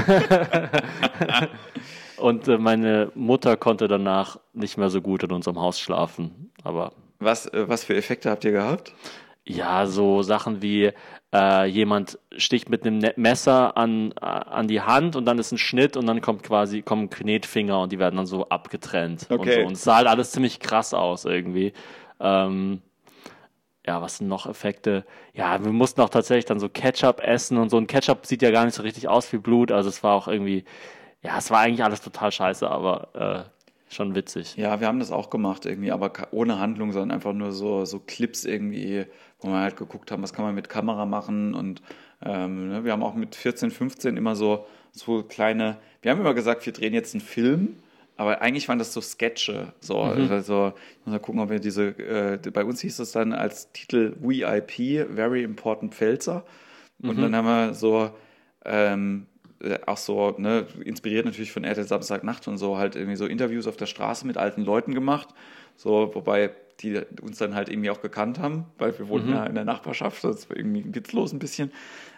Und 2.16 2.48
äh, 2.48 2.58
meine 2.58 3.12
Mutter 3.14 3.56
konnte 3.56 3.86
danach 3.86 4.40
nicht 4.52 4.76
mehr 4.76 4.90
so 4.90 5.00
gut 5.00 5.22
in 5.22 5.30
unserem 5.30 5.60
Haus 5.60 5.78
schlafen. 5.78 6.50
Aber 6.64 6.92
was, 7.20 7.46
äh, 7.46 7.68
was 7.68 7.84
für 7.84 7.94
Effekte 7.94 8.30
habt 8.30 8.44
ihr 8.44 8.52
gehabt? 8.52 8.92
Ja, 9.48 9.86
so 9.86 10.22
Sachen 10.22 10.60
wie 10.60 10.92
äh, 11.32 11.66
jemand 11.66 12.18
sticht 12.36 12.68
mit 12.68 12.84
einem 12.84 12.98
ne-, 12.98 13.14
Messer 13.16 13.78
an, 13.78 14.12
äh, 14.12 14.24
an 14.24 14.68
die 14.68 14.82
Hand 14.82 15.16
und 15.16 15.24
dann 15.24 15.38
ist 15.38 15.52
ein 15.52 15.58
Schnitt 15.58 15.96
und 15.96 16.06
dann 16.06 16.20
kommt 16.20 16.42
quasi 16.42 16.82
kommen 16.82 17.08
Knetfinger 17.08 17.80
und 17.80 17.92
die 17.92 17.98
werden 17.98 18.16
dann 18.16 18.26
so 18.26 18.48
abgetrennt 18.50 19.26
okay. 19.30 19.34
und 19.34 19.52
so. 19.52 19.60
Und 19.68 19.72
es 19.72 19.84
sah 19.84 19.96
halt 19.96 20.06
alles 20.06 20.32
ziemlich 20.32 20.60
krass 20.60 20.92
aus 20.92 21.24
irgendwie. 21.24 21.72
Ähm, 22.20 22.82
ja, 23.86 24.02
was 24.02 24.18
sind 24.18 24.28
noch 24.28 24.46
Effekte? 24.46 25.06
Ja, 25.32 25.64
wir 25.64 25.72
mussten 25.72 26.02
auch 26.02 26.10
tatsächlich 26.10 26.44
dann 26.44 26.60
so 26.60 26.68
Ketchup 26.68 27.20
essen 27.20 27.56
und 27.56 27.70
so. 27.70 27.78
Ein 27.78 27.86
Ketchup 27.86 28.26
sieht 28.26 28.42
ja 28.42 28.50
gar 28.50 28.66
nicht 28.66 28.74
so 28.74 28.82
richtig 28.82 29.08
aus 29.08 29.32
wie 29.32 29.38
Blut. 29.38 29.72
Also 29.72 29.88
es 29.88 30.02
war 30.02 30.14
auch 30.14 30.28
irgendwie, 30.28 30.64
ja, 31.22 31.38
es 31.38 31.50
war 31.50 31.60
eigentlich 31.60 31.82
alles 31.82 32.02
total 32.02 32.30
scheiße, 32.30 32.68
aber 32.68 33.46
äh, 33.48 33.57
schon 33.88 34.14
witzig. 34.14 34.56
Ja, 34.56 34.80
wir 34.80 34.86
haben 34.86 34.98
das 34.98 35.12
auch 35.12 35.30
gemacht 35.30 35.66
irgendwie, 35.66 35.92
aber 35.92 36.12
ohne 36.30 36.58
Handlung, 36.58 36.92
sondern 36.92 37.12
einfach 37.12 37.32
nur 37.32 37.52
so, 37.52 37.84
so 37.84 38.00
Clips 38.00 38.44
irgendwie, 38.44 39.06
wo 39.40 39.48
wir 39.48 39.58
halt 39.58 39.76
geguckt 39.76 40.10
haben, 40.10 40.22
was 40.22 40.32
kann 40.32 40.44
man 40.44 40.54
mit 40.54 40.68
Kamera 40.68 41.06
machen 41.06 41.54
und 41.54 41.82
ähm, 42.22 42.68
ne, 42.68 42.84
wir 42.84 42.92
haben 42.92 43.02
auch 43.02 43.14
mit 43.14 43.34
14, 43.34 43.70
15 43.70 44.16
immer 44.16 44.34
so, 44.34 44.66
so 44.92 45.22
kleine, 45.22 45.78
wir 46.02 46.10
haben 46.10 46.20
immer 46.20 46.34
gesagt, 46.34 46.66
wir 46.66 46.72
drehen 46.72 46.94
jetzt 46.94 47.14
einen 47.14 47.20
Film, 47.20 47.76
aber 48.16 48.42
eigentlich 48.42 48.68
waren 48.68 48.80
das 48.80 48.92
so 48.92 49.00
Sketche. 49.00 49.72
So, 49.80 50.02
mhm. 50.02 50.28
also 50.30 50.72
ich 50.76 51.06
muss 51.06 51.12
mal 51.12 51.20
gucken, 51.20 51.40
ob 51.40 51.50
wir 51.50 51.60
diese, 51.60 51.90
äh, 51.90 52.50
bei 52.50 52.64
uns 52.64 52.80
hieß 52.80 52.98
es 52.98 53.12
dann 53.12 53.32
als 53.32 53.70
Titel 53.72 54.16
VIP, 54.18 55.08
Very 55.14 55.44
Important 55.44 55.94
Pfälzer. 55.94 56.44
Und 57.00 57.16
mhm. 57.16 57.22
dann 57.22 57.36
haben 57.36 57.46
wir 57.46 57.74
so 57.74 58.10
ähm, 58.64 59.26
äh, 59.62 59.78
auch 59.86 59.96
so, 59.96 60.34
ne, 60.38 60.66
inspiriert 60.84 61.24
natürlich 61.24 61.52
von 61.52 61.64
RTL 61.64 61.86
Samstagnacht 61.86 62.48
und 62.48 62.58
so, 62.58 62.78
halt 62.78 62.96
irgendwie 62.96 63.16
so 63.16 63.26
Interviews 63.26 63.66
auf 63.66 63.76
der 63.76 63.86
Straße 63.86 64.26
mit 64.26 64.36
alten 64.36 64.62
Leuten 64.62 64.94
gemacht. 64.94 65.28
So, 65.76 66.10
wobei 66.14 66.50
die 66.80 67.00
uns 67.22 67.38
dann 67.38 67.54
halt 67.54 67.68
irgendwie 67.68 67.90
auch 67.90 68.00
gekannt 68.00 68.38
haben, 68.38 68.66
weil 68.78 68.96
wir 68.98 69.08
wohnten 69.08 69.28
mhm. 69.28 69.34
ja 69.34 69.46
in 69.46 69.54
der 69.54 69.64
Nachbarschaft, 69.64 70.22
das 70.22 70.48
war 70.48 70.56
irgendwie 70.56 70.84
witzlos 70.94 71.32
ein 71.32 71.38
bisschen. 71.38 71.72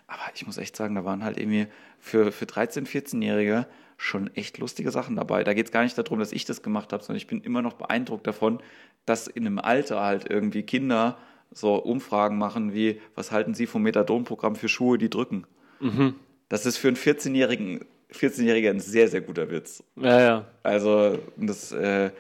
Aber 0.07 0.23
ich 0.35 0.45
muss 0.47 0.59
echt 0.59 0.77
sagen, 0.77 0.95
da 0.95 1.05
waren 1.05 1.25
halt 1.25 1.39
irgendwie 1.39 1.67
für, 1.99 2.33
für 2.33 2.45
13-, 2.45 2.87
14-Jährige 2.87 3.67
schon 3.97 4.35
echt 4.35 4.59
lustige 4.59 4.91
Sachen 4.91 5.17
dabei. 5.17 5.45
Da 5.45 5.55
geht 5.55 5.67
es 5.67 5.73
gar 5.73 5.83
nicht 5.83 5.97
darum, 5.97 6.19
dass 6.19 6.33
ich 6.33 6.45
das 6.45 6.63
gemacht 6.63 6.93
habe, 6.93 7.03
sondern 7.03 7.19
ich 7.19 7.27
bin 7.27 7.43
immer 7.43 7.63
noch 7.63 7.75
beeindruckt 7.75 8.27
davon, 8.27 8.59
dass 9.07 9.29
in 9.29 9.47
einem 9.47 9.59
Alter 9.59 10.01
halt 10.01 10.29
irgendwie 10.29 10.63
Kinder 10.63 11.17
so 11.53 11.77
Umfragen 11.77 12.39
machen 12.39 12.73
wie, 12.75 13.01
was 13.15 13.31
halten 13.31 13.55
Sie 13.55 13.67
vom 13.67 13.83
Methadon-Programm 13.83 14.57
für 14.57 14.69
Schuhe, 14.69 14.99
die 14.99 15.11
drücken? 15.11 15.47
Mhm. 15.81 16.15
Das 16.51 16.67
ist 16.67 16.77
für 16.77 16.89
einen 16.89 16.99
14-Jährigen 16.99 17.87
14-Jähriger 18.13 18.71
ein 18.71 18.81
sehr, 18.81 19.09
sehr 19.09 19.21
guter 19.21 19.51
Witz. 19.51 19.83
Ja, 19.97 20.21
ja. 20.21 20.45
Also, 20.63 21.19
das, 21.37 21.73
äh, 21.73 22.11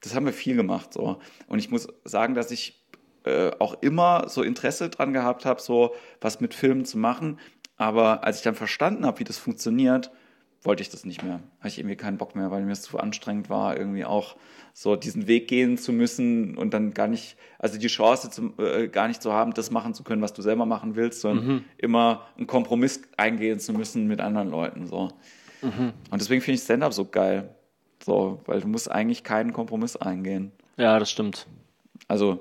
das 0.00 0.14
haben 0.14 0.26
wir 0.26 0.32
viel 0.32 0.56
gemacht. 0.56 0.92
So. 0.92 1.20
Und 1.48 1.58
ich 1.58 1.70
muss 1.70 1.88
sagen, 2.04 2.34
dass 2.34 2.50
ich 2.50 2.80
äh, 3.24 3.50
auch 3.58 3.82
immer 3.82 4.28
so 4.28 4.42
Interesse 4.42 4.88
dran 4.88 5.12
gehabt 5.12 5.44
habe, 5.44 5.60
so 5.60 5.94
was 6.20 6.40
mit 6.40 6.54
Filmen 6.54 6.84
zu 6.84 6.98
machen. 6.98 7.38
Aber 7.76 8.24
als 8.24 8.38
ich 8.38 8.42
dann 8.42 8.54
verstanden 8.54 9.04
habe, 9.04 9.20
wie 9.20 9.24
das 9.24 9.38
funktioniert, 9.38 10.10
wollte 10.62 10.82
ich 10.82 10.90
das 10.90 11.04
nicht 11.04 11.22
mehr. 11.22 11.40
Hatte 11.58 11.68
ich 11.68 11.78
irgendwie 11.78 11.96
keinen 11.96 12.18
Bock 12.18 12.36
mehr, 12.36 12.50
weil 12.50 12.62
mir 12.62 12.72
es 12.72 12.82
zu 12.82 12.98
anstrengend 12.98 13.50
war, 13.50 13.76
irgendwie 13.76 14.04
auch 14.04 14.36
so 14.72 14.96
diesen 14.96 15.26
Weg 15.26 15.48
gehen 15.48 15.76
zu 15.76 15.92
müssen 15.92 16.56
und 16.56 16.72
dann 16.72 16.94
gar 16.94 17.08
nicht, 17.08 17.36
also 17.58 17.78
die 17.78 17.88
Chance 17.88 18.30
zum, 18.30 18.54
äh, 18.58 18.88
gar 18.88 19.08
nicht 19.08 19.22
zu 19.22 19.32
haben, 19.32 19.52
das 19.54 19.70
machen 19.70 19.92
zu 19.92 20.02
können, 20.02 20.22
was 20.22 20.32
du 20.32 20.40
selber 20.40 20.64
machen 20.64 20.96
willst, 20.96 21.20
sondern 21.20 21.46
mhm. 21.46 21.64
immer 21.78 22.26
einen 22.36 22.46
Kompromiss 22.46 23.02
eingehen 23.16 23.58
zu 23.58 23.72
müssen 23.72 24.06
mit 24.06 24.20
anderen 24.20 24.50
Leuten. 24.50 24.86
So. 24.86 25.10
Mhm. 25.60 25.92
Und 26.10 26.20
deswegen 26.20 26.40
finde 26.40 26.56
ich 26.56 26.62
Stand-up 26.62 26.92
so 26.92 27.04
geil. 27.04 27.54
So, 28.02 28.40
weil 28.46 28.60
du 28.60 28.68
musst 28.68 28.90
eigentlich 28.90 29.24
keinen 29.24 29.52
Kompromiss 29.52 29.96
eingehen. 29.96 30.52
Ja, 30.76 30.98
das 30.98 31.10
stimmt. 31.10 31.46
Also 32.08 32.40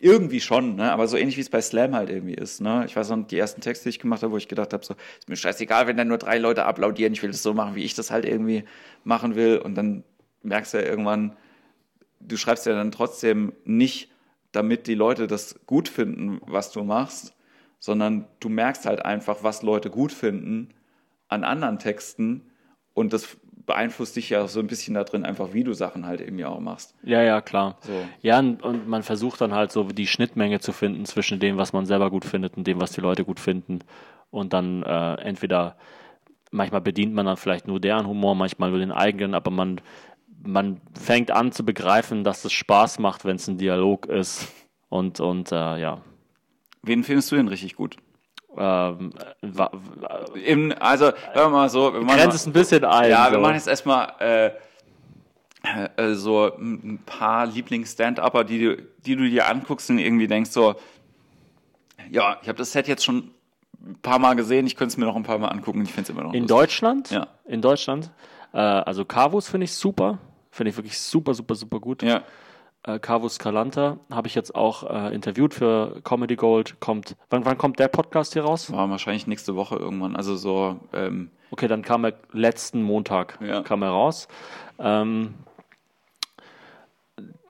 irgendwie 0.00 0.40
schon, 0.40 0.76
ne? 0.76 0.90
aber 0.90 1.06
so 1.06 1.18
ähnlich 1.18 1.36
wie 1.36 1.42
es 1.42 1.50
bei 1.50 1.60
Slam 1.60 1.94
halt 1.94 2.08
irgendwie 2.08 2.34
ist. 2.34 2.62
Ne? 2.62 2.84
Ich 2.86 2.96
weiß 2.96 3.10
noch, 3.10 3.26
die 3.26 3.38
ersten 3.38 3.60
Texte, 3.60 3.84
die 3.84 3.90
ich 3.90 3.98
gemacht 3.98 4.22
habe, 4.22 4.32
wo 4.32 4.38
ich 4.38 4.48
gedacht 4.48 4.72
habe, 4.72 4.84
so, 4.84 4.94
ist 5.18 5.28
mir 5.28 5.36
scheißegal, 5.36 5.86
wenn 5.86 5.98
da 5.98 6.04
nur 6.06 6.16
drei 6.16 6.38
Leute 6.38 6.64
applaudieren, 6.64 7.12
ich 7.12 7.22
will 7.22 7.30
das 7.30 7.42
so 7.42 7.52
machen, 7.52 7.74
wie 7.74 7.84
ich 7.84 7.94
das 7.94 8.10
halt 8.10 8.24
irgendwie 8.24 8.64
machen 9.04 9.36
will. 9.36 9.58
Und 9.58 9.74
dann 9.74 10.02
merkst 10.42 10.72
du 10.72 10.78
ja 10.78 10.84
irgendwann, 10.84 11.36
du 12.18 12.38
schreibst 12.38 12.64
ja 12.64 12.74
dann 12.74 12.92
trotzdem 12.92 13.52
nicht, 13.64 14.10
damit 14.52 14.86
die 14.86 14.94
Leute 14.94 15.26
das 15.26 15.60
gut 15.66 15.88
finden, 15.88 16.40
was 16.46 16.72
du 16.72 16.82
machst, 16.82 17.34
sondern 17.78 18.26
du 18.40 18.48
merkst 18.48 18.86
halt 18.86 19.04
einfach, 19.04 19.42
was 19.42 19.62
Leute 19.62 19.90
gut 19.90 20.12
finden 20.12 20.70
an 21.28 21.44
anderen 21.44 21.78
Texten 21.78 22.50
und 22.94 23.12
das 23.12 23.36
beeinflusst 23.66 24.16
dich 24.16 24.30
ja 24.30 24.46
so 24.48 24.60
ein 24.60 24.66
bisschen 24.66 24.94
da 24.94 25.04
drin, 25.04 25.24
einfach 25.24 25.52
wie 25.52 25.64
du 25.64 25.72
Sachen 25.72 26.06
halt 26.06 26.20
irgendwie 26.20 26.44
auch 26.44 26.60
machst. 26.60 26.94
Ja, 27.02 27.22
ja, 27.22 27.40
klar. 27.40 27.76
So. 27.80 27.92
Ja, 28.22 28.38
und 28.38 28.88
man 28.88 29.02
versucht 29.02 29.40
dann 29.40 29.54
halt 29.54 29.72
so 29.72 29.84
die 29.84 30.06
Schnittmenge 30.06 30.60
zu 30.60 30.72
finden 30.72 31.04
zwischen 31.04 31.40
dem, 31.40 31.56
was 31.56 31.72
man 31.72 31.86
selber 31.86 32.10
gut 32.10 32.24
findet 32.24 32.56
und 32.56 32.66
dem, 32.66 32.80
was 32.80 32.92
die 32.92 33.00
Leute 33.00 33.24
gut 33.24 33.40
finden. 33.40 33.80
Und 34.30 34.52
dann 34.52 34.82
äh, 34.82 35.14
entweder, 35.16 35.76
manchmal 36.50 36.80
bedient 36.80 37.14
man 37.14 37.26
dann 37.26 37.36
vielleicht 37.36 37.66
nur 37.66 37.80
deren 37.80 38.06
Humor, 38.06 38.34
manchmal 38.34 38.70
nur 38.70 38.78
den 38.78 38.92
eigenen, 38.92 39.34
aber 39.34 39.50
man, 39.50 39.80
man 40.42 40.80
fängt 40.98 41.30
an 41.30 41.52
zu 41.52 41.64
begreifen, 41.64 42.24
dass 42.24 42.44
es 42.44 42.52
Spaß 42.52 42.98
macht, 42.98 43.24
wenn 43.24 43.36
es 43.36 43.48
ein 43.48 43.58
Dialog 43.58 44.06
ist. 44.06 44.48
Und, 44.88 45.20
und 45.20 45.52
äh, 45.52 45.78
ja. 45.78 46.02
Wen 46.82 47.04
findest 47.04 47.30
du 47.30 47.36
denn 47.36 47.48
richtig 47.48 47.76
gut? 47.76 47.96
Ähm, 48.56 49.12
Im, 50.44 50.74
also, 50.78 51.06
hören 51.06 51.14
wir 51.34 51.48
mal 51.50 51.68
so. 51.68 51.92
Wir 51.92 52.00
Grenzt 52.00 52.36
es 52.36 52.46
ein 52.46 52.52
bisschen 52.52 52.84
ein. 52.84 53.10
Ja, 53.10 53.26
so. 53.26 53.32
wir 53.32 53.38
machen 53.38 53.54
jetzt 53.54 53.68
erstmal 53.68 54.12
äh, 54.18 54.50
äh, 55.96 56.14
so 56.14 56.52
ein 56.56 57.00
paar 57.06 57.46
Lieblings-Stand-Upper, 57.46 58.44
die, 58.44 58.58
du, 58.58 58.76
die 59.04 59.16
du 59.16 59.28
dir 59.28 59.48
anguckst 59.48 59.90
und 59.90 59.98
irgendwie 59.98 60.26
denkst 60.26 60.50
so, 60.50 60.74
ja, 62.10 62.38
ich 62.42 62.48
habe 62.48 62.58
das 62.58 62.72
Set 62.72 62.88
jetzt 62.88 63.04
schon 63.04 63.30
ein 63.82 63.98
paar 64.02 64.18
Mal 64.18 64.34
gesehen, 64.34 64.66
ich 64.66 64.76
könnte 64.76 64.92
es 64.92 64.96
mir 64.96 65.06
noch 65.06 65.16
ein 65.16 65.22
paar 65.22 65.38
Mal 65.38 65.48
angucken 65.48 65.82
ich 65.82 65.92
finde 65.92 66.02
es 66.02 66.10
immer 66.10 66.24
noch 66.24 66.34
In 66.34 66.42
lustig. 66.42 66.56
Deutschland? 66.56 67.10
Ja. 67.10 67.28
In 67.46 67.62
Deutschland? 67.62 68.10
Äh, 68.52 68.58
also 68.58 69.04
Carvus 69.04 69.48
finde 69.48 69.64
ich 69.64 69.72
super. 69.72 70.18
Finde 70.50 70.70
ich 70.70 70.76
wirklich 70.76 70.98
super, 70.98 71.34
super, 71.34 71.54
super 71.54 71.78
gut. 71.78 72.02
Ja 72.02 72.22
äh, 72.84 72.98
Carvus 72.98 73.38
Calanta 73.38 73.98
habe 74.10 74.28
ich 74.28 74.34
jetzt 74.34 74.54
auch 74.54 74.88
äh, 74.88 75.14
interviewt 75.14 75.54
für 75.54 76.00
Comedy 76.02 76.36
Gold. 76.36 76.80
Kommt, 76.80 77.16
wann, 77.28 77.44
wann 77.44 77.58
kommt 77.58 77.78
der 77.78 77.88
Podcast 77.88 78.32
hier 78.32 78.42
raus? 78.42 78.72
War 78.72 78.88
wahrscheinlich 78.88 79.26
nächste 79.26 79.54
Woche 79.56 79.76
irgendwann. 79.76 80.16
Also 80.16 80.36
so. 80.36 80.80
Ähm 80.92 81.30
okay, 81.50 81.68
dann 81.68 81.82
kam 81.82 82.04
er 82.04 82.14
letzten 82.32 82.82
Montag 82.82 83.38
ja. 83.40 83.62
kam 83.62 83.82
er 83.82 83.90
raus. 83.90 84.28
Ähm, 84.78 85.34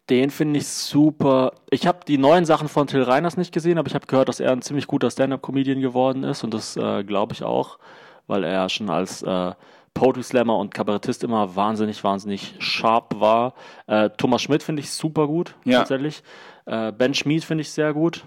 den 0.09 0.31
finde 0.31 0.59
ich 0.59 0.67
super. 0.67 1.53
Ich 1.71 1.87
habe 1.87 2.01
die 2.07 2.19
neuen 2.19 2.45
Sachen 2.45 2.69
von 2.69 2.89
Till 2.89 3.03
Reiners 3.03 3.37
nicht 3.37 3.53
gesehen, 3.53 3.79
aber 3.79 3.87
ich 3.87 3.95
habe 3.95 4.07
gehört, 4.07 4.29
dass 4.29 4.41
er 4.41 4.51
ein 4.51 4.63
ziemlich 4.63 4.89
guter 4.89 5.09
Stand-up-Comedian 5.11 5.81
geworden 5.81 6.25
ist 6.25 6.43
und 6.43 6.53
das 6.53 6.77
äh, 6.77 7.05
glaube 7.05 7.33
ich 7.35 7.45
auch, 7.45 7.79
weil 8.27 8.43
er 8.43 8.69
schon 8.69 8.91
als 8.91 9.23
äh, 9.23 9.53
Poetry 9.95 10.23
Slammer 10.23 10.57
und 10.57 10.73
Kabarettist 10.73 11.25
immer 11.25 11.57
wahnsinnig, 11.57 12.03
wahnsinnig 12.05 12.55
sharp 12.59 13.21
war. 13.21 13.55
Äh, 13.87 14.11
Thomas 14.11 14.43
Schmidt 14.43 14.63
finde 14.63 14.81
ich 14.81 14.91
super 14.91 15.27
gut, 15.27 15.55
ja. 15.65 15.79
tatsächlich. 15.79 16.23
Äh, 16.67 16.93
ben 16.93 17.15
Schmid 17.15 17.45
finde 17.45 17.63
ich 17.63 17.71
sehr 17.71 17.93
gut. 17.93 18.25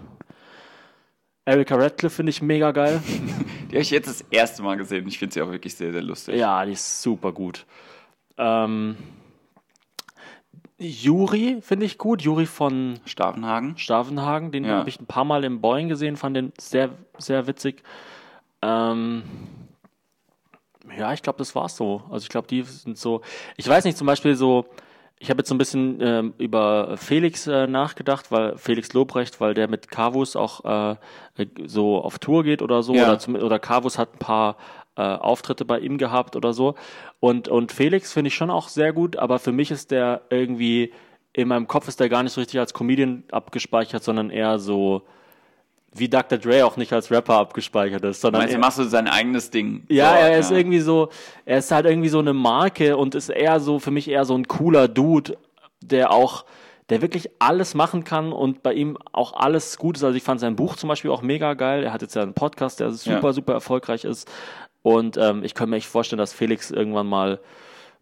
Erika 1.46 1.76
Radcliffe 1.76 2.16
finde 2.16 2.30
ich 2.30 2.40
mega 2.40 2.72
geil. 2.72 3.02
die 3.70 3.76
habe 3.76 3.82
ich 3.82 3.90
jetzt 3.90 4.08
das 4.08 4.22
erste 4.30 4.62
Mal 4.62 4.76
gesehen. 4.76 5.06
Ich 5.08 5.18
finde 5.18 5.34
sie 5.34 5.42
auch 5.42 5.50
wirklich 5.50 5.74
sehr, 5.74 5.92
sehr 5.92 6.02
lustig. 6.02 6.36
Ja, 6.36 6.64
die 6.64 6.72
ist 6.72 7.02
super 7.02 7.32
gut. 7.32 7.66
Ähm, 8.38 8.96
Juri 10.78 11.58
finde 11.60 11.86
ich 11.86 11.98
gut. 11.98 12.22
Juri 12.22 12.46
von 12.46 12.98
Stavenhagen. 13.04 13.76
Stavenhagen, 13.76 14.52
den 14.52 14.64
ja. 14.64 14.78
habe 14.78 14.88
ich 14.88 15.00
ein 15.00 15.06
paar 15.06 15.24
Mal 15.24 15.44
im 15.44 15.60
Boeing 15.60 15.88
gesehen, 15.88 16.16
fand 16.16 16.36
den 16.36 16.52
sehr, 16.58 16.90
sehr 17.18 17.46
witzig. 17.46 17.82
Ähm, 18.62 19.22
ja, 20.96 21.12
ich 21.12 21.22
glaube, 21.22 21.38
das 21.38 21.54
war's 21.54 21.76
so. 21.76 22.02
Also 22.10 22.24
ich 22.24 22.28
glaube, 22.28 22.46
die 22.46 22.62
sind 22.62 22.98
so. 22.98 23.20
Ich 23.56 23.68
weiß 23.68 23.84
nicht, 23.84 23.98
zum 23.98 24.06
Beispiel 24.06 24.34
so. 24.34 24.66
Ich 25.18 25.30
habe 25.30 25.38
jetzt 25.38 25.48
so 25.48 25.54
ein 25.54 25.58
bisschen 25.58 26.00
ähm, 26.00 26.34
über 26.38 26.96
Felix 26.96 27.46
äh, 27.46 27.66
nachgedacht, 27.66 28.30
weil 28.30 28.58
Felix 28.58 28.92
Lobrecht, 28.92 29.40
weil 29.40 29.54
der 29.54 29.68
mit 29.68 29.88
Carvus 29.88 30.34
auch 30.36 30.64
äh, 30.64 30.96
so 31.64 32.02
auf 32.02 32.18
Tour 32.18 32.42
geht 32.42 32.62
oder 32.62 32.82
so, 32.82 32.94
ja. 32.94 33.04
oder, 33.04 33.18
zum, 33.20 33.36
oder 33.36 33.60
hat 33.60 34.14
ein 34.14 34.18
paar 34.18 34.56
äh, 34.96 35.02
Auftritte 35.02 35.64
bei 35.64 35.78
ihm 35.78 35.98
gehabt 35.98 36.36
oder 36.36 36.52
so. 36.52 36.74
Und, 37.20 37.48
und 37.48 37.72
Felix 37.72 38.12
finde 38.12 38.28
ich 38.28 38.34
schon 38.34 38.50
auch 38.50 38.68
sehr 38.68 38.92
gut, 38.92 39.16
aber 39.16 39.38
für 39.38 39.52
mich 39.52 39.70
ist 39.70 39.92
der 39.92 40.22
irgendwie, 40.30 40.92
in 41.32 41.48
meinem 41.48 41.68
Kopf 41.68 41.88
ist 41.88 42.00
der 42.00 42.08
gar 42.08 42.22
nicht 42.22 42.32
so 42.32 42.40
richtig 42.40 42.60
als 42.60 42.74
Comedian 42.74 43.22
abgespeichert, 43.30 44.02
sondern 44.02 44.30
eher 44.30 44.58
so, 44.58 45.02
wie 45.96 46.08
Dr. 46.08 46.38
Dre 46.38 46.66
auch 46.66 46.76
nicht 46.76 46.92
als 46.92 47.10
Rapper 47.10 47.38
abgespeichert 47.38 48.04
ist, 48.04 48.20
sondern. 48.20 48.42
Meinst, 48.42 48.54
er 48.54 48.60
macht 48.60 48.74
so 48.74 48.84
sein 48.84 49.08
eigenes 49.08 49.50
Ding. 49.50 49.84
Ja, 49.88 50.10
so, 50.10 50.16
er 50.16 50.32
ja. 50.32 50.38
ist 50.38 50.50
irgendwie 50.50 50.80
so, 50.80 51.08
er 51.44 51.58
ist 51.58 51.70
halt 51.70 51.86
irgendwie 51.86 52.08
so 52.08 52.18
eine 52.18 52.32
Marke 52.32 52.96
und 52.96 53.14
ist 53.14 53.28
eher 53.28 53.60
so, 53.60 53.78
für 53.78 53.90
mich 53.90 54.08
eher 54.08 54.24
so 54.24 54.34
ein 54.34 54.48
cooler 54.48 54.88
Dude, 54.88 55.36
der 55.80 56.10
auch, 56.10 56.44
der 56.90 57.02
wirklich 57.02 57.30
alles 57.38 57.74
machen 57.74 58.04
kann 58.04 58.32
und 58.32 58.62
bei 58.62 58.72
ihm 58.74 58.98
auch 59.12 59.34
alles 59.34 59.78
gut 59.78 59.96
ist. 59.96 60.04
Also 60.04 60.16
ich 60.16 60.22
fand 60.22 60.40
sein 60.40 60.56
Buch 60.56 60.76
zum 60.76 60.88
Beispiel 60.88 61.10
auch 61.10 61.22
mega 61.22 61.54
geil. 61.54 61.84
Er 61.84 61.92
hat 61.92 62.02
jetzt 62.02 62.14
ja 62.14 62.22
einen 62.22 62.34
Podcast, 62.34 62.80
der 62.80 62.90
super, 62.90 63.28
ja. 63.28 63.32
super 63.32 63.52
erfolgreich 63.52 64.04
ist. 64.04 64.30
Und 64.82 65.16
ähm, 65.16 65.44
ich 65.44 65.54
könnte 65.54 65.70
mir 65.70 65.76
echt 65.76 65.86
vorstellen, 65.86 66.18
dass 66.18 66.32
Felix 66.32 66.70
irgendwann 66.70 67.06
mal 67.06 67.40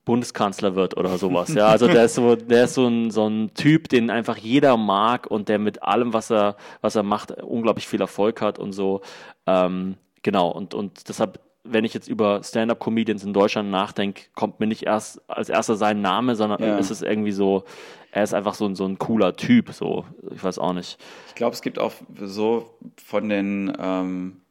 Bundeskanzler 0.04 0.74
wird 0.74 0.96
oder 0.96 1.16
sowas. 1.16 1.54
Ja, 1.54 1.68
also 1.68 1.86
der 1.86 2.04
ist 2.04 2.14
so, 2.14 2.34
der 2.34 2.64
ist 2.64 2.74
so 2.74 2.86
ein, 2.86 3.10
so 3.10 3.28
ein 3.28 3.54
Typ, 3.54 3.88
den 3.88 4.10
einfach 4.10 4.36
jeder 4.36 4.76
mag 4.76 5.26
und 5.28 5.48
der 5.48 5.58
mit 5.58 5.82
allem, 5.82 6.12
was 6.12 6.30
er, 6.30 6.56
was 6.80 6.96
er 6.96 7.04
macht, 7.04 7.30
unglaublich 7.42 7.86
viel 7.86 8.00
Erfolg 8.00 8.40
hat 8.40 8.58
und 8.58 8.72
so. 8.72 9.02
Ähm, 9.46 9.96
genau. 10.22 10.50
Und, 10.50 10.74
und 10.74 11.08
deshalb, 11.08 11.38
wenn 11.62 11.84
ich 11.84 11.94
jetzt 11.94 12.08
über 12.08 12.42
Stand-up-Comedians 12.42 13.22
in 13.22 13.32
Deutschland 13.32 13.70
nachdenke, 13.70 14.22
kommt 14.34 14.58
mir 14.58 14.66
nicht 14.66 14.82
erst 14.82 15.20
als 15.30 15.48
erster 15.48 15.76
sein 15.76 16.00
Name, 16.00 16.34
sondern 16.34 16.60
ja. 16.60 16.78
es 16.78 16.90
ist 16.90 17.02
irgendwie 17.02 17.32
so, 17.32 17.62
er 18.10 18.24
ist 18.24 18.34
einfach 18.34 18.54
so, 18.54 18.66
ein 18.66 18.74
so 18.74 18.84
ein 18.84 18.98
cooler 18.98 19.36
Typ. 19.36 19.70
So, 19.72 20.04
ich 20.34 20.42
weiß 20.42 20.58
auch 20.58 20.72
nicht. 20.72 20.98
Ich 21.28 21.36
glaube, 21.36 21.54
es 21.54 21.62
gibt 21.62 21.78
auch 21.78 21.92
so 22.20 22.74
von 22.96 23.28
den 23.28 23.72
ähm 23.78 24.41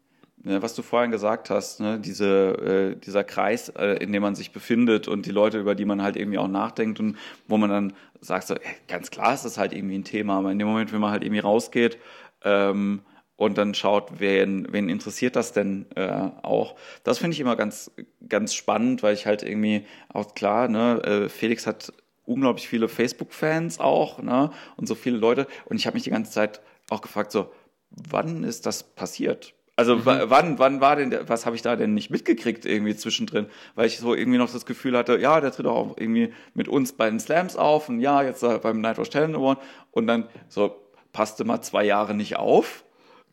was 0.44 0.74
du 0.74 0.82
vorhin 0.82 1.12
gesagt 1.12 1.50
hast, 1.50 1.80
ne, 1.80 2.00
diese, 2.00 2.96
äh, 2.96 3.00
dieser 3.00 3.24
Kreis, 3.24 3.70
äh, 3.70 3.98
in 4.04 4.12
dem 4.12 4.22
man 4.24 4.36
sich 4.36 4.52
befindet 4.52 5.08
und 5.08 5.26
die 5.26 5.32
Leute, 5.32 5.60
über 5.60 5.76
die 5.76 5.86
man 5.86 6.02
halt 6.02 6.16
irgendwie 6.16 6.38
auch 6.38 6.48
nachdenkt 6.48 7.00
und 7.00 7.18
wo 7.48 7.58
man 7.58 7.70
dann 7.70 7.94
sagt, 8.22 8.48
so, 8.48 8.56
ganz 8.88 9.12
klar 9.12 9.34
ist 9.34 9.46
das 9.46 9.58
halt 9.58 9.74
irgendwie 9.74 9.98
ein 9.98 10.04
Thema, 10.04 10.40
aber 10.40 10.52
in 10.52 10.60
dem 10.60 10.68
Moment, 10.68 10.92
wenn 10.94 11.02
man 11.02 11.12
halt 11.12 11.24
irgendwie 11.24 11.42
rausgeht 11.42 11.98
ähm, 12.44 13.02
und 13.36 13.58
dann 13.58 13.74
schaut, 13.74 14.20
wen, 14.20 14.68
wen 14.72 14.90
interessiert 14.90 15.36
das 15.36 15.54
denn 15.54 15.86
äh, 15.96 16.30
auch, 16.42 16.76
das 17.04 17.20
finde 17.20 17.36
ich 17.36 17.40
immer 17.40 17.56
ganz, 17.56 17.92
ganz 18.28 18.54
spannend, 18.54 19.04
weil 19.04 19.14
ich 19.14 19.28
halt 19.28 19.44
irgendwie 19.44 19.86
auch 20.10 20.34
klar, 20.34 20.68
ne, 20.68 21.02
äh, 21.04 21.30
Felix 21.30 21.68
hat 21.68 21.94
unglaublich 22.26 22.68
viele 22.68 22.88
Facebook-Fans 22.88 23.80
auch 23.80 24.22
ne, 24.22 24.52
und 24.78 24.88
so 24.88 24.96
viele 24.96 25.18
Leute 25.18 25.46
und 25.66 25.78
ich 25.78 25.86
habe 25.86 25.96
mich 25.96 26.04
die 26.04 26.12
ganze 26.12 26.32
Zeit 26.32 26.62
auch 26.90 27.02
gefragt, 27.02 27.32
so, 27.32 27.52
wann 27.92 28.44
ist 28.44 28.66
das 28.66 28.84
passiert? 28.84 29.54
Also 29.82 29.96
mhm. 29.96 30.02
wann, 30.06 30.60
wann 30.60 30.80
war 30.80 30.96
denn, 30.96 31.10
der, 31.10 31.28
was 31.28 31.48
habe 31.48 31.56
ich 31.56 31.64
da 31.64 31.76
denn 31.76 31.96
nicht 31.96 32.12
mitgekriegt 32.12 32.66
irgendwie 32.66 32.96
zwischendrin? 32.96 33.48
Weil 33.74 33.88
ich 33.88 33.98
so 33.98 34.14
irgendwie 34.14 34.38
noch 34.38 34.52
das 34.52 34.68
Gefühl 34.68 34.96
hatte, 34.96 35.18
ja, 35.18 35.42
der 35.42 35.52
tritt 35.52 35.66
auch 35.66 35.98
irgendwie 35.98 36.32
mit 36.54 36.68
uns 36.68 36.94
bei 36.94 37.10
den 37.10 37.20
Slams 37.20 37.56
auf 37.56 37.90
und 37.90 38.00
ja, 38.00 38.22
jetzt 38.22 38.46
beim 38.62 38.80
Nitro 38.80 39.04
Talent 39.06 39.36
Award 39.36 39.58
und 39.90 40.06
dann 40.06 40.28
so 40.50 40.76
passte 41.14 41.46
mal 41.46 41.62
zwei 41.62 41.84
Jahre 41.84 42.14
nicht 42.14 42.38
auf 42.38 42.84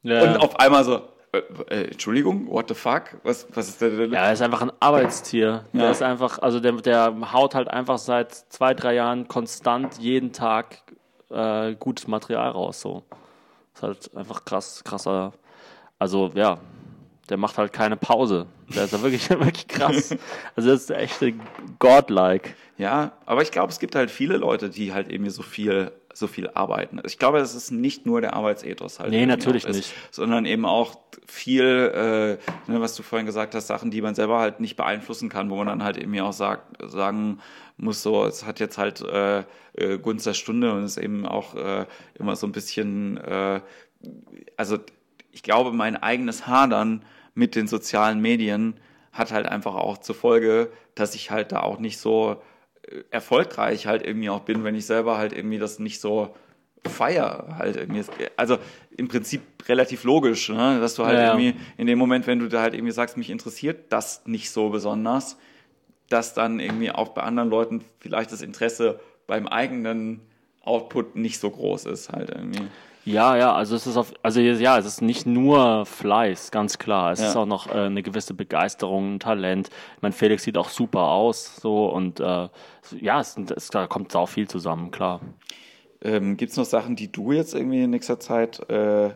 ja. 0.02 0.22
und 0.22 0.38
auf 0.38 0.58
einmal 0.58 0.84
so, 0.84 1.02
äh, 1.32 1.42
äh, 1.68 1.90
Entschuldigung, 1.90 2.48
what 2.48 2.68
the 2.68 2.74
fuck? 2.74 3.18
Was, 3.24 3.46
was 3.52 3.68
ist 3.68 3.82
der 3.82 3.90
denn? 3.90 4.10
Ja, 4.10 4.24
er 4.24 4.32
ist 4.32 4.40
einfach 4.40 4.62
ein 4.62 4.72
Arbeitstier. 4.80 5.66
Ja. 5.74 5.80
Der 5.80 5.90
ist 5.90 6.02
einfach, 6.02 6.38
also 6.38 6.60
der, 6.60 6.72
der 6.72 7.14
haut 7.34 7.54
halt 7.54 7.68
einfach 7.68 7.98
seit 7.98 8.32
zwei, 8.32 8.72
drei 8.72 8.94
Jahren 8.94 9.28
konstant 9.28 9.98
jeden 9.98 10.32
Tag 10.32 10.78
äh, 11.28 11.74
gutes 11.74 12.08
Material 12.08 12.52
raus. 12.52 12.80
So. 12.80 13.02
ist 13.74 13.82
halt 13.82 14.16
einfach 14.16 14.46
krass, 14.46 14.82
krasser 14.82 15.34
also 15.98 16.30
ja, 16.34 16.58
der 17.28 17.36
macht 17.36 17.58
halt 17.58 17.72
keine 17.72 17.96
Pause. 17.96 18.46
Der 18.74 18.84
ist 18.84 18.92
ja 18.92 19.02
wirklich, 19.02 19.28
wirklich 19.30 19.68
krass. 19.68 20.14
Also 20.56 20.70
das 20.70 20.82
ist 20.82 20.90
echt 20.90 21.20
godlike. 21.78 22.50
Ja, 22.76 23.12
aber 23.26 23.42
ich 23.42 23.50
glaube, 23.50 23.72
es 23.72 23.78
gibt 23.78 23.94
halt 23.94 24.10
viele 24.10 24.36
Leute, 24.36 24.70
die 24.70 24.92
halt 24.92 25.08
eben 25.08 25.28
so 25.30 25.42
viel, 25.42 25.90
so 26.14 26.26
viel 26.26 26.48
arbeiten. 26.48 27.00
Ich 27.04 27.18
glaube, 27.18 27.38
das 27.38 27.54
ist 27.54 27.70
nicht 27.70 28.06
nur 28.06 28.20
der 28.20 28.34
Arbeitsethos 28.34 29.00
halt. 29.00 29.10
Nee, 29.10 29.26
natürlich 29.26 29.64
ist, 29.64 29.76
nicht. 29.76 29.94
Sondern 30.10 30.46
eben 30.46 30.64
auch 30.64 30.96
viel, 31.26 31.64
äh, 31.64 32.70
ne, 32.70 32.80
was 32.80 32.94
du 32.94 33.02
vorhin 33.02 33.26
gesagt 33.26 33.54
hast, 33.54 33.66
Sachen, 33.66 33.90
die 33.90 34.00
man 34.00 34.14
selber 34.14 34.38
halt 34.38 34.60
nicht 34.60 34.76
beeinflussen 34.76 35.28
kann, 35.28 35.50
wo 35.50 35.56
man 35.56 35.66
dann 35.66 35.82
halt 35.82 35.96
eben 35.98 36.18
auch 36.20 36.32
sagt, 36.32 36.80
sagen 36.90 37.40
muss, 37.76 38.02
so, 38.02 38.24
es 38.24 38.46
hat 38.46 38.60
jetzt 38.60 38.78
halt 38.78 39.02
äh, 39.02 39.40
äh 39.74 39.98
Gunst 39.98 40.26
der 40.26 40.34
Stunde 40.34 40.72
und 40.72 40.84
ist 40.84 40.96
eben 40.96 41.26
auch 41.26 41.54
äh, 41.54 41.84
immer 42.14 42.36
so 42.36 42.46
ein 42.46 42.52
bisschen, 42.52 43.18
äh, 43.18 43.60
also 44.56 44.78
ich 45.38 45.44
glaube, 45.44 45.72
mein 45.72 45.94
eigenes 45.94 46.48
Hadern 46.48 47.04
mit 47.32 47.54
den 47.54 47.68
sozialen 47.68 48.18
Medien 48.18 48.74
hat 49.12 49.30
halt 49.30 49.46
einfach 49.46 49.76
auch 49.76 49.98
zur 49.98 50.16
Folge, 50.16 50.72
dass 50.96 51.14
ich 51.14 51.30
halt 51.30 51.52
da 51.52 51.60
auch 51.60 51.78
nicht 51.78 51.98
so 51.98 52.42
äh, 52.82 53.02
erfolgreich 53.12 53.86
halt 53.86 54.04
irgendwie 54.04 54.30
auch 54.30 54.40
bin, 54.40 54.64
wenn 54.64 54.74
ich 54.74 54.84
selber 54.84 55.16
halt 55.16 55.32
irgendwie 55.32 55.60
das 55.60 55.78
nicht 55.78 56.00
so 56.00 56.34
feier 56.84 57.54
halt 57.56 57.76
irgendwie. 57.76 58.02
Also 58.36 58.58
im 58.96 59.06
Prinzip 59.06 59.42
relativ 59.68 60.02
logisch, 60.02 60.48
ne? 60.48 60.80
dass 60.80 60.96
du 60.96 61.06
halt 61.06 61.16
ja, 61.16 61.28
irgendwie 61.38 61.54
in 61.76 61.86
dem 61.86 62.00
Moment, 62.00 62.26
wenn 62.26 62.40
du 62.40 62.48
da 62.48 62.60
halt 62.60 62.74
irgendwie 62.74 62.92
sagst, 62.92 63.16
mich 63.16 63.30
interessiert 63.30 63.92
das 63.92 64.26
nicht 64.26 64.50
so 64.50 64.70
besonders, 64.70 65.38
dass 66.08 66.34
dann 66.34 66.58
irgendwie 66.58 66.90
auch 66.90 67.10
bei 67.10 67.22
anderen 67.22 67.48
Leuten 67.48 67.84
vielleicht 68.00 68.32
das 68.32 68.42
Interesse 68.42 68.98
beim 69.28 69.46
eigenen 69.46 70.18
Output 70.62 71.14
nicht 71.14 71.38
so 71.38 71.48
groß 71.48 71.86
ist 71.86 72.10
halt 72.10 72.30
irgendwie. 72.30 72.66
Ja, 73.04 73.36
ja, 73.36 73.54
also 73.54 73.74
es 73.74 73.86
ist 73.86 73.96
auf, 73.96 74.12
also 74.22 74.40
ja, 74.40 74.78
es 74.78 74.84
ist 74.84 75.00
nicht 75.00 75.26
nur 75.26 75.86
Fleiß, 75.86 76.50
ganz 76.50 76.78
klar. 76.78 77.12
Es 77.12 77.20
ja. 77.20 77.28
ist 77.28 77.36
auch 77.36 77.46
noch 77.46 77.68
äh, 77.68 77.86
eine 77.86 78.02
gewisse 78.02 78.34
Begeisterung, 78.34 79.14
ein 79.14 79.20
Talent. 79.20 79.70
Ich 79.96 80.02
meine, 80.02 80.12
Felix 80.12 80.42
sieht 80.42 80.58
auch 80.58 80.68
super 80.68 81.08
aus, 81.08 81.56
so 81.56 81.86
und 81.86 82.20
äh, 82.20 82.48
ja, 83.00 83.20
es, 83.20 83.36
es, 83.56 83.68
da 83.68 83.86
kommt 83.86 84.14
auch 84.14 84.28
viel 84.28 84.46
zusammen, 84.48 84.90
klar. 84.90 85.20
Ähm, 86.02 86.36
Gibt 86.36 86.52
es 86.52 86.58
noch 86.58 86.64
Sachen, 86.64 86.96
die 86.96 87.10
du 87.10 87.32
jetzt 87.32 87.54
irgendwie 87.54 87.82
in 87.82 87.90
nächster 87.90 88.20
Zeit, 88.20 88.68
äh, 88.70 89.10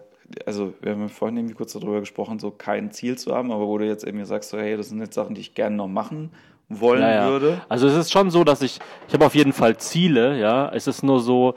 also 0.46 0.72
wir 0.80 0.92
haben 0.92 1.08
vorhin 1.08 1.36
irgendwie 1.36 1.54
kurz 1.54 1.74
darüber 1.74 2.00
gesprochen, 2.00 2.38
so 2.38 2.50
kein 2.50 2.90
Ziel 2.92 3.18
zu 3.18 3.34
haben, 3.34 3.52
aber 3.52 3.66
wo 3.66 3.78
du 3.78 3.86
jetzt 3.86 4.04
irgendwie 4.04 4.24
sagst, 4.24 4.50
so, 4.50 4.58
hey, 4.58 4.76
das 4.76 4.88
sind 4.88 5.00
jetzt 5.00 5.14
Sachen, 5.14 5.34
die 5.34 5.40
ich 5.40 5.54
gerne 5.54 5.76
noch 5.76 5.88
machen 5.88 6.30
wollen 6.68 7.02
ja, 7.02 7.12
ja. 7.12 7.28
würde? 7.28 7.60
Also 7.68 7.86
es 7.86 7.96
ist 7.96 8.12
schon 8.12 8.30
so, 8.30 8.44
dass 8.44 8.62
ich, 8.62 8.78
ich 9.08 9.14
habe 9.14 9.26
auf 9.26 9.34
jeden 9.34 9.52
Fall 9.52 9.76
Ziele, 9.76 10.38
ja. 10.38 10.70
Es 10.70 10.86
ist 10.86 11.02
nur 11.02 11.20
so, 11.20 11.54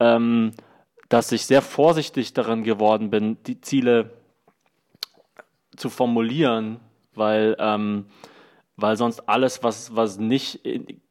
ähm, 0.00 0.52
dass 1.08 1.32
ich 1.32 1.46
sehr 1.46 1.62
vorsichtig 1.62 2.32
daran 2.32 2.64
geworden 2.64 3.10
bin, 3.10 3.36
die 3.44 3.60
Ziele 3.60 4.10
zu 5.76 5.90
formulieren, 5.90 6.80
weil, 7.14 7.56
ähm, 7.58 8.06
weil 8.76 8.96
sonst 8.96 9.20
alles, 9.28 9.62
was, 9.62 9.94
was 9.94 10.18
nicht 10.18 10.60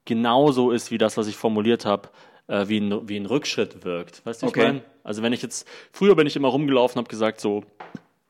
genauso 0.06 0.72
ist 0.72 0.92
wie 0.92 0.98
das, 0.98 1.18
was 1.18 1.28
ich 1.28 1.36
formuliert 1.36 1.86
habe, 1.86 2.10
äh, 2.48 2.68
wie, 2.68 2.80
ein, 2.80 3.08
wie 3.08 3.18
ein 3.18 3.26
Rückschritt 3.26 3.84
wirkt. 3.84 4.26
Weißt 4.26 4.44
du, 4.44 4.48
okay. 4.48 4.60
ich 4.60 4.66
meine? 4.68 4.82
Also 5.04 5.22
wenn 5.22 5.34
ich 5.34 5.42
jetzt, 5.42 5.68
früher 5.92 6.16
bin 6.16 6.28
ich 6.28 6.36
immer 6.36 6.48
rumgelaufen, 6.48 6.98
habe 6.98 7.10
gesagt 7.10 7.40
so, 7.40 7.64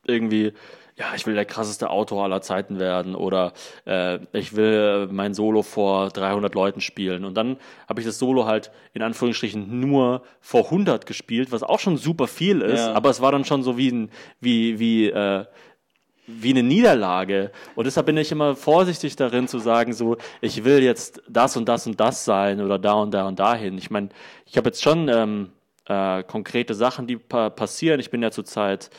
irgendwie, 0.05 0.53
ja, 0.97 1.07
ich 1.13 1.27
will 1.27 1.35
der 1.35 1.45
krasseste 1.45 1.89
Autor 1.89 2.23
aller 2.23 2.41
Zeiten 2.41 2.79
werden 2.79 3.15
oder 3.15 3.51
äh, 3.85 4.19
ich 4.31 4.55
will 4.55 5.07
mein 5.11 5.33
Solo 5.33 5.61
vor 5.61 6.09
300 6.09 6.55
Leuten 6.55 6.79
spielen. 6.79 7.25
Und 7.25 7.35
dann 7.35 7.57
habe 7.89 7.99
ich 7.99 8.07
das 8.07 8.17
Solo 8.17 8.45
halt 8.45 8.71
in 8.93 9.01
Anführungsstrichen 9.01 9.79
nur 9.81 10.23
vor 10.39 10.65
100 10.65 11.05
gespielt, 11.05 11.51
was 11.51 11.63
auch 11.63 11.79
schon 11.79 11.97
super 11.97 12.27
viel 12.27 12.61
ist, 12.61 12.85
ja. 12.85 12.93
aber 12.93 13.09
es 13.09 13.19
war 13.19 13.33
dann 13.33 13.43
schon 13.43 13.61
so 13.61 13.77
wie 13.77 13.91
ein, 13.91 14.09
wie, 14.39 14.79
wie, 14.79 15.09
äh, 15.09 15.45
wie 16.27 16.51
eine 16.51 16.63
Niederlage. 16.63 17.51
Und 17.75 17.85
deshalb 17.85 18.05
bin 18.05 18.15
ich 18.15 18.31
immer 18.31 18.55
vorsichtig 18.55 19.17
darin 19.17 19.49
zu 19.49 19.59
sagen, 19.59 19.91
so, 19.91 20.15
ich 20.39 20.63
will 20.63 20.81
jetzt 20.81 21.21
das 21.27 21.57
und 21.57 21.67
das 21.67 21.85
und 21.87 21.99
das 21.99 22.23
sein 22.23 22.61
oder 22.61 22.79
da 22.79 22.93
und 22.93 23.13
da 23.13 23.27
und 23.27 23.37
dahin. 23.37 23.77
Ich 23.77 23.91
meine, 23.91 24.09
ich 24.45 24.55
habe 24.55 24.69
jetzt 24.69 24.81
schon 24.81 25.09
ähm, 25.09 25.51
äh, 25.87 26.23
konkrete 26.23 26.73
Sachen, 26.73 27.05
die 27.05 27.17
pa 27.17 27.49
passieren. 27.49 27.99
Ich 27.99 28.09
bin 28.09 28.23
ja 28.23 28.31
zurzeit 28.31 28.89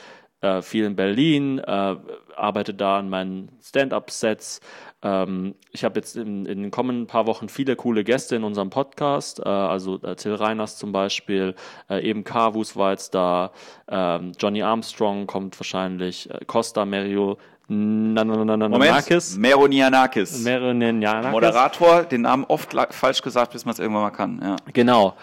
äh, 0.40 0.62
viel 0.62 0.84
in 0.84 0.96
Berlin, 0.96 1.58
äh, 1.58 1.96
arbeite 2.36 2.74
da 2.74 2.98
an 2.98 3.08
meinen 3.08 3.50
Stand-up-Sets, 3.62 4.60
Ähm, 5.02 5.54
ich 5.72 5.84
habe 5.84 6.00
jetzt 6.00 6.16
in, 6.16 6.46
in, 6.46 6.62
den 6.62 6.70
kommenden 6.70 7.06
paar 7.06 7.26
Wochen 7.26 7.48
viele 7.50 7.76
coole 7.76 8.02
Gäste 8.02 8.34
in 8.34 8.44
unserem 8.44 8.70
Podcast. 8.70 9.40
Äh, 9.40 9.48
also 9.48 10.00
äh, 10.02 10.16
Till 10.16 10.34
Reiners 10.34 10.78
zum 10.78 10.90
Beispiel, 10.90 11.54
äh, 11.90 12.00
eben 12.02 12.24
Carvus 12.24 12.76
war 12.76 12.92
jetzt 12.92 13.14
da, 13.14 13.52
ähm, 13.88 14.32
Johnny 14.38 14.62
Armstrong 14.62 15.26
kommt 15.26 15.60
wahrscheinlich, 15.60 16.30
äh, 16.30 16.44
Costa 16.46 16.86
Merio 16.86 17.38
Nanakis. 17.68 19.36
Meronianakis. 19.36 20.44
Meronianakis. 20.44 21.32
Moderator, 21.32 22.04
den 22.04 22.22
Namen 22.22 22.44
oft 22.44 22.74
falsch 22.90 23.22
gesagt, 23.22 23.52
bis 23.52 23.64
man 23.64 23.72
es 23.72 23.78
irgendwann 23.78 24.02
mal 24.02 24.10
kann. 24.10 24.40
Ja. 24.42 24.56
Genau. 24.72 25.16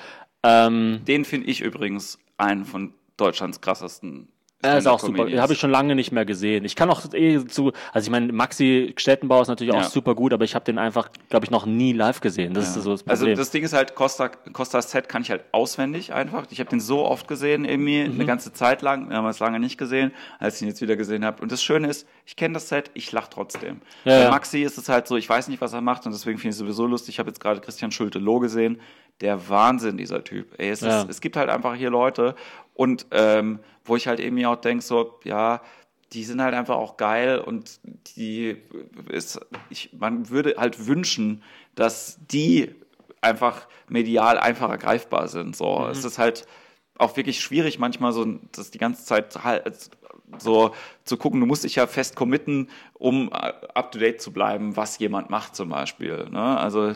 Ähm, 0.44 1.02
den 1.08 1.26
finde 1.26 1.48
ich 1.48 1.62
übrigens 1.62 2.20
einen 2.38 2.66
von 2.66 2.94
Deutschlands 3.18 3.62
krassesten 3.62 4.28
er 4.64 4.78
ist 4.78 4.88
auch 4.88 5.00
super. 5.00 5.30
Habe 5.42 5.54
ich 5.54 5.60
schon 5.60 5.72
lange 5.72 5.96
nicht 5.96 6.12
mehr 6.12 6.26
gesehen. 6.26 6.66
Ich 6.66 6.76
kann 6.76 6.90
auch 6.90 7.02
eh 7.14 7.46
zu, 7.46 7.72
also 7.92 8.06
ich 8.06 8.12
meine, 8.12 8.32
Maxi 8.32 8.94
Stettenbau 8.98 9.42
ist 9.42 9.48
natürlich 9.48 9.74
ja. 9.74 9.82
auch 9.82 9.86
super 9.86 10.16
gut, 10.16 10.34
aber 10.34 10.46
ich 10.46 10.56
habe 10.56 10.66
den 10.66 10.78
einfach, 10.78 11.10
glaube 11.30 11.46
ich, 11.46 11.52
noch 11.52 11.66
nie 11.66 11.94
live 11.94 12.22
gesehen. 12.22 12.54
Das 12.54 12.66
ja. 12.66 12.78
ist 12.78 12.84
so 12.84 12.92
das 12.92 13.02
also 13.08 13.22
Problem. 13.22 13.32
Also 13.32 13.42
das 13.42 13.52
Ding 13.52 13.64
ist 13.64 13.74
halt, 13.74 13.96
Costa, 13.96 14.30
Costa's 14.30 14.92
Set 14.92 15.10
kann 15.10 15.22
ich 15.22 15.32
halt 15.32 15.44
auswendig 15.52 16.14
einfach. 16.14 16.46
Ich 16.50 16.60
habe 16.60 16.70
den 16.70 16.80
so 16.80 17.06
oft 17.06 17.28
gesehen, 17.28 17.66
irgendwie 17.66 18.04
mhm. 18.04 18.16
eine 18.16 18.26
ganze 18.26 18.54
Zeit 18.54 18.82
lang. 18.82 19.10
Wir 19.10 19.18
haben 19.18 19.26
es 19.28 19.40
lange 19.40 19.60
nicht 19.60 19.78
gesehen, 19.78 20.12
als 20.40 20.56
ich 20.56 20.62
ihn 20.64 20.68
jetzt 20.70 20.82
wieder 20.82 20.96
gesehen 20.96 21.26
habe. 21.26 21.42
Und 21.42 21.52
das 21.52 21.62
Schöne 21.62 21.88
ist, 21.90 22.08
ich 22.26 22.36
kenne 22.36 22.54
das 22.54 22.70
Set, 22.70 22.92
ich 22.94 23.12
lach 23.12 23.28
trotzdem. 23.28 23.82
Ja, 24.06 24.26
Bei 24.26 24.30
Maxi 24.32 24.64
ist 24.64 24.78
es 24.78 24.90
halt 24.90 25.08
so, 25.08 25.18
ich 25.18 25.30
weiß 25.30 25.50
nicht, 25.50 25.62
was 25.62 25.74
er 25.74 25.82
macht 25.82 26.06
und 26.06 26.14
deswegen 26.14 26.38
finde 26.38 26.50
ich 26.50 26.56
es 26.56 26.60
sowieso 26.60 26.88
lustig. 26.88 27.16
Ich 27.16 27.20
habe 27.20 27.30
jetzt 27.30 27.40
gerade 27.40 27.60
Christian 27.60 27.92
Schulte-Loh 27.92 28.40
gesehen. 28.40 28.80
Der 29.22 29.48
Wahnsinn, 29.48 29.98
dieser 29.98 30.24
Typ. 30.24 30.56
Ey, 30.58 30.70
es, 30.70 30.82
ist, 30.82 31.08
es 31.08 31.22
gibt 31.22 31.38
halt 31.38 31.50
einfach 31.50 31.76
hier 31.76 31.92
Leute 31.92 32.36
und 32.74 33.06
ähm, 33.12 33.60
wo 33.86 33.96
ich 33.96 34.08
halt 34.08 34.20
irgendwie 34.20 34.46
auch 34.46 34.56
denke, 34.56 34.84
so, 34.84 35.20
ja, 35.24 35.62
die 36.14 36.24
sind 36.24 36.42
halt 36.42 36.54
einfach 36.54 36.76
auch 36.76 36.98
geil 36.98 37.40
und 37.40 37.80
die 38.16 38.58
ist, 39.10 39.40
ich, 39.70 39.92
man 39.94 40.30
würde 40.30 40.56
halt 40.58 40.86
wünschen, 40.86 41.42
dass 41.76 42.20
die 42.28 42.76
einfach 43.22 43.68
medial 43.88 44.38
einfacher 44.38 44.78
greifbar 44.78 45.28
sind. 45.28 45.56
So, 45.56 45.80
mhm. 45.80 45.90
es 45.90 46.04
ist 46.04 46.20
halt 46.20 46.46
auch 46.98 47.18
wirklich 47.18 47.42
schwierig 47.42 47.80
manchmal 47.80 48.14
so, 48.14 48.26
das 48.52 48.70
die 48.70 48.78
ganze 48.78 49.06
Zeit 49.06 49.44
halt 49.44 49.90
so 50.40 50.74
zu 51.04 51.18
gucken, 51.18 51.40
du 51.40 51.46
musst 51.46 51.64
dich 51.64 51.76
ja 51.76 51.88
fest 51.88 52.16
committen, 52.16 52.70
um 52.94 53.32
up 53.32 53.92
to 53.92 54.00
date 54.00 54.22
zu 54.22 54.32
bleiben, 54.32 54.76
was 54.76 55.00
jemand 55.00 55.30
macht 55.30 55.56
zum 55.56 55.70
Beispiel. 55.70 56.28
Ne? 56.30 56.58
Also 56.58 56.94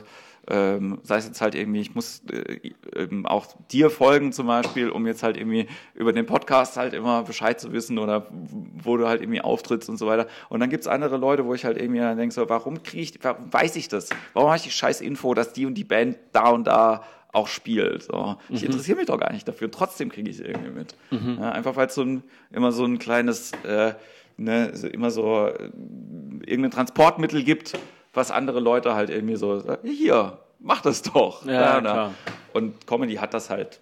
ähm, 0.49 0.99
sei 1.03 1.17
es 1.17 1.27
jetzt 1.27 1.41
halt 1.41 1.55
irgendwie, 1.55 1.81
ich 1.81 1.93
muss 1.93 2.21
äh, 2.31 2.71
ähm, 2.95 3.25
auch 3.25 3.47
dir 3.69 3.89
folgen 3.89 4.31
zum 4.31 4.47
Beispiel, 4.47 4.89
um 4.89 5.05
jetzt 5.05 5.23
halt 5.23 5.37
irgendwie 5.37 5.67
über 5.93 6.13
den 6.13 6.25
Podcast 6.25 6.77
halt 6.77 6.93
immer 6.93 7.23
Bescheid 7.23 7.59
zu 7.59 7.73
wissen 7.73 7.99
oder 7.99 8.27
wo 8.31 8.97
du 8.97 9.07
halt 9.07 9.21
irgendwie 9.21 9.41
auftrittst 9.41 9.89
und 9.89 9.97
so 9.97 10.07
weiter. 10.07 10.27
Und 10.49 10.59
dann 10.59 10.69
gibt's 10.69 10.87
andere 10.87 11.17
Leute, 11.17 11.45
wo 11.45 11.53
ich 11.53 11.65
halt 11.65 11.77
irgendwie 11.77 11.99
dann 11.99 12.17
denke, 12.17 12.33
so, 12.33 12.47
warum 12.49 12.81
kriege 12.83 13.03
ich, 13.03 13.19
warum 13.21 13.51
weiß 13.51 13.75
ich 13.75 13.89
das? 13.89 14.09
Warum 14.33 14.49
habe 14.49 14.57
ich 14.57 14.63
die 14.63 14.71
scheiß 14.71 15.01
Info, 15.01 15.33
dass 15.33 15.53
die 15.53 15.65
und 15.65 15.75
die 15.75 15.83
Band 15.83 16.17
da 16.31 16.49
und 16.49 16.65
da 16.65 17.03
auch 17.33 17.47
spielt. 17.47 18.03
So. 18.03 18.37
Ich 18.49 18.61
mhm. 18.61 18.67
interessiere 18.67 18.97
mich 18.97 19.07
doch 19.07 19.19
gar 19.19 19.31
nicht 19.31 19.47
dafür. 19.47 19.69
Trotzdem 19.69 20.09
kriege 20.09 20.29
ich 20.29 20.39
es 20.39 20.45
irgendwie 20.45 20.71
mit. 20.71 20.95
Mhm. 21.11 21.37
Ja, 21.39 21.51
einfach 21.51 21.75
weil 21.75 21.87
es 21.87 21.95
so 21.95 22.01
ein, 22.01 22.23
immer 22.51 22.71
so 22.71 22.85
ein 22.85 22.99
kleines, 22.99 23.51
äh, 23.63 23.93
ne, 24.37 24.71
immer 24.91 25.11
so 25.11 25.47
äh, 25.47 25.69
irgendein 26.45 26.71
Transportmittel 26.71 27.43
gibt, 27.43 27.77
was 28.17 28.31
andere 28.31 28.59
Leute 28.59 28.95
halt 28.95 29.09
irgendwie 29.09 29.37
so, 29.37 29.63
hier, 29.83 30.39
mach 30.59 30.81
das 30.81 31.01
doch. 31.03 31.45
Ja, 31.45 31.81
ja 31.81 32.11
Und 32.53 32.85
Comedy 32.85 33.15
hat 33.15 33.33
das 33.33 33.49
halt 33.49 33.79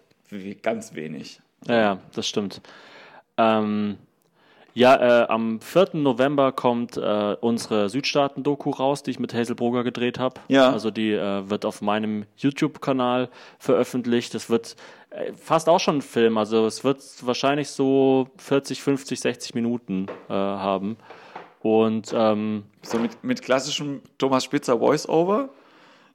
ganz 0.61 0.93
wenig. 0.93 1.41
Ja, 1.67 1.75
ja 1.75 1.97
das 2.13 2.27
stimmt. 2.27 2.61
Ähm, 3.37 3.97
ja, 4.73 5.23
äh, 5.23 5.27
am 5.27 5.61
4. 5.61 5.91
November 5.93 6.51
kommt 6.51 6.97
äh, 6.97 7.37
unsere 7.39 7.87
Südstaaten-Doku 7.87 8.71
raus, 8.71 9.03
die 9.03 9.11
ich 9.11 9.19
mit 9.19 9.33
Hazel 9.33 9.55
Brugger 9.55 9.85
gedreht 9.85 10.19
habe. 10.19 10.41
Ja. 10.49 10.69
Also 10.69 10.91
die 10.91 11.13
äh, 11.13 11.49
wird 11.49 11.63
auf 11.63 11.81
meinem 11.81 12.25
YouTube-Kanal 12.35 13.29
veröffentlicht. 13.57 14.33
Das 14.33 14.49
wird 14.49 14.75
äh, 15.11 15.31
fast 15.31 15.69
auch 15.69 15.79
schon 15.79 15.99
ein 15.99 16.01
Film. 16.01 16.37
Also 16.37 16.65
es 16.65 16.83
wird 16.83 17.01
wahrscheinlich 17.25 17.69
so 17.69 18.27
40, 18.35 18.81
50, 18.81 19.21
60 19.21 19.55
Minuten 19.55 20.07
äh, 20.27 20.33
haben. 20.33 20.97
Und 21.65 22.13
ähm, 22.15 22.61
so 22.83 22.99
mit, 22.99 23.23
mit 23.23 23.41
klassischem 23.41 24.03
Thomas 24.19 24.43
Spitzer 24.43 24.77
Voice-Over? 24.77 25.49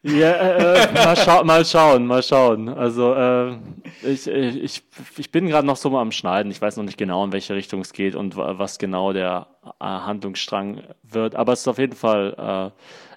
Ja, 0.01 0.31
äh, 0.31 0.85
äh, 0.85 0.93
mal, 0.93 1.17
schau 1.17 1.43
mal 1.43 1.65
schauen, 1.65 2.07
mal 2.07 2.23
schauen. 2.23 2.69
Also 2.69 3.13
äh, 3.15 3.57
ich, 4.05 4.29
ich, 4.29 4.85
ich 5.17 5.33
bin 5.33 5.49
gerade 5.49 5.67
noch 5.67 5.75
so 5.75 5.91
mal 5.91 6.03
am 6.03 6.13
Schneiden. 6.13 6.53
Ich 6.53 6.63
weiß 6.63 6.77
noch 6.77 6.85
nicht 6.85 6.99
genau, 6.99 7.25
in 7.25 7.33
welche 7.33 7.57
Richtung 7.57 7.81
es 7.81 7.93
geht 7.93 8.15
und 8.15 8.37
was 8.37 8.79
genau 8.79 9.13
der 9.13 9.49
äh, 9.81 9.85
Handlungsstrang 9.85 10.85
wird. 11.03 11.35
Aber 11.35 11.53
es 11.55 11.63
ist 11.63 11.69
auf 11.69 11.79
jeden 11.79 11.97
Fall 11.97 12.73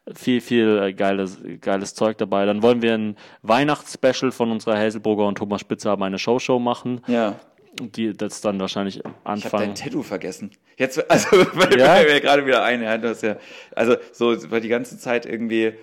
äh, 0.07 0.13
viel, 0.15 0.41
viel 0.41 0.79
äh, 0.85 0.93
geiles, 0.93 1.37
geiles 1.61 1.93
Zeug 1.93 2.17
dabei. 2.17 2.47
Dann 2.47 2.63
wollen 2.63 2.81
wir 2.81 2.95
ein 2.95 3.15
Weihnachtsspecial 3.43 4.31
von 4.31 4.49
unserer 4.49 4.79
Hazelburger 4.79 5.27
und 5.27 5.37
Thomas 5.37 5.61
Spitzer 5.61 5.91
haben 5.91 6.01
eine 6.01 6.17
Show-Show 6.17 6.57
machen. 6.57 7.01
Ja 7.05 7.35
die 7.79 8.13
das 8.13 8.41
dann 8.41 8.59
wahrscheinlich 8.59 9.05
anfangen. 9.23 9.37
Ich 9.37 9.45
habe 9.45 9.65
dein 9.65 9.75
Tattoo 9.75 10.03
vergessen. 10.03 10.51
Jetzt, 10.77 10.99
also, 11.11 11.29
weil 11.53 11.79
ja? 11.79 12.03
mir 12.03 12.21
gerade 12.21 12.45
wieder 12.45 12.63
ein, 12.63 12.81
ja, 12.81 12.97
das 12.97 13.21
ja, 13.21 13.37
also 13.75 13.95
so, 14.11 14.51
weil 14.51 14.61
die 14.61 14.67
ganze 14.67 14.97
Zeit 14.97 15.25
irgendwie, 15.25 15.73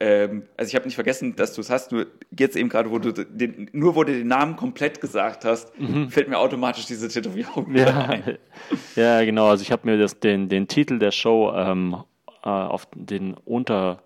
ähm, 0.00 0.44
also 0.56 0.68
ich 0.68 0.74
habe 0.74 0.86
nicht 0.86 0.94
vergessen, 0.94 1.36
dass 1.36 1.54
du 1.54 1.60
es 1.60 1.70
hast, 1.70 1.92
nur 1.92 2.06
jetzt 2.36 2.56
eben 2.56 2.68
gerade, 2.68 2.90
wo 2.90 2.98
du 2.98 3.12
den, 3.12 3.70
nur 3.72 3.94
wo 3.94 4.04
du 4.04 4.12
den 4.12 4.28
Namen 4.28 4.56
komplett 4.56 5.00
gesagt 5.00 5.44
hast, 5.44 5.78
mhm. 5.78 6.10
fällt 6.10 6.28
mir 6.28 6.38
automatisch 6.38 6.86
diese 6.86 7.08
Tätowierung 7.08 7.74
ja. 7.74 8.06
ein. 8.06 8.38
Ja, 8.96 9.22
genau, 9.24 9.48
also 9.48 9.62
ich 9.62 9.70
habe 9.70 9.88
mir 9.88 9.98
das, 9.98 10.18
den, 10.18 10.48
den 10.48 10.66
Titel 10.66 10.98
der 10.98 11.10
Show 11.12 11.52
ähm, 11.54 11.96
äh, 12.42 12.48
auf 12.48 12.88
den 12.94 13.34
unter 13.44 14.02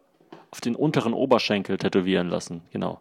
auf 0.53 0.61
den 0.61 0.75
unteren 0.75 1.15
Oberschenkel 1.15 1.79
tätowieren 1.79 2.29
lassen, 2.29 2.63
genau. 2.73 3.01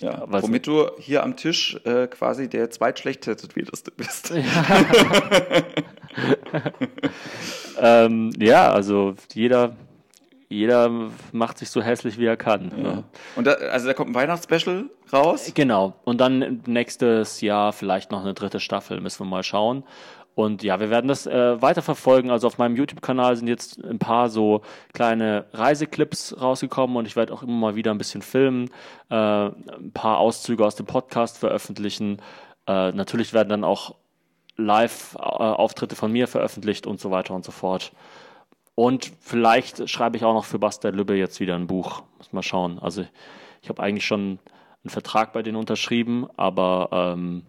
Ja, 0.00 0.24
Was 0.26 0.42
womit 0.42 0.66
du 0.66 0.90
hier 0.98 1.22
am 1.22 1.36
Tisch 1.36 1.78
äh, 1.84 2.06
quasi 2.06 2.48
der 2.48 2.70
zweitschlecht 2.70 3.20
tätowierteste 3.22 3.90
bist. 3.90 4.30
Ja. 4.30 4.84
ähm, 8.06 8.32
ja, 8.38 8.72
also 8.72 9.14
jeder, 9.34 9.76
jeder 10.48 11.10
macht 11.32 11.58
sich 11.58 11.68
so 11.68 11.82
hässlich, 11.82 12.18
wie 12.18 12.24
er 12.24 12.38
kann. 12.38 12.72
Ja. 12.76 12.82
Ne? 12.82 13.04
Und 13.36 13.46
da, 13.46 13.52
also 13.52 13.86
da 13.86 13.94
kommt 13.94 14.10
ein 14.10 14.14
Weihnachtsspecial 14.14 14.86
raus? 15.12 15.52
Genau. 15.54 15.94
Und 16.04 16.18
dann 16.20 16.62
nächstes 16.66 17.42
Jahr 17.42 17.74
vielleicht 17.74 18.10
noch 18.10 18.22
eine 18.22 18.32
dritte 18.32 18.58
Staffel, 18.58 19.00
müssen 19.00 19.20
wir 19.20 19.30
mal 19.30 19.42
schauen. 19.42 19.84
Und 20.40 20.62
ja, 20.62 20.80
wir 20.80 20.88
werden 20.88 21.06
das 21.06 21.26
äh, 21.26 21.60
weiter 21.60 21.82
verfolgen. 21.82 22.30
Also 22.30 22.46
auf 22.46 22.56
meinem 22.56 22.74
YouTube-Kanal 22.74 23.36
sind 23.36 23.46
jetzt 23.46 23.84
ein 23.84 23.98
paar 23.98 24.30
so 24.30 24.62
kleine 24.94 25.44
Reiseclips 25.52 26.40
rausgekommen 26.40 26.96
und 26.96 27.06
ich 27.06 27.14
werde 27.14 27.34
auch 27.34 27.42
immer 27.42 27.52
mal 27.52 27.74
wieder 27.74 27.90
ein 27.90 27.98
bisschen 27.98 28.22
filmen, 28.22 28.70
äh, 29.10 29.14
ein 29.14 29.90
paar 29.92 30.16
Auszüge 30.16 30.64
aus 30.64 30.76
dem 30.76 30.86
Podcast 30.86 31.36
veröffentlichen. 31.36 32.22
Äh, 32.66 32.92
natürlich 32.92 33.34
werden 33.34 33.50
dann 33.50 33.64
auch 33.64 33.96
Live-Auftritte 34.56 35.94
von 35.94 36.10
mir 36.10 36.26
veröffentlicht 36.26 36.86
und 36.86 37.00
so 37.00 37.10
weiter 37.10 37.34
und 37.34 37.44
so 37.44 37.52
fort. 37.52 37.92
Und 38.74 39.12
vielleicht 39.20 39.90
schreibe 39.90 40.16
ich 40.16 40.24
auch 40.24 40.32
noch 40.32 40.46
für 40.46 40.58
Bastard 40.58 40.94
Lübbe 40.94 41.16
jetzt 41.16 41.38
wieder 41.40 41.54
ein 41.54 41.66
Buch. 41.66 42.02
Muss 42.16 42.32
mal 42.32 42.42
schauen. 42.42 42.78
Also 42.78 43.04
ich 43.60 43.68
habe 43.68 43.82
eigentlich 43.82 44.06
schon 44.06 44.38
einen 44.84 44.90
Vertrag 44.90 45.34
bei 45.34 45.42
denen 45.42 45.56
unterschrieben, 45.56 46.26
aber 46.38 46.88
ähm, 46.92 47.42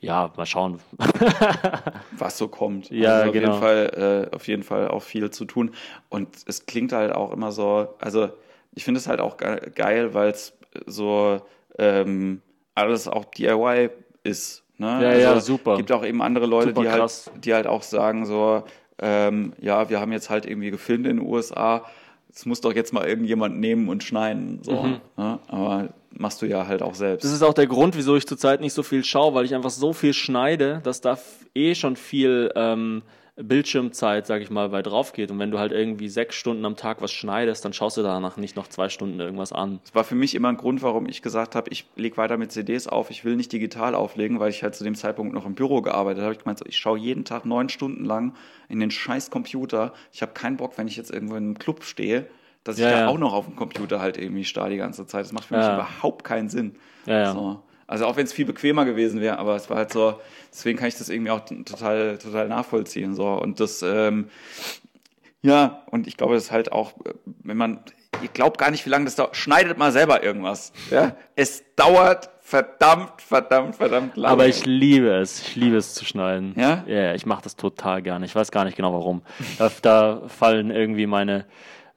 ja, 0.00 0.32
mal 0.36 0.46
schauen. 0.46 0.80
Was 2.12 2.38
so 2.38 2.48
kommt. 2.48 2.90
Ja, 2.90 3.16
also 3.16 3.28
auf 3.28 3.32
genau. 3.32 3.48
Jeden 3.48 3.60
Fall, 3.60 4.28
äh, 4.32 4.34
auf 4.34 4.48
jeden 4.48 4.62
Fall 4.62 4.88
auch 4.88 5.02
viel 5.02 5.30
zu 5.30 5.44
tun. 5.44 5.72
Und 6.08 6.28
es 6.46 6.66
klingt 6.66 6.92
halt 6.92 7.12
auch 7.12 7.32
immer 7.32 7.52
so, 7.52 7.88
also 7.98 8.30
ich 8.72 8.84
finde 8.84 8.98
es 8.98 9.06
halt 9.06 9.20
auch 9.20 9.36
geil, 9.36 10.14
weil 10.14 10.30
es 10.30 10.54
so 10.86 11.40
ähm, 11.78 12.40
alles 12.74 13.08
auch 13.08 13.26
DIY 13.26 13.90
ist. 14.22 14.64
Ne? 14.78 14.86
Ja, 14.86 15.08
also, 15.10 15.20
ja, 15.20 15.40
super. 15.40 15.72
Es 15.72 15.78
gibt 15.78 15.92
auch 15.92 16.04
eben 16.04 16.22
andere 16.22 16.46
Leute, 16.46 16.72
die 16.72 16.88
halt, 16.88 17.30
die 17.44 17.52
halt 17.52 17.66
auch 17.66 17.82
sagen 17.82 18.24
so, 18.24 18.62
ähm, 18.98 19.52
ja, 19.60 19.90
wir 19.90 20.00
haben 20.00 20.12
jetzt 20.12 20.30
halt 20.30 20.46
irgendwie 20.46 20.70
gefilmt 20.70 21.06
in 21.06 21.18
den 21.18 21.26
USA, 21.26 21.84
es 22.32 22.46
muss 22.46 22.60
doch 22.60 22.74
jetzt 22.74 22.92
mal 22.92 23.06
irgendjemand 23.06 23.58
nehmen 23.58 23.88
und 23.88 24.02
schneiden. 24.02 24.60
So, 24.62 24.82
mhm. 24.82 25.00
ne? 25.16 25.38
Aber 25.48 25.88
machst 26.12 26.42
du 26.42 26.46
ja 26.46 26.66
halt 26.66 26.82
auch 26.82 26.94
selbst. 26.94 27.24
Das 27.24 27.32
ist 27.32 27.42
auch 27.42 27.54
der 27.54 27.66
Grund, 27.66 27.96
wieso 27.96 28.16
ich 28.16 28.26
zurzeit 28.26 28.60
nicht 28.60 28.72
so 28.72 28.82
viel 28.82 29.04
schaue, 29.04 29.34
weil 29.34 29.44
ich 29.44 29.54
einfach 29.54 29.70
so 29.70 29.92
viel 29.92 30.12
schneide, 30.12 30.80
dass 30.82 31.00
da 31.00 31.18
eh 31.54 31.74
schon 31.74 31.96
viel 31.96 32.52
ähm, 32.54 33.02
Bildschirmzeit, 33.42 34.26
sag 34.26 34.42
ich 34.42 34.50
mal, 34.50 34.68
bei 34.68 34.82
drauf 34.82 35.12
geht. 35.12 35.30
Und 35.30 35.38
wenn 35.38 35.50
du 35.50 35.58
halt 35.58 35.72
irgendwie 35.72 36.08
sechs 36.08 36.36
Stunden 36.36 36.64
am 36.64 36.76
Tag 36.76 37.00
was 37.02 37.12
schneidest, 37.12 37.64
dann 37.64 37.72
schaust 37.72 37.96
du 37.96 38.02
danach 38.02 38.36
nicht 38.36 38.56
noch 38.56 38.68
zwei 38.68 38.88
Stunden 38.88 39.18
irgendwas 39.20 39.52
an. 39.52 39.80
Das 39.84 39.94
war 39.94 40.04
für 40.04 40.14
mich 40.14 40.34
immer 40.34 40.48
ein 40.48 40.56
Grund, 40.56 40.82
warum 40.82 41.06
ich 41.06 41.22
gesagt 41.22 41.54
habe, 41.54 41.70
ich 41.70 41.86
lege 41.96 42.16
weiter 42.16 42.36
mit 42.36 42.52
CDs 42.52 42.86
auf, 42.86 43.10
ich 43.10 43.24
will 43.24 43.36
nicht 43.36 43.52
digital 43.52 43.94
auflegen, 43.94 44.40
weil 44.40 44.50
ich 44.50 44.62
halt 44.62 44.74
zu 44.74 44.84
dem 44.84 44.94
Zeitpunkt 44.94 45.34
noch 45.34 45.46
im 45.46 45.54
Büro 45.54 45.82
gearbeitet 45.82 46.22
habe. 46.22 46.32
Ich 46.34 46.40
gemeint, 46.40 46.60
ich 46.66 46.76
schaue 46.76 46.98
jeden 46.98 47.24
Tag 47.24 47.44
neun 47.44 47.68
Stunden 47.68 48.04
lang 48.04 48.34
in 48.68 48.80
den 48.80 48.90
scheiß 48.90 49.30
Computer. 49.30 49.92
Ich 50.12 50.22
habe 50.22 50.32
keinen 50.32 50.56
Bock, 50.56 50.76
wenn 50.76 50.88
ich 50.88 50.96
jetzt 50.96 51.10
irgendwo 51.10 51.36
in 51.36 51.44
einem 51.44 51.58
Club 51.58 51.84
stehe, 51.84 52.26
dass 52.64 52.76
ich 52.76 52.84
ja, 52.84 52.90
da 52.90 52.98
ja. 53.00 53.08
auch 53.08 53.18
noch 53.18 53.32
auf 53.32 53.46
dem 53.46 53.56
Computer 53.56 54.00
halt 54.00 54.18
irgendwie 54.18 54.44
starr 54.44 54.68
die 54.68 54.76
ganze 54.76 55.06
Zeit. 55.06 55.24
Das 55.24 55.32
macht 55.32 55.46
für 55.46 55.56
mich 55.56 55.66
überhaupt 55.66 56.24
keinen 56.24 56.48
Sinn. 56.48 56.76
So. 57.32 57.62
Also 57.90 58.06
auch 58.06 58.16
wenn 58.16 58.24
es 58.24 58.32
viel 58.32 58.44
bequemer 58.44 58.84
gewesen 58.84 59.20
wäre, 59.20 59.38
aber 59.38 59.56
es 59.56 59.68
war 59.68 59.78
halt 59.78 59.92
so, 59.92 60.20
deswegen 60.52 60.78
kann 60.78 60.86
ich 60.86 60.96
das 60.96 61.08
irgendwie 61.08 61.32
auch 61.32 61.40
total, 61.44 62.18
total 62.18 62.46
nachvollziehen. 62.48 63.16
So. 63.16 63.26
Und 63.26 63.58
das, 63.58 63.82
ähm, 63.82 64.28
Ja, 65.42 65.82
und 65.90 66.06
ich 66.06 66.16
glaube, 66.16 66.34
das 66.34 66.44
ist 66.44 66.50
halt 66.52 66.70
auch, 66.70 66.92
wenn 67.42 67.56
man, 67.56 67.80
ihr 68.22 68.28
glaubt 68.28 68.58
gar 68.58 68.70
nicht, 68.70 68.86
wie 68.86 68.90
lange 68.90 69.06
das 69.06 69.16
dauert. 69.16 69.34
Schneidet 69.36 69.76
mal 69.76 69.90
selber 69.90 70.22
irgendwas. 70.22 70.72
Ja? 70.90 71.16
Es 71.34 71.64
dauert 71.74 72.30
verdammt, 72.40 73.22
verdammt, 73.22 73.74
verdammt 73.74 74.16
lange. 74.16 74.32
Aber 74.32 74.46
ich 74.46 74.66
liebe 74.66 75.08
es. 75.08 75.40
Ich 75.42 75.56
liebe 75.56 75.76
es 75.76 75.94
zu 75.94 76.04
schneiden. 76.04 76.54
Ja? 76.56 76.84
Ja, 76.86 77.14
ich 77.14 77.26
mache 77.26 77.42
das 77.42 77.56
total 77.56 78.02
gerne. 78.02 78.24
Ich 78.24 78.34
weiß 78.36 78.52
gar 78.52 78.64
nicht 78.64 78.76
genau 78.76 78.92
warum. 78.92 79.22
Da, 79.58 79.70
da 79.82 80.22
fallen 80.28 80.70
irgendwie 80.70 81.06
meine, 81.06 81.44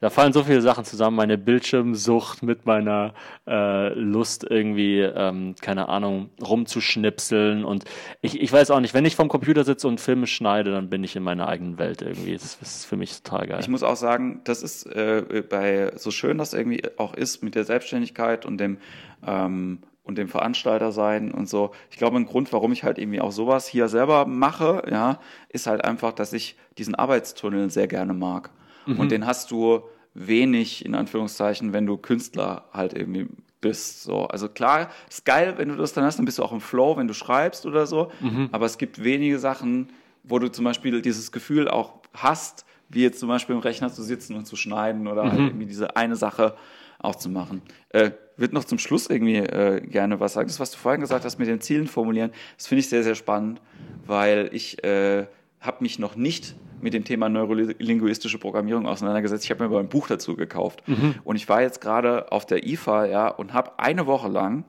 da 0.04 0.10
fallen 0.10 0.34
so 0.34 0.44
viele 0.44 0.62
Sachen 0.62 0.84
zusammen. 0.84 1.16
Meine 1.16 1.38
Bildschirmsucht 1.38 2.44
mit 2.44 2.66
meiner 2.66 3.14
äh, 3.48 3.88
Lust 3.94 4.44
irgendwie, 4.44 5.00
ähm, 5.00 5.56
keine 5.62 5.88
Ahnung, 5.88 6.30
rumzuschnipseln. 6.46 7.64
Und 7.64 7.86
ich, 8.20 8.42
ich 8.42 8.52
weiß 8.52 8.72
auch 8.72 8.82
nicht, 8.82 8.94
wenn 8.94 9.06
ich 9.06 9.16
vom 9.16 9.30
Computer 9.30 9.64
sitze 9.64 9.88
und 9.88 10.02
Filme 10.02 10.28
schneide, 10.28 10.72
dann 10.72 10.90
bin 10.90 11.06
ich 11.06 11.16
in 11.16 11.24
meiner 11.24 11.48
eigenen 11.48 11.78
Welt 11.78 12.02
irgendwie. 12.02 12.34
Das 12.34 12.58
ist 12.62 12.86
für 12.86 12.98
mich 12.98 13.22
total 13.22 13.48
geil. 13.48 13.60
Ich 13.62 13.70
muss 13.70 13.82
auch 13.82 13.96
sagen, 13.96 14.42
das 14.44 14.62
ist 14.62 14.88
äh, 14.88 15.42
bei 15.50 15.94
so 15.96 16.12
schön 16.12 16.38
das 16.38 16.54
irgendwie 16.54 16.84
auch 16.98 17.14
ist 17.14 17.42
mit 17.42 17.56
der 17.56 17.64
Selbstständigkeit 17.64 18.46
und 18.46 18.58
dem 18.58 18.80
ähm, 19.26 19.84
und 20.04 20.18
dem 20.18 20.28
Veranstalter 20.28 20.92
sein 20.92 21.32
und 21.32 21.48
so. 21.48 21.72
Ich 21.90 21.98
glaube, 21.98 22.18
ein 22.18 22.26
Grund, 22.26 22.52
warum 22.52 22.74
ich 22.74 22.84
halt 22.84 22.98
irgendwie 22.98 23.22
auch 23.22 23.32
sowas 23.32 23.68
hier 23.68 23.88
selber 23.88 24.26
mache, 24.26 24.84
ja, 24.92 25.22
ist 25.48 25.66
halt 25.66 25.86
einfach, 25.86 26.12
dass 26.12 26.34
ich 26.34 26.58
diesen 26.78 26.94
Arbeitstunnel 26.94 27.70
sehr 27.70 27.88
gerne 27.88 28.14
mag. 28.14 28.50
Mhm. 28.86 29.00
Und 29.00 29.12
den 29.12 29.26
hast 29.26 29.52
du 29.52 29.84
wenig, 30.14 30.86
in 30.86 30.96
Anführungszeichen, 30.96 31.74
wenn 31.74 31.86
du 31.86 31.98
Künstler 31.98 32.66
halt 32.72 32.94
irgendwie 32.94 33.28
bist. 33.62 34.04
So. 34.04 34.28
Also 34.28 34.50
klar, 34.50 34.90
ist 35.10 35.26
geil, 35.26 35.56
wenn 35.58 35.70
du 35.70 35.76
das 35.76 35.94
dann 35.94 36.04
hast, 36.04 36.18
dann 36.18 36.26
bist 36.26 36.38
du 36.38 36.44
auch 36.44 36.52
im 36.52 36.62
Flow, 36.62 36.98
wenn 36.98 37.08
du 37.08 37.14
schreibst 37.14 37.66
oder 37.66 37.88
so. 37.88 38.12
Mhm. 38.20 38.50
Aber 38.52 38.66
es 38.66 38.78
gibt 38.78 39.04
wenige 39.04 39.40
Sachen, 39.40 39.90
wo 40.24 40.38
du 40.38 40.52
zum 40.52 40.66
Beispiel 40.66 41.02
dieses 41.02 41.32
Gefühl 41.32 41.68
auch 41.68 41.96
hast, 42.14 42.66
wie 42.90 43.02
jetzt 43.02 43.20
zum 43.20 43.30
Beispiel 43.30 43.56
im 43.56 43.62
Rechner 43.62 43.92
zu 43.92 44.04
sitzen 44.04 44.36
und 44.36 44.46
zu 44.46 44.56
schneiden 44.56 45.08
oder 45.08 45.24
halt 45.24 45.34
mhm. 45.34 45.38
halt 45.38 45.50
irgendwie 45.52 45.66
diese 45.66 45.96
eine 45.96 46.16
Sache 46.16 46.56
auch 47.00 47.16
zu 47.16 47.30
machen. 47.30 47.62
Äh, 47.90 48.12
wird 48.38 48.54
noch 48.54 48.64
zum 48.64 48.80
Schluss 48.80 49.08
irgendwie 49.08 49.38
äh, 49.38 49.82
gerne 49.82 50.20
was 50.20 50.34
sagen. 50.34 50.48
Das, 50.48 50.60
was 50.60 50.72
du 50.72 50.78
vorhin 50.78 51.02
gesagt 51.02 51.26
hast 51.26 51.38
mit 51.38 51.48
den 51.48 51.62
Zielen 51.62 51.88
formulieren, 51.88 52.32
das 52.58 52.68
finde 52.68 52.80
ich 52.80 52.90
sehr, 52.90 53.04
sehr 53.04 53.16
spannend, 53.16 53.62
weil 54.06 54.50
ich 54.54 54.84
äh, 54.84 55.28
habe 55.60 55.78
mich 55.82 56.00
noch 56.00 56.16
nicht 56.16 56.56
mit 56.84 56.94
dem 56.94 57.06
Thema 57.06 57.30
neurolinguistische 57.30 58.38
Programmierung 58.38 58.86
auseinandergesetzt. 58.86 59.46
Ich 59.46 59.52
habe 59.52 59.64
mir 59.64 59.70
aber 59.70 59.80
ein 59.80 59.88
Buch 59.88 60.08
dazu 60.08 60.36
gekauft. 60.36 60.84
Mhm. 60.86 61.16
Und 61.24 61.38
ich 61.38 61.48
war 61.48 61.62
jetzt 61.62 61.80
gerade 61.80 62.32
auf 62.32 62.46
der 62.46 62.68
IFA 62.68 63.06
ja, 63.06 63.28
und 63.30 63.54
habe 63.54 63.80
eine 63.80 64.06
Woche 64.06 64.28
lang 64.28 64.66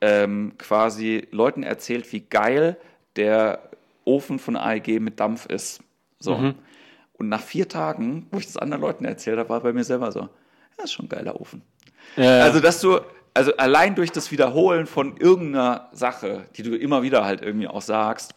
ähm, 0.00 0.52
quasi 0.58 1.28
Leuten 1.30 1.62
erzählt, 1.62 2.12
wie 2.12 2.20
geil 2.20 2.76
der 3.14 3.70
Ofen 4.04 4.38
von 4.40 4.56
AEG 4.56 5.00
mit 5.00 5.20
Dampf 5.20 5.46
ist. 5.46 5.80
So. 6.18 6.36
Mhm. 6.36 6.54
Und 7.12 7.28
nach 7.28 7.40
vier 7.40 7.68
Tagen, 7.68 8.26
wo 8.32 8.38
ich 8.38 8.46
das 8.46 8.56
anderen 8.56 8.82
Leuten 8.82 9.04
erzählt 9.04 9.38
habe, 9.38 9.48
war 9.48 9.60
bei 9.60 9.72
mir 9.72 9.84
selber 9.84 10.10
so, 10.10 10.28
das 10.76 10.86
ist 10.86 10.92
schon 10.92 11.06
ein 11.06 11.08
geiler 11.08 11.40
Ofen. 11.40 11.62
Ja, 12.16 12.40
Also, 12.40 12.58
dass 12.58 12.80
du, 12.80 12.98
also 13.32 13.56
allein 13.56 13.94
durch 13.94 14.10
das 14.10 14.32
Wiederholen 14.32 14.86
von 14.86 15.16
irgendeiner 15.16 15.88
Sache, 15.92 16.46
die 16.56 16.62
du 16.62 16.76
immer 16.76 17.02
wieder 17.02 17.24
halt 17.24 17.42
irgendwie 17.42 17.68
auch 17.68 17.82
sagst, 17.82 18.34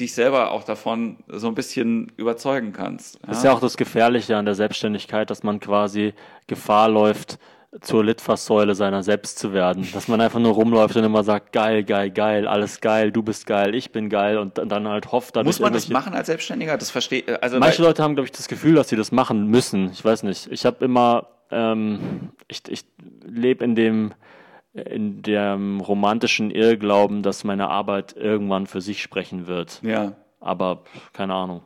dich 0.00 0.14
selber 0.14 0.52
auch 0.52 0.64
davon 0.64 1.16
so 1.28 1.48
ein 1.48 1.54
bisschen 1.54 2.12
überzeugen 2.16 2.72
kannst. 2.72 3.16
Ja? 3.16 3.20
Das 3.28 3.38
ist 3.38 3.44
ja 3.44 3.52
auch 3.52 3.60
das 3.60 3.76
Gefährliche 3.76 4.36
an 4.36 4.44
der 4.44 4.54
Selbstständigkeit, 4.54 5.30
dass 5.30 5.42
man 5.42 5.60
quasi 5.60 6.14
Gefahr 6.46 6.88
läuft, 6.88 7.38
zur 7.82 8.02
Litfaßsäule 8.02 8.74
seiner 8.74 9.02
selbst 9.02 9.38
zu 9.38 9.52
werden. 9.52 9.86
Dass 9.92 10.08
man 10.08 10.20
einfach 10.22 10.40
nur 10.40 10.54
rumläuft 10.54 10.96
und 10.96 11.04
immer 11.04 11.22
sagt, 11.22 11.52
geil, 11.52 11.84
geil, 11.84 12.10
geil, 12.10 12.48
alles 12.48 12.80
geil, 12.80 13.12
du 13.12 13.22
bist 13.22 13.46
geil, 13.46 13.74
ich 13.74 13.92
bin 13.92 14.08
geil 14.08 14.38
und 14.38 14.56
dann 14.56 14.88
halt 14.88 15.12
hofft 15.12 15.36
dadurch 15.36 15.46
Muss 15.46 15.60
man 15.60 15.74
das 15.74 15.88
machen 15.90 16.14
als 16.14 16.28
Selbstständiger? 16.28 16.78
Das 16.78 16.90
verstehe 16.90 17.42
also 17.42 17.58
Manche 17.58 17.82
Leute 17.82 18.02
haben, 18.02 18.14
glaube 18.14 18.26
ich, 18.26 18.32
das 18.32 18.48
Gefühl, 18.48 18.74
dass 18.74 18.88
sie 18.88 18.96
das 18.96 19.12
machen 19.12 19.48
müssen. 19.48 19.90
Ich 19.92 20.02
weiß 20.02 20.22
nicht. 20.22 20.50
Ich 20.50 20.64
habe 20.64 20.82
immer 20.82 21.26
ähm, 21.50 22.30
ich, 22.48 22.62
ich 22.68 22.84
lebe 23.24 23.64
in 23.64 23.74
dem, 23.74 24.12
in 24.86 25.22
dem 25.22 25.80
romantischen 25.80 26.50
Irrglauben, 26.50 27.22
dass 27.22 27.44
meine 27.44 27.68
Arbeit 27.68 28.16
irgendwann 28.16 28.66
für 28.66 28.80
sich 28.80 29.02
sprechen 29.02 29.46
wird. 29.46 29.80
Ja. 29.82 30.14
Aber 30.40 30.84
keine 31.12 31.34
Ahnung. 31.34 31.62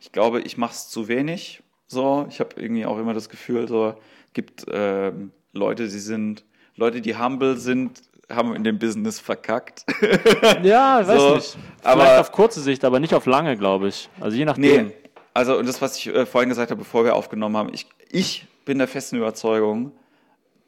Ich 0.00 0.12
glaube, 0.12 0.40
ich 0.40 0.56
mache 0.56 0.72
es 0.72 0.88
zu 0.88 1.08
wenig. 1.08 1.62
So, 1.86 2.26
ich 2.28 2.40
habe 2.40 2.60
irgendwie 2.60 2.86
auch 2.86 2.98
immer 2.98 3.14
das 3.14 3.28
Gefühl, 3.28 3.68
so 3.68 3.94
gibt 4.32 4.66
äh, 4.68 5.12
Leute, 5.52 5.84
die 5.84 5.98
sind 5.98 6.44
Leute, 6.74 7.00
die 7.00 7.16
humble 7.16 7.56
sind, 7.56 8.02
haben 8.30 8.54
in 8.54 8.64
dem 8.64 8.78
Business 8.78 9.20
verkackt. 9.20 9.84
ja, 10.62 11.06
weiß 11.06 11.20
so, 11.20 11.34
nicht. 11.34 11.58
Vielleicht 11.82 12.20
auf 12.20 12.32
kurze 12.32 12.60
Sicht, 12.60 12.84
aber 12.84 12.98
nicht 12.98 13.14
auf 13.14 13.26
lange, 13.26 13.56
glaube 13.56 13.88
ich. 13.88 14.08
Also 14.20 14.36
je 14.36 14.44
nachdem. 14.44 14.86
Nee, 14.86 14.92
also 15.34 15.58
und 15.58 15.68
das, 15.68 15.80
was 15.80 15.96
ich 15.98 16.08
äh, 16.08 16.26
vorhin 16.26 16.48
gesagt 16.48 16.70
habe, 16.70 16.78
bevor 16.78 17.04
wir 17.04 17.14
aufgenommen 17.14 17.56
haben, 17.56 17.70
ich, 17.72 17.86
ich 18.10 18.46
bin 18.64 18.78
der 18.78 18.88
festen 18.88 19.16
Überzeugung, 19.16 19.92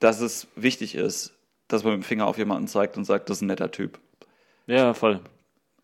dass 0.01 0.20
es 0.20 0.48
wichtig 0.56 0.94
ist, 0.94 1.32
dass 1.68 1.84
man 1.84 1.94
mit 1.94 2.02
dem 2.02 2.06
Finger 2.06 2.26
auf 2.26 2.38
jemanden 2.38 2.68
zeigt 2.68 2.96
und 2.96 3.04
sagt, 3.04 3.28
das 3.28 3.38
ist 3.38 3.42
ein 3.42 3.46
netter 3.46 3.70
Typ. 3.70 3.98
Ja, 4.66 4.94
voll. 4.94 5.20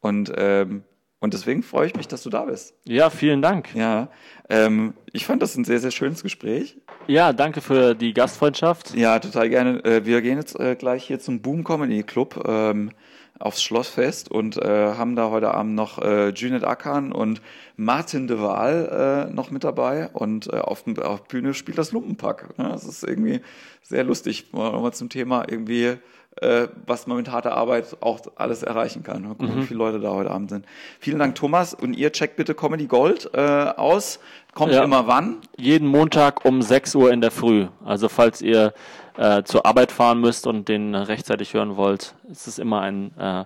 Und, 0.01 0.33
ähm, 0.37 0.85
und 1.21 1.35
deswegen 1.35 1.63
freue 1.63 1.87
ich 1.87 1.97
mich, 1.97 2.09
dass 2.09 2.23
du 2.23 2.31
da 2.31 2.45
bist. 2.45 2.75
Ja, 2.85 3.11
vielen 3.11 3.43
Dank. 3.43 3.75
Ja, 3.75 4.09
ähm, 4.49 4.95
ich 5.13 5.27
fand 5.27 5.43
das 5.43 5.57
ein 5.57 5.65
sehr, 5.65 5.79
sehr 5.79 5.91
schönes 5.91 6.23
Gespräch. 6.23 6.79
Ja, 7.07 7.33
danke 7.33 7.61
für 7.61 7.95
die 7.95 8.15
Gastfreundschaft. 8.15 8.95
Ja, 8.95 9.19
total 9.19 9.51
gerne. 9.51 9.85
Äh, 9.85 10.07
wir 10.07 10.23
gehen 10.23 10.39
jetzt 10.39 10.59
äh, 10.59 10.77
gleich 10.77 11.05
hier 11.05 11.19
zum 11.19 11.43
Boom 11.43 11.65
Comedy 11.65 12.03
Club. 12.03 12.43
Ähm, 12.47 12.93
aufs 13.41 13.63
Schlossfest 13.63 14.31
und 14.31 14.57
äh, 14.59 14.95
haben 14.95 15.17
da 15.17 15.31
heute 15.31 15.53
Abend 15.53 15.75
noch 15.75 15.99
äh, 15.99 16.29
Junet 16.29 16.63
Akan 16.63 17.11
und 17.11 17.41
Martin 17.77 18.29
de 18.29 18.41
Waal 18.41 19.29
äh, 19.29 19.35
noch 19.35 19.51
mit 19.51 19.65
dabei 19.65 20.09
und 20.13 20.53
äh, 20.53 20.59
auf, 20.59 20.85
auf 21.03 21.25
Bühne 21.25 21.55
spielt 21.55 21.79
das 21.79 21.93
Lumpenpack. 21.93 22.59
Ne? 22.59 22.69
Das 22.69 22.85
ist 22.85 23.03
irgendwie 23.03 23.41
sehr 23.83 24.05
lustig, 24.05 24.53
mal 24.53 24.93
zum 24.93 25.09
Thema 25.09 25.45
irgendwie 25.49 25.97
äh, 26.37 26.69
was 26.87 27.07
man 27.07 27.17
mit 27.17 27.31
harter 27.31 27.57
Arbeit 27.57 27.97
auch 28.01 28.21
alles 28.37 28.63
erreichen 28.63 29.03
kann. 29.03 29.23
Mal 29.23 29.35
gucken, 29.35 29.57
mhm. 29.57 29.63
wie 29.63 29.67
viele 29.67 29.79
Leute 29.79 30.01
da 30.01 30.11
heute 30.11 30.31
Abend 30.31 30.51
sind. 30.51 30.65
Vielen 30.99 31.19
Dank, 31.19 31.35
Thomas. 31.35 31.75
Und 31.75 31.95
ihr 31.95 32.13
checkt 32.13 32.37
bitte 32.37 32.55
Comedy 32.55 32.87
Gold 32.87 33.31
äh, 33.35 33.41
aus. 33.41 34.21
Kommt 34.55 34.73
ja. 34.73 34.83
immer 34.83 35.07
wann? 35.07 35.39
Jeden 35.57 35.89
Montag 35.89 36.45
um 36.45 36.63
6 36.63 36.95
Uhr 36.95 37.13
in 37.13 37.21
der 37.21 37.31
Früh. 37.31 37.69
Also 37.85 38.09
falls 38.09 38.43
ihr 38.43 38.75
äh, 39.17 39.43
zur 39.45 39.67
Arbeit 39.67 39.93
fahren 39.93 40.21
müsst 40.21 40.47
und 40.47 40.69
den 40.69 40.95
rechtzeitig 40.95 41.55
hören 41.55 41.77
wollt, 41.77 42.15
ist 42.31 42.47
es 42.47 42.59
immer 42.59 42.81
ein 42.81 43.17
äh, 43.19 43.45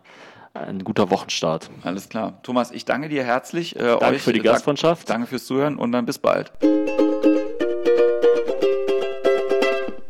ein 0.54 0.84
guter 0.84 1.10
Wochenstart. 1.10 1.68
Alles 1.82 2.08
klar. 2.08 2.38
Thomas, 2.44 2.70
ich 2.70 2.84
danke 2.84 3.08
dir 3.08 3.24
herzlich. 3.24 3.74
Äh, 3.74 3.80
danke 3.80 4.06
euch, 4.06 4.22
für 4.22 4.32
die 4.32 4.40
Gastfreundschaft. 4.40 5.10
Danke 5.10 5.26
fürs 5.26 5.46
Zuhören 5.46 5.76
und 5.76 5.90
dann 5.92 6.06
bis 6.06 6.18
bald. 6.18 6.52